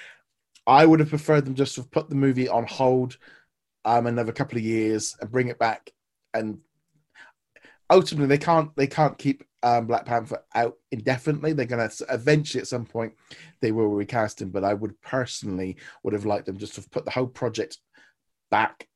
I 0.65 0.85
would 0.85 0.99
have 0.99 1.09
preferred 1.09 1.45
them 1.45 1.55
just 1.55 1.75
to 1.75 1.81
have 1.81 1.91
put 1.91 2.09
the 2.09 2.15
movie 2.15 2.47
on 2.49 2.65
hold 2.65 3.17
um 3.85 4.07
another 4.07 4.31
couple 4.31 4.57
of 4.57 4.63
years 4.63 5.13
and 5.19 5.29
bring 5.29 5.49
it 5.49 5.59
back 5.59 5.91
and 6.33 6.59
ultimately 7.89 8.27
they 8.27 8.37
can't 8.37 8.73
they 8.77 8.87
can't 8.87 9.17
keep 9.17 9.43
um, 9.61 9.87
Black 9.87 10.05
Panther 10.05 10.39
out 10.55 10.75
indefinitely. 10.91 11.53
They're 11.53 11.65
gonna 11.65 11.89
eventually 12.09 12.61
at 12.61 12.67
some 12.67 12.85
point 12.85 13.13
they 13.61 13.71
will 13.71 13.87
recast 13.89 14.41
him, 14.41 14.49
but 14.49 14.63
I 14.65 14.73
would 14.73 14.99
personally 15.01 15.77
would 16.03 16.13
have 16.13 16.25
liked 16.25 16.45
them 16.47 16.57
just 16.57 16.75
to 16.75 16.81
have 16.81 16.91
put 16.91 17.05
the 17.05 17.11
whole 17.11 17.27
project 17.27 17.77
back. 18.51 18.87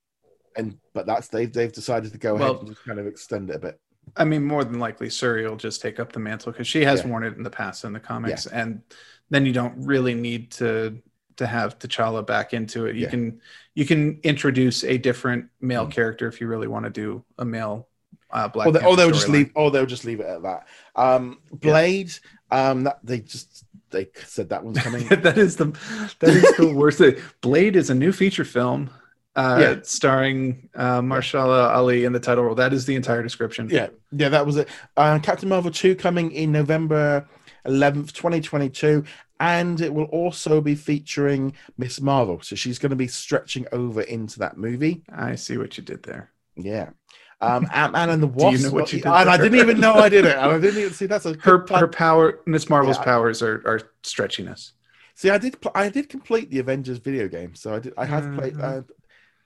And 0.58 0.78
but 0.94 1.06
that's 1.06 1.28
they've 1.30 1.52
they've 1.52 1.72
decided 1.72 2.12
to 2.12 2.18
go 2.18 2.36
Well- 2.36 2.44
ahead 2.52 2.60
and 2.60 2.68
just 2.70 2.84
kind 2.86 3.00
of 3.00 3.08
extend 3.08 3.50
it 3.50 3.56
a 3.58 3.60
bit. 3.60 3.80
I 4.16 4.24
mean, 4.24 4.46
more 4.46 4.64
than 4.64 4.80
likely, 4.80 5.10
Shuri 5.10 5.48
will 5.48 5.58
just 5.58 5.82
take 5.82 6.00
up 6.00 6.12
the 6.14 6.20
mantle 6.20 6.52
because 6.54 6.68
she 6.68 6.84
has 6.86 7.02
Yeah. 7.02 7.08
worn 7.08 7.24
it 7.24 7.36
in 7.36 7.44
the 7.44 7.50
past 7.50 7.84
in 7.86 7.92
the 7.94 8.00
comics, 8.00 8.46
and 8.46 8.82
then 9.30 9.46
you 9.46 9.54
don't 9.54 9.74
really 9.78 10.14
need 10.14 10.52
to 10.52 11.02
to 11.38 11.46
have 11.46 11.78
T'Challa 11.78 12.26
back 12.26 12.54
into 12.54 12.86
it. 12.88 12.96
You 12.96 13.04
Yeah. 13.04 13.10
can 13.10 13.42
you 13.76 13.86
can 13.86 14.20
introduce 14.24 14.84
a 14.84 14.98
different 14.98 15.46
male 15.62 15.86
Mm. 15.86 15.92
character 15.92 16.28
if 16.28 16.42
you 16.42 16.48
really 16.48 16.68
want 16.68 16.86
to 16.86 16.90
do 16.90 17.24
a 17.38 17.46
male 17.46 17.88
uh, 18.32 18.48
Black. 18.48 18.68
or, 18.68 18.72
they, 18.72 18.80
or 18.80 18.82
Panther 18.82 18.96
they'll 18.98 19.12
just 19.12 19.28
storyline. 19.28 19.32
leave 19.34 19.52
or 19.56 19.72
they'll 19.72 19.86
just 19.86 20.04
leave 20.06 20.20
it 20.20 20.26
at 20.26 20.42
that 20.44 20.68
um 20.96 21.38
blade 21.52 22.12
um 22.52 22.84
that 22.86 23.00
they 23.04 23.20
just 23.20 23.64
they 23.92 24.08
said 24.26 24.50
that 24.50 24.64
one's 24.64 24.80
coming 24.80 25.08
that 25.22 25.38
is 25.38 25.56
the 25.58 25.66
that 26.20 26.30
is 26.30 26.58
the 26.58 26.74
worst 26.74 26.98
thing. 26.98 27.16
Blade 27.42 27.76
is 27.76 27.90
a 27.90 27.96
new 27.96 28.12
feature 28.12 28.44
film. 28.46 28.90
Uh, 29.36 29.58
Yeah. 29.62 29.76
starring 29.84 30.68
uh, 30.74 31.00
Mahershala 31.00 31.70
Ali 31.70 32.04
in 32.06 32.12
the 32.12 32.20
title 32.20 32.44
role. 32.46 32.56
That 32.56 32.74
is 32.74 32.86
the 32.88 32.96
entire 32.96 33.22
description. 33.22 33.70
yeah 33.70 33.88
yeah 34.12 34.30
that 34.30 34.46
was 34.46 34.58
it 34.58 34.68
uh, 34.98 35.20
captain 35.20 35.48
marvel 35.50 35.70
2 35.70 35.96
coming 35.96 36.32
in 36.32 36.52
november 36.52 37.28
11th 37.68 38.12
2022 38.14 39.04
and 39.40 39.82
it 39.82 39.94
will 39.94 40.06
also 40.06 40.62
be 40.62 40.74
featuring 40.76 41.54
miss 41.78 42.00
marvel 42.02 42.40
so 42.42 42.56
she's 42.56 42.80
going 42.80 42.90
to 42.90 42.96
be 42.96 43.08
stretching 43.08 43.66
over 43.72 44.02
into 44.02 44.40
that 44.40 44.58
movie 44.58 45.04
I 45.14 45.36
see 45.36 45.58
what 45.58 45.78
you 45.78 45.84
did 45.84 46.04
there. 46.04 46.32
yeah 46.56 46.90
um 47.42 47.68
ant-man 47.72 48.10
and 48.10 48.24
the 48.24 48.28
Do 48.42 48.50
you 48.52 48.58
know 48.60 48.72
what 48.72 48.92
you 48.94 49.00
did 49.00 49.06
and 49.08 49.30
i 49.30 49.38
didn't 49.38 49.60
even 49.60 49.80
know 49.80 49.94
i 49.96 50.10
did 50.10 50.26
it 50.26 50.38
i 50.46 50.58
didn't 50.60 50.80
even 50.82 50.94
see 50.94 51.06
that's 51.06 51.26
a 51.26 51.34
Her 51.36 51.66
her 51.70 51.88
power, 51.88 52.40
Miss 52.48 52.70
Marvel's 52.70 52.98
Yeah. 52.98 53.04
powers 53.04 53.42
are 53.44 53.62
are 53.68 53.82
stretchiness. 54.04 54.72
See, 55.14 55.30
I 55.32 55.38
did. 55.40 55.60
Pl- 55.62 55.72
I 55.74 55.90
did 55.90 56.10
complete 56.10 56.50
the 56.52 56.60
Avengers 56.60 57.00
video 57.00 57.28
game, 57.28 57.56
so 57.56 57.74
I 57.76 57.80
did. 57.80 57.94
I 57.98 58.06
have 58.06 58.26
played. 58.38 58.54
Uh, 58.54 58.82
Mhm. 58.82 58.86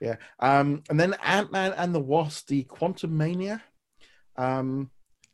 yeah. 0.01 0.15
Um, 0.39 0.83
and 0.89 0.99
then 0.99 1.15
Ant 1.23 1.49
Man 1.53 1.71
and 1.77 1.95
the 1.95 1.99
Wasp: 2.13 2.47
The 2.47 2.65
Quantumania. 2.65 3.61
Um, 4.35 4.91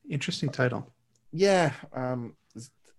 Interesting 0.09 0.49
title. 0.49 0.93
yeah. 1.31 1.73
Um, 1.91 2.35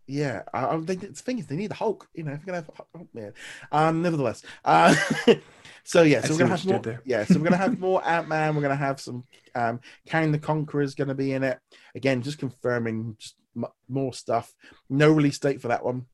yeah. 0.09 0.43
I, 0.53 0.67
I 0.67 0.81
think 0.81 1.01
the 1.03 1.09
thing 1.09 1.39
is 1.39 1.47
they 1.47 1.57
need 1.57 1.71
the 1.71 1.75
Hulk. 1.75 2.09
You 2.15 2.25
know, 2.25 2.33
if 2.33 2.41
you're 2.41 2.55
gonna 2.55 2.67
have 2.67 2.87
Hulk, 2.95 3.09
man. 3.15 3.33
Um, 3.71 4.03
nevertheless. 4.03 4.43
Uh, 4.65 4.95
so 5.85 6.03
yeah. 6.03 6.19
I 6.19 6.21
So 6.23 6.35
we're 6.35 6.39
gonna 6.41 6.57
have 6.57 6.67
more. 6.67 7.03
Yeah. 7.05 7.25
So 7.25 7.39
we're 7.39 7.45
gonna 7.45 7.57
have 7.57 7.79
more 7.81 8.07
Ant 8.07 8.29
Man. 8.29 8.57
We're 8.57 8.63
gonna 8.63 8.77
have 8.77 9.01
some. 9.01 9.25
Um, 9.55 9.81
Kang 10.07 10.33
the 10.33 10.39
Conqueror 10.39 10.83
is 10.83 10.95
gonna 10.95 11.15
be 11.15 11.33
in 11.33 11.45
it 11.45 11.59
again. 11.95 12.23
Just 12.23 12.39
confirming 12.39 13.17
just 13.19 13.37
m- 13.57 13.67
more 13.89 14.13
stuff. 14.13 14.55
No 14.89 15.13
release 15.13 15.39
date 15.39 15.61
for 15.61 15.69
that 15.69 15.85
one. 15.85 16.07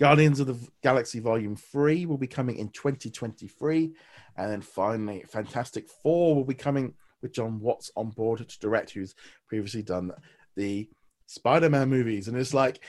Guardians 0.00 0.38
of 0.38 0.46
the 0.46 0.58
Galaxy 0.82 1.18
Volume 1.18 1.56
3 1.56 2.06
will 2.06 2.18
be 2.18 2.28
coming 2.28 2.56
in 2.56 2.68
2023. 2.68 3.92
And 4.36 4.50
then 4.50 4.60
finally, 4.60 5.24
Fantastic 5.28 5.88
Four 6.02 6.36
will 6.36 6.44
be 6.44 6.54
coming 6.54 6.94
with 7.20 7.32
Jon 7.32 7.58
Watts 7.58 7.90
on 7.96 8.10
board 8.10 8.48
to 8.48 8.58
direct, 8.60 8.90
who's 8.90 9.16
previously 9.48 9.82
done 9.82 10.12
the 10.56 10.88
Spider 11.28 11.70
Man 11.70 11.88
movies. 11.88 12.26
And 12.26 12.36
it's 12.36 12.52
like, 12.52 12.80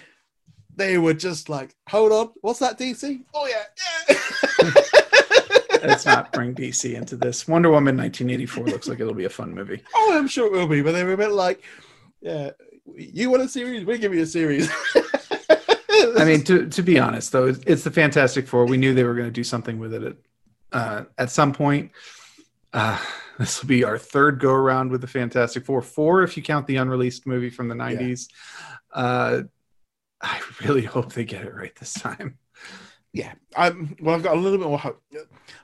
they 0.75 0.97
were 0.97 1.13
just 1.13 1.49
like, 1.49 1.75
hold 1.87 2.11
on, 2.11 2.31
what's 2.41 2.59
that, 2.59 2.79
DC? 2.79 3.23
Oh, 3.33 3.47
yeah, 3.47 3.63
yeah. 4.09 4.81
let's 5.87 6.05
not 6.05 6.31
bring 6.31 6.55
DC 6.55 6.95
into 6.95 7.15
this. 7.15 7.47
Wonder 7.47 7.69
Woman 7.69 7.97
1984 7.97 8.65
looks 8.65 8.87
like 8.87 8.99
it'll 8.99 9.13
be 9.13 9.25
a 9.25 9.29
fun 9.29 9.53
movie. 9.53 9.83
Oh, 9.95 10.17
I'm 10.17 10.27
sure 10.27 10.47
it 10.47 10.51
will 10.51 10.67
be, 10.67 10.81
but 10.81 10.93
they 10.93 11.03
were 11.03 11.13
a 11.13 11.17
bit 11.17 11.31
like, 11.31 11.63
yeah, 12.21 12.51
you 12.95 13.29
want 13.29 13.43
a 13.43 13.47
series? 13.47 13.85
We 13.85 13.97
give 13.97 14.13
you 14.13 14.23
a 14.23 14.25
series. 14.25 14.71
I 16.17 16.25
mean, 16.25 16.43
to 16.45 16.67
to 16.67 16.81
be 16.81 16.99
honest, 17.07 17.31
though, 17.31 17.47
it's, 17.47 17.59
it's 17.65 17.83
the 17.83 17.91
Fantastic 17.91 18.47
Four. 18.47 18.65
We 18.65 18.77
knew 18.77 18.93
they 18.93 19.03
were 19.03 19.13
going 19.13 19.27
to 19.27 19.31
do 19.31 19.43
something 19.43 19.77
with 19.77 19.93
it 19.93 20.03
at, 20.03 20.15
uh, 20.71 21.03
at 21.17 21.29
some 21.29 21.53
point. 21.53 21.91
Uh, 22.73 22.99
this 23.39 23.61
will 23.61 23.69
be 23.69 23.83
our 23.85 23.97
third 23.97 24.39
go 24.39 24.51
around 24.51 24.91
with 24.91 25.01
the 25.01 25.07
Fantastic 25.07 25.65
Four, 25.65 25.81
four 25.81 26.23
if 26.23 26.35
you 26.37 26.43
count 26.43 26.67
the 26.67 26.75
unreleased 26.75 27.25
movie 27.25 27.49
from 27.49 27.69
the 27.69 27.75
90s. 27.75 28.27
Uh, 28.93 29.43
I 30.21 30.41
really 30.61 30.83
hope 30.83 31.13
they 31.13 31.23
get 31.23 31.45
it 31.45 31.55
right 31.55 31.73
this 31.75 31.93
time. 31.93 32.37
yeah, 33.13 33.33
I'm. 33.55 33.95
Well, 34.01 34.13
I've 34.13 34.23
got 34.23 34.35
a 34.35 34.39
little 34.39 34.57
bit 34.59 34.67
more 34.67 34.77
hope, 34.77 35.01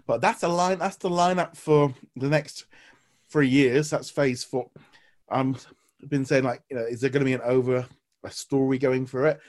but 0.07 0.21
that's 0.21 0.43
a 0.43 0.47
line. 0.47 0.79
That's 0.79 0.95
the 0.95 1.09
lineup 1.09 1.57
for 1.57 1.93
the 2.15 2.29
next 2.29 2.65
three 3.29 3.49
years. 3.49 3.89
That's 3.89 4.09
Phase 4.09 4.45
Four. 4.45 4.69
Um, 5.29 5.57
I've 6.01 6.09
been 6.09 6.23
saying 6.25 6.45
like, 6.45 6.61
you 6.69 6.77
know, 6.77 6.83
is 6.85 7.01
there 7.01 7.09
going 7.09 7.21
to 7.21 7.25
be 7.25 7.33
an 7.33 7.41
over 7.43 7.85
a 8.23 8.31
story 8.31 8.77
going 8.77 9.05
for 9.05 9.27
it? 9.27 9.41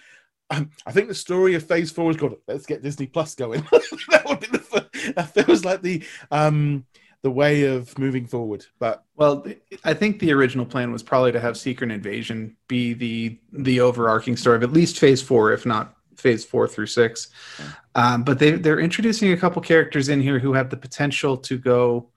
Um, 0.50 0.70
I 0.84 0.92
think 0.92 1.06
the 1.06 1.14
story 1.14 1.54
of 1.54 1.62
Phase 1.62 1.92
Four 1.92 2.10
is 2.10 2.16
called 2.16 2.36
"Let's 2.48 2.66
get 2.66 2.82
Disney 2.82 3.06
Plus 3.06 3.36
going." 3.36 3.60
that 4.10 4.24
would 4.26 4.40
be 4.40 4.48
the. 4.48 4.58
fir- 4.58 5.12
That 5.14 5.32
feels 5.32 5.64
like 5.64 5.82
the 5.82 6.02
um 6.32 6.84
the 7.22 7.30
way 7.30 7.64
of 7.64 7.98
moving 7.98 8.26
forward. 8.26 8.66
But 8.78 9.04
Well, 9.16 9.44
I 9.84 9.94
think 9.94 10.18
the 10.20 10.32
original 10.32 10.66
plan 10.66 10.92
was 10.92 11.02
probably 11.02 11.32
to 11.32 11.40
have 11.40 11.56
Secret 11.56 11.90
Invasion 11.90 12.56
be 12.68 12.92
the 12.92 13.38
the 13.52 13.80
overarching 13.80 14.36
story 14.36 14.56
of 14.56 14.62
at 14.62 14.72
least 14.72 14.98
Phase 14.98 15.22
Four, 15.22 15.52
if 15.52 15.66
not 15.66 15.96
Phase 16.16 16.44
Four 16.44 16.68
through 16.68 16.86
six. 16.86 17.28
Um, 17.94 18.22
but 18.22 18.38
they 18.38 18.52
they're 18.52 18.80
introducing 18.80 19.32
a 19.32 19.36
couple 19.36 19.60
characters 19.62 20.08
in 20.08 20.20
here 20.20 20.38
who 20.38 20.52
have 20.52 20.70
the 20.70 20.76
potential 20.76 21.36
to 21.38 21.58
go 21.58 22.10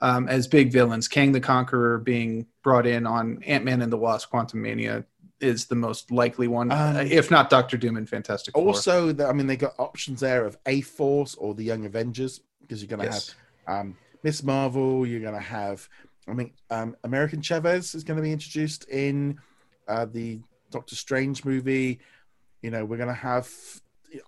um, 0.00 0.28
as 0.28 0.48
big 0.48 0.72
villains. 0.72 1.08
Kang 1.08 1.32
the 1.32 1.40
Conqueror 1.40 1.98
being 1.98 2.46
brought 2.62 2.86
in 2.86 3.06
on 3.06 3.42
Ant 3.44 3.64
Man 3.64 3.80
and 3.82 3.92
the 3.92 3.96
Wasp: 3.96 4.30
Quantumania 4.32 5.04
is 5.40 5.66
the 5.66 5.74
most 5.74 6.10
likely 6.12 6.46
one, 6.46 6.70
Um, 6.70 6.96
if 6.98 7.30
not 7.30 7.50
Doctor 7.50 7.76
Doom 7.76 7.96
and 7.96 8.08
Fantastic 8.08 8.54
Four. 8.54 8.64
also, 8.66 9.12
the, 9.12 9.26
I 9.26 9.32
mean, 9.32 9.46
they 9.48 9.56
got 9.56 9.74
options 9.78 10.20
there 10.20 10.44
of 10.44 10.56
A 10.66 10.82
Force 10.82 11.34
or 11.34 11.54
the 11.54 11.64
Young 11.64 11.84
Avengers 11.84 12.40
because 12.60 12.80
you're 12.80 12.88
going 12.88 13.00
to 13.00 13.06
Yes. 13.06 13.34
have 13.66 13.80
um, 13.80 13.96
Miss 14.22 14.42
Marvel. 14.42 15.06
You're 15.06 15.20
going 15.20 15.34
to 15.34 15.40
have, 15.40 15.88
I 16.28 16.32
mean, 16.32 16.52
um, 16.70 16.96
America 17.04 17.36
Chavez 17.40 17.94
is 17.94 18.04
going 18.04 18.16
to 18.16 18.22
be 18.22 18.32
introduced 18.32 18.88
in 18.88 19.38
uh, 19.88 20.06
the 20.06 20.40
Doctor 20.70 20.94
Strange 20.96 21.44
movie. 21.44 22.00
You 22.62 22.70
know, 22.70 22.84
we're 22.84 22.96
going 22.96 23.08
to 23.08 23.14
have 23.14 23.48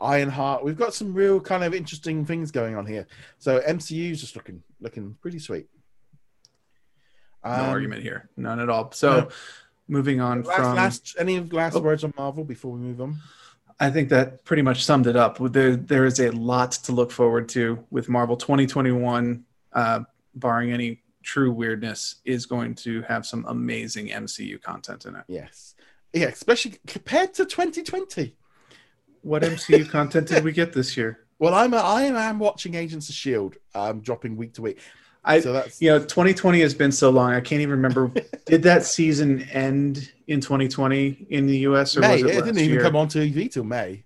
Ironheart. 0.00 0.64
We've 0.64 0.76
got 0.76 0.94
some 0.94 1.14
real 1.14 1.40
kind 1.40 1.62
of 1.64 1.74
interesting 1.74 2.24
things 2.24 2.50
going 2.50 2.74
on 2.76 2.86
here. 2.86 3.06
So 3.38 3.60
MCU 3.60 4.10
is 4.10 4.20
just 4.20 4.34
looking 4.36 4.62
looking 4.80 5.16
pretty 5.20 5.38
sweet. 5.38 5.66
no 7.44 7.50
Um, 7.50 7.60
argument 7.70 8.02
here, 8.02 8.28
none 8.36 8.60
at 8.60 8.68
all. 8.68 8.90
So. 8.92 9.20
no. 9.20 9.28
Moving 9.86 10.18
on 10.18 10.44
Last, 10.44 10.56
from 10.56 10.74
last, 10.76 11.16
any 11.18 11.40
last 11.40 11.76
Oh. 11.76 11.80
words 11.80 12.04
on 12.04 12.14
Marvel 12.16 12.42
before 12.42 12.72
we 12.72 12.80
move 12.80 13.02
on? 13.02 13.18
I 13.78 13.90
think 13.90 14.08
that 14.08 14.42
pretty 14.42 14.62
much 14.62 14.82
summed 14.82 15.06
it 15.06 15.14
up. 15.14 15.36
There, 15.52 15.76
there 15.76 16.06
is 16.06 16.18
a 16.20 16.30
lot 16.30 16.72
to 16.84 16.92
look 16.92 17.10
forward 17.10 17.50
to 17.50 17.84
with 17.90 18.08
Marvel 18.08 18.38
2021, 18.38 19.44
uh, 19.74 20.00
barring 20.34 20.72
any 20.72 21.02
true 21.22 21.52
weirdness, 21.52 22.16
is 22.24 22.46
going 22.46 22.74
to 22.74 23.02
have 23.02 23.26
some 23.26 23.44
amazing 23.48 24.08
MCU 24.08 24.60
content 24.60 25.04
in 25.06 25.16
it. 25.16 25.24
Yes, 25.28 25.74
yeah, 26.12 26.26
especially 26.26 26.78
compared 26.86 27.34
to 27.34 27.44
2020. 27.44 28.36
What 29.22 29.42
MCU 29.42 29.88
content 29.90 30.28
did 30.28 30.44
we 30.44 30.52
get 30.52 30.72
this 30.72 30.96
year? 30.96 31.20
Well, 31.38 31.54
I'm 31.54 31.74
I 31.74 32.02
am 32.04 32.38
watching 32.38 32.74
Agents 32.74 33.08
of 33.08 33.14
Shield, 33.14 33.56
I'm 33.74 34.00
dropping 34.00 34.36
week 34.36 34.54
to 34.54 34.62
week. 34.62 34.78
I, 35.24 35.40
So 35.40 35.52
that's 35.52 35.80
you 35.80 35.90
know, 35.90 35.98
2020 35.98 36.60
has 36.60 36.74
been 36.74 36.92
so 36.92 37.10
long. 37.10 37.32
I 37.32 37.40
can't 37.40 37.62
even 37.62 37.76
remember. 37.76 38.12
did 38.46 38.62
that 38.64 38.84
season 38.84 39.42
end 39.50 40.12
in 40.26 40.40
2020 40.40 41.26
in 41.30 41.46
the 41.46 41.58
US 41.58 41.96
or 41.96 42.00
May. 42.00 42.22
was 42.22 42.22
It, 42.22 42.36
it, 42.36 42.44
didn't 42.44 42.58
even 42.58 42.74
year? 42.74 42.82
come 42.82 42.96
on 42.96 43.08
TV 43.08 43.50
till 43.50 43.64
May. 43.64 44.04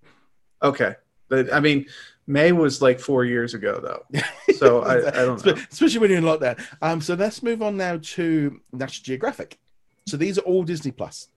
Okay, 0.63 0.95
but 1.29 1.53
I 1.53 1.61
mean, 1.61 1.87
May 2.29 2.53
was 2.53 2.81
like 2.83 3.01
four 3.01 3.25
years 3.25 3.55
ago, 3.55 3.81
though. 3.83 4.21
So 4.57 4.83
I, 4.85 4.99
I 5.09 5.25
don't 5.25 5.45
know. 5.45 5.55
Especially 5.73 5.99
when 5.99 6.11
you're 6.11 6.19
in 6.19 6.25
lockdown. 6.25 6.63
Um, 6.83 7.01
so 7.01 7.15
let's 7.15 7.43
move 7.43 7.63
on 7.63 7.77
now 7.79 7.99
to 8.01 8.61
National 8.73 9.05
Geographic. 9.05 9.59
So 10.07 10.17
these 10.19 10.37
are 10.39 10.43
all 10.43 10.63
Disney 10.63 10.91
Plus. 10.93 11.29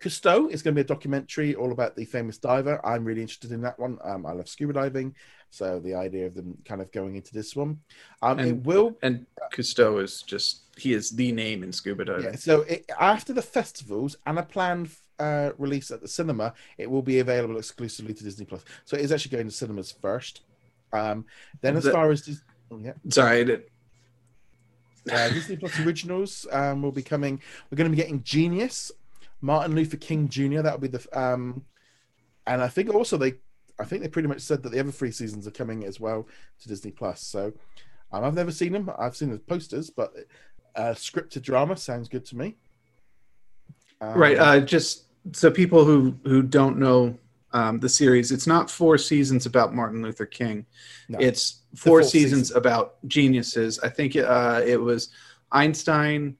Cousteau 0.00 0.50
is 0.50 0.62
going 0.62 0.74
to 0.74 0.76
be 0.76 0.80
a 0.82 0.84
documentary 0.84 1.54
all 1.54 1.72
about 1.72 1.94
the 1.96 2.04
famous 2.04 2.38
diver. 2.38 2.80
I'm 2.86 3.04
really 3.04 3.20
interested 3.22 3.52
in 3.52 3.60
that 3.62 3.78
one. 3.78 3.98
Um, 4.02 4.24
I 4.24 4.32
love 4.32 4.48
scuba 4.48 4.72
diving, 4.72 5.14
so 5.50 5.78
the 5.78 5.94
idea 5.94 6.26
of 6.26 6.34
them 6.34 6.56
kind 6.64 6.80
of 6.80 6.90
going 6.90 7.16
into 7.16 7.34
this 7.34 7.54
one. 7.54 7.80
Um, 8.22 8.38
it 8.38 8.48
And- 8.48 8.64
will 8.66 8.96
And 9.02 9.26
Cousteau 9.52 10.02
is 10.02 10.22
just 10.22 10.62
he 10.78 10.94
is 10.94 11.10
the 11.10 11.32
name 11.32 11.62
in 11.62 11.72
scuba 11.72 12.04
diving. 12.06 12.24
Yeah, 12.24 12.36
so 12.36 12.62
it, 12.62 12.90
after 12.98 13.34
the 13.34 13.42
festivals 13.42 14.16
and 14.26 14.38
a 14.38 14.42
planned 14.42 14.90
uh, 15.20 15.52
release 15.58 15.90
at 15.90 16.00
the 16.00 16.08
cinema, 16.08 16.54
it 16.78 16.90
will 16.90 17.02
be 17.02 17.20
available 17.20 17.58
exclusively 17.58 18.14
to 18.14 18.24
Disney 18.24 18.44
Plus. 18.46 18.64
So 18.84 18.96
it 18.96 19.02
is 19.02 19.12
actually 19.12 19.36
going 19.36 19.46
to 19.48 19.52
cinemas 19.54 19.92
first. 19.92 20.40
Um, 20.92 21.26
then, 21.60 21.76
as 21.76 21.84
The- 21.84 21.92
far 21.92 22.10
as 22.10 22.22
Dis- 22.22 22.42
oh, 22.70 22.78
yeah, 22.78 22.94
Sorry, 23.08 23.40
I 23.40 23.44
did, 23.44 23.62
uh, 25.12 25.28
Disney 25.28 25.56
Plus 25.56 25.78
originals 25.80 26.46
um, 26.50 26.82
will 26.82 26.92
be 26.92 27.02
coming. 27.02 27.40
We're 27.70 27.76
going 27.76 27.90
to 27.90 27.96
be 27.96 28.00
getting 28.02 28.22
Genius, 28.22 28.90
Martin 29.40 29.74
Luther 29.74 29.96
King 29.96 30.28
Jr. 30.28 30.62
That 30.62 30.72
will 30.80 30.88
be 30.88 30.96
the, 30.98 31.18
um, 31.18 31.64
and 32.46 32.60
I 32.62 32.68
think 32.68 32.92
also 32.92 33.16
they, 33.16 33.34
I 33.78 33.84
think 33.84 34.02
they 34.02 34.08
pretty 34.08 34.28
much 34.28 34.40
said 34.40 34.62
that 34.62 34.72
the 34.72 34.80
other 34.80 34.90
three 34.90 35.10
seasons 35.12 35.46
are 35.46 35.52
coming 35.52 35.84
as 35.84 36.00
well 36.00 36.26
to 36.62 36.68
Disney 36.68 36.90
Plus. 36.90 37.22
So 37.22 37.52
um, 38.12 38.24
I've 38.24 38.34
never 38.34 38.52
seen 38.52 38.72
them. 38.72 38.90
I've 38.98 39.16
seen 39.16 39.30
the 39.30 39.38
posters, 39.38 39.90
but 39.90 40.12
uh, 40.76 40.94
scripted 40.94 41.42
drama 41.42 41.76
sounds 41.76 42.08
good 42.08 42.24
to 42.26 42.36
me. 42.36 42.56
Um, 44.00 44.14
right. 44.18 44.38
Uh, 44.38 44.60
just 44.60 45.04
so 45.32 45.50
people 45.50 45.84
who 45.84 46.14
who 46.24 46.42
don't 46.42 46.78
know 46.78 47.16
um, 47.52 47.80
the 47.80 47.88
series, 47.88 48.30
it's 48.32 48.46
not 48.46 48.70
four 48.70 48.96
seasons 48.98 49.46
about 49.46 49.74
Martin 49.74 50.02
Luther 50.02 50.26
King. 50.26 50.66
No. 51.08 51.18
It's 51.18 51.62
four 51.74 52.02
seasons 52.02 52.48
season. 52.48 52.56
about 52.58 52.96
geniuses. 53.08 53.78
I 53.80 53.88
think 53.88 54.16
uh, 54.16 54.62
it 54.64 54.80
was 54.80 55.10
Einstein. 55.50 56.36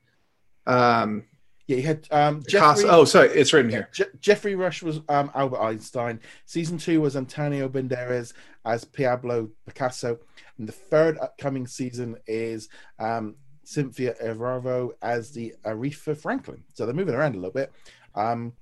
Um, 0.67 1.25
Yeah, 1.67 1.77
you 1.77 1.83
had 1.83 2.07
um, 2.11 2.43
Jeffrey. 2.49 2.85
oh, 2.89 3.05
sorry, 3.05 3.29
it's 3.31 3.53
written 3.53 3.71
here. 3.71 3.89
Je- 3.93 4.05
Geoffrey 4.21 4.55
Rush 4.55 4.83
was 4.83 5.01
um, 5.09 5.31
Albert 5.35 5.61
Einstein. 5.61 6.21
Season 6.47 6.79
two 6.79 7.01
was 7.01 7.17
Antonio 7.17 7.69
Banderas 7.69 8.33
as 8.65 8.85
Pablo 8.85 9.51
Picasso, 9.67 10.19
and 10.59 10.69
the 10.69 10.73
third 10.73 11.19
upcoming 11.19 11.67
season 11.67 12.17
is 12.27 12.69
um, 12.99 13.35
Cynthia 13.65 14.15
Erivo 14.23 14.91
as 15.03 15.33
the 15.33 15.55
Aretha 15.65 16.17
Franklin. 16.17 16.63
So 16.75 16.87
they're 16.87 16.95
moving 16.95 17.15
around 17.15 17.35
a 17.35 17.39
little 17.39 17.53
bit. 17.53 17.73
Um, 18.15 18.53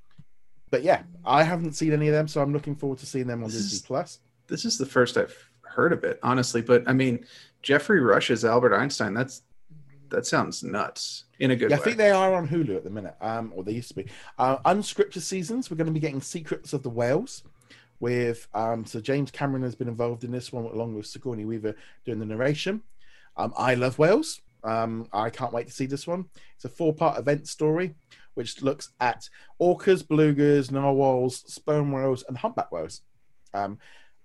but 0.70 0.82
yeah, 0.82 1.02
I 1.24 1.42
haven't 1.42 1.72
seen 1.72 1.92
any 1.92 2.08
of 2.08 2.14
them, 2.14 2.28
so 2.28 2.40
I'm 2.42 2.52
looking 2.52 2.74
forward 2.76 2.98
to 3.00 3.06
seeing 3.06 3.26
them 3.26 3.42
on 3.42 3.48
This 3.48 3.56
is- 3.56 3.70
Disney 3.70 3.86
Plus. 3.86 4.20
This 4.46 4.64
is 4.64 4.78
the 4.78 4.86
first 4.86 5.16
I've 5.18 5.36
heard 5.62 5.92
of 5.92 6.04
it, 6.04 6.18
honestly. 6.22 6.62
But 6.62 6.82
I 6.88 6.92
mean, 6.94 7.24
Geoffrey 7.62 8.00
Rush 8.00 8.30
is 8.30 8.44
Albert 8.44 8.74
Einstein. 8.74 9.12
That's 9.14 9.42
that 10.08 10.26
sounds 10.26 10.62
nuts 10.62 11.24
in 11.38 11.50
a 11.50 11.56
good 11.56 11.70
Yeah, 11.70 11.76
I 11.76 11.80
think 11.80 11.98
they 11.98 12.10
are 12.10 12.34
on 12.34 12.48
Hulu 12.48 12.76
at 12.76 12.84
the 12.84 12.88
minute, 12.90 13.14
um, 13.20 13.52
or 13.54 13.62
they 13.62 13.72
used 13.72 13.88
to 13.88 13.94
be. 13.94 14.06
Uh, 14.38 14.56
unscripted 14.64 15.20
seasons, 15.20 15.70
we're 15.70 15.76
going 15.76 15.86
to 15.86 15.92
be 15.92 16.00
getting 16.00 16.22
Secrets 16.22 16.72
of 16.72 16.82
the 16.82 16.88
Whales 16.88 17.42
with, 18.00 18.48
um, 18.54 18.86
so 18.86 19.00
James 19.00 19.30
Cameron 19.30 19.62
has 19.64 19.74
been 19.74 19.88
involved 19.88 20.24
in 20.24 20.30
this 20.30 20.50
one 20.50 20.64
along 20.64 20.94
with 20.94 21.06
Sigourney 21.06 21.44
Weaver 21.44 21.74
doing 22.06 22.18
the 22.18 22.24
narration. 22.24 22.80
Um, 23.36 23.52
I 23.58 23.74
love 23.74 23.98
whales. 23.98 24.40
Um, 24.64 25.08
I 25.12 25.28
can't 25.30 25.52
wait 25.52 25.66
to 25.66 25.72
see 25.72 25.86
this 25.86 26.06
one. 26.06 26.24
It's 26.56 26.64
a 26.64 26.68
four 26.70 26.94
part 26.94 27.18
event 27.18 27.46
story 27.46 27.94
which 28.38 28.62
looks 28.62 28.92
at 29.00 29.28
orcas, 29.60 30.04
belugas, 30.04 30.70
narwhals, 30.70 31.42
sperm 31.52 31.90
whales, 31.90 32.22
and 32.28 32.38
humpback 32.38 32.70
whales. 32.70 33.02
Um, 33.52 33.80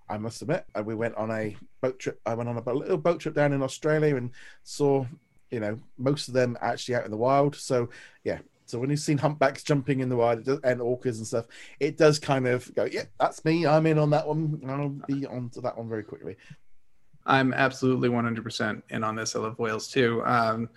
I 0.08 0.20
must 0.20 0.44
admit, 0.44 0.68
uh, 0.76 0.84
we 0.84 0.94
went 0.94 1.16
on 1.16 1.32
a 1.32 1.58
boat 1.82 1.98
trip. 1.98 2.22
I 2.24 2.36
went 2.36 2.48
on 2.48 2.56
a 2.58 2.74
little 2.74 2.98
boat 2.98 3.22
trip 3.22 3.34
down 3.34 3.54
in 3.54 3.64
Australia 3.64 4.16
and 4.16 4.30
saw, 4.62 5.08
you 5.50 5.60
know, 5.60 5.80
most 5.98 6.28
of 6.28 6.36
them 6.36 6.56
actually 6.62 6.94
out 6.94 7.06
in 7.06 7.10
the 7.10 7.18
wild. 7.18 7.56
So 7.56 7.90
yeah, 8.24 8.38
so 8.68 8.78
when 8.78 8.92
you've 8.92 9.00
seen 9.00 9.18
humpbacks 9.18 9.64
jumping 9.64 10.02
in 10.02 10.10
the 10.10 10.16
wild 10.16 10.48
and 10.48 10.80
orcas 10.80 11.18
and 11.18 11.26
stuff, 11.26 11.46
it 11.80 11.98
does 11.98 12.20
kind 12.20 12.46
of 12.46 12.72
go, 12.76 12.86
yeah, 12.86 13.06
that's 13.20 13.44
me. 13.44 13.66
I'm 13.66 13.88
in 13.88 13.98
on 13.98 14.12
that 14.12 14.28
one. 14.28 14.62
I'll 14.68 14.90
be 15.08 15.26
on 15.26 15.50
to 15.56 15.62
that 15.62 15.76
one 15.76 15.90
very 15.90 16.04
quickly. 16.04 16.38
I'm 17.26 17.52
absolutely 17.52 18.10
100% 18.10 18.84
in 18.92 19.04
on 19.04 19.16
this. 19.16 19.36
I 19.36 19.40
love 19.40 19.58
whales 19.58 19.88
too. 19.88 20.24
Um, 20.24 20.70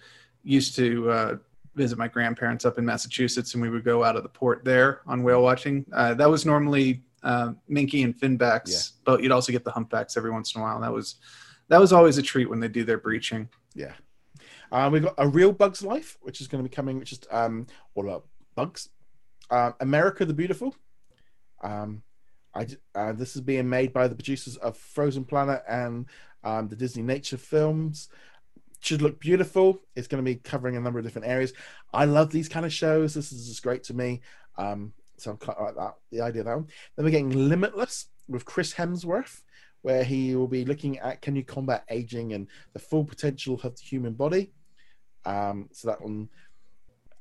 used 0.42 0.74
to 0.76 1.10
uh, 1.10 1.36
visit 1.76 1.98
my 1.98 2.08
grandparents 2.08 2.64
up 2.64 2.78
in 2.78 2.84
Massachusetts, 2.84 3.54
and 3.54 3.62
we 3.62 3.70
would 3.70 3.84
go 3.84 4.02
out 4.02 4.16
of 4.16 4.22
the 4.22 4.28
port 4.28 4.64
there 4.64 5.02
on 5.06 5.22
whale 5.22 5.42
watching. 5.42 5.84
Uh, 5.92 6.14
that 6.14 6.28
was 6.28 6.44
normally 6.46 7.02
uh, 7.22 7.52
minke 7.70 8.02
and 8.02 8.18
finbacks, 8.18 8.70
Yeah. 8.70 8.78
but 9.04 9.22
you'd 9.22 9.32
also 9.32 9.52
get 9.52 9.64
the 9.64 9.70
humpbacks 9.70 10.16
every 10.16 10.30
once 10.30 10.54
in 10.54 10.60
a 10.60 10.64
while. 10.64 10.80
That 10.80 10.92
was 10.92 11.16
that 11.68 11.78
was 11.80 11.92
always 11.92 12.16
a 12.18 12.22
treat 12.22 12.48
when 12.48 12.60
they 12.60 12.68
do 12.68 12.84
their 12.84 12.98
breaching. 12.98 13.48
Yeah. 13.74 13.92
Uh, 14.72 14.88
we've 14.92 15.02
got 15.02 15.14
a 15.18 15.28
real 15.28 15.52
Bugs 15.52 15.82
Life, 15.82 16.16
which 16.22 16.40
is 16.40 16.48
going 16.48 16.62
to 16.62 16.68
be 16.68 16.74
coming, 16.74 16.98
which 16.98 17.12
is 17.12 17.20
um, 17.30 17.66
all 17.94 18.04
about 18.08 18.26
bugs. 18.54 18.88
Um, 19.50 19.74
America 19.80 20.24
the 20.24 20.34
Beautiful. 20.34 20.74
Um, 21.62 22.02
I 22.54 22.66
uh, 22.94 23.12
this 23.12 23.36
is 23.36 23.42
being 23.42 23.68
made 23.68 23.92
by 23.92 24.08
the 24.08 24.14
producers 24.14 24.56
of 24.56 24.76
Frozen 24.76 25.24
Planet 25.24 25.62
and 25.68 26.06
um, 26.44 26.68
the 26.68 26.76
Disney 26.76 27.02
Nature 27.02 27.36
films. 27.36 28.08
Should 28.80 29.02
look 29.02 29.20
beautiful. 29.20 29.80
It's 29.94 30.06
going 30.06 30.24
to 30.24 30.30
be 30.30 30.36
covering 30.36 30.76
a 30.76 30.80
number 30.80 30.98
of 30.98 31.04
different 31.04 31.26
areas. 31.26 31.52
I 31.92 32.04
love 32.04 32.30
these 32.30 32.48
kind 32.48 32.66
of 32.66 32.72
shows. 32.72 33.14
This 33.14 33.32
is 33.32 33.48
just 33.48 33.62
great 33.62 33.82
to 33.84 33.94
me. 33.94 34.20
Um, 34.56 34.92
so 35.16 35.30
I'm 35.30 35.38
quite 35.38 35.60
like 35.60 35.74
that. 35.76 35.94
The 36.10 36.20
idea 36.20 36.42
of 36.42 36.46
that 36.46 36.56
one. 36.56 36.68
Then 36.94 37.04
we're 37.04 37.10
getting 37.10 37.48
Limitless 37.48 38.06
with 38.28 38.44
Chris 38.44 38.74
Hemsworth, 38.74 39.42
where 39.82 40.04
he 40.04 40.36
will 40.36 40.48
be 40.48 40.64
looking 40.64 40.98
at 40.98 41.22
can 41.22 41.36
you 41.36 41.44
combat 41.44 41.84
aging 41.90 42.32
and 42.32 42.48
the 42.72 42.78
full 42.78 43.04
potential 43.04 43.54
of 43.54 43.76
the 43.76 43.82
human 43.82 44.14
body. 44.14 44.52
Um, 45.24 45.68
so 45.72 45.88
that 45.88 46.00
one 46.00 46.28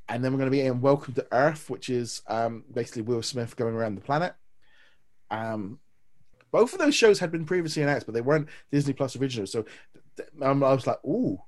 and 0.07 0.23
then 0.23 0.31
we're 0.31 0.37
going 0.37 0.51
to 0.51 0.55
be 0.55 0.61
in 0.61 0.81
Welcome 0.81 1.13
to 1.15 1.25
Earth, 1.31 1.69
which 1.69 1.89
is 1.89 2.21
um, 2.27 2.63
basically 2.71 3.01
Will 3.01 3.23
Smith 3.23 3.55
going 3.55 3.73
around 3.73 3.95
the 3.95 4.01
planet. 4.01 4.35
Um, 5.31 5.79
both 6.51 6.73
of 6.73 6.79
those 6.79 6.95
shows 6.95 7.19
had 7.19 7.31
been 7.31 7.45
previously 7.45 7.81
announced, 7.81 8.05
but 8.05 8.13
they 8.13 8.21
weren't 8.21 8.47
Disney 8.71 8.93
Plus 8.93 9.15
originals. 9.15 9.51
So 9.51 9.65
I 10.41 10.51
was 10.51 10.87
like, 10.87 11.03
"Ooh." 11.05 11.39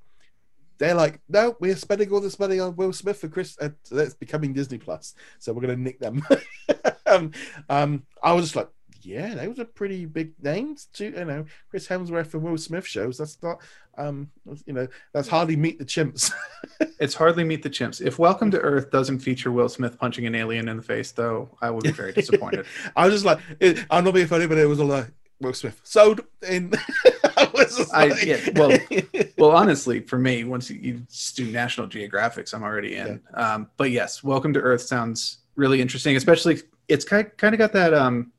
They're 0.79 0.93
like, 0.93 1.21
no, 1.27 1.55
we're 1.59 1.75
spending 1.75 2.11
all 2.11 2.21
this 2.21 2.37
money 2.37 2.59
on 2.59 2.75
Will 2.75 2.93
Smith 2.93 3.19
for 3.19 3.27
Chris. 3.27 3.57
Uh, 3.59 3.69
that's 3.89 4.13
becoming 4.13 4.53
Disney 4.53 4.77
Plus, 4.77 5.15
so 5.39 5.51
we're 5.51 5.63
going 5.63 5.75
to 5.75 5.81
nick 5.81 5.99
them. 5.99 6.23
um, 7.07 7.31
um, 7.67 8.03
I 8.21 8.33
was 8.33 8.45
just 8.45 8.55
like, 8.55 8.69
yeah, 9.01 9.35
those 9.35 9.59
are 9.59 9.65
pretty 9.65 10.05
big 10.05 10.33
names. 10.43 10.87
To 10.93 11.05
you 11.05 11.25
know, 11.25 11.45
Chris 11.69 11.87
Hemsworth 11.87 12.33
and 12.33 12.43
Will 12.43 12.57
Smith 12.57 12.85
shows. 12.85 13.17
That's 13.17 13.41
not, 13.41 13.61
um, 13.97 14.29
you 14.65 14.73
know, 14.73 14.87
that's 15.13 15.27
hardly 15.27 15.55
meet 15.55 15.79
the 15.79 15.85
chimps. 15.85 16.31
it's 16.99 17.15
hardly 17.15 17.43
meet 17.43 17.63
the 17.63 17.69
chimps. 17.69 18.01
If 18.01 18.19
Welcome 18.19 18.51
to 18.51 18.59
Earth 18.59 18.91
doesn't 18.91 19.19
feature 19.19 19.51
Will 19.51 19.69
Smith 19.69 19.97
punching 19.97 20.25
an 20.25 20.35
alien 20.35 20.67
in 20.67 20.77
the 20.77 20.83
face, 20.83 21.11
though, 21.11 21.57
I 21.61 21.69
would 21.69 21.83
be 21.83 21.91
very 21.91 22.11
disappointed. 22.13 22.65
I 22.95 23.05
was 23.05 23.15
just 23.15 23.25
like, 23.25 23.39
it, 23.59 23.85
I'm 23.89 24.03
not 24.03 24.13
being 24.13 24.27
funny, 24.27 24.45
but 24.45 24.57
it 24.57 24.65
was 24.65 24.79
a 24.79 24.83
like 24.83 25.07
Will 25.39 25.53
Smith 25.53 25.79
sold 25.83 26.21
in. 26.47 26.73
I 27.37 27.49
was 27.53 27.91
I, 27.91 28.07
like... 28.07 28.25
yeah, 28.25 28.37
well, 28.55 28.77
well, 29.37 29.51
honestly, 29.51 29.99
for 29.99 30.17
me, 30.17 30.43
once 30.43 30.69
you, 30.69 30.79
you 30.79 31.01
do 31.35 31.51
National 31.51 31.87
Geographics, 31.87 32.53
I'm 32.53 32.63
already 32.63 32.95
in. 32.95 33.21
Yeah. 33.31 33.53
Um, 33.53 33.69
but 33.77 33.91
yes, 33.91 34.23
Welcome 34.23 34.53
to 34.53 34.59
Earth 34.59 34.81
sounds 34.81 35.39
really 35.55 35.81
interesting, 35.81 36.15
especially 36.15 36.61
it's 36.87 37.05
kind 37.05 37.29
kind 37.37 37.53
of 37.53 37.59
got 37.59 37.73
that 37.73 37.93
um 37.93 38.31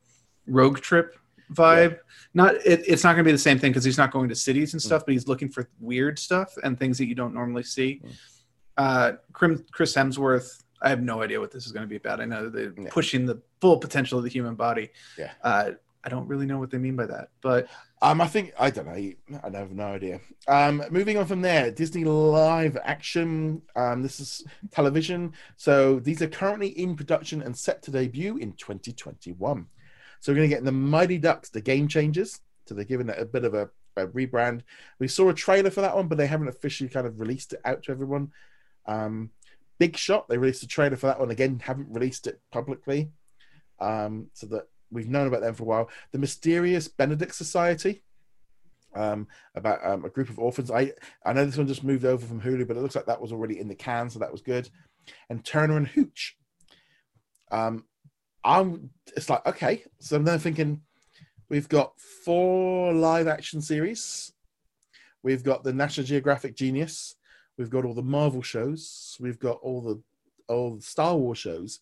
rogue 0.47 0.81
trip 0.81 1.17
vibe. 1.53 1.93
Yeah. 1.93 1.99
Not 2.35 2.55
it, 2.67 2.83
it's 2.87 3.05
not 3.05 3.13
going 3.13 3.25
to 3.25 3.29
be 3.29 3.33
the 3.33 3.39
same 3.39 3.59
thing 3.59 3.71
because 3.71 3.85
he's 3.85 3.99
not 3.99 4.11
going 4.11 4.29
to 4.29 4.35
cities 4.35 4.75
and 4.75 4.83
mm. 4.83 4.85
stuff, 4.85 5.03
mm. 5.03 5.07
but 5.07 5.13
he's 5.13 5.29
looking 5.29 5.49
for 5.49 5.69
weird 5.81 6.19
stuff 6.19 6.55
and 6.65 6.79
things 6.79 6.99
that 6.99 7.07
you 7.07 7.15
don't 7.15 7.35
normally 7.35 7.63
see. 7.63 8.03
Mm. 8.05 8.13
Uh, 8.77 9.13
Chris 9.33 9.95
Hemsworth. 9.95 10.63
I 10.81 10.89
have 10.91 11.03
no 11.03 11.23
idea 11.23 11.41
what 11.41 11.51
this 11.51 11.67
is 11.67 11.73
going 11.73 11.83
to 11.83 11.89
be 11.89 11.97
about. 11.97 12.21
I 12.21 12.25
know 12.25 12.49
they're 12.49 12.73
yeah. 12.79 12.89
pushing 12.91 13.27
the 13.27 13.43
full 13.61 13.79
potential 13.79 14.19
of 14.19 14.23
the 14.23 14.31
human 14.31 14.55
body. 14.55 14.91
Yeah. 15.17 15.33
Uh, 15.43 15.73
I 16.09 16.11
don't 16.11 16.27
really 16.27 16.47
know 16.47 16.59
what 16.59 16.71
they 16.71 16.79
mean 16.79 16.97
by 16.97 17.05
that, 17.05 17.29
but 17.43 17.69
um, 18.01 18.23
I 18.23 18.27
think 18.27 18.55
I 18.59 18.71
don't 18.71 18.87
know. 18.87 18.93
I 18.95 19.59
have 19.59 19.73
no 19.73 19.89
idea. 19.89 20.21
Um, 20.47 20.83
moving 20.91 21.19
on 21.19 21.27
from 21.27 21.43
there, 21.43 21.71
Disney 21.71 22.03
live 22.03 22.79
action. 22.83 23.61
Um, 23.77 24.03
this 24.03 24.19
is 24.19 24.43
television, 24.71 25.35
so 25.59 26.01
these 26.01 26.23
are 26.23 26.27
currently 26.27 26.69
in 26.69 26.97
production 26.97 27.43
and 27.43 27.55
set 27.55 27.83
to 27.83 27.91
debut 27.91 28.39
in 28.39 28.55
2021. 28.55 29.67
So 30.21 30.33
we're 30.33 30.37
going 30.37 30.49
to 30.49 30.57
get 30.57 30.65
the 30.65 30.73
Mighty 30.73 31.19
Ducks, 31.19 31.51
the 31.51 31.61
Game 31.61 31.89
Changers. 31.89 32.41
So 32.65 32.75
they're 32.75 32.87
giving 32.87 33.11
it 33.11 33.19
a 33.19 33.27
bit 33.27 33.45
of 33.45 33.53
a, 33.53 33.69
a, 33.99 34.07
rebrand. 34.07 34.63
We 34.99 35.09
saw 35.09 35.29
a 35.29 35.35
trailer 35.35 35.69
for 35.69 35.83
that 35.83 35.95
one, 35.95 36.09
but 36.09 36.17
they 36.17 36.27
haven't 36.27 36.49
officially 36.49 36.89
kind 36.89 37.07
of 37.07 37.21
released 37.21 37.53
it 37.53 37.61
out 37.67 37.83
to 37.83 37.93
everyone. 37.93 38.33
Um, 38.87 39.29
Big 39.79 39.99
Shot, 39.99 40.27
they 40.27 40.39
released 40.39 40.63
a 40.63 40.69
trailer 40.69 40.97
for 40.97 41.09
that 41.09 41.21
one 41.21 41.31
again, 41.31 41.61
haven't 41.63 41.93
released 41.93 42.27
it 42.27 42.41
publicly. 42.51 43.11
Um, 43.79 44.29
so 44.33 44.47
that 44.47 44.69
we've 44.91 45.09
known 45.09 45.27
about 45.27 45.41
them 45.41 45.55
for 45.55 45.65
a 45.65 45.67
while. 45.67 45.91
The 46.13 46.19
Mysterious 46.19 46.89
Benedict 46.89 47.35
Society, 47.35 48.03
um, 48.95 49.29
about 49.55 49.85
um, 49.85 50.05
a 50.05 50.11
group 50.11 50.29
of 50.29 50.39
orphans. 50.39 50.71
I 50.71 50.93
I 51.25 51.33
know 51.33 51.45
this 51.45 51.57
one 51.57 51.67
just 51.67 51.85
moved 51.85 52.05
over 52.05 52.25
from 52.25 52.41
Hulu, 52.41 52.67
but 52.67 52.77
it 52.77 52.81
looks 52.81 52.97
like 52.97 53.07
that 53.07 53.21
was 53.21 53.33
already 53.33 53.59
in 53.59 53.69
the 53.69 53.75
can, 53.75 54.11
so 54.11 54.19
that 54.19 54.33
was 54.33 54.43
good. 54.43 54.69
And 55.31 55.45
Turner 55.45 55.77
and 55.77 55.87
Hooch. 55.87 56.37
Um, 57.51 57.85
I'm 58.45 58.91
it's 59.17 59.31
like 59.31 59.47
okay, 59.47 59.85
so 60.01 60.17
I'm 60.17 60.25
then 60.25 60.39
thinking 60.39 60.83
we've 61.49 61.69
got 61.69 61.99
four 62.25 62.93
live 62.93 63.27
action 63.27 63.61
series, 63.61 64.33
we've 65.23 65.45
got 65.45 65.65
the 65.65 65.73
National 65.73 66.07
Geographic 66.07 66.57
Genius, 66.57 67.15
we've 67.57 67.71
got 67.71 67.85
all 67.85 67.95
the 67.95 68.03
Marvel 68.03 68.43
shows, 68.43 69.17
we've 69.21 69.39
got 69.39 69.59
all 69.63 69.83
the 69.83 70.03
all 70.53 70.77
the 70.77 70.83
Star 70.83 71.17
Wars 71.17 71.39
shows. 71.39 71.81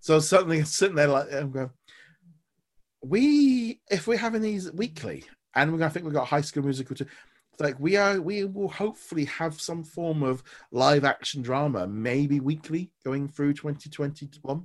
So 0.00 0.18
suddenly 0.20 0.62
sitting 0.64 0.96
there 0.96 1.08
like 1.08 1.32
I'm 1.32 1.50
going, 1.50 1.70
we 3.02 3.80
if 3.90 4.06
we're 4.06 4.16
having 4.16 4.42
these 4.42 4.70
weekly, 4.72 5.24
and 5.54 5.72
we're 5.72 5.78
gonna 5.78 5.90
think 5.90 6.04
we've 6.04 6.14
got 6.14 6.28
High 6.28 6.40
School 6.40 6.64
Musical 6.64 6.96
too. 6.96 7.06
Like 7.58 7.78
we 7.78 7.96
are, 7.96 8.20
we 8.20 8.44
will 8.44 8.68
hopefully 8.68 9.26
have 9.26 9.60
some 9.60 9.84
form 9.84 10.22
of 10.22 10.42
live 10.70 11.04
action 11.04 11.42
drama, 11.42 11.86
maybe 11.86 12.40
weekly, 12.40 12.90
going 13.04 13.28
through 13.28 13.52
2021 13.54 14.64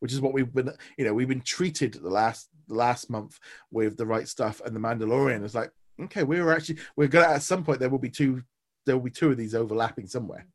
which 0.00 0.12
is 0.12 0.20
what 0.20 0.32
we've 0.32 0.52
been, 0.52 0.70
you 0.98 1.04
know, 1.04 1.14
we've 1.14 1.28
been 1.28 1.42
treated 1.42 1.94
the 1.94 2.10
last 2.10 2.48
the 2.68 2.74
last 2.74 3.08
month 3.10 3.38
with 3.70 3.96
the 3.96 4.06
right 4.06 4.26
stuff 4.26 4.60
and 4.64 4.74
the 4.74 4.80
Mandalorian. 4.80 5.44
It's 5.44 5.54
like, 5.54 5.70
okay, 6.00 6.24
we 6.24 6.40
were 6.40 6.52
actually 6.52 6.78
we're 6.96 7.08
gonna 7.08 7.28
at 7.28 7.42
some 7.42 7.62
point 7.64 7.78
there 7.78 7.90
will 7.90 7.98
be 7.98 8.10
two 8.10 8.42
there 8.86 8.96
will 8.96 9.04
be 9.04 9.10
two 9.10 9.30
of 9.30 9.36
these 9.36 9.54
overlapping 9.54 10.06
somewhere. 10.06 10.46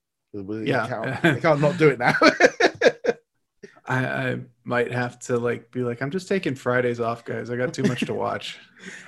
Yeah, 0.67 0.87
can't, 0.87 1.41
can't 1.41 1.61
not 1.61 1.77
do 1.77 1.89
it 1.89 1.99
now. 1.99 2.13
I, 3.87 4.05
I, 4.05 4.39
might 4.63 4.91
have 4.91 5.19
to 5.19 5.37
like 5.37 5.69
be 5.71 5.81
like, 5.81 6.01
I'm 6.01 6.09
just 6.09 6.27
taking 6.27 6.55
Fridays 6.55 6.99
off, 6.99 7.23
guys. 7.23 7.51
I 7.51 7.55
got 7.55 7.73
too 7.73 7.83
much 7.83 7.99
to 8.01 8.13
watch. 8.15 8.57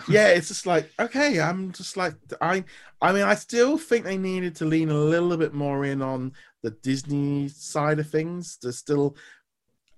yeah, 0.08 0.28
it's 0.28 0.50
just 0.50 0.68
like, 0.68 0.92
okay, 1.00 1.40
I'm 1.40 1.72
just 1.72 1.98
like, 1.98 2.14
I, 2.42 2.64
I 3.02 3.12
mean, 3.12 3.24
I 3.24 3.34
still 3.34 3.78
think 3.78 4.06
they 4.06 4.18
needed 4.18 4.56
to 4.58 4.66
lean 4.66 4.90
a 4.90 4.94
little 4.94 5.36
bit 5.36 5.56
more 5.56 5.84
in 5.86 6.04
on 6.04 6.34
the 6.62 6.72
Disney 6.72 7.48
side 7.48 7.98
of 7.98 8.08
things. 8.08 8.60
There's 8.62 8.78
still 8.78 9.16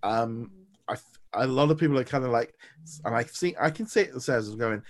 um, 0.03 0.51
I, 0.87 0.95
a 1.33 1.47
lot 1.47 1.71
of 1.71 1.77
people 1.77 1.97
are 1.99 2.03
kind 2.03 2.23
of 2.23 2.31
like, 2.31 2.53
and 3.05 3.15
I 3.15 3.23
see, 3.23 3.55
I 3.59 3.69
can 3.69 3.87
see 3.87 4.01
it 4.01 4.19
says 4.21 4.47
as 4.47 4.55
going, 4.55 4.81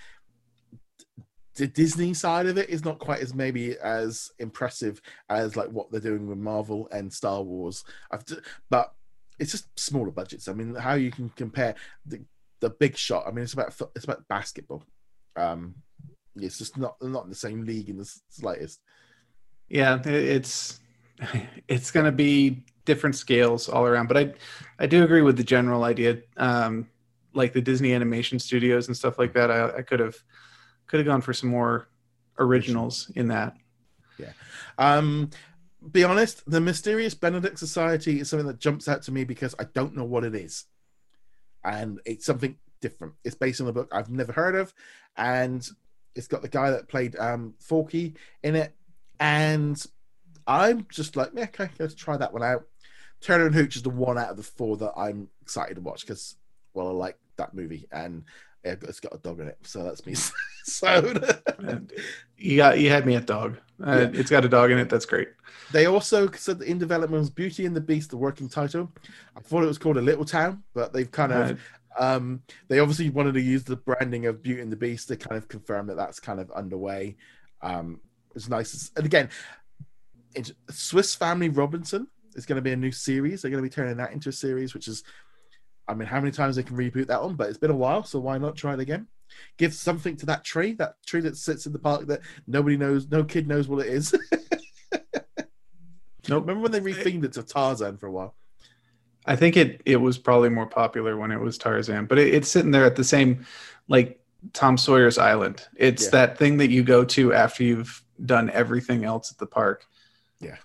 the 1.56 1.66
Disney 1.66 2.14
side 2.14 2.46
of 2.46 2.56
it 2.56 2.70
is 2.70 2.84
not 2.84 2.98
quite 2.98 3.20
as 3.20 3.34
maybe 3.34 3.76
as 3.78 4.30
impressive 4.38 5.00
as 5.28 5.56
like 5.56 5.68
what 5.68 5.90
they're 5.90 6.00
doing 6.00 6.26
with 6.26 6.38
Marvel 6.38 6.88
and 6.92 7.12
Star 7.12 7.42
Wars. 7.42 7.84
I've, 8.10 8.24
but 8.70 8.94
it's 9.40 9.52
just 9.52 9.78
smaller 9.78 10.10
budgets. 10.10 10.46
I 10.48 10.52
mean, 10.52 10.74
how 10.74 10.94
you 10.94 11.10
can 11.10 11.30
compare 11.30 11.74
the 12.06 12.20
the 12.60 12.70
big 12.70 12.96
shot? 12.96 13.24
I 13.26 13.30
mean, 13.30 13.42
it's 13.42 13.54
about 13.54 13.74
it's 13.96 14.04
about 14.04 14.28
basketball. 14.28 14.84
Um, 15.34 15.74
it's 16.36 16.58
just 16.58 16.76
not 16.76 16.96
not 17.02 17.24
in 17.24 17.30
the 17.30 17.36
same 17.36 17.64
league 17.64 17.88
in 17.88 17.96
the 17.96 18.12
slightest. 18.28 18.80
Yeah, 19.68 19.98
it's 20.04 20.80
it's 21.68 21.90
going 21.90 22.06
to 22.06 22.12
be 22.12 22.64
different 22.84 23.16
scales 23.16 23.68
all 23.68 23.86
around. 23.86 24.08
But 24.08 24.18
I 24.18 24.34
I 24.78 24.86
do 24.86 25.02
agree 25.02 25.22
with 25.22 25.36
the 25.36 25.44
general 25.44 25.84
idea. 25.84 26.18
Um, 26.36 26.88
like 27.32 27.52
the 27.52 27.60
Disney 27.60 27.94
animation 27.94 28.38
studios 28.38 28.88
and 28.88 28.96
stuff 28.96 29.18
like 29.18 29.32
that. 29.34 29.50
I, 29.50 29.78
I 29.78 29.82
could 29.82 30.00
have 30.00 30.16
could 30.86 31.00
have 31.00 31.06
gone 31.06 31.20
for 31.20 31.32
some 31.32 31.48
more 31.48 31.88
originals 32.38 33.10
in 33.14 33.28
that. 33.28 33.56
Yeah. 34.18 34.32
Um, 34.78 35.30
be 35.92 36.04
honest, 36.04 36.48
the 36.50 36.60
Mysterious 36.60 37.14
Benedict 37.14 37.58
Society 37.58 38.20
is 38.20 38.28
something 38.28 38.46
that 38.46 38.58
jumps 38.58 38.88
out 38.88 39.02
to 39.02 39.12
me 39.12 39.24
because 39.24 39.54
I 39.58 39.64
don't 39.64 39.96
know 39.96 40.04
what 40.04 40.24
it 40.24 40.34
is. 40.34 40.64
And 41.64 42.00
it's 42.04 42.26
something 42.26 42.56
different. 42.80 43.14
It's 43.24 43.34
based 43.34 43.60
on 43.60 43.68
a 43.68 43.72
book 43.72 43.88
I've 43.92 44.10
never 44.10 44.32
heard 44.32 44.54
of. 44.54 44.74
And 45.16 45.66
it's 46.14 46.26
got 46.26 46.42
the 46.42 46.48
guy 46.48 46.70
that 46.70 46.88
played 46.88 47.16
um, 47.16 47.54
Forky 47.58 48.14
in 48.42 48.56
it. 48.56 48.74
And 49.18 49.82
I'm 50.46 50.86
just 50.90 51.16
like, 51.16 51.30
yeah, 51.34 51.44
okay, 51.44 51.70
let's 51.78 51.94
try 51.94 52.16
that 52.16 52.32
one 52.32 52.42
out. 52.42 52.66
Turner 53.20 53.46
and 53.46 53.54
Hooch 53.54 53.76
is 53.76 53.82
the 53.82 53.90
one 53.90 54.18
out 54.18 54.30
of 54.30 54.36
the 54.36 54.42
four 54.42 54.76
that 54.78 54.92
I'm 54.96 55.28
excited 55.42 55.74
to 55.74 55.80
watch 55.82 56.00
because, 56.02 56.36
well, 56.72 56.88
I 56.88 56.92
like 56.92 57.18
that 57.36 57.54
movie 57.54 57.86
and 57.92 58.24
it's 58.64 59.00
got 59.00 59.14
a 59.14 59.18
dog 59.18 59.40
in 59.40 59.48
it, 59.48 59.58
so 59.62 59.82
that's 59.82 60.06
me. 60.06 60.14
so 60.64 61.14
you 62.36 62.56
got 62.56 62.78
you 62.78 62.90
had 62.90 63.06
me 63.06 63.16
at 63.16 63.26
dog. 63.26 63.58
Uh, 63.84 64.08
yeah. 64.12 64.20
It's 64.20 64.30
got 64.30 64.44
a 64.44 64.48
dog 64.48 64.70
in 64.70 64.78
it. 64.78 64.88
That's 64.88 65.06
great. 65.06 65.28
They 65.72 65.86
also 65.86 66.30
said 66.32 66.62
in 66.62 66.78
development 66.78 67.20
was 67.20 67.30
Beauty 67.30 67.64
and 67.64 67.74
the 67.74 67.80
Beast, 67.80 68.10
the 68.10 68.16
working 68.16 68.48
title. 68.48 68.90
I 69.36 69.40
thought 69.40 69.62
it 69.62 69.68
was 69.68 69.78
called 69.78 69.96
a 69.96 70.02
Little 70.02 70.24
Town, 70.24 70.62
but 70.74 70.92
they've 70.92 71.10
kind 71.10 71.32
of 71.32 71.60
um, 71.98 72.42
they 72.68 72.78
obviously 72.78 73.10
wanted 73.10 73.34
to 73.34 73.40
use 73.40 73.64
the 73.64 73.76
branding 73.76 74.26
of 74.26 74.42
Beauty 74.42 74.60
and 74.60 74.70
the 74.70 74.76
Beast 74.76 75.08
to 75.08 75.16
kind 75.16 75.36
of 75.36 75.48
confirm 75.48 75.86
that 75.86 75.96
that's 75.96 76.20
kind 76.20 76.40
of 76.40 76.50
underway. 76.52 77.16
Um, 77.62 78.00
it's 78.34 78.48
nice, 78.48 78.90
and 78.96 79.06
again, 79.06 79.28
Swiss 80.70 81.14
Family 81.14 81.48
Robinson 81.48 82.06
is 82.34 82.46
going 82.46 82.56
to 82.56 82.62
be 82.62 82.72
a 82.72 82.76
new 82.76 82.92
series. 82.92 83.42
They're 83.42 83.50
going 83.50 83.62
to 83.62 83.68
be 83.68 83.74
turning 83.74 83.96
that 83.96 84.12
into 84.12 84.28
a 84.28 84.32
series, 84.32 84.74
which 84.74 84.88
is, 84.88 85.02
I 85.90 85.94
mean, 85.94 86.08
how 86.08 86.20
many 86.20 86.30
times 86.32 86.56
they 86.56 86.62
can 86.62 86.76
reboot 86.76 87.08
that 87.08 87.22
one? 87.22 87.34
But 87.34 87.48
it's 87.48 87.58
been 87.58 87.70
a 87.70 87.76
while, 87.76 88.04
so 88.04 88.18
why 88.18 88.38
not 88.38 88.56
try 88.56 88.74
it 88.74 88.80
again? 88.80 89.06
Give 89.58 89.72
something 89.72 90.16
to 90.16 90.26
that 90.26 90.44
tree, 90.44 90.72
that 90.74 90.94
tree 91.06 91.20
that 91.22 91.36
sits 91.36 91.66
in 91.66 91.72
the 91.72 91.78
park 91.78 92.06
that 92.06 92.20
nobody 92.46 92.76
knows, 92.76 93.08
no 93.10 93.24
kid 93.24 93.46
knows 93.48 93.68
what 93.68 93.86
it 93.86 93.92
is. 93.92 94.14
nope. 96.28 96.42
Remember 96.46 96.60
when 96.62 96.72
they 96.72 96.80
rethemed 96.80 97.24
it 97.24 97.32
to 97.34 97.42
Tarzan 97.42 97.96
for 97.96 98.06
a 98.06 98.12
while? 98.12 98.34
I 99.26 99.36
think 99.36 99.56
it 99.56 99.82
it 99.84 99.96
was 99.96 100.18
probably 100.18 100.48
more 100.48 100.66
popular 100.66 101.16
when 101.16 101.30
it 101.30 101.38
was 101.40 101.58
Tarzan, 101.58 102.06
but 102.06 102.18
it, 102.18 102.34
it's 102.34 102.50
sitting 102.50 102.70
there 102.70 102.84
at 102.86 102.96
the 102.96 103.04
same 103.04 103.44
like 103.88 104.18
Tom 104.52 104.78
Sawyer's 104.78 105.18
Island. 105.18 105.66
It's 105.76 106.04
Yeah. 106.04 106.10
that 106.10 106.38
thing 106.38 106.56
that 106.58 106.70
you 106.70 106.82
go 106.82 107.04
to 107.04 107.32
after 107.34 107.62
you've 107.62 108.02
done 108.24 108.50
everything 108.50 109.04
else 109.04 109.30
at 109.30 109.38
the 109.38 109.46
park. 109.46 109.84
Yeah. 110.40 110.56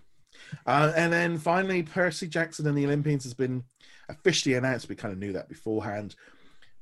Uh, 0.66 0.94
and 0.96 1.12
then 1.12 1.38
finally, 1.38 1.84
Percy 1.84 2.28
Jackson 2.28 2.66
and 2.68 2.78
the 2.78 2.86
Olympians 2.86 3.24
has 3.24 3.34
been 3.34 3.64
officially 4.10 4.56
announced. 4.56 4.90
We 4.90 4.96
kind 4.96 5.12
of 5.12 5.20
knew 5.20 5.34
that 5.34 5.50
beforehand, 5.50 6.16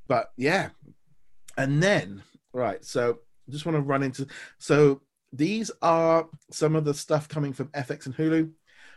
but 0.07 0.31
yeah. 0.37 0.69
And 1.57 1.81
then, 1.81 2.23
right, 2.53 2.83
so 2.83 3.19
just 3.49 3.65
want 3.65 3.75
to 3.75 3.81
run 3.81 4.03
into. 4.03 4.27
So 4.57 5.01
these 5.31 5.71
are 5.81 6.27
some 6.51 6.75
of 6.75 6.85
the 6.85 6.93
stuff 6.93 7.27
coming 7.27 7.53
from 7.53 7.67
FX 7.69 8.05
and 8.05 8.15
Hulu. 8.15 8.51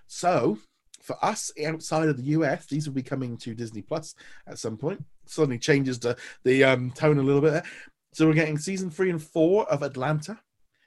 So 0.06 0.58
for 1.02 1.16
us 1.24 1.52
outside 1.64 2.08
of 2.08 2.16
the 2.16 2.30
US, 2.34 2.66
these 2.66 2.86
will 2.86 2.94
be 2.94 3.02
coming 3.02 3.36
to 3.38 3.54
Disney 3.54 3.82
Plus 3.82 4.14
at 4.46 4.58
some 4.58 4.76
point. 4.76 5.04
Suddenly 5.26 5.58
changes 5.58 5.98
the 5.98 6.16
the 6.44 6.64
um, 6.64 6.90
tone 6.90 7.18
a 7.18 7.22
little 7.22 7.40
bit. 7.40 7.64
So 8.12 8.26
we're 8.26 8.34
getting 8.34 8.58
season 8.58 8.90
three 8.90 9.10
and 9.10 9.22
four 9.22 9.70
of 9.70 9.82
Atlanta, 9.82 10.38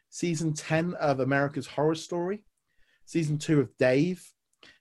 season 0.09 0.53
ten 0.53 0.93
of 0.95 1.19
America's 1.19 1.67
Horror 1.67 1.95
Story, 1.95 2.43
season 3.05 3.37
two 3.37 3.59
of 3.59 3.75
Dave, 3.77 4.23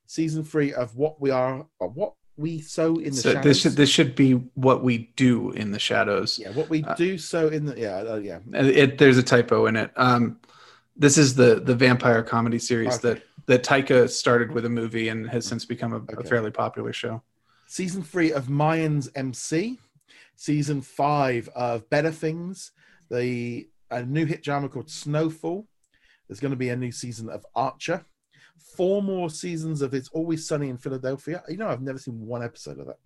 season 0.06 0.44
three 0.44 0.72
of 0.72 0.96
What 0.96 1.20
We 1.20 1.30
Are 1.30 1.66
or 1.78 1.88
What 1.88 2.14
We 2.38 2.60
Sow 2.60 2.96
in 2.96 3.10
the 3.10 3.16
So 3.16 3.32
Shadows. 3.32 3.44
this 3.44 3.60
should 3.60 3.72
this 3.72 3.90
should 3.90 4.14
be 4.14 4.32
what 4.54 4.82
we 4.84 5.10
do 5.16 5.50
in 5.50 5.72
the 5.72 5.78
shadows. 5.78 6.38
yeah, 6.38 6.50
what 6.50 6.70
we 6.70 6.84
uh, 6.84 6.94
do 6.94 7.18
so 7.18 7.48
in 7.48 7.64
the 7.66 7.78
yeah 7.78 7.96
uh, 7.98 8.16
yeah 8.16 8.38
It, 8.52 8.96
there's 8.96 9.18
a 9.18 9.22
typo 9.24 9.66
in 9.66 9.74
it. 9.76 9.90
Um, 9.96 10.38
this 10.96 11.18
is 11.18 11.34
the 11.34 11.56
the 11.60 11.74
vampire 11.74 12.22
comedy 12.22 12.58
series 12.60 12.94
Okay. 13.04 13.14
that 13.14 13.22
that 13.46 13.64
Taika 13.64 14.08
started 14.08 14.52
with 14.52 14.64
a 14.64 14.68
movie 14.68 15.08
and 15.08 15.28
has 15.28 15.46
since 15.46 15.64
become 15.64 15.92
a, 15.92 16.20
a 16.20 16.22
fairly 16.24 16.50
popular 16.52 16.92
show. 16.92 17.22
season 17.66 18.02
three 18.04 18.30
of 18.32 18.46
Mayans 18.46 19.08
MC, 19.16 19.78
season 20.36 20.80
five 20.80 21.48
of 21.56 21.90
Better 21.90 22.12
Things, 22.12 22.70
the 23.10 23.68
a 23.90 24.04
new 24.04 24.26
hit 24.26 24.44
drama 24.44 24.68
called 24.68 24.90
Snowfall. 24.90 25.66
There's 26.28 26.40
going 26.40 26.50
to 26.52 26.56
be 26.58 26.68
a 26.68 26.76
new 26.76 26.92
season 26.92 27.28
of 27.30 27.44
Archer. 27.56 28.04
Four 28.76 29.02
more 29.02 29.30
seasons 29.30 29.82
of 29.82 29.94
It's 29.94 30.08
Always 30.10 30.46
Sunny 30.46 30.68
in 30.68 30.78
Philadelphia. 30.78 31.42
You 31.48 31.56
know, 31.56 31.68
I've 31.68 31.82
never 31.82 31.98
seen 31.98 32.18
one 32.26 32.42
episode 32.42 32.78
of 32.78 32.86
that. 32.86 32.98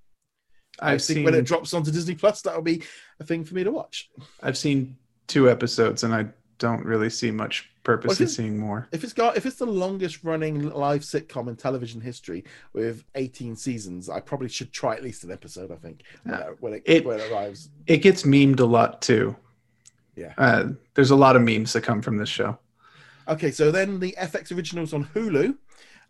I 0.80 0.92
I've 0.92 1.02
think 1.02 1.16
seen 1.18 1.24
when 1.24 1.34
it 1.34 1.44
drops 1.44 1.74
onto 1.74 1.90
Disney 1.90 2.14
Plus, 2.14 2.40
that'll 2.42 2.62
be 2.62 2.82
a 3.20 3.24
thing 3.24 3.44
for 3.44 3.54
me 3.54 3.64
to 3.64 3.70
watch. 3.70 4.10
I've 4.42 4.56
seen 4.56 4.96
two 5.26 5.50
episodes 5.50 6.02
and 6.04 6.14
I 6.14 6.26
don't 6.58 6.84
really 6.84 7.10
see 7.10 7.30
much 7.30 7.68
purpose 7.84 8.18
Well, 8.20 8.22
in 8.22 8.28
seeing 8.28 8.58
more. 8.58 8.88
If 8.92 9.02
it's 9.04 9.12
got, 9.12 9.36
if 9.36 9.44
it's 9.46 9.56
the 9.56 9.66
longest 9.66 10.22
running 10.24 10.70
live 10.70 11.02
sitcom 11.02 11.48
in 11.48 11.56
television 11.56 12.00
history 12.00 12.44
with 12.72 13.04
18 13.16 13.56
seasons, 13.56 14.08
I 14.08 14.20
probably 14.20 14.48
should 14.48 14.72
try 14.72 14.94
at 14.94 15.02
least 15.02 15.24
an 15.24 15.32
episode. 15.32 15.70
I 15.72 15.76
think 15.76 16.02
when 16.24 16.34
when 16.60 16.72
it, 16.74 16.82
It- 16.86 17.04
when 17.04 17.18
it 17.20 17.30
arrives. 17.30 17.68
It 17.86 17.98
gets 17.98 18.22
memed 18.22 18.60
a 18.60 18.64
lot 18.64 19.02
too. 19.02 19.36
Yeah. 20.16 20.34
Uh, 20.38 20.68
there's 20.94 21.10
a 21.10 21.16
lot 21.16 21.36
of 21.36 21.42
memes 21.42 21.72
that 21.72 21.82
come 21.82 22.00
from 22.02 22.16
this 22.18 22.28
show. 22.28 22.58
Okay, 23.28 23.50
so 23.50 23.70
then 23.70 24.00
the 24.00 24.14
FX 24.18 24.54
originals 24.56 24.92
on 24.92 25.04
Hulu, 25.06 25.56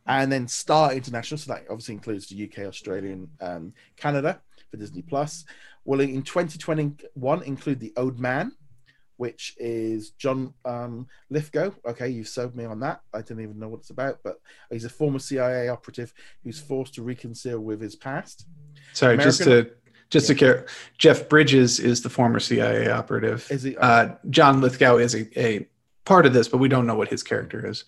and 0.06 0.32
then 0.32 0.48
Star 0.48 0.92
International. 0.92 1.38
So 1.38 1.52
that 1.52 1.64
obviously 1.70 1.94
includes 1.94 2.28
the 2.28 2.44
UK, 2.44 2.66
Australia, 2.66 3.12
and 3.12 3.28
um, 3.40 3.72
Canada 3.96 4.40
for 4.70 4.76
Disney 4.76 5.02
Plus. 5.02 5.44
Will 5.84 6.00
in 6.00 6.22
2021 6.22 7.42
include 7.42 7.80
the 7.80 7.92
Old 7.96 8.18
Man, 8.18 8.52
which 9.16 9.54
is 9.58 10.10
John 10.10 10.54
um, 10.64 11.06
Lithgow. 11.30 11.72
Okay, 11.86 12.08
you've 12.08 12.28
sold 12.28 12.54
me 12.56 12.64
on 12.64 12.80
that. 12.80 13.00
I 13.12 13.18
didn't 13.18 13.42
even 13.42 13.58
know 13.58 13.68
what 13.68 13.80
it's 13.80 13.90
about, 13.90 14.18
but 14.22 14.40
he's 14.70 14.84
a 14.84 14.90
former 14.90 15.18
CIA 15.18 15.68
operative 15.68 16.12
who's 16.44 16.60
forced 16.60 16.94
to 16.94 17.02
reconcile 17.02 17.60
with 17.60 17.80
his 17.80 17.96
past. 17.96 18.46
Sorry, 18.92 19.18
just 19.18 19.42
to 19.42 19.70
just 20.10 20.26
to 20.26 20.34
care. 20.34 20.66
Jeff 20.98 21.28
Bridges 21.28 21.80
is 21.80 22.02
the 22.02 22.10
former 22.10 22.38
CIA 22.38 22.90
operative. 22.90 23.46
Is 23.50 23.62
he? 23.62 23.76
Uh, 23.76 24.10
John 24.30 24.60
Lithgow 24.60 24.98
is 24.98 25.14
a, 25.14 25.40
a 25.40 25.66
part 26.04 26.26
of 26.26 26.32
this, 26.32 26.48
but 26.48 26.58
we 26.58 26.68
don't 26.68 26.86
know 26.86 26.94
what 26.94 27.08
his 27.08 27.22
character 27.22 27.66
is. 27.66 27.84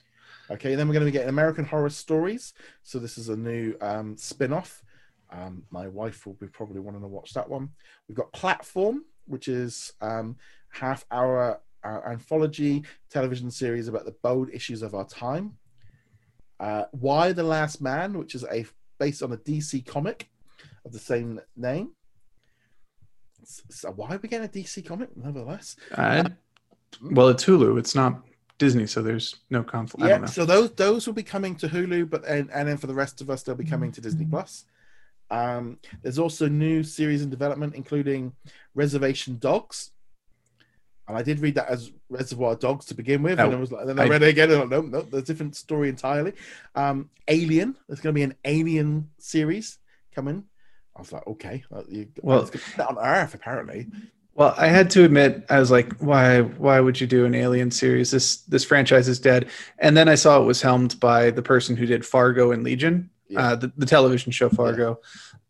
Okay, 0.51 0.75
then 0.75 0.87
we're 0.87 0.95
going 0.95 1.07
to 1.07 1.11
be 1.11 1.13
getting 1.13 1.31
American 1.31 1.65
Horror 1.65 1.91
Stories. 1.91 2.53
So 2.83 2.99
this 2.99 3.17
is 3.17 3.29
a 3.29 3.37
new 3.37 3.75
um, 3.81 4.17
spin-off. 4.17 4.83
Um, 5.31 5.65
my 5.71 5.89
wife 5.89 6.27
will 6.27 6.35
be 6.35 6.47
probably 6.47 6.81
wanting 6.81 7.01
to 7.01 7.09
watch 7.09 7.33
that 7.33 7.49
one. 7.49 7.71
We've 8.09 8.17
got 8.17 8.33
Platform, 8.33 9.05
which 9.27 9.49
is 9.49 9.93
um, 10.01 10.37
half-hour 10.69 11.61
uh, 11.83 12.01
anthology 12.07 12.85
television 13.11 13.51
series 13.51 13.89
about 13.89 14.05
the 14.05 14.15
bold 14.23 14.51
issues 14.53 14.83
of 14.83 14.95
our 14.95 15.07
time. 15.07 15.57
Uh, 16.61 16.85
Y 16.93 17.33
the 17.33 17.43
Last 17.43 17.81
Man, 17.81 18.19
which 18.19 18.35
is 18.35 18.45
a 18.45 18.65
based 18.99 19.23
on 19.23 19.33
a 19.33 19.37
DC 19.37 19.85
comic 19.87 20.29
of 20.85 20.93
the 20.93 20.99
same 20.99 21.41
name. 21.57 21.91
So 23.45 23.91
why 23.91 24.15
are 24.15 24.21
we 24.23 24.29
getting 24.29 24.47
a 24.47 24.49
DC 24.49 24.87
comic, 24.87 25.15
nevertheless? 25.17 25.77
Well, 27.03 27.29
it's 27.29 27.45
Hulu. 27.45 27.79
It's 27.79 27.95
not 27.95 28.21
Disney, 28.59 28.87
so 28.87 29.03
there's 29.03 29.37
no 29.51 29.63
conflict. 29.63 30.03
I 30.05 30.09
Yeah, 30.09 30.13
don't 30.15 30.21
know. 30.23 30.27
so 30.29 30.45
those 30.45 30.71
those 30.73 31.07
will 31.07 31.15
be 31.15 31.23
coming 31.23 31.55
to 31.57 31.69
Hulu, 31.69 32.09
but 32.11 32.25
and, 32.27 32.51
and 32.53 32.69
then 32.69 32.77
for 32.77 32.87
the 32.87 32.95
rest 32.95 33.21
of 33.21 33.31
us, 33.31 33.43
they'll 33.43 33.55
be 33.55 33.65
coming 33.65 33.93
to 33.93 34.01
Disney 34.01 34.25
Plus. 34.25 34.65
Um, 35.31 35.79
there's 36.03 36.19
also 36.19 36.49
new 36.49 36.83
series 36.83 37.23
in 37.23 37.31
development, 37.31 37.75
including 37.75 38.33
Reservation 38.75 39.39
Dogs. 39.39 39.91
And 41.09 41.19
I 41.19 41.23
did 41.23 41.41
read 41.41 41.57
that 41.57 41.69
as 41.69 41.93
Reservoir 42.09 42.55
Dogs 42.57 42.87
to 42.87 42.95
begin 42.95 43.23
with, 43.23 43.39
and 43.39 43.53
Oh, 43.53 43.57
I 43.57 43.61
was 43.61 43.71
like, 43.73 43.87
then 43.87 43.99
I, 43.99 44.05
I- 44.05 44.09
read 44.09 44.23
it 44.23 44.29
again, 44.29 44.51
and 44.51 44.63
I'm 44.63 44.71
like, 44.71 44.85
no, 44.85 44.99
no, 44.99 45.01
there's 45.03 45.23
a 45.25 45.27
different 45.27 45.55
story 45.57 45.89
entirely. 45.91 46.33
Um, 46.75 47.11
Alien, 47.29 47.77
there's 47.89 48.01
going 48.01 48.15
to 48.15 48.19
be 48.19 48.23
an 48.23 48.35
Alien 48.45 49.11
series 49.19 49.79
coming. 50.15 50.45
I 50.97 51.01
was 51.01 51.13
like, 51.13 51.27
okay, 51.27 51.65
well, 51.69 51.85
you, 51.89 52.09
Well- 52.23 52.41
it's 52.41 52.51
gonna 52.51 52.65
be 52.95 52.99
on 52.99 53.05
Earth 53.05 53.35
apparently. 53.35 53.89
Well, 54.37 54.53
I 54.59 54.67
had 54.67 54.91
to 54.91 55.05
admit, 55.05 55.45
I 55.49 55.61
was 55.61 55.71
like, 55.71 55.93
why? 55.99 56.41
Why 56.43 56.81
would 56.81 57.01
you 57.01 57.07
do 57.07 57.25
an 57.25 57.35
Alien 57.37 57.71
series? 57.71 58.11
This 58.11 58.39
this 58.43 58.65
franchise 58.65 59.07
is 59.09 59.21
dead. 59.21 59.49
And 59.79 59.97
then 59.97 60.09
I 60.09 60.17
saw 60.17 60.41
it 60.41 60.45
was 60.45 60.61
helmed 60.61 60.99
by 60.99 61.31
the 61.31 61.43
person 61.43 61.77
who 61.77 61.87
did 61.87 62.05
Fargo 62.05 62.51
and 62.51 62.65
Legion, 62.65 63.11
Yeah. 63.29 63.41
uh, 63.41 63.57
the, 63.57 63.73
the 63.77 63.87
television 63.87 64.33
show 64.33 64.49
Fargo. 64.49 64.99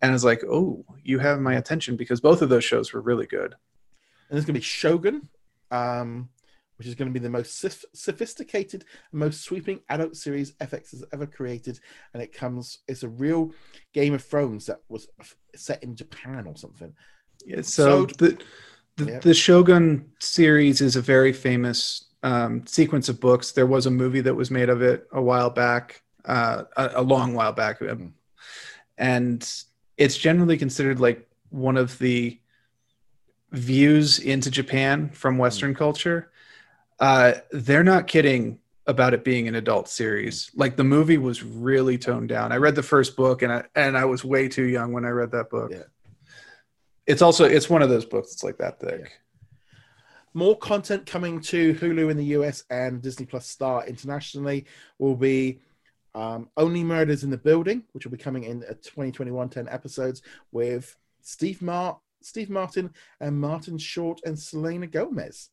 And 0.03 0.11
I 0.11 0.13
was 0.13 0.25
like, 0.25 0.43
oh, 0.45 0.85
you 1.03 1.19
have 1.19 1.41
my 1.41 1.55
attention 1.55 1.97
because 1.97 2.21
both 2.21 2.43
of 2.43 2.51
those 2.51 2.65
shows 2.65 2.93
were 2.93 3.01
really 3.01 3.27
good. 3.27 3.53
and 3.53 4.37
there's 4.37 4.45
going 4.45 4.55
to 4.55 4.61
be 4.61 4.65
Shogun, 4.65 5.31
um, 5.71 6.29
which 6.77 6.87
is 6.87 6.95
going 6.95 7.09
to 7.09 7.13
be 7.19 7.25
the 7.25 7.31
most 7.31 7.59
soph- 7.59 7.87
sophisticated 7.95 8.85
most 9.13 9.45
sweeping 9.45 9.81
adult 9.89 10.15
series 10.15 10.53
FX 10.57 10.91
has 10.91 11.05
ever 11.15 11.27
created, 11.27 11.81
and 12.13 12.23
it 12.23 12.35
comes. 12.35 12.81
It's 12.87 13.03
a 13.03 13.09
real 13.09 13.53
Game 13.95 14.13
of 14.13 14.23
Thrones 14.23 14.67
that 14.67 14.81
was 14.91 15.09
f- 15.19 15.37
set 15.57 15.83
in 15.83 15.97
Japan 15.97 16.47
or 16.47 16.55
something. 16.57 16.93
Yeah, 17.47 17.63
so, 17.63 18.07
So- 18.09 18.15
the 18.19 18.39
the, 18.97 19.05
Yeah. 19.07 19.19
the 19.21 19.35
Shogun 19.35 20.11
series 20.21 20.81
is 20.81 20.97
a 20.97 21.01
very 21.01 21.33
famous 21.33 22.05
um, 22.23 22.67
sequence 22.67 23.09
of 23.11 23.21
books. 23.21 23.53
There 23.53 23.67
was 23.67 23.85
a 23.87 23.91
movie 23.91 24.23
that 24.23 24.35
was 24.35 24.51
made 24.51 24.71
of 24.71 24.81
it 24.83 25.07
a 25.13 25.21
while 25.21 25.51
back, 25.51 26.03
uh, 26.25 26.65
a, 26.77 26.91
a 26.97 27.03
long 27.03 27.35
while 27.35 27.53
back, 27.53 27.81
Mhm. 27.81 28.13
and 28.97 29.47
it's 29.99 30.17
generally 30.17 30.57
considered 30.57 31.01
like 31.01 31.29
one 31.51 31.77
of 31.77 31.99
the 31.99 32.41
views 33.53 34.19
into 34.19 34.51
Japan 34.51 35.11
from 35.11 35.39
Western 35.39 35.75
culture. 35.75 36.31
Uh, 36.99 37.35
they're 37.53 37.85
not 37.85 38.07
kidding 38.07 38.59
about 38.87 39.15
it 39.15 39.25
being 39.25 39.49
an 39.49 39.55
adult 39.55 39.89
series. 39.89 40.51
Like 40.55 40.77
the 40.77 40.85
movie 40.85 41.19
was 41.19 41.43
really 41.43 41.97
toned 41.99 42.29
down. 42.29 42.53
I 42.53 42.57
read 42.57 42.75
the 42.75 42.83
first 42.83 43.17
book, 43.17 43.43
and 43.43 43.53
I 43.53 43.65
and 43.75 43.97
I 43.97 44.05
was 44.05 44.25
way 44.25 44.49
too 44.49 44.65
young 44.65 44.93
when 44.93 45.05
I 45.05 45.09
read 45.11 45.31
that 45.33 45.51
book. 45.51 45.71
Yeah. 45.73 45.83
It's 47.07 47.23
also 47.23 47.45
it's 47.45 47.69
one 47.71 47.83
of 47.83 47.89
those 47.91 48.05
books 48.05 48.31
that's 48.31 48.45
like 48.45 48.59
that 48.59 48.81
thick. 48.81 49.01
Yeah. 49.01 49.09
More 50.37 50.57
content 50.59 51.07
coming 51.07 51.41
to 51.43 51.75
Hulu 51.75 52.11
in 52.11 52.17
the 52.17 52.25
US 52.37 52.65
and 52.71 53.01
Disney 53.01 53.27
Plus 53.27 53.47
Star 53.47 53.87
internationally 53.87 54.65
will 54.99 55.15
be 55.15 55.61
um, 56.15 56.49
Only 56.57 56.83
Murders 56.83 57.23
in 57.25 57.31
the 57.31 57.37
Building, 57.39 57.85
which 57.93 58.05
will 58.05 58.13
be 58.13 58.19
coming 58.19 58.45
in 58.45 58.63
at 58.65 58.83
2021 58.83 59.49
10 59.49 59.69
episodes 59.69 60.23
with 60.53 60.97
Steve 61.23 61.61
Mart, 61.63 61.99
Steve 62.23 62.51
Martin, 62.51 62.91
and 63.21 63.41
Martin 63.41 63.79
Short 63.79 64.21
and 64.25 64.39
Selena 64.39 64.87
Gomez. 64.87 65.51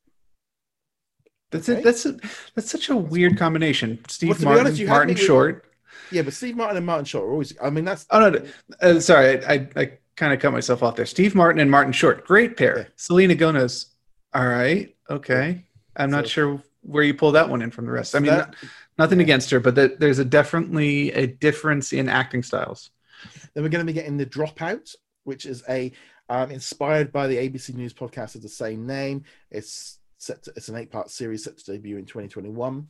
That's 1.52 1.68
Okay. 1.68 1.80
it. 1.80 1.84
That's 1.84 2.06
a, 2.06 2.18
that's 2.56 2.72
such 2.72 2.90
a 2.90 2.95
weird 2.95 3.38
combination. 3.38 3.99
Steve 4.07 4.30
Well, 4.30 4.53
Martin, 4.56 4.68
honest, 4.68 4.84
Martin 4.86 5.07
me 5.10 5.14
with- 5.14 5.23
Short. 5.23 5.65
Yeah, 6.11 6.22
but 6.22 6.34
Steve 6.34 6.56
Martin 6.56 6.78
and 6.78 6.86
Martin 6.86 7.06
Short 7.06 7.26
are 7.26 7.32
always. 7.32 7.53
I 7.61 7.69
mean, 7.69 7.84
that's 7.86 8.06
Oh 8.10 8.19
no, 8.19 8.30
no. 8.30 8.45
Uh, 8.82 8.99
sorry, 9.02 9.44
I, 9.45 9.53
I, 9.53 9.69
I 9.76 9.91
kind 10.22 10.34
of 10.34 10.39
cut 10.39 10.53
myself 10.53 10.84
off 10.84 10.95
there. 10.95 11.07
Steve 11.07 11.34
Martin 11.34 11.60
and 11.60 11.72
Martin 11.72 11.91
Short, 11.91 12.27
great 12.27 12.56
pair. 12.56 12.77
Yeah. 12.77 12.85
Selena 12.95 13.34
Gomez, 13.34 13.88
all 14.35 14.48
right, 14.48 14.95
okay. 15.10 15.65
I'm 15.95 16.11
not 16.11 16.27
sure 16.27 16.61
where 16.81 17.03
you 17.03 17.15
pull 17.15 17.31
that 17.31 17.49
one 17.49 17.64
in 17.64 17.72
from 17.72 17.88
the 17.88 17.91
rest. 17.91 18.15
I 18.15 18.19
mean, 18.19 18.27
that- 18.27 18.49
not- 18.49 18.56
nothing 18.99 19.18
yeah. 19.18 19.23
against 19.23 19.49
her, 19.49 19.60
but 19.60 19.73
that 19.73 19.99
there's 19.99 20.19
a 20.19 20.26
definitely 20.26 21.11
a 21.14 21.26
difference 21.26 21.91
in 21.91 22.07
acting 22.07 22.43
styles. 22.43 22.91
Then 23.56 23.64
we're 23.64 23.69
going 23.69 23.84
to 23.84 23.91
be 23.91 23.98
getting 23.98 24.18
the 24.18 24.27
Dropout, 24.27 24.95
which 25.23 25.48
is 25.48 25.64
a 25.68 25.91
um, 26.30 26.52
inspired 26.52 27.11
by 27.11 27.26
the 27.26 27.38
ABC 27.38 27.73
News 27.73 27.93
podcast 27.93 28.35
of 28.35 28.43
the 28.43 28.49
same 28.49 28.85
name. 28.85 29.23
It's 29.49 29.98
set. 30.19 30.43
To, 30.43 30.53
it's 30.56 30.69
an 30.69 30.76
eight-part 30.76 31.10
series 31.10 31.43
set 31.45 31.57
to 31.57 31.72
debut 31.72 31.98
in 31.98 32.06
2021. 32.06 32.88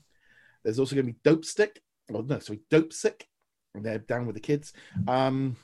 There's 0.65 0.79
also 0.79 0.95
going 0.95 1.07
to 1.07 1.13
be 1.13 1.19
Dope 1.23 1.45
Stick. 1.45 1.81
Oh 2.13 2.21
no, 2.21 2.39
sorry, 2.39 2.59
Dope 2.69 2.91
Sick. 2.91 3.25
And 3.73 3.85
they're 3.85 3.99
down 3.99 4.25
with 4.25 4.35
the 4.35 4.41
kids. 4.41 4.73
Um, 5.07 5.55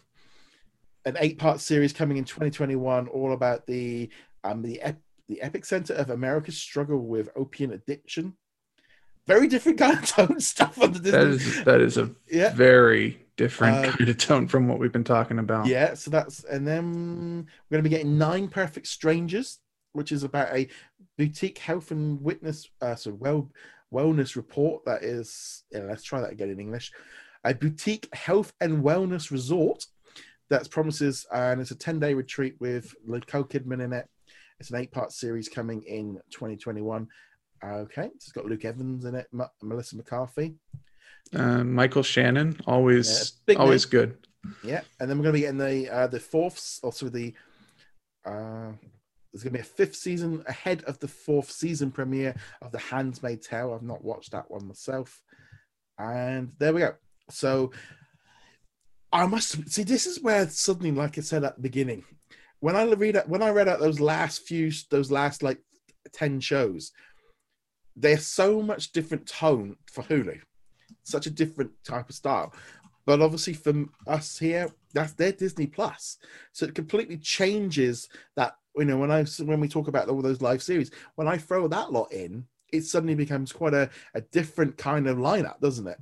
an 1.07 1.15
eight-part 1.19 1.59
series 1.61 1.93
coming 1.93 2.17
in 2.17 2.25
2021, 2.25 3.07
all 3.07 3.33
about 3.33 3.65
the 3.65 4.09
um, 4.43 4.61
the 4.61 4.81
ep- 4.81 5.01
the 5.27 5.41
epic 5.41 5.65
center 5.65 5.93
of 5.93 6.09
America's 6.09 6.57
struggle 6.57 6.99
with 6.99 7.29
opiate 7.35 7.71
addiction. 7.71 8.33
Very 9.25 9.47
different 9.47 9.77
kind 9.77 9.97
of 9.97 10.05
tone 10.05 10.39
stuff 10.53 10.81
on 10.81 10.93
the 10.93 10.99
Disney. 10.99 11.11
That 11.11 11.27
is 11.27 11.63
that 11.65 11.81
is 11.81 11.97
a 11.97 12.11
Yeah. 12.29 12.53
very 12.53 13.25
different 13.35 13.85
Uh, 13.85 13.91
kind 13.91 14.09
of 14.09 14.17
tone 14.17 14.47
from 14.47 14.67
what 14.67 14.79
we've 14.79 14.91
been 14.91 15.03
talking 15.03 15.39
about. 15.39 15.65
Yeah, 15.67 15.93
so 15.95 16.09
that's 16.11 16.43
and 16.45 16.65
then 16.67 17.45
we're 17.69 17.75
going 17.75 17.83
to 17.83 17.89
be 17.89 17.95
getting 17.95 18.17
Nine 18.17 18.47
Perfect 18.47 18.87
Strangers, 18.87 19.59
which 19.93 20.11
is 20.11 20.23
about 20.23 20.53
a 20.55 20.67
boutique 21.17 21.57
health 21.57 21.91
and 21.91 22.21
witness, 22.21 22.69
uh, 22.81 22.95
so 22.95 23.13
well 23.13 23.49
wellness 23.93 24.35
report 24.35 24.83
that 24.85 25.03
is. 25.03 25.63
Yeah, 25.71 25.81
let's 25.83 26.03
try 26.03 26.19
that 26.21 26.31
again 26.31 26.49
in 26.49 26.59
English. 26.59 26.91
A 27.43 27.53
boutique 27.53 28.13
health 28.13 28.53
and 28.61 28.83
wellness 28.83 29.29
resort 29.31 29.85
that 30.49 30.69
promises, 30.69 31.25
and 31.33 31.59
it's 31.61 31.71
a 31.71 31.75
ten 31.75 31.99
day 31.99 32.13
retreat 32.13 32.55
with 32.59 32.93
Nicole 33.05 33.43
Kidman 33.43 33.83
in 33.83 33.93
it. 33.93 34.07
It's 34.59 34.69
an 34.71 34.77
eight 34.77 34.91
part 34.91 35.11
series 35.11 35.49
coming 35.49 35.83
in 35.83 36.15
2021. 36.31 37.07
Okay, 37.63 38.09
it's 38.15 38.31
got 38.31 38.45
Luke 38.45 38.65
Evans 38.65 39.05
in 39.05 39.15
it, 39.15 39.27
M- 39.33 39.47
Melissa 39.61 39.97
McCarthy. 39.97 40.55
Uh, 41.35 41.63
Michael 41.63 42.03
Shannon, 42.03 42.57
always 42.65 43.33
Yeah, 43.47 43.55
always 43.55 43.85
name. 43.85 43.91
good. 43.91 44.17
Yeah, 44.63 44.81
and 44.99 45.09
then 45.09 45.17
we're 45.17 45.23
going 45.23 45.33
to 45.33 45.37
be 45.39 45.41
getting 45.41 45.57
the 45.57 45.89
uh, 45.93 46.07
the 46.07 46.19
fourth, 46.19 46.79
also 46.83 47.09
the 47.09 47.33
uh, 48.25 48.71
there's 49.33 49.43
going 49.43 49.51
to 49.53 49.57
be 49.57 49.59
a 49.59 49.63
fifth 49.63 49.95
season 49.95 50.43
ahead 50.47 50.83
of 50.85 50.97
the 50.99 51.07
fourth 51.07 51.51
season 51.51 51.91
premiere 51.91 52.35
of 52.61 52.71
The 52.71 52.79
Handmaid's 52.79 53.47
Tale. 53.47 53.73
I've 53.73 53.83
not 53.83 54.03
watched 54.03 54.31
that 54.31 54.49
one 54.49 54.67
myself, 54.67 55.21
and 55.99 56.51
there 56.59 56.73
we 56.73 56.81
go. 56.81 56.93
So 57.29 57.71
I 59.17 59.25
must 59.25 59.71
see. 59.71 59.81
This 59.81 60.05
is 60.05 60.21
where 60.21 60.47
suddenly, 60.47 60.91
like 60.91 61.17
I 61.17 61.21
said 61.21 61.43
at 61.43 61.55
the 61.55 61.61
beginning, 61.61 62.03
when 62.59 62.75
I 62.75 62.83
read 62.83 63.19
when 63.25 63.41
I 63.41 63.49
read 63.49 63.67
out 63.67 63.79
those 63.79 63.99
last 63.99 64.43
few, 64.47 64.71
those 64.91 65.09
last 65.09 65.41
like 65.41 65.59
ten 66.13 66.39
shows, 66.39 66.91
they're 67.95 68.19
so 68.19 68.61
much 68.61 68.91
different 68.91 69.27
tone 69.27 69.75
for 69.91 70.03
Hulu, 70.03 70.39
such 71.03 71.25
a 71.25 71.31
different 71.31 71.71
type 71.83 72.09
of 72.09 72.15
style. 72.15 72.53
But 73.07 73.21
obviously, 73.21 73.53
for 73.53 73.85
us 74.05 74.37
here, 74.37 74.69
that's 74.93 75.13
their 75.13 75.31
Disney 75.31 75.65
Plus, 75.65 76.19
so 76.51 76.67
it 76.67 76.75
completely 76.75 77.17
changes 77.17 78.09
that. 78.35 78.53
You 78.77 78.85
know, 78.85 78.97
when 78.97 79.09
I 79.09 79.23
when 79.39 79.59
we 79.59 79.67
talk 79.67 79.87
about 79.87 80.09
all 80.09 80.21
those 80.21 80.43
live 80.43 80.61
series, 80.61 80.91
when 81.15 81.27
I 81.27 81.39
throw 81.39 81.67
that 81.67 81.91
lot 81.91 82.13
in, 82.13 82.45
it 82.71 82.83
suddenly 82.83 83.15
becomes 83.15 83.51
quite 83.51 83.73
a, 83.73 83.89
a 84.13 84.21
different 84.21 84.77
kind 84.77 85.07
of 85.07 85.17
lineup, 85.17 85.59
doesn't 85.59 85.87
it? 85.87 85.97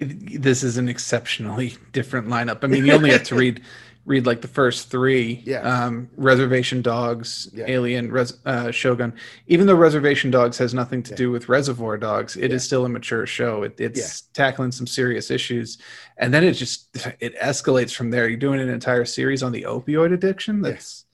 This 0.00 0.62
is 0.62 0.78
an 0.78 0.88
exceptionally 0.88 1.76
different 1.92 2.28
lineup. 2.28 2.64
I 2.64 2.66
mean, 2.68 2.86
you 2.86 2.92
only 2.92 3.10
have 3.10 3.24
to 3.24 3.34
read 3.34 3.60
read 4.06 4.24
like 4.26 4.40
the 4.40 4.48
first 4.48 4.90
three. 4.90 5.42
Yeah. 5.44 5.60
Um, 5.60 6.08
Reservation 6.16 6.80
Dogs, 6.80 7.50
Yeah. 7.52 7.66
Alien, 7.68 8.10
Res- 8.10 8.38
uh, 8.46 8.70
Shogun. 8.70 9.12
Even 9.46 9.66
though 9.66 9.74
Reservation 9.74 10.30
Dogs 10.30 10.56
has 10.56 10.72
nothing 10.72 11.02
to 11.02 11.10
Yeah. 11.10 11.16
do 11.16 11.30
with 11.30 11.50
Reservoir 11.50 11.98
Dogs, 11.98 12.34
it 12.34 12.50
is 12.50 12.62
Yeah. 12.62 12.66
still 12.66 12.84
a 12.86 12.88
mature 12.88 13.26
show. 13.26 13.62
It, 13.62 13.78
it's 13.78 14.22
tackling 14.32 14.72
some 14.72 14.86
serious 14.86 15.30
issues, 15.30 15.76
and 16.16 16.32
then 16.32 16.44
it 16.44 16.52
just 16.54 16.96
it 17.20 17.38
escalates 17.38 17.94
from 17.94 18.10
there. 18.10 18.26
You're 18.26 18.38
doing 18.38 18.58
an 18.60 18.70
entire 18.70 19.04
series 19.04 19.42
on 19.42 19.52
the 19.52 19.62
opioid 19.68 20.14
addiction. 20.14 20.62
That's 20.62 21.04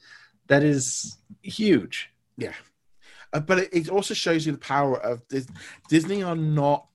that 0.47 0.63
is 0.63 1.17
huge. 1.43 2.11
Uh, 3.33 3.41
but 3.41 3.59
it, 3.59 3.69
it 3.73 3.89
also 3.89 4.15
shows 4.15 4.47
you 4.47 4.53
the 4.53 4.59
power 4.59 4.97
of 5.01 5.27
Dis- 5.27 5.49
Disney 5.89 6.23
are 6.23 6.37
not 6.37 6.87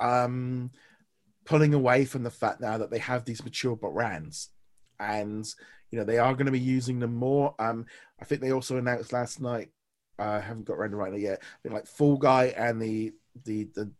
um, 0.00 0.70
pulling 1.46 1.72
away 1.72 2.04
from 2.04 2.22
the 2.22 2.30
fact 2.30 2.60
now 2.60 2.76
that 2.76 2.90
they 2.90 2.98
have 2.98 3.24
these 3.24 3.42
mature 3.42 3.76
brands, 3.76 4.50
and 5.00 5.46
you 5.90 5.98
know 5.98 6.04
they 6.04 6.18
are 6.18 6.34
going 6.34 6.46
to 6.46 6.52
be 6.52 6.60
using 6.60 6.98
them 6.98 7.14
more. 7.14 7.54
Um, 7.58 7.86
I 8.20 8.24
think 8.24 8.40
they 8.42 8.52
also 8.52 8.76
announced 8.76 9.12
last 9.12 9.40
night. 9.40 9.70
uh, 10.18 10.24
I 10.24 10.40
haven't 10.40 10.66
got 10.66 10.74
around 10.74 10.90
to 10.90 11.02
it 11.02 11.20
yet. 11.20 11.42
Think 11.62 11.74
like 11.74 11.86
Fall 11.86 12.18
Guy 12.18 12.52
and 12.56 12.82
the 12.82 13.12
the 13.44 13.68
the 13.74 13.90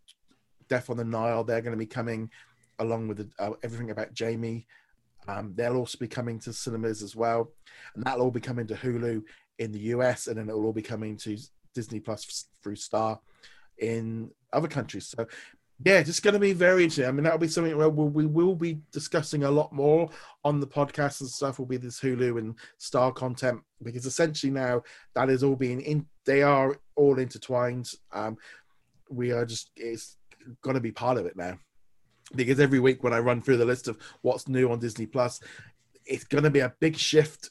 Death 0.68 0.90
on 0.90 0.96
the 0.96 1.04
Nile, 1.04 1.44
they're 1.44 1.60
going 1.60 1.72
to 1.72 1.78
be 1.78 1.86
coming 1.86 2.30
along 2.80 3.08
with 3.08 3.18
the, 3.18 3.28
uh, 3.38 3.52
everything 3.62 3.90
about 3.90 4.12
Jamie. 4.12 4.66
Um, 5.28 5.54
they'll 5.54 5.76
also 5.76 5.98
be 5.98 6.08
coming 6.08 6.38
to 6.40 6.52
cinemas 6.52 7.02
as 7.02 7.16
well, 7.16 7.52
and 7.94 8.04
that'll 8.04 8.22
all 8.22 8.30
be 8.30 8.40
coming 8.40 8.66
to 8.68 8.74
Hulu 8.74 9.22
in 9.58 9.72
the 9.72 9.78
US, 9.78 10.26
and 10.26 10.38
then 10.38 10.48
it'll 10.48 10.64
all 10.64 10.72
be 10.72 10.82
coming 10.82 11.16
to 11.18 11.36
Disney 11.74 12.00
Plus 12.00 12.46
through 12.62 12.76
Star 12.76 13.20
in 13.78 14.30
other 14.52 14.68
countries. 14.68 15.06
So, 15.08 15.26
yeah, 15.84 16.02
just 16.02 16.22
going 16.22 16.34
to 16.34 16.40
be 16.40 16.54
very 16.54 16.84
interesting. 16.84 17.06
I 17.06 17.12
mean, 17.12 17.24
that'll 17.24 17.38
be 17.38 17.48
something 17.48 17.76
where 17.76 17.88
we'll, 17.88 18.08
we 18.08 18.24
will 18.24 18.54
be 18.54 18.80
discussing 18.92 19.44
a 19.44 19.50
lot 19.50 19.72
more 19.72 20.08
on 20.42 20.58
the 20.58 20.66
podcast 20.66 21.20
and 21.20 21.28
stuff. 21.28 21.58
Will 21.58 21.66
be 21.66 21.76
this 21.76 22.00
Hulu 22.00 22.38
and 22.38 22.54
Star 22.78 23.12
content 23.12 23.60
because 23.82 24.06
essentially 24.06 24.50
now 24.50 24.82
that 25.14 25.28
is 25.28 25.42
all 25.42 25.56
being 25.56 25.80
in. 25.82 26.06
They 26.24 26.42
are 26.42 26.78
all 26.94 27.18
intertwined. 27.18 27.90
Um, 28.12 28.38
we 29.10 29.32
are 29.32 29.44
just 29.44 29.70
it's 29.76 30.16
going 30.62 30.74
to 30.74 30.80
be 30.80 30.92
part 30.92 31.18
of 31.18 31.26
it 31.26 31.36
now 31.36 31.58
because 32.34 32.58
every 32.58 32.80
week 32.80 33.04
when 33.04 33.12
I 33.12 33.18
run 33.18 33.42
through 33.42 33.58
the 33.58 33.64
list 33.66 33.86
of 33.86 33.98
what's 34.22 34.48
new 34.48 34.72
on 34.72 34.78
Disney 34.78 35.06
Plus, 35.06 35.40
it's 36.06 36.24
going 36.24 36.44
to 36.44 36.50
be 36.50 36.60
a 36.60 36.74
big 36.80 36.96
shift 36.96 37.50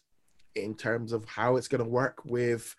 in 0.55 0.73
terms 0.73 1.11
of 1.11 1.25
how 1.25 1.57
it's 1.57 1.67
going 1.67 1.83
to 1.83 1.89
work 1.89 2.21
with 2.25 2.75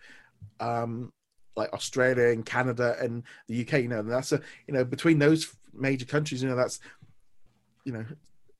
um 0.59 1.11
like 1.57 1.73
Australia 1.73 2.27
and 2.29 2.45
Canada 2.45 2.95
and 3.01 3.23
the 3.47 3.61
UK 3.61 3.81
you 3.81 3.87
know 3.89 3.99
and 3.99 4.11
that's 4.11 4.31
a 4.31 4.39
you 4.67 4.73
know 4.73 4.85
between 4.85 5.19
those 5.19 5.53
major 5.73 6.05
countries 6.05 6.41
you 6.41 6.47
know 6.47 6.55
that's 6.55 6.79
you 7.83 7.91
know 7.91 8.05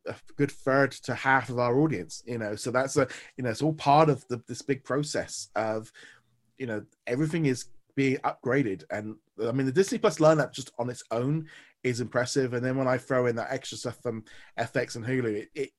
a 0.07 0.15
good 0.37 0.51
third 0.51 0.91
to 0.91 1.13
half 1.13 1.49
of 1.49 1.59
our 1.59 1.79
audience 1.79 2.23
you 2.25 2.37
know. 2.37 2.55
So 2.55 2.71
that's 2.71 2.97
a 2.97 3.07
you 3.37 3.43
know 3.43 3.49
it's 3.49 3.61
all 3.61 3.73
part 3.73 4.09
of 4.09 4.27
the, 4.27 4.41
this 4.47 4.61
big 4.61 4.83
process 4.83 5.49
of 5.55 5.91
you 6.57 6.65
know 6.65 6.83
everything 7.05 7.45
is 7.45 7.65
being 7.95 8.17
upgraded. 8.17 8.83
And 8.89 9.15
I 9.45 9.51
mean 9.51 9.65
the 9.65 9.71
Disney 9.71 9.97
Plus 9.97 10.17
lineup 10.17 10.53
just 10.53 10.71
on 10.79 10.89
its 10.89 11.03
own 11.11 11.47
is 11.83 12.01
impressive. 12.01 12.53
And 12.53 12.65
then 12.65 12.77
when 12.77 12.87
I 12.87 12.97
throw 12.97 13.27
in 13.27 13.35
that 13.35 13.51
extra 13.51 13.77
stuff 13.77 14.01
from 14.01 14.23
FX 14.57 14.95
and 14.95 15.05
Hulu 15.05 15.35
it, 15.35 15.49
it 15.53 15.69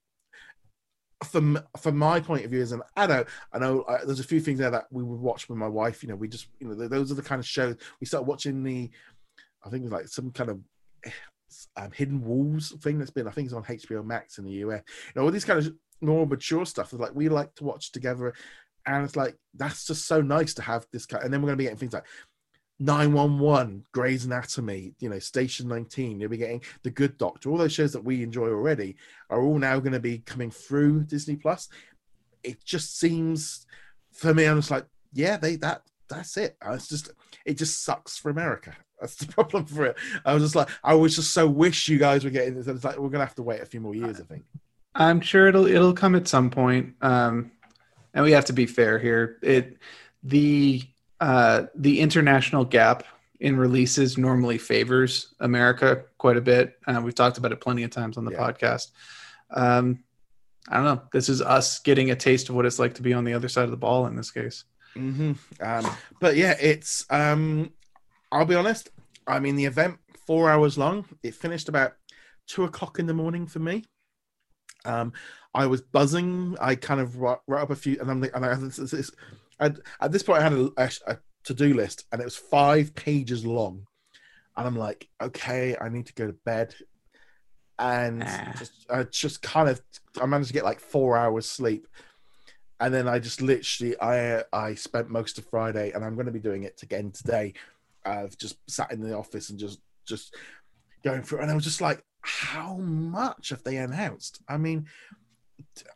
from 1.24 1.58
from 1.80 1.96
my 1.96 2.20
point 2.20 2.44
of 2.44 2.50
view 2.50 2.62
as 2.62 2.72
an 2.72 2.82
adult, 2.96 3.26
I 3.52 3.58
know 3.58 3.82
uh, 3.82 4.04
there's 4.04 4.20
a 4.20 4.24
few 4.24 4.40
things 4.40 4.58
there 4.58 4.70
that 4.70 4.86
we 4.90 5.02
would 5.02 5.20
watch 5.20 5.48
with 5.48 5.58
my 5.58 5.66
wife. 5.66 6.02
You 6.02 6.10
know, 6.10 6.16
we 6.16 6.28
just 6.28 6.48
you 6.60 6.68
know 6.68 6.88
those 6.88 7.10
are 7.10 7.16
the 7.16 7.22
kind 7.22 7.40
of 7.40 7.46
shows 7.46 7.76
we 8.00 8.06
started 8.06 8.28
watching. 8.28 8.62
The 8.62 8.90
I 9.64 9.70
think 9.70 9.82
it 9.82 9.84
was 9.84 9.92
like 9.92 10.08
some 10.08 10.30
kind 10.30 10.50
of 10.50 10.60
um, 11.76 11.90
hidden 11.92 12.24
walls 12.24 12.74
thing 12.82 12.98
that's 12.98 13.10
been 13.10 13.26
I 13.26 13.30
think 13.30 13.46
it's 13.46 13.54
on 13.54 13.64
HBO 13.64 14.04
Max 14.04 14.38
in 14.38 14.44
the 14.44 14.52
US. 14.52 14.82
You 15.06 15.12
know, 15.16 15.22
all 15.22 15.30
these 15.30 15.44
kind 15.44 15.58
of 15.58 15.72
more 16.00 16.26
mature 16.26 16.64
stuff 16.64 16.92
like 16.92 17.14
we 17.14 17.28
like 17.28 17.54
to 17.56 17.64
watch 17.64 17.90
together, 17.90 18.32
and 18.86 19.04
it's 19.04 19.16
like 19.16 19.36
that's 19.54 19.86
just 19.86 20.06
so 20.06 20.20
nice 20.20 20.54
to 20.54 20.62
have 20.62 20.86
this 20.92 21.06
kind. 21.06 21.24
And 21.24 21.32
then 21.32 21.42
we're 21.42 21.48
going 21.48 21.58
to 21.58 21.62
be 21.62 21.64
getting 21.64 21.78
things 21.78 21.94
like 21.94 22.06
911, 22.80 23.84
Grey's 23.92 24.24
Anatomy, 24.24 24.94
you 25.00 25.08
know, 25.08 25.18
Station 25.18 25.68
19. 25.68 26.20
You'll 26.20 26.30
be 26.30 26.36
getting 26.36 26.62
The 26.82 26.90
Good 26.90 27.18
Doctor. 27.18 27.50
All 27.50 27.58
those 27.58 27.72
shows 27.72 27.92
that 27.92 28.04
we 28.04 28.22
enjoy 28.22 28.48
already 28.48 28.96
are 29.30 29.42
all 29.42 29.58
now 29.58 29.80
going 29.80 29.92
to 29.92 30.00
be 30.00 30.18
coming 30.18 30.50
through 30.50 31.04
Disney 31.04 31.36
Plus. 31.36 31.68
It 32.44 32.64
just 32.64 32.98
seems, 32.98 33.66
for 34.12 34.32
me, 34.32 34.44
I'm 34.44 34.58
just 34.58 34.70
like, 34.70 34.86
yeah, 35.12 35.36
they 35.36 35.56
that 35.56 35.82
that's 36.08 36.36
it. 36.36 36.56
It's 36.64 36.88
just 36.88 37.10
it 37.44 37.54
just 37.54 37.82
sucks 37.82 38.16
for 38.16 38.30
America. 38.30 38.74
That's 39.00 39.14
the 39.14 39.32
problem 39.32 39.64
for 39.64 39.86
it. 39.86 39.96
I 40.24 40.34
was 40.34 40.42
just 40.42 40.56
like, 40.56 40.68
I 40.82 40.94
was 40.94 41.14
just 41.14 41.32
so 41.32 41.46
wish 41.46 41.88
you 41.88 41.98
guys 41.98 42.24
were 42.24 42.30
getting 42.30 42.56
this. 42.56 42.66
It's 42.66 42.82
like 42.82 42.98
we're 42.98 43.10
gonna 43.10 43.24
have 43.24 43.36
to 43.36 43.44
wait 43.44 43.60
a 43.60 43.66
few 43.66 43.80
more 43.80 43.94
years, 43.94 44.20
I 44.20 44.24
think. 44.24 44.44
I'm 44.92 45.20
sure 45.20 45.46
it'll 45.46 45.66
it'll 45.66 45.92
come 45.92 46.16
at 46.16 46.26
some 46.26 46.50
point. 46.50 46.94
Um, 47.00 47.52
and 48.12 48.24
we 48.24 48.32
have 48.32 48.46
to 48.46 48.52
be 48.52 48.66
fair 48.66 48.98
here. 48.98 49.38
It 49.40 49.78
the 50.24 50.82
uh, 51.20 51.64
the 51.74 52.00
international 52.00 52.64
gap 52.64 53.04
in 53.40 53.56
releases 53.56 54.18
normally 54.18 54.58
favors 54.58 55.34
America 55.40 56.04
quite 56.18 56.36
a 56.36 56.40
bit. 56.40 56.78
Uh, 56.86 57.00
we've 57.02 57.14
talked 57.14 57.38
about 57.38 57.52
it 57.52 57.60
plenty 57.60 57.82
of 57.84 57.90
times 57.90 58.16
on 58.16 58.24
the 58.24 58.32
Yeah. 58.32 58.38
podcast. 58.38 58.88
Um, 59.50 60.02
I 60.68 60.76
don't 60.76 60.84
know. 60.84 61.02
This 61.12 61.28
is 61.28 61.40
us 61.40 61.78
getting 61.80 62.10
a 62.10 62.16
taste 62.16 62.48
of 62.48 62.54
what 62.54 62.66
it's 62.66 62.78
like 62.78 62.94
to 62.94 63.02
be 63.02 63.12
on 63.14 63.24
the 63.24 63.32
other 63.34 63.48
side 63.48 63.64
of 63.64 63.70
the 63.70 63.76
ball 63.76 64.06
in 64.06 64.16
this 64.16 64.30
case. 64.30 64.64
hmm 64.94 65.32
Um, 65.60 65.86
but 66.20 66.36
yeah, 66.36 66.54
it's. 66.60 67.06
Um, 67.10 67.72
I'll 68.32 68.44
be 68.44 68.54
honest. 68.56 68.90
I 69.26 69.38
mean, 69.40 69.56
the 69.56 69.64
event 69.64 69.98
four 70.26 70.50
hours 70.50 70.76
long. 70.76 71.04
It 71.22 71.34
finished 71.34 71.68
about 71.68 71.94
two 72.46 72.64
o'clock 72.64 72.98
in 72.98 73.06
the 73.06 73.14
morning 73.14 73.46
for 73.46 73.60
me. 73.60 73.84
Um, 74.84 75.12
I 75.54 75.66
was 75.66 75.80
buzzing. 75.80 76.56
I 76.60 76.74
kind 76.74 77.00
of 77.00 77.16
wrote, 77.16 77.40
wrote 77.46 77.62
up 77.62 77.70
a 77.70 77.76
few, 77.76 77.98
and 78.00 78.10
I'm 78.10 78.20
like, 78.20 78.34
and 78.34 78.44
I, 78.44 78.54
this, 78.54 78.76
this, 78.76 79.10
I'd, 79.60 79.78
at 80.00 80.12
this 80.12 80.22
point, 80.22 80.40
I 80.40 80.42
had 80.44 80.52
a, 80.52 80.70
a, 80.76 80.90
a 81.06 81.18
to-do 81.44 81.74
list, 81.74 82.06
and 82.12 82.20
it 82.20 82.24
was 82.24 82.36
five 82.36 82.94
pages 82.94 83.44
long. 83.44 83.86
And 84.56 84.66
I'm 84.66 84.76
like, 84.76 85.08
okay, 85.22 85.76
I 85.80 85.88
need 85.88 86.06
to 86.06 86.14
go 86.14 86.26
to 86.26 86.32
bed. 86.44 86.74
And 87.78 88.24
Ah. 88.26 88.54
just, 88.58 88.86
I 88.90 89.02
just 89.04 89.42
kind 89.42 89.68
of, 89.68 89.80
I 90.20 90.26
managed 90.26 90.48
to 90.48 90.54
get 90.54 90.64
like 90.64 90.80
four 90.80 91.16
hours 91.16 91.48
sleep 91.48 91.86
and 92.80 92.94
then 92.94 93.08
I 93.08 93.18
just 93.18 93.42
literally 93.42 94.00
I 94.00 94.44
I 94.52 94.74
spent 94.74 95.10
most 95.10 95.38
of 95.38 95.44
Friday, 95.46 95.90
and 95.90 96.04
I'm 96.04 96.14
going 96.14 96.26
to 96.26 96.32
be 96.32 96.38
doing 96.38 96.62
it 96.62 96.80
again 96.82 97.10
today. 97.10 97.54
I've 98.04 98.36
just 98.38 98.56
sat 98.70 98.92
in 98.92 99.00
the 99.00 99.16
office 99.16 99.50
and 99.50 99.58
just 99.58 99.80
just 100.06 100.36
going 101.02 101.22
through, 101.22 101.40
and 101.40 101.50
I 101.50 101.54
was 101.54 101.64
just 101.64 101.80
like, 101.80 102.04
how 102.22 102.76
much 102.76 103.48
have 103.48 103.64
they 103.64 103.78
announced? 103.78 104.40
I 104.48 104.58
mean, 104.58 104.86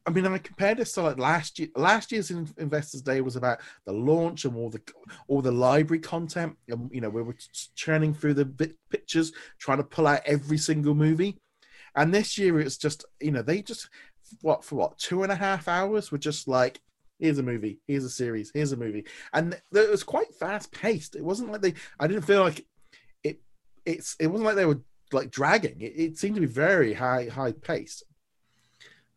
I 0.06 0.10
mean, 0.10 0.26
I 0.26 0.38
compared 0.38 0.78
this 0.78 0.92
to 0.94 1.02
like 1.02 1.18
last 1.18 1.58
year. 1.58 1.68
Last 1.76 2.12
year's 2.12 2.30
Investors 2.30 3.02
Day 3.02 3.20
was 3.20 3.36
about 3.36 3.60
the 3.84 3.92
launch 3.92 4.44
and 4.44 4.56
all 4.56 4.70
the 4.70 4.80
all 5.28 5.42
the 5.42 5.52
library 5.52 6.00
content. 6.00 6.56
And, 6.68 6.90
you 6.92 7.00
know, 7.00 7.10
we 7.10 7.22
were 7.22 7.36
churning 7.74 8.14
through 8.14 8.34
the 8.34 8.74
pictures, 8.90 9.32
trying 9.58 9.78
to 9.78 9.84
pull 9.84 10.06
out 10.06 10.20
every 10.24 10.58
single 10.58 10.94
movie. 10.94 11.38
And 11.94 12.12
this 12.12 12.38
year, 12.38 12.60
it's 12.60 12.76
just 12.76 13.04
you 13.20 13.30
know 13.30 13.42
they 13.42 13.62
just 13.62 13.88
what 14.40 14.64
for 14.64 14.76
what 14.76 14.98
two 14.98 15.22
and 15.22 15.32
a 15.32 15.36
half 15.36 15.68
hours 15.68 16.10
were 16.10 16.18
just 16.18 16.48
like 16.48 16.80
here's 17.18 17.38
a 17.38 17.42
movie, 17.42 17.80
here's 17.86 18.04
a 18.04 18.10
series, 18.10 18.50
here's 18.52 18.72
a 18.72 18.76
movie, 18.76 19.04
and 19.32 19.54
it 19.72 19.90
was 19.90 20.02
quite 20.02 20.34
fast 20.34 20.72
paced. 20.72 21.14
It 21.16 21.24
wasn't 21.24 21.52
like 21.52 21.60
they. 21.60 21.74
I 22.00 22.06
didn't 22.06 22.24
feel 22.24 22.42
like 22.42 22.66
it. 23.22 23.40
It's 23.86 24.16
it 24.18 24.26
wasn't 24.26 24.46
like 24.46 24.56
they 24.56 24.66
were 24.66 24.80
like 25.12 25.30
dragging. 25.30 25.80
It, 25.80 25.92
it 25.96 26.18
seemed 26.18 26.34
to 26.34 26.40
be 26.40 26.46
very 26.46 26.94
high 26.94 27.26
high 27.26 27.52
paced. 27.52 28.04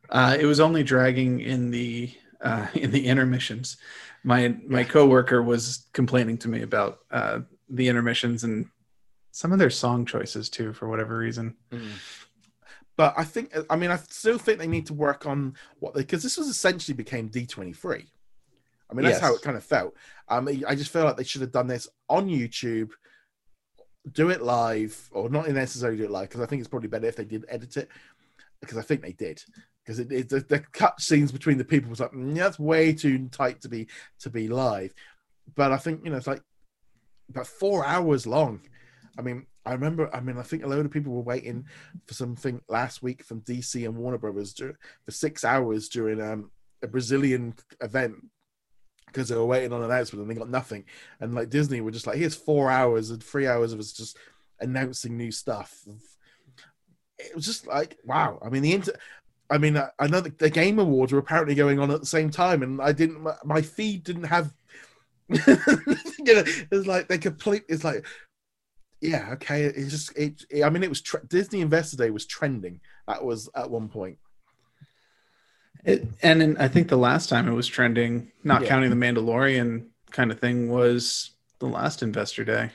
Uh, 0.09 0.37
it 0.39 0.45
was 0.45 0.59
only 0.59 0.83
dragging 0.83 1.39
in 1.39 1.71
the 1.71 2.11
uh, 2.41 2.67
in 2.73 2.91
the 2.91 3.07
intermissions. 3.07 3.77
My 4.23 4.55
my 4.67 4.83
coworker 4.83 5.41
was 5.41 5.87
complaining 5.93 6.37
to 6.39 6.47
me 6.47 6.61
about 6.61 6.99
uh, 7.11 7.39
the 7.69 7.87
intermissions 7.87 8.43
and 8.43 8.67
some 9.31 9.51
of 9.51 9.59
their 9.59 9.69
song 9.69 10.05
choices 10.05 10.49
too, 10.49 10.73
for 10.73 10.87
whatever 10.87 11.17
reason. 11.17 11.55
Mm. 11.71 11.91
But 12.97 13.13
I 13.17 13.25
think, 13.25 13.53
I 13.69 13.75
mean, 13.75 13.91
I 13.91 13.97
still 13.97 14.37
think 14.37 14.57
they 14.57 14.67
need 14.67 14.85
to 14.85 14.93
work 14.93 15.25
on 15.25 15.55
what 15.79 15.93
they 15.93 16.01
because 16.01 16.23
this 16.23 16.37
was 16.37 16.47
essentially 16.47 16.95
became 16.95 17.27
D 17.27 17.45
twenty 17.45 17.73
three. 17.73 18.05
I 18.89 18.93
mean, 18.93 19.03
that's 19.03 19.15
yes. 19.15 19.21
how 19.21 19.33
it 19.33 19.41
kind 19.41 19.57
of 19.57 19.63
felt. 19.63 19.95
Um, 20.29 20.47
I 20.67 20.75
just 20.75 20.91
feel 20.91 21.03
like 21.03 21.17
they 21.17 21.23
should 21.23 21.41
have 21.41 21.51
done 21.51 21.67
this 21.67 21.87
on 22.07 22.29
YouTube, 22.29 22.91
do 24.11 24.29
it 24.29 24.41
live, 24.43 25.09
or 25.11 25.27
not 25.27 25.49
necessarily 25.49 25.97
do 25.97 26.05
it 26.05 26.11
live 26.11 26.29
because 26.29 26.41
I 26.41 26.45
think 26.45 26.59
it's 26.59 26.69
probably 26.69 26.87
better 26.87 27.07
if 27.07 27.15
they 27.15 27.25
did 27.25 27.45
edit 27.49 27.77
it 27.77 27.89
because 28.61 28.77
I 28.77 28.83
think 28.83 29.01
they 29.01 29.11
did 29.11 29.43
because 29.85 29.99
it, 29.99 30.11
it, 30.11 30.29
the, 30.29 30.39
the, 30.39 30.59
cut 30.59 30.99
scenes 30.99 31.31
between 31.31 31.57
the 31.57 31.63
people 31.63 31.89
was 31.89 31.99
like 31.99 32.11
mm, 32.11 32.35
that's 32.35 32.57
way 32.57 32.93
too 32.93 33.27
tight 33.29 33.61
to 33.61 33.69
be 33.69 33.87
to 34.19 34.29
be 34.29 34.47
live. 34.47 34.93
But 35.55 35.71
I 35.71 35.77
think 35.77 36.01
you 36.03 36.11
know 36.11 36.17
it's 36.17 36.27
like 36.27 36.41
about 37.29 37.47
four 37.47 37.85
hours 37.85 38.25
long. 38.25 38.61
I 39.17 39.21
mean, 39.21 39.45
I 39.65 39.73
remember. 39.73 40.13
I 40.13 40.19
mean, 40.19 40.37
I 40.37 40.43
think 40.43 40.63
a 40.63 40.67
load 40.67 40.85
of 40.85 40.91
people 40.91 41.13
were 41.13 41.21
waiting 41.21 41.65
for 42.05 42.13
something 42.13 42.61
last 42.67 43.01
week 43.01 43.23
from 43.23 43.41
DC 43.41 43.85
and 43.85 43.97
Warner 43.97 44.17
Brothers 44.17 44.53
for 44.53 45.11
six 45.11 45.43
hours 45.43 45.89
during 45.89 46.21
um, 46.21 46.51
a 46.83 46.87
Brazilian 46.87 47.53
event 47.81 48.15
because 49.07 49.29
they 49.29 49.35
were 49.35 49.45
waiting 49.45 49.71
on 49.71 49.81
an 49.81 49.89
announcement 49.89 50.21
and 50.21 50.29
they 50.29 50.35
got 50.39 50.49
nothing. 50.49 50.83
And 51.19 51.33
like 51.33 51.49
Disney 51.49 51.81
were 51.81 51.91
just 51.91 52.05
like, 52.05 52.17
here's 52.17 52.35
four 52.35 52.69
hours 52.69 53.11
and 53.11 53.23
three 53.23 53.47
hours 53.47 53.71
of 53.71 53.79
us 53.79 53.93
just 53.93 54.17
announcing 54.59 55.15
new 55.15 55.31
stuff. 55.31 55.73
It 57.17 57.33
was 57.33 57.45
just 57.45 57.65
like, 57.65 57.97
wow. 58.03 58.39
I 58.45 58.49
mean, 58.49 58.61
the 58.61 58.73
inter. 58.73 58.91
I 59.49 59.57
mean, 59.57 59.77
uh, 59.77 59.89
I 59.99 60.07
know 60.07 60.21
the, 60.21 60.31
the 60.31 60.49
Game 60.49 60.79
Awards 60.79 61.13
were 61.13 61.19
apparently 61.19 61.55
going 61.55 61.79
on 61.79 61.91
at 61.91 61.99
the 61.99 62.05
same 62.05 62.29
time, 62.29 62.63
and 62.63 62.81
I 62.81 62.91
didn't. 62.91 63.21
My, 63.21 63.35
my 63.43 63.61
feed 63.61 64.03
didn't 64.03 64.23
have. 64.23 64.51
you 65.29 65.37
know, 65.47 66.43
it's 66.71 66.87
like 66.87 67.07
they 67.07 67.17
complete. 67.17 67.63
It's 67.67 67.83
like 67.83 68.05
yeah, 69.01 69.31
okay. 69.33 69.63
It's 69.63 69.91
just 69.91 70.17
it, 70.17 70.43
it 70.49 70.63
I 70.63 70.69
mean, 70.69 70.83
it 70.83 70.89
was 70.89 71.01
tre- 71.01 71.21
Disney 71.27 71.61
Investor 71.61 71.97
Day 71.97 72.09
was 72.09 72.25
trending. 72.25 72.79
That 73.07 73.23
was 73.23 73.49
at 73.55 73.69
one 73.69 73.89
point. 73.89 74.17
It, 75.83 76.07
and 76.23 76.41
in, 76.41 76.57
I 76.57 76.67
think 76.67 76.87
the 76.87 76.97
last 76.97 77.29
time 77.29 77.47
it 77.47 77.53
was 77.53 77.67
trending, 77.67 78.31
not 78.43 78.63
yeah. 78.63 78.67
counting 78.67 78.89
the 78.89 78.95
Mandalorian 78.95 79.87
kind 80.11 80.31
of 80.31 80.39
thing, 80.39 80.69
was 80.69 81.31
the 81.59 81.67
last 81.67 82.01
Investor 82.01 82.43
Day. 82.43 82.71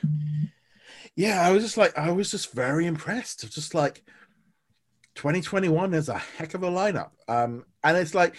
Yeah, 1.15 1.41
I 1.41 1.51
was 1.51 1.63
just 1.63 1.75
like, 1.75 1.97
I 1.97 2.11
was 2.11 2.31
just 2.31 2.53
very 2.53 2.85
impressed. 2.85 3.51
Just 3.51 3.75
like 3.75 4.03
2021 5.15 5.93
is 5.93 6.09
a 6.09 6.17
heck 6.17 6.53
of 6.53 6.63
a 6.63 6.69
lineup. 6.69 7.11
Um, 7.27 7.65
and 7.83 7.97
it's 7.97 8.15
like, 8.15 8.35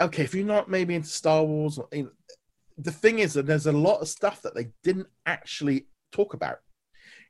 okay, 0.00 0.22
if 0.22 0.34
you're 0.34 0.46
not 0.46 0.68
maybe 0.68 0.94
into 0.94 1.08
Star 1.08 1.42
Wars, 1.44 1.78
the 2.78 2.92
thing 2.92 3.18
is 3.20 3.34
that 3.34 3.46
there's 3.46 3.66
a 3.66 3.72
lot 3.72 4.00
of 4.00 4.08
stuff 4.08 4.42
that 4.42 4.54
they 4.54 4.68
didn't 4.82 5.08
actually 5.26 5.86
talk 6.12 6.34
about. 6.34 6.58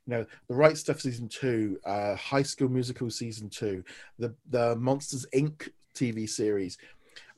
You 0.07 0.13
know 0.13 0.25
the 0.47 0.55
right 0.55 0.77
stuff 0.77 1.01
season 1.01 1.27
two 1.27 1.79
uh 1.83 2.15
high 2.15 2.43
school 2.43 2.69
musical 2.69 3.09
season 3.09 3.49
two 3.49 3.83
the 4.19 4.35
the 4.51 4.75
monsters 4.75 5.25
inc. 5.33 5.67
Tv 5.95 6.29
series. 6.29 6.77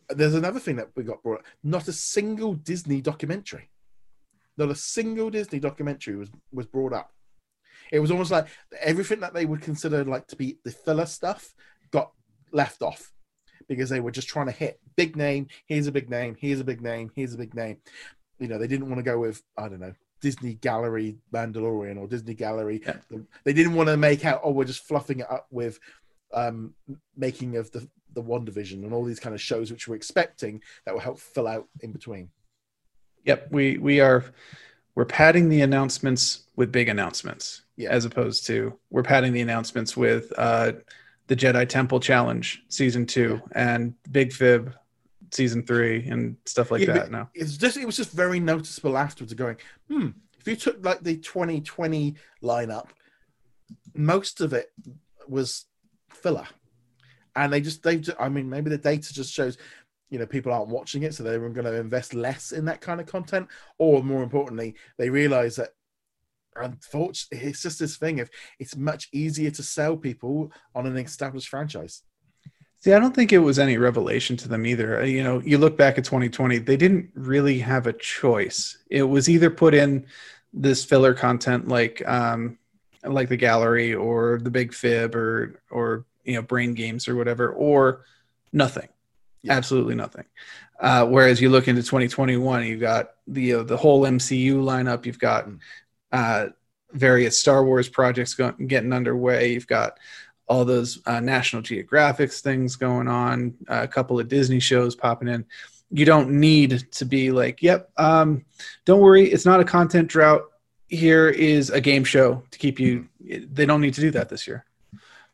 There's 0.10 0.34
another 0.34 0.60
thing 0.60 0.76
that 0.78 0.90
we 0.95 1.03
got 1.03 1.24
brought 1.24 1.45
not 1.64 1.88
a 1.88 1.94
single 1.94 2.56
disney 2.56 3.02
documentary. 3.02 3.69
Not 4.57 4.72
a 4.72 4.76
single 4.76 5.30
disney 5.30 5.60
documentary 5.60 6.15
was 6.15 6.30
was 6.52 6.65
brought 6.65 6.91
up 6.91 7.11
it 7.92 8.00
was 8.00 8.12
almost 8.12 8.32
like 8.32 8.48
everything 8.80 9.20
that 9.20 9.34
they 9.34 9.46
would 9.46 9.62
consider 9.62 10.04
like 10.04 10.28
to 10.28 10.36
be 10.36 10.58
the 10.64 10.72
filler 10.72 11.06
stuff 11.06 11.54
got 11.92 12.12
left 12.52 12.82
off 12.82 13.12
because 13.68 13.90
they 13.90 14.00
were 14.00 14.12
just 14.12 14.28
trying 14.28 14.46
to 14.46 14.52
hit 14.52 14.80
big 14.96 15.16
name 15.16 15.48
here's 15.68 15.88
a 15.88 15.92
big 15.92 16.10
name 16.10 16.36
here's 16.40 16.60
a 16.60 16.64
big 16.64 16.82
name 16.82 17.12
here's 17.16 17.34
a 17.34 17.38
big 17.38 17.54
name 17.54 17.78
you 18.40 18.48
know 18.48 18.58
they 18.58 18.68
didn't 18.68 18.88
want 18.88 18.98
to 18.98 19.04
go 19.04 19.20
with 19.20 19.42
i 19.58 19.68
don't 19.68 19.80
know 19.80 19.94
Disney 20.22 20.56
Gallery 20.56 21.18
Mandalorian 21.34 21.98
or 21.98 22.08
Disney 22.08 22.34
Gallery. 22.34 22.82
Yeah. 22.86 22.98
They 23.44 23.54
didn't 23.54 23.76
want 23.76 23.90
to 23.90 23.98
make 23.98 24.26
out, 24.26 24.42
oh, 24.44 24.52
we're 24.52 24.66
just 24.66 24.88
fluffing 24.88 25.20
it 25.20 25.32
up 25.32 25.46
with 25.52 25.80
um, 26.34 26.74
making 27.16 27.56
of 27.58 27.72
the 27.72 27.88
the 28.14 28.24
WandaVision 28.24 28.84
and 28.84 28.94
all 28.94 29.04
these 29.04 29.20
kind 29.20 29.36
of 29.36 29.42
shows 29.42 29.72
which 29.72 29.88
we're 29.88 29.96
expecting 29.96 30.62
that 30.86 30.94
will 30.94 31.02
help 31.02 31.20
fill 31.20 31.48
out 31.48 31.68
in 31.82 31.92
between. 31.92 32.30
Yep, 33.26 33.50
we 33.52 33.78
we 33.78 34.00
are 34.00 34.26
we're 34.98 35.06
padding 35.06 35.48
the 35.48 35.61
announcements 35.61 36.48
with 36.56 36.72
big 36.72 36.90
announcements, 36.90 37.61
yeah. 37.76 37.88
as 37.91 38.03
opposed 38.03 38.48
to 38.48 38.74
we're 38.90 39.03
padding 39.03 39.32
the 39.32 39.41
announcements 39.41 39.95
with 39.95 40.34
uh, 40.40 40.72
the 41.28 41.36
Jedi 41.36 41.69
Temple 41.69 41.99
Challenge 41.99 42.64
season 42.68 43.06
two 43.06 43.40
yeah. 43.52 43.74
and 43.76 43.94
Big 44.11 44.34
Fib 44.34 44.74
season 45.30 45.61
three 45.68 46.07
and 46.07 46.36
stuff 46.48 46.72
like 46.72 46.82
yeah, 46.82 46.94
that 46.94 47.11
now. 47.11 47.30
It's 47.36 47.57
just 47.57 47.78
it 47.78 47.86
was 47.86 47.95
just 47.95 48.11
very 48.11 48.40
noticeable 48.40 48.98
afterwards 48.98 49.36
going, 49.36 49.57
hmm, 49.88 50.07
if 50.40 50.48
you 50.48 50.56
took 50.56 50.84
like 50.84 51.02
the 51.02 51.18
2020 51.18 52.15
lineup, 52.41 52.88
most 53.94 54.41
of 54.41 54.52
it 54.53 54.72
was 55.28 55.65
filler. 56.10 56.48
And 57.36 57.53
they 57.53 57.61
just 57.61 57.84
they 57.84 58.02
I 58.19 58.30
mean 58.30 58.49
maybe 58.49 58.72
the 58.72 58.80
data 58.80 59.14
just 59.14 59.32
shows 59.32 59.60
you 60.10 60.20
know 60.20 60.26
people 60.26 60.52
aren't 60.52 60.70
watching 60.70 61.04
it 61.04 61.14
so 61.14 61.24
they're 61.24 61.40
going 61.50 61.66
to 61.66 61.80
invest 61.80 62.14
less 62.14 62.52
in 62.52 62.66
that 62.66 62.82
kind 62.82 63.00
of 63.00 63.08
content 63.08 63.48
or 63.78 64.04
more 64.04 64.24
importantly 64.24 64.76
they 64.98 65.10
realize 65.10 65.56
that 65.56 65.70
unfortunately 66.56 67.48
it's 67.48 67.62
just 67.62 67.80
this 67.80 67.98
thing 67.98 68.20
of 68.20 68.30
it's 68.60 68.76
much 68.76 69.10
easier 69.12 69.52
to 69.52 69.62
sell 69.62 69.96
people 69.96 70.52
on 70.76 70.86
an 70.86 70.98
established 70.98 71.50
franchise 71.50 72.04
See, 72.80 72.94
I 72.94 73.00
don't 73.00 73.16
think 73.16 73.34
it 73.34 73.40
was 73.40 73.58
any 73.58 73.78
revelation 73.78 74.38
to 74.38 74.48
them 74.48 74.64
either. 74.64 75.02
Uh, 75.02 75.04
you 75.04 75.24
know, 75.24 75.42
you 75.44 75.58
look 75.58 75.78
back 75.78 75.98
at 75.98 76.06
2020, 76.06 76.60
they 76.60 76.78
didn't 76.78 77.10
really 77.16 77.58
have 77.58 77.88
a 77.88 77.94
choice. 77.94 78.78
It 78.92 79.02
was 79.02 79.28
either 79.28 79.50
put 79.50 79.74
in 79.74 80.06
this 80.54 80.84
filler 80.84 81.14
content 81.14 81.68
like 81.68 82.08
um 82.08 82.58
like 83.04 83.30
the 83.30 83.38
gallery 83.38 83.94
or 83.94 84.40
the 84.42 84.50
big 84.50 84.74
fib 84.74 85.16
or 85.16 85.62
or 85.70 86.06
you 86.24 86.36
know 86.36 86.42
brain 86.42 86.74
games 86.74 87.08
or 87.08 87.16
whatever 87.16 87.52
or 87.52 88.06
nothing 88.52 88.88
yeah. 89.44 89.54
absolutely 89.54 89.96
nothing 89.96 90.26
uh, 90.80 91.06
whereas 91.06 91.42
you 91.42 91.50
look 91.50 91.68
into 91.68 91.82
2021 91.82 92.66
you've 92.66 92.80
got 92.80 93.12
the 93.28 93.54
uh, 93.54 93.64
the 93.64 93.78
whole 93.78 94.02
mcu 94.04 94.56
lineup 94.56 95.06
you've 95.06 95.20
got 95.20 95.48
mm. 95.48 95.60
uh, 96.12 96.48
various 96.94 97.40
star 97.40 97.64
wars 97.64 97.90
projects 97.90 98.34
go- 98.34 98.52
getting 98.54 98.94
underway 98.94 99.52
you've 99.52 99.68
got 99.68 99.98
all 100.48 100.66
those 100.66 101.00
uh, 101.06 101.20
National 101.20 101.62
Geographics 101.62 102.40
things 102.40 102.76
going 102.76 103.08
on, 103.08 103.54
uh, 103.68 103.82
a 103.84 103.88
couple 103.88 104.20
of 104.20 104.28
Disney 104.28 104.60
shows 104.60 104.96
popping 104.96 105.28
in. 105.28 105.46
You 105.92 106.06
don't 106.06 106.32
need 106.32 106.92
to 106.92 107.06
be 107.06 107.32
like, 107.32 107.62
yep, 107.62 107.92
um, 107.98 108.46
don't 108.86 109.02
worry, 109.02 109.30
it's 109.30 109.46
not 109.46 109.60
a 109.60 109.66
content 109.66 110.08
drought. 110.10 110.44
Here 110.88 111.30
is 111.30 111.70
a 111.70 111.82
game 111.82 112.04
show 112.04 112.44
to 112.52 112.60
keep 112.60 112.80
you. 112.80 113.08
They 113.20 113.66
don't 113.66 113.82
need 113.82 113.94
to 113.96 114.02
do 114.02 114.12
that 114.12 114.30
this 114.30 114.48
year. 114.48 114.66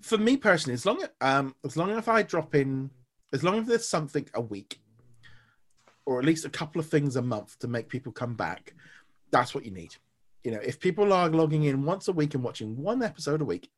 For 0.02 0.18
me 0.18 0.36
personally, 0.36 0.74
as 0.74 0.86
long 0.86 1.04
um, 1.22 1.56
as 1.64 1.78
long 1.78 1.92
as 1.92 2.08
I 2.08 2.24
drop 2.24 2.56
in, 2.56 2.90
as 3.34 3.43
long 3.43 3.60
as 3.60 3.68
there's 3.68 3.88
something 3.88 4.27
a 4.35 4.41
week, 4.41 4.80
or 6.05 6.19
at 6.19 6.26
least 6.26 6.45
a 6.45 6.49
couple 6.49 6.80
of 6.80 6.88
things 6.88 7.15
a 7.15 7.22
month 7.22 7.57
to 7.60 7.68
make 7.68 7.89
people 7.89 8.11
come 8.11 8.35
back, 8.35 8.73
that's 9.31 9.55
what 9.55 9.65
you 9.65 9.72
need. 9.72 9.95
You 10.43 10.51
know, 10.51 10.60
if 10.64 10.80
people 10.80 11.11
are 11.11 11.30
logging 11.30 11.64
in 11.64 11.84
once 11.84 12.07
a 12.07 12.14
week 12.14 12.35
and 12.35 12.43
watching 12.43 12.77
one 12.77 13.01
episode 13.01 13.41
a 13.41 13.45
week, 13.45 13.69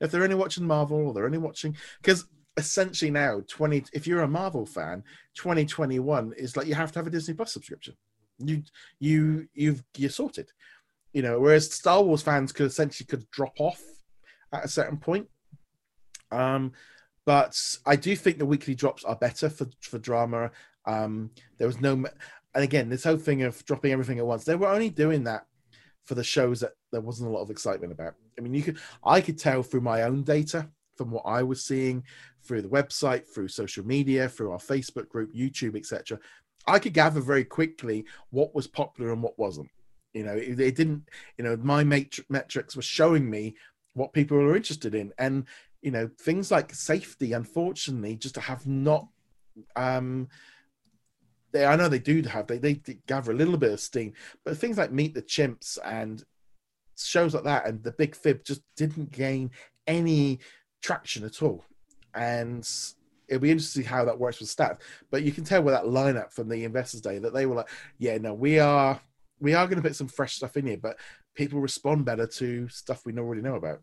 if 0.00 0.10
they're 0.10 0.24
only 0.24 0.34
watching 0.34 0.66
Marvel 0.66 1.06
or 1.06 1.14
they're 1.14 1.26
only 1.26 1.38
watching 1.38 1.76
because 2.00 2.26
essentially 2.56 3.10
now 3.10 3.42
20 3.48 3.84
if 3.92 4.06
you're 4.06 4.22
a 4.22 4.28
Marvel 4.28 4.66
fan, 4.66 5.02
2021 5.34 6.32
is 6.36 6.56
like 6.56 6.66
you 6.66 6.74
have 6.74 6.92
to 6.92 6.98
have 6.98 7.06
a 7.06 7.10
Disney 7.10 7.34
Plus 7.34 7.52
subscription. 7.52 7.94
You 8.38 8.62
you 8.98 9.48
you've 9.54 9.82
you're 9.96 10.10
sorted. 10.10 10.50
You 11.12 11.22
know, 11.22 11.40
whereas 11.40 11.70
Star 11.72 12.02
Wars 12.02 12.22
fans 12.22 12.52
could 12.52 12.66
essentially 12.66 13.06
could 13.06 13.30
drop 13.30 13.54
off 13.58 13.82
at 14.52 14.64
a 14.64 14.68
certain 14.68 14.98
point. 14.98 15.28
Um 16.30 16.72
but 17.26 17.60
I 17.84 17.96
do 17.96 18.16
think 18.16 18.38
the 18.38 18.46
weekly 18.46 18.74
drops 18.74 19.04
are 19.04 19.16
better 19.16 19.50
for 19.50 19.66
for 19.80 19.98
drama. 19.98 20.52
Um, 20.86 21.30
there 21.58 21.66
was 21.66 21.80
no, 21.80 21.92
and 21.92 22.64
again, 22.64 22.88
this 22.88 23.04
whole 23.04 23.16
thing 23.16 23.42
of 23.42 23.62
dropping 23.64 23.92
everything 23.92 24.18
at 24.18 24.26
once. 24.26 24.44
They 24.44 24.54
were 24.54 24.68
only 24.68 24.90
doing 24.90 25.24
that 25.24 25.44
for 26.04 26.14
the 26.14 26.24
shows 26.24 26.60
that 26.60 26.72
there 26.92 27.00
wasn't 27.00 27.28
a 27.28 27.32
lot 27.32 27.42
of 27.42 27.50
excitement 27.50 27.92
about. 27.92 28.14
I 28.38 28.42
mean, 28.42 28.54
you 28.54 28.62
could 28.62 28.78
I 29.04 29.20
could 29.20 29.38
tell 29.38 29.62
through 29.62 29.80
my 29.80 30.02
own 30.02 30.22
data 30.22 30.68
from 30.96 31.10
what 31.10 31.24
I 31.26 31.42
was 31.42 31.64
seeing 31.64 32.04
through 32.44 32.62
the 32.62 32.68
website, 32.68 33.26
through 33.26 33.48
social 33.48 33.84
media, 33.84 34.28
through 34.28 34.52
our 34.52 34.58
Facebook 34.58 35.08
group, 35.08 35.34
YouTube, 35.34 35.76
etc., 35.76 36.18
I 36.68 36.78
could 36.78 36.94
gather 36.94 37.20
very 37.20 37.44
quickly 37.44 38.06
what 38.30 38.54
was 38.54 38.66
popular 38.66 39.12
and 39.12 39.22
what 39.22 39.38
wasn't. 39.38 39.68
You 40.14 40.24
know, 40.24 40.32
it, 40.32 40.58
it 40.58 40.76
didn't. 40.76 41.08
You 41.38 41.44
know, 41.44 41.56
my 41.56 41.84
metrics 41.84 42.76
were 42.76 42.82
showing 42.82 43.28
me 43.28 43.56
what 43.94 44.12
people 44.12 44.36
were 44.36 44.56
interested 44.56 44.94
in, 44.94 45.12
and 45.18 45.44
you 45.86 45.92
know, 45.92 46.10
things 46.18 46.50
like 46.50 46.74
safety, 46.74 47.32
unfortunately, 47.32 48.16
just 48.16 48.34
have 48.34 48.66
not. 48.66 49.06
Um, 49.76 50.26
they, 51.52 51.64
I 51.64 51.76
know 51.76 51.88
they 51.88 52.00
do 52.00 52.20
have 52.22 52.48
they, 52.48 52.58
they 52.58 52.80
gather 53.06 53.30
a 53.30 53.36
little 53.36 53.56
bit 53.56 53.70
of 53.70 53.78
steam, 53.78 54.12
but 54.44 54.58
things 54.58 54.78
like 54.78 54.90
Meet 54.90 55.14
the 55.14 55.22
Chimps 55.22 55.78
and 55.84 56.24
shows 56.98 57.34
like 57.34 57.44
that 57.44 57.68
and 57.68 57.84
the 57.84 57.92
Big 57.92 58.16
Fib 58.16 58.42
just 58.44 58.62
didn't 58.76 59.12
gain 59.12 59.52
any 59.86 60.40
traction 60.82 61.24
at 61.24 61.40
all. 61.40 61.64
And 62.16 62.68
it'll 63.28 63.40
be 63.40 63.52
interesting 63.52 63.84
to 63.84 63.88
see 63.88 63.94
how 63.94 64.04
that 64.06 64.18
works 64.18 64.40
with 64.40 64.48
staff 64.48 64.78
But 65.12 65.22
you 65.22 65.30
can 65.30 65.44
tell 65.44 65.62
with 65.62 65.74
that 65.74 65.84
lineup 65.84 66.32
from 66.32 66.48
the 66.48 66.64
Investors 66.64 67.00
Day 67.00 67.20
that 67.20 67.32
they 67.32 67.46
were 67.46 67.54
like, 67.54 67.70
yeah, 67.98 68.18
no, 68.18 68.34
we 68.34 68.58
are 68.58 69.00
we 69.38 69.54
are 69.54 69.66
going 69.66 69.80
to 69.80 69.88
put 69.88 69.94
some 69.94 70.08
fresh 70.08 70.34
stuff 70.34 70.56
in 70.56 70.66
here, 70.66 70.78
but 70.78 70.98
people 71.36 71.60
respond 71.60 72.04
better 72.04 72.26
to 72.26 72.68
stuff 72.70 73.06
we 73.06 73.16
already 73.16 73.42
know 73.42 73.54
about. 73.54 73.82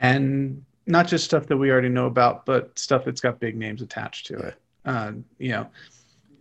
And 0.00 0.64
not 0.86 1.06
just 1.06 1.24
stuff 1.24 1.46
that 1.46 1.56
we 1.56 1.70
already 1.70 1.88
know 1.88 2.06
about, 2.06 2.46
but 2.46 2.78
stuff 2.78 3.04
that's 3.04 3.20
got 3.20 3.40
big 3.40 3.56
names 3.56 3.82
attached 3.82 4.26
to 4.26 4.38
it. 4.38 4.54
Uh, 4.84 5.12
you 5.38 5.50
know, 5.50 5.66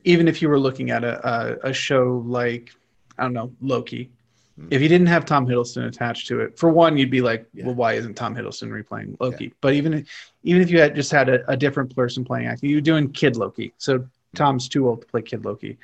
even 0.03 0.27
if 0.27 0.41
you 0.41 0.49
were 0.49 0.59
looking 0.59 0.91
at 0.91 1.03
a, 1.03 1.27
a, 1.27 1.69
a 1.69 1.73
show 1.73 2.23
like, 2.25 2.71
I 3.17 3.23
don't 3.23 3.33
know, 3.33 3.51
Loki, 3.61 4.09
Hmm. 4.57 4.67
if 4.71 4.81
you 4.81 4.89
didn't 4.89 5.07
have 5.07 5.25
Tom 5.25 5.45
Hiddleston 5.45 5.87
attached 5.87 6.27
to 6.27 6.41
it, 6.41 6.57
for 6.57 6.69
one, 6.69 6.97
you'd 6.97 7.11
be 7.11 7.21
like, 7.21 7.45
yeah. 7.53 7.65
well, 7.65 7.75
why 7.75 7.93
isn't 7.93 8.15
Tom 8.15 8.35
Hiddleston 8.35 8.69
replaying 8.69 9.15
Loki? 9.19 9.45
Yeah. 9.45 9.49
But 9.61 9.73
even 9.73 10.05
even 10.43 10.61
if 10.61 10.71
you 10.71 10.79
had 10.79 10.95
just 10.95 11.11
had 11.11 11.29
a, 11.29 11.49
a, 11.49 11.55
different 11.55 11.95
person 11.95 12.25
playing 12.25 12.47
acting, 12.47 12.69
you're 12.69 12.81
doing 12.81 13.11
Kid 13.11 13.35
Loki, 13.35 13.73
so 13.77 14.05
Tom's 14.35 14.67
too 14.67 14.87
old 14.87 15.01
to 15.01 15.07
play 15.07 15.21
Kid 15.21 15.45
Loki. 15.45 15.77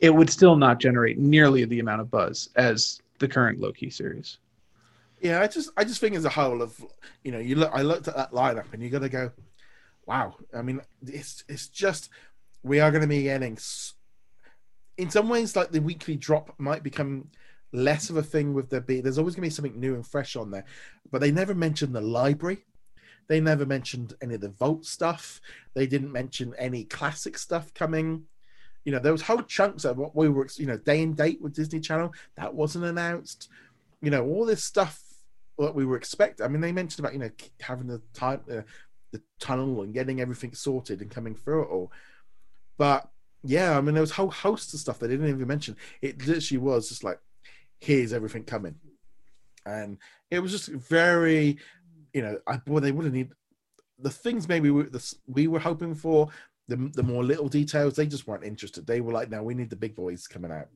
It 0.00 0.10
would 0.10 0.28
still 0.28 0.56
not 0.56 0.78
generate 0.78 1.18
nearly 1.18 1.64
the 1.64 1.80
amount 1.80 2.00
of 2.00 2.10
buzz 2.10 2.50
as 2.56 3.00
the 3.18 3.28
current 3.28 3.60
Loki 3.60 3.88
series. 3.88 4.38
Yeah, 5.22 5.40
I 5.40 5.46
just 5.46 5.70
I 5.76 5.84
just 5.84 6.00
think 6.00 6.16
as 6.16 6.24
a 6.24 6.30
whole 6.30 6.60
of 6.60 6.84
you 7.22 7.30
know 7.30 7.38
you 7.38 7.54
look 7.54 7.70
I 7.72 7.82
looked 7.82 8.08
at 8.08 8.16
that 8.16 8.32
lineup 8.32 8.72
and 8.72 8.82
you 8.82 8.90
got 8.90 9.02
to 9.02 9.08
go, 9.08 9.30
wow. 10.04 10.34
I 10.52 10.62
mean, 10.62 10.80
it's 11.06 11.44
it's 11.48 11.68
just 11.68 12.10
we 12.64 12.80
are 12.80 12.90
going 12.90 13.02
to 13.02 13.08
be 13.08 13.22
getting. 13.22 13.56
In 14.98 15.10
some 15.10 15.28
ways, 15.28 15.54
like 15.54 15.70
the 15.70 15.80
weekly 15.80 16.16
drop 16.16 16.54
might 16.58 16.82
become 16.82 17.28
less 17.72 18.10
of 18.10 18.16
a 18.16 18.22
thing 18.22 18.52
with 18.52 18.68
the 18.68 18.80
be 18.80 19.00
there's 19.00 19.18
always 19.18 19.34
going 19.34 19.42
to 19.42 19.46
be 19.46 19.54
something 19.54 19.80
new 19.80 19.94
and 19.94 20.06
fresh 20.06 20.36
on 20.36 20.50
there 20.50 20.64
but 21.10 21.22
they 21.22 21.30
never 21.30 21.54
mentioned 21.54 21.94
the 21.94 22.00
library 22.00 22.58
they 23.28 23.40
never 23.40 23.64
mentioned 23.64 24.12
any 24.20 24.34
of 24.34 24.42
the 24.42 24.50
vault 24.50 24.84
stuff 24.84 25.40
they 25.72 25.86
didn't 25.86 26.12
mention 26.12 26.54
any 26.58 26.84
classic 26.84 27.38
stuff 27.38 27.72
coming 27.72 28.22
you 28.84 28.92
know 28.92 28.98
there 28.98 29.10
was 29.12 29.22
whole 29.22 29.42
chunks 29.42 29.86
of 29.86 29.96
what 29.96 30.14
we 30.14 30.28
were 30.28 30.46
you 30.56 30.66
know 30.66 30.76
day 30.76 31.02
and 31.02 31.16
date 31.16 31.40
with 31.40 31.54
disney 31.54 31.80
channel 31.80 32.12
that 32.36 32.54
wasn't 32.54 32.84
announced 32.84 33.48
you 34.02 34.10
know 34.10 34.22
all 34.26 34.44
this 34.44 34.62
stuff 34.62 35.02
that 35.66 35.74
we 35.74 35.84
were 35.84 35.96
expecting 35.96 36.44
i 36.44 36.48
mean 36.48 36.60
they 36.60 36.72
mentioned 36.72 37.00
about 37.00 37.12
you 37.12 37.18
know 37.18 37.30
having 37.60 37.86
the 37.86 38.00
time 38.14 38.40
uh, 38.50 38.62
the 39.12 39.22
tunnel 39.40 39.82
and 39.82 39.94
getting 39.94 40.20
everything 40.20 40.54
sorted 40.54 41.00
and 41.00 41.10
coming 41.10 41.34
through 41.34 41.62
it 41.62 41.68
all 41.68 41.92
but 42.78 43.10
yeah 43.44 43.76
i 43.76 43.80
mean 43.80 43.94
there 43.94 44.00
was 44.02 44.12
a 44.12 44.14
whole 44.14 44.30
host 44.30 44.72
of 44.72 44.80
stuff 44.80 44.98
they 44.98 45.08
didn't 45.08 45.28
even 45.28 45.46
mention 45.46 45.76
it 46.00 46.26
literally 46.26 46.58
was 46.58 46.88
just 46.88 47.04
like 47.04 47.18
here's 47.82 48.12
everything 48.12 48.44
coming. 48.44 48.76
And 49.66 49.98
it 50.30 50.38
was 50.38 50.52
just 50.52 50.68
very, 50.68 51.58
you 52.14 52.22
know, 52.22 52.38
I 52.46 52.56
boy, 52.58 52.80
they 52.80 52.92
would 52.92 53.04
have 53.04 53.12
need 53.12 53.30
the 53.98 54.10
things 54.10 54.48
maybe 54.48 54.70
we, 54.70 54.84
the, 54.84 55.14
we 55.26 55.48
were 55.48 55.58
hoping 55.58 55.94
for, 55.94 56.28
the, 56.68 56.90
the 56.94 57.02
more 57.02 57.24
little 57.24 57.48
details, 57.48 57.94
they 57.94 58.06
just 58.06 58.26
weren't 58.26 58.44
interested. 58.44 58.86
They 58.86 59.00
were 59.00 59.12
like, 59.12 59.30
no, 59.30 59.42
we 59.42 59.54
need 59.54 59.68
the 59.68 59.76
big 59.76 59.96
boys 59.96 60.26
coming 60.28 60.52
out. 60.52 60.68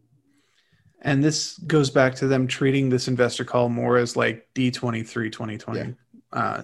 And 1.02 1.22
this 1.22 1.58
goes 1.58 1.90
back 1.90 2.14
to 2.16 2.26
them 2.26 2.46
treating 2.46 2.88
this 2.88 3.06
investor 3.06 3.44
call 3.44 3.68
more 3.68 3.96
as 3.96 4.16
like 4.16 4.48
D23 4.54 5.30
2020. 5.30 5.78
Yeah. 5.78 5.86
Uh, 6.32 6.62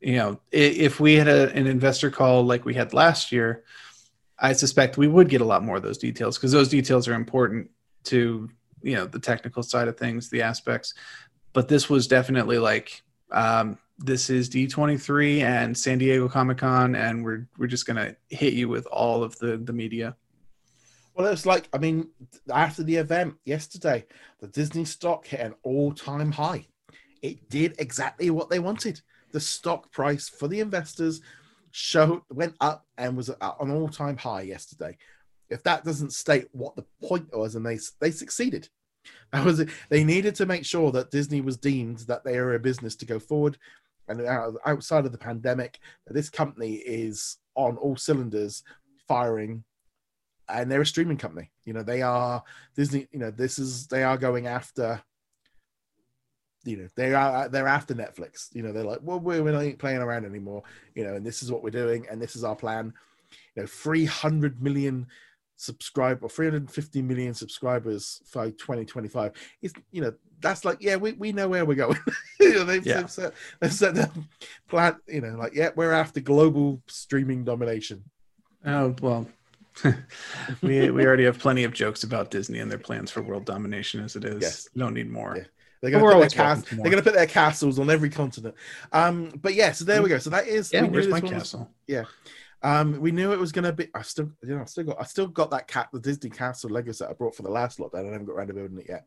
you 0.00 0.16
know, 0.16 0.40
if 0.52 1.00
we 1.00 1.14
had 1.14 1.28
a, 1.28 1.52
an 1.52 1.66
investor 1.66 2.10
call 2.10 2.44
like 2.44 2.64
we 2.64 2.74
had 2.74 2.92
last 2.92 3.32
year, 3.32 3.64
I 4.38 4.52
suspect 4.52 4.96
we 4.96 5.08
would 5.08 5.28
get 5.28 5.40
a 5.40 5.44
lot 5.44 5.64
more 5.64 5.76
of 5.76 5.82
those 5.82 5.98
details 5.98 6.38
because 6.38 6.52
those 6.52 6.68
details 6.68 7.08
are 7.08 7.14
important 7.14 7.70
to 8.04 8.48
you 8.82 8.94
know 8.94 9.06
the 9.06 9.18
technical 9.18 9.62
side 9.62 9.88
of 9.88 9.96
things, 9.96 10.30
the 10.30 10.42
aspects. 10.42 10.94
But 11.52 11.68
this 11.68 11.90
was 11.90 12.06
definitely 12.06 12.58
like 12.58 13.02
um, 13.32 13.78
this 13.98 14.30
is 14.30 14.48
D23 14.48 15.40
and 15.40 15.76
San 15.76 15.98
Diego 15.98 16.28
Comic 16.28 16.58
Con, 16.58 16.94
and 16.94 17.24
we're 17.24 17.48
we're 17.58 17.66
just 17.66 17.86
gonna 17.86 18.14
hit 18.28 18.54
you 18.54 18.68
with 18.68 18.86
all 18.86 19.22
of 19.22 19.36
the 19.38 19.56
the 19.56 19.72
media. 19.72 20.16
Well, 21.18 21.32
it's 21.32 21.46
like 21.46 21.68
I 21.72 21.78
mean, 21.78 22.10
after 22.48 22.84
the 22.84 22.94
event 22.94 23.34
yesterday, 23.44 24.06
the 24.38 24.46
Disney 24.46 24.84
stock 24.84 25.26
hit 25.26 25.40
an 25.40 25.56
all-time 25.64 26.30
high. 26.30 26.68
It 27.22 27.50
did 27.50 27.74
exactly 27.80 28.30
what 28.30 28.50
they 28.50 28.60
wanted. 28.60 29.00
The 29.32 29.40
stock 29.40 29.90
price 29.90 30.28
for 30.28 30.46
the 30.46 30.60
investors 30.60 31.20
showed 31.72 32.22
went 32.30 32.54
up 32.60 32.86
and 32.96 33.16
was 33.16 33.30
at 33.30 33.56
an 33.60 33.72
all-time 33.72 34.16
high 34.16 34.42
yesterday, 34.42 34.96
if 35.50 35.64
that 35.64 35.84
doesn't 35.84 36.12
state 36.12 36.46
what 36.52 36.76
the 36.76 36.86
point 37.02 37.36
was, 37.36 37.56
and 37.56 37.66
they 37.66 37.80
they 38.00 38.12
succeeded. 38.12 38.68
That 39.32 39.44
was 39.44 39.58
it. 39.60 39.70
They 39.88 40.04
needed 40.04 40.34
to 40.36 40.46
make 40.46 40.64
sure 40.64 40.92
that 40.92 41.10
Disney 41.10 41.40
was 41.40 41.56
deemed 41.56 41.98
that 42.00 42.24
they 42.24 42.36
are 42.36 42.54
a 42.54 42.58
business 42.58 42.94
to 42.96 43.06
go 43.06 43.18
forward, 43.18 43.58
and 44.06 44.20
outside 44.64 45.04
of 45.06 45.12
the 45.12 45.18
pandemic, 45.18 45.80
this 46.06 46.30
company 46.30 46.74
is 46.74 47.38
on 47.54 47.76
all 47.78 47.96
cylinders, 47.96 48.62
firing, 49.06 49.64
and 50.48 50.70
they're 50.70 50.80
a 50.80 50.86
streaming 50.86 51.16
company. 51.16 51.50
You 51.64 51.72
know, 51.72 51.82
they 51.82 52.02
are 52.02 52.42
Disney. 52.76 53.08
You 53.12 53.18
know, 53.18 53.30
this 53.30 53.58
is 53.58 53.86
they 53.86 54.02
are 54.02 54.16
going 54.16 54.46
after. 54.46 55.02
You 56.64 56.76
know, 56.76 56.88
they 56.96 57.14
are 57.14 57.48
they're 57.48 57.68
after 57.68 57.94
Netflix. 57.94 58.54
You 58.54 58.62
know, 58.62 58.72
they're 58.72 58.84
like, 58.84 59.00
well, 59.02 59.20
we're 59.20 59.42
we're 59.42 59.52
not 59.52 59.78
playing 59.78 59.98
around 59.98 60.24
anymore. 60.24 60.62
You 60.94 61.04
know, 61.04 61.14
and 61.14 61.24
this 61.24 61.42
is 61.42 61.50
what 61.50 61.62
we're 61.62 61.70
doing, 61.70 62.06
and 62.10 62.20
this 62.20 62.36
is 62.36 62.44
our 62.44 62.56
plan. 62.56 62.92
You 63.54 63.62
know, 63.62 63.66
three 63.66 64.04
hundred 64.04 64.62
million 64.62 65.06
subscribe 65.58 66.22
or 66.22 66.28
350 66.28 67.02
million 67.02 67.34
subscribers 67.34 68.22
by 68.32 68.50
2025 68.50 69.32
it's 69.60 69.74
you 69.90 70.00
know 70.00 70.14
that's 70.40 70.64
like 70.64 70.78
yeah 70.80 70.94
we, 70.94 71.12
we 71.14 71.32
know 71.32 71.48
where 71.48 71.64
we're 71.64 71.74
going 71.74 71.98
you 72.40 72.54
know, 72.54 72.64
they've, 72.64 72.86
yeah. 72.86 72.98
they've 72.98 73.10
set 73.10 73.32
they've 73.60 73.72
set 73.72 73.92
the 73.96 74.08
plan 74.68 74.94
you 75.08 75.20
know 75.20 75.36
like 75.36 75.52
yeah 75.56 75.70
we're 75.74 75.90
after 75.90 76.20
global 76.20 76.80
streaming 76.86 77.42
domination 77.42 78.04
oh 78.66 78.94
well 79.02 79.26
we 80.62 80.90
we 80.90 81.06
already 81.06 81.24
have 81.24 81.38
plenty 81.38 81.64
of 81.64 81.72
jokes 81.72 82.02
about 82.02 82.30
disney 82.30 82.58
and 82.58 82.70
their 82.70 82.78
plans 82.78 83.10
for 83.10 83.22
world 83.22 83.44
domination 83.44 84.02
as 84.02 84.16
it 84.16 84.24
is 84.24 84.42
yes. 84.42 84.68
don't 84.76 84.94
need 84.94 85.10
more 85.10 85.36
yeah. 85.36 85.44
They're 85.80 85.92
going, 85.92 86.04
to 86.04 86.10
put 86.10 86.20
their 86.20 86.28
cast- 86.30 86.70
they're 86.70 86.90
to 86.90 87.02
put 87.02 87.14
their 87.14 87.26
castles 87.28 87.78
on 87.78 87.88
every 87.88 88.10
continent. 88.10 88.56
Um, 88.90 89.32
but 89.40 89.54
yeah, 89.54 89.70
so 89.70 89.84
there 89.84 90.02
we 90.02 90.08
go. 90.08 90.18
So 90.18 90.28
that 90.30 90.48
is 90.48 90.72
yeah. 90.72 90.82
Where's 90.82 91.06
my 91.06 91.20
castle? 91.20 91.60
Was, 91.60 91.68
yeah, 91.86 92.04
um, 92.62 93.00
we 93.00 93.12
knew 93.12 93.32
it 93.32 93.38
was 93.38 93.52
going 93.52 93.64
to 93.64 93.72
be. 93.72 93.88
I 93.94 94.02
still, 94.02 94.30
you 94.42 94.56
know, 94.56 94.62
I 94.62 94.64
still 94.64 94.84
got, 94.84 95.00
I 95.00 95.04
still 95.04 95.28
got 95.28 95.50
that 95.50 95.68
cat, 95.68 95.88
the 95.92 96.00
Disney 96.00 96.30
Castle 96.30 96.70
Lego 96.70 96.92
set 96.92 97.10
I 97.10 97.12
brought 97.12 97.36
for 97.36 97.42
the 97.42 97.50
last 97.50 97.78
lockdown. 97.78 98.08
I 98.08 98.12
haven't 98.12 98.26
got 98.26 98.32
around 98.32 98.48
to 98.48 98.54
building 98.54 98.78
it 98.78 98.86
yet. 98.88 99.04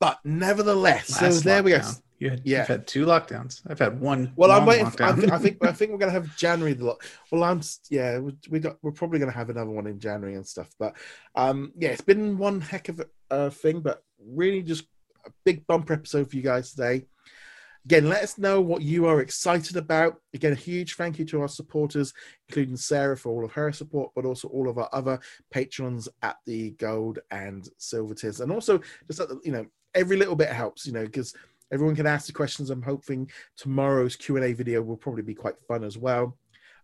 But 0.00 0.18
nevertheless, 0.24 1.06
so 1.06 1.30
there 1.30 1.62
we 1.62 1.72
go. 1.72 1.82
You 2.18 2.30
had, 2.30 2.42
yeah. 2.44 2.58
You've 2.58 2.68
had 2.68 2.86
two 2.86 3.06
lockdowns. 3.06 3.62
I've 3.68 3.78
had 3.78 4.00
one. 4.00 4.32
Well, 4.34 4.50
I'm 4.50 4.66
waiting. 4.66 4.90
For, 4.90 5.04
I, 5.04 5.12
think, 5.12 5.32
I 5.32 5.38
think 5.38 5.64
I 5.64 5.72
think 5.72 5.92
we're 5.92 5.98
gonna 5.98 6.12
have 6.12 6.36
January 6.36 6.72
the 6.72 6.84
lock. 6.84 7.04
Well, 7.30 7.44
I'm 7.44 7.60
yeah. 7.90 8.18
We, 8.50 8.58
got. 8.58 8.78
We're 8.82 8.92
probably 8.92 9.20
gonna 9.20 9.32
have 9.32 9.50
another 9.50 9.70
one 9.70 9.86
in 9.86 10.00
January 10.00 10.34
and 10.34 10.46
stuff. 10.46 10.68
But 10.78 10.96
um, 11.34 11.72
yeah, 11.76 11.90
it's 11.90 12.00
been 12.00 12.36
one 12.36 12.60
heck 12.60 12.88
of 12.88 13.00
a 13.00 13.06
uh, 13.30 13.50
thing. 13.50 13.80
But 13.80 14.02
really, 14.20 14.62
just 14.62 14.84
a 15.24 15.30
big 15.44 15.66
bumper 15.66 15.92
episode 15.92 16.30
for 16.30 16.36
you 16.36 16.42
guys 16.42 16.72
today. 16.72 17.06
Again, 17.84 18.08
let 18.08 18.22
us 18.22 18.36
know 18.36 18.60
what 18.60 18.82
you 18.82 19.06
are 19.06 19.20
excited 19.20 19.76
about. 19.76 20.16
Again, 20.34 20.52
a 20.52 20.56
huge 20.56 20.96
thank 20.96 21.18
you 21.18 21.24
to 21.26 21.40
our 21.42 21.48
supporters, 21.48 22.12
including 22.48 22.76
Sarah 22.76 23.16
for 23.16 23.30
all 23.30 23.44
of 23.44 23.52
her 23.52 23.72
support, 23.72 24.10
but 24.14 24.26
also 24.26 24.48
all 24.48 24.68
of 24.68 24.76
our 24.76 24.90
other 24.92 25.20
patrons 25.50 26.08
at 26.20 26.36
the 26.44 26.72
gold 26.72 27.20
and 27.30 27.66
silver 27.78 28.14
tiers. 28.14 28.40
And 28.40 28.52
also, 28.52 28.80
just 29.06 29.22
you 29.44 29.52
know, 29.52 29.66
every 29.94 30.16
little 30.16 30.36
bit 30.36 30.50
helps, 30.50 30.86
you 30.86 30.92
know, 30.92 31.04
because 31.04 31.34
everyone 31.72 31.96
can 31.96 32.06
ask 32.06 32.26
the 32.26 32.32
questions. 32.32 32.70
I'm 32.70 32.82
hoping 32.82 33.30
tomorrow's 33.56 34.16
Q&A 34.16 34.52
video 34.52 34.82
will 34.82 34.96
probably 34.96 35.22
be 35.22 35.34
quite 35.34 35.60
fun 35.66 35.84
as 35.84 35.98
well. 35.98 36.36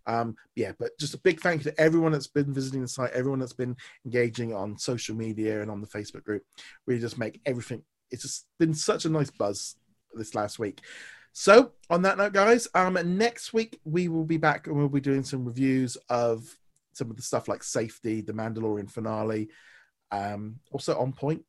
Um, 0.06 0.36
yeah, 0.54 0.72
but 0.78 0.90
just 0.98 1.14
a 1.14 1.18
big 1.18 1.40
thank 1.40 1.64
you 1.64 1.70
to 1.70 1.80
everyone 1.80 2.12
that's 2.12 2.26
been 2.26 2.52
visiting 2.52 2.82
the 2.82 2.88
site, 2.88 3.12
everyone 3.12 3.38
that's 3.38 3.54
been 3.54 3.76
engaging 4.04 4.52
on 4.52 4.76
social 4.78 5.16
media 5.16 5.62
and 5.62 5.70
on 5.70 5.80
the 5.80 5.86
Facebook 5.86 6.24
group. 6.24 6.42
We 6.86 6.98
just 6.98 7.18
make 7.18 7.40
everything. 7.46 7.82
It's 8.10 8.22
just 8.22 8.46
been 8.58 8.74
such 8.74 9.06
a 9.06 9.08
nice 9.10 9.30
buzz 9.30 9.76
this 10.12 10.34
last 10.34 10.58
week. 10.58 10.82
So, 11.32 11.72
on 11.90 12.02
that 12.02 12.16
note, 12.16 12.32
guys, 12.32 12.68
um, 12.74 12.96
next 13.16 13.52
week 13.52 13.80
we 13.84 14.08
will 14.08 14.24
be 14.24 14.36
back 14.36 14.66
and 14.66 14.76
we'll 14.76 14.88
be 14.88 15.00
doing 15.00 15.24
some 15.24 15.44
reviews 15.44 15.96
of 16.08 16.46
some 16.92 17.10
of 17.10 17.16
the 17.16 17.22
stuff 17.22 17.48
like 17.48 17.64
Safety, 17.64 18.20
the 18.20 18.32
Mandalorian 18.32 18.88
finale, 18.88 19.48
um, 20.12 20.60
also 20.70 20.96
on 20.96 21.12
Pointe. 21.12 21.44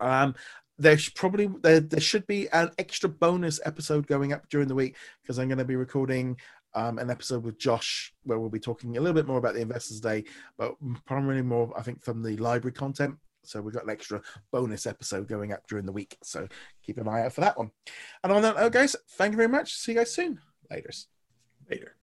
Um, 0.00 0.34
there's 0.78 1.08
probably 1.08 1.48
there, 1.62 1.80
there 1.80 2.00
should 2.00 2.26
be 2.26 2.48
an 2.50 2.70
extra 2.78 3.08
bonus 3.08 3.60
episode 3.64 4.06
going 4.06 4.32
up 4.32 4.48
during 4.48 4.68
the 4.68 4.74
week 4.74 4.96
because 5.22 5.38
I'm 5.38 5.48
going 5.48 5.58
to 5.58 5.64
be 5.64 5.76
recording 5.76 6.36
um, 6.74 6.98
an 6.98 7.10
episode 7.10 7.42
with 7.42 7.58
Josh 7.58 8.12
where 8.24 8.38
we'll 8.38 8.50
be 8.50 8.60
talking 8.60 8.96
a 8.96 9.00
little 9.00 9.14
bit 9.14 9.26
more 9.26 9.38
about 9.38 9.54
the 9.54 9.60
Investors 9.60 10.00
Day, 10.00 10.24
but 10.56 10.74
primarily 11.06 11.42
more, 11.42 11.72
I 11.76 11.82
think, 11.82 12.02
from 12.02 12.22
the 12.22 12.36
library 12.36 12.72
content. 12.72 13.16
So 13.44 13.60
we've 13.60 13.74
got 13.74 13.84
an 13.84 13.90
extra 13.90 14.20
bonus 14.52 14.86
episode 14.86 15.26
going 15.26 15.52
up 15.52 15.66
during 15.68 15.86
the 15.86 15.92
week. 15.92 16.18
So 16.22 16.46
keep 16.82 16.98
an 16.98 17.08
eye 17.08 17.24
out 17.24 17.32
for 17.32 17.40
that 17.40 17.56
one. 17.56 17.70
And 18.22 18.32
on 18.32 18.42
that 18.42 18.56
note, 18.56 18.72
guys, 18.72 18.94
thank 19.12 19.32
you 19.32 19.36
very 19.36 19.48
much. 19.48 19.74
See 19.74 19.92
you 19.92 19.98
guys 19.98 20.12
soon. 20.12 20.38
Laters. 20.70 21.06
Later. 21.70 21.96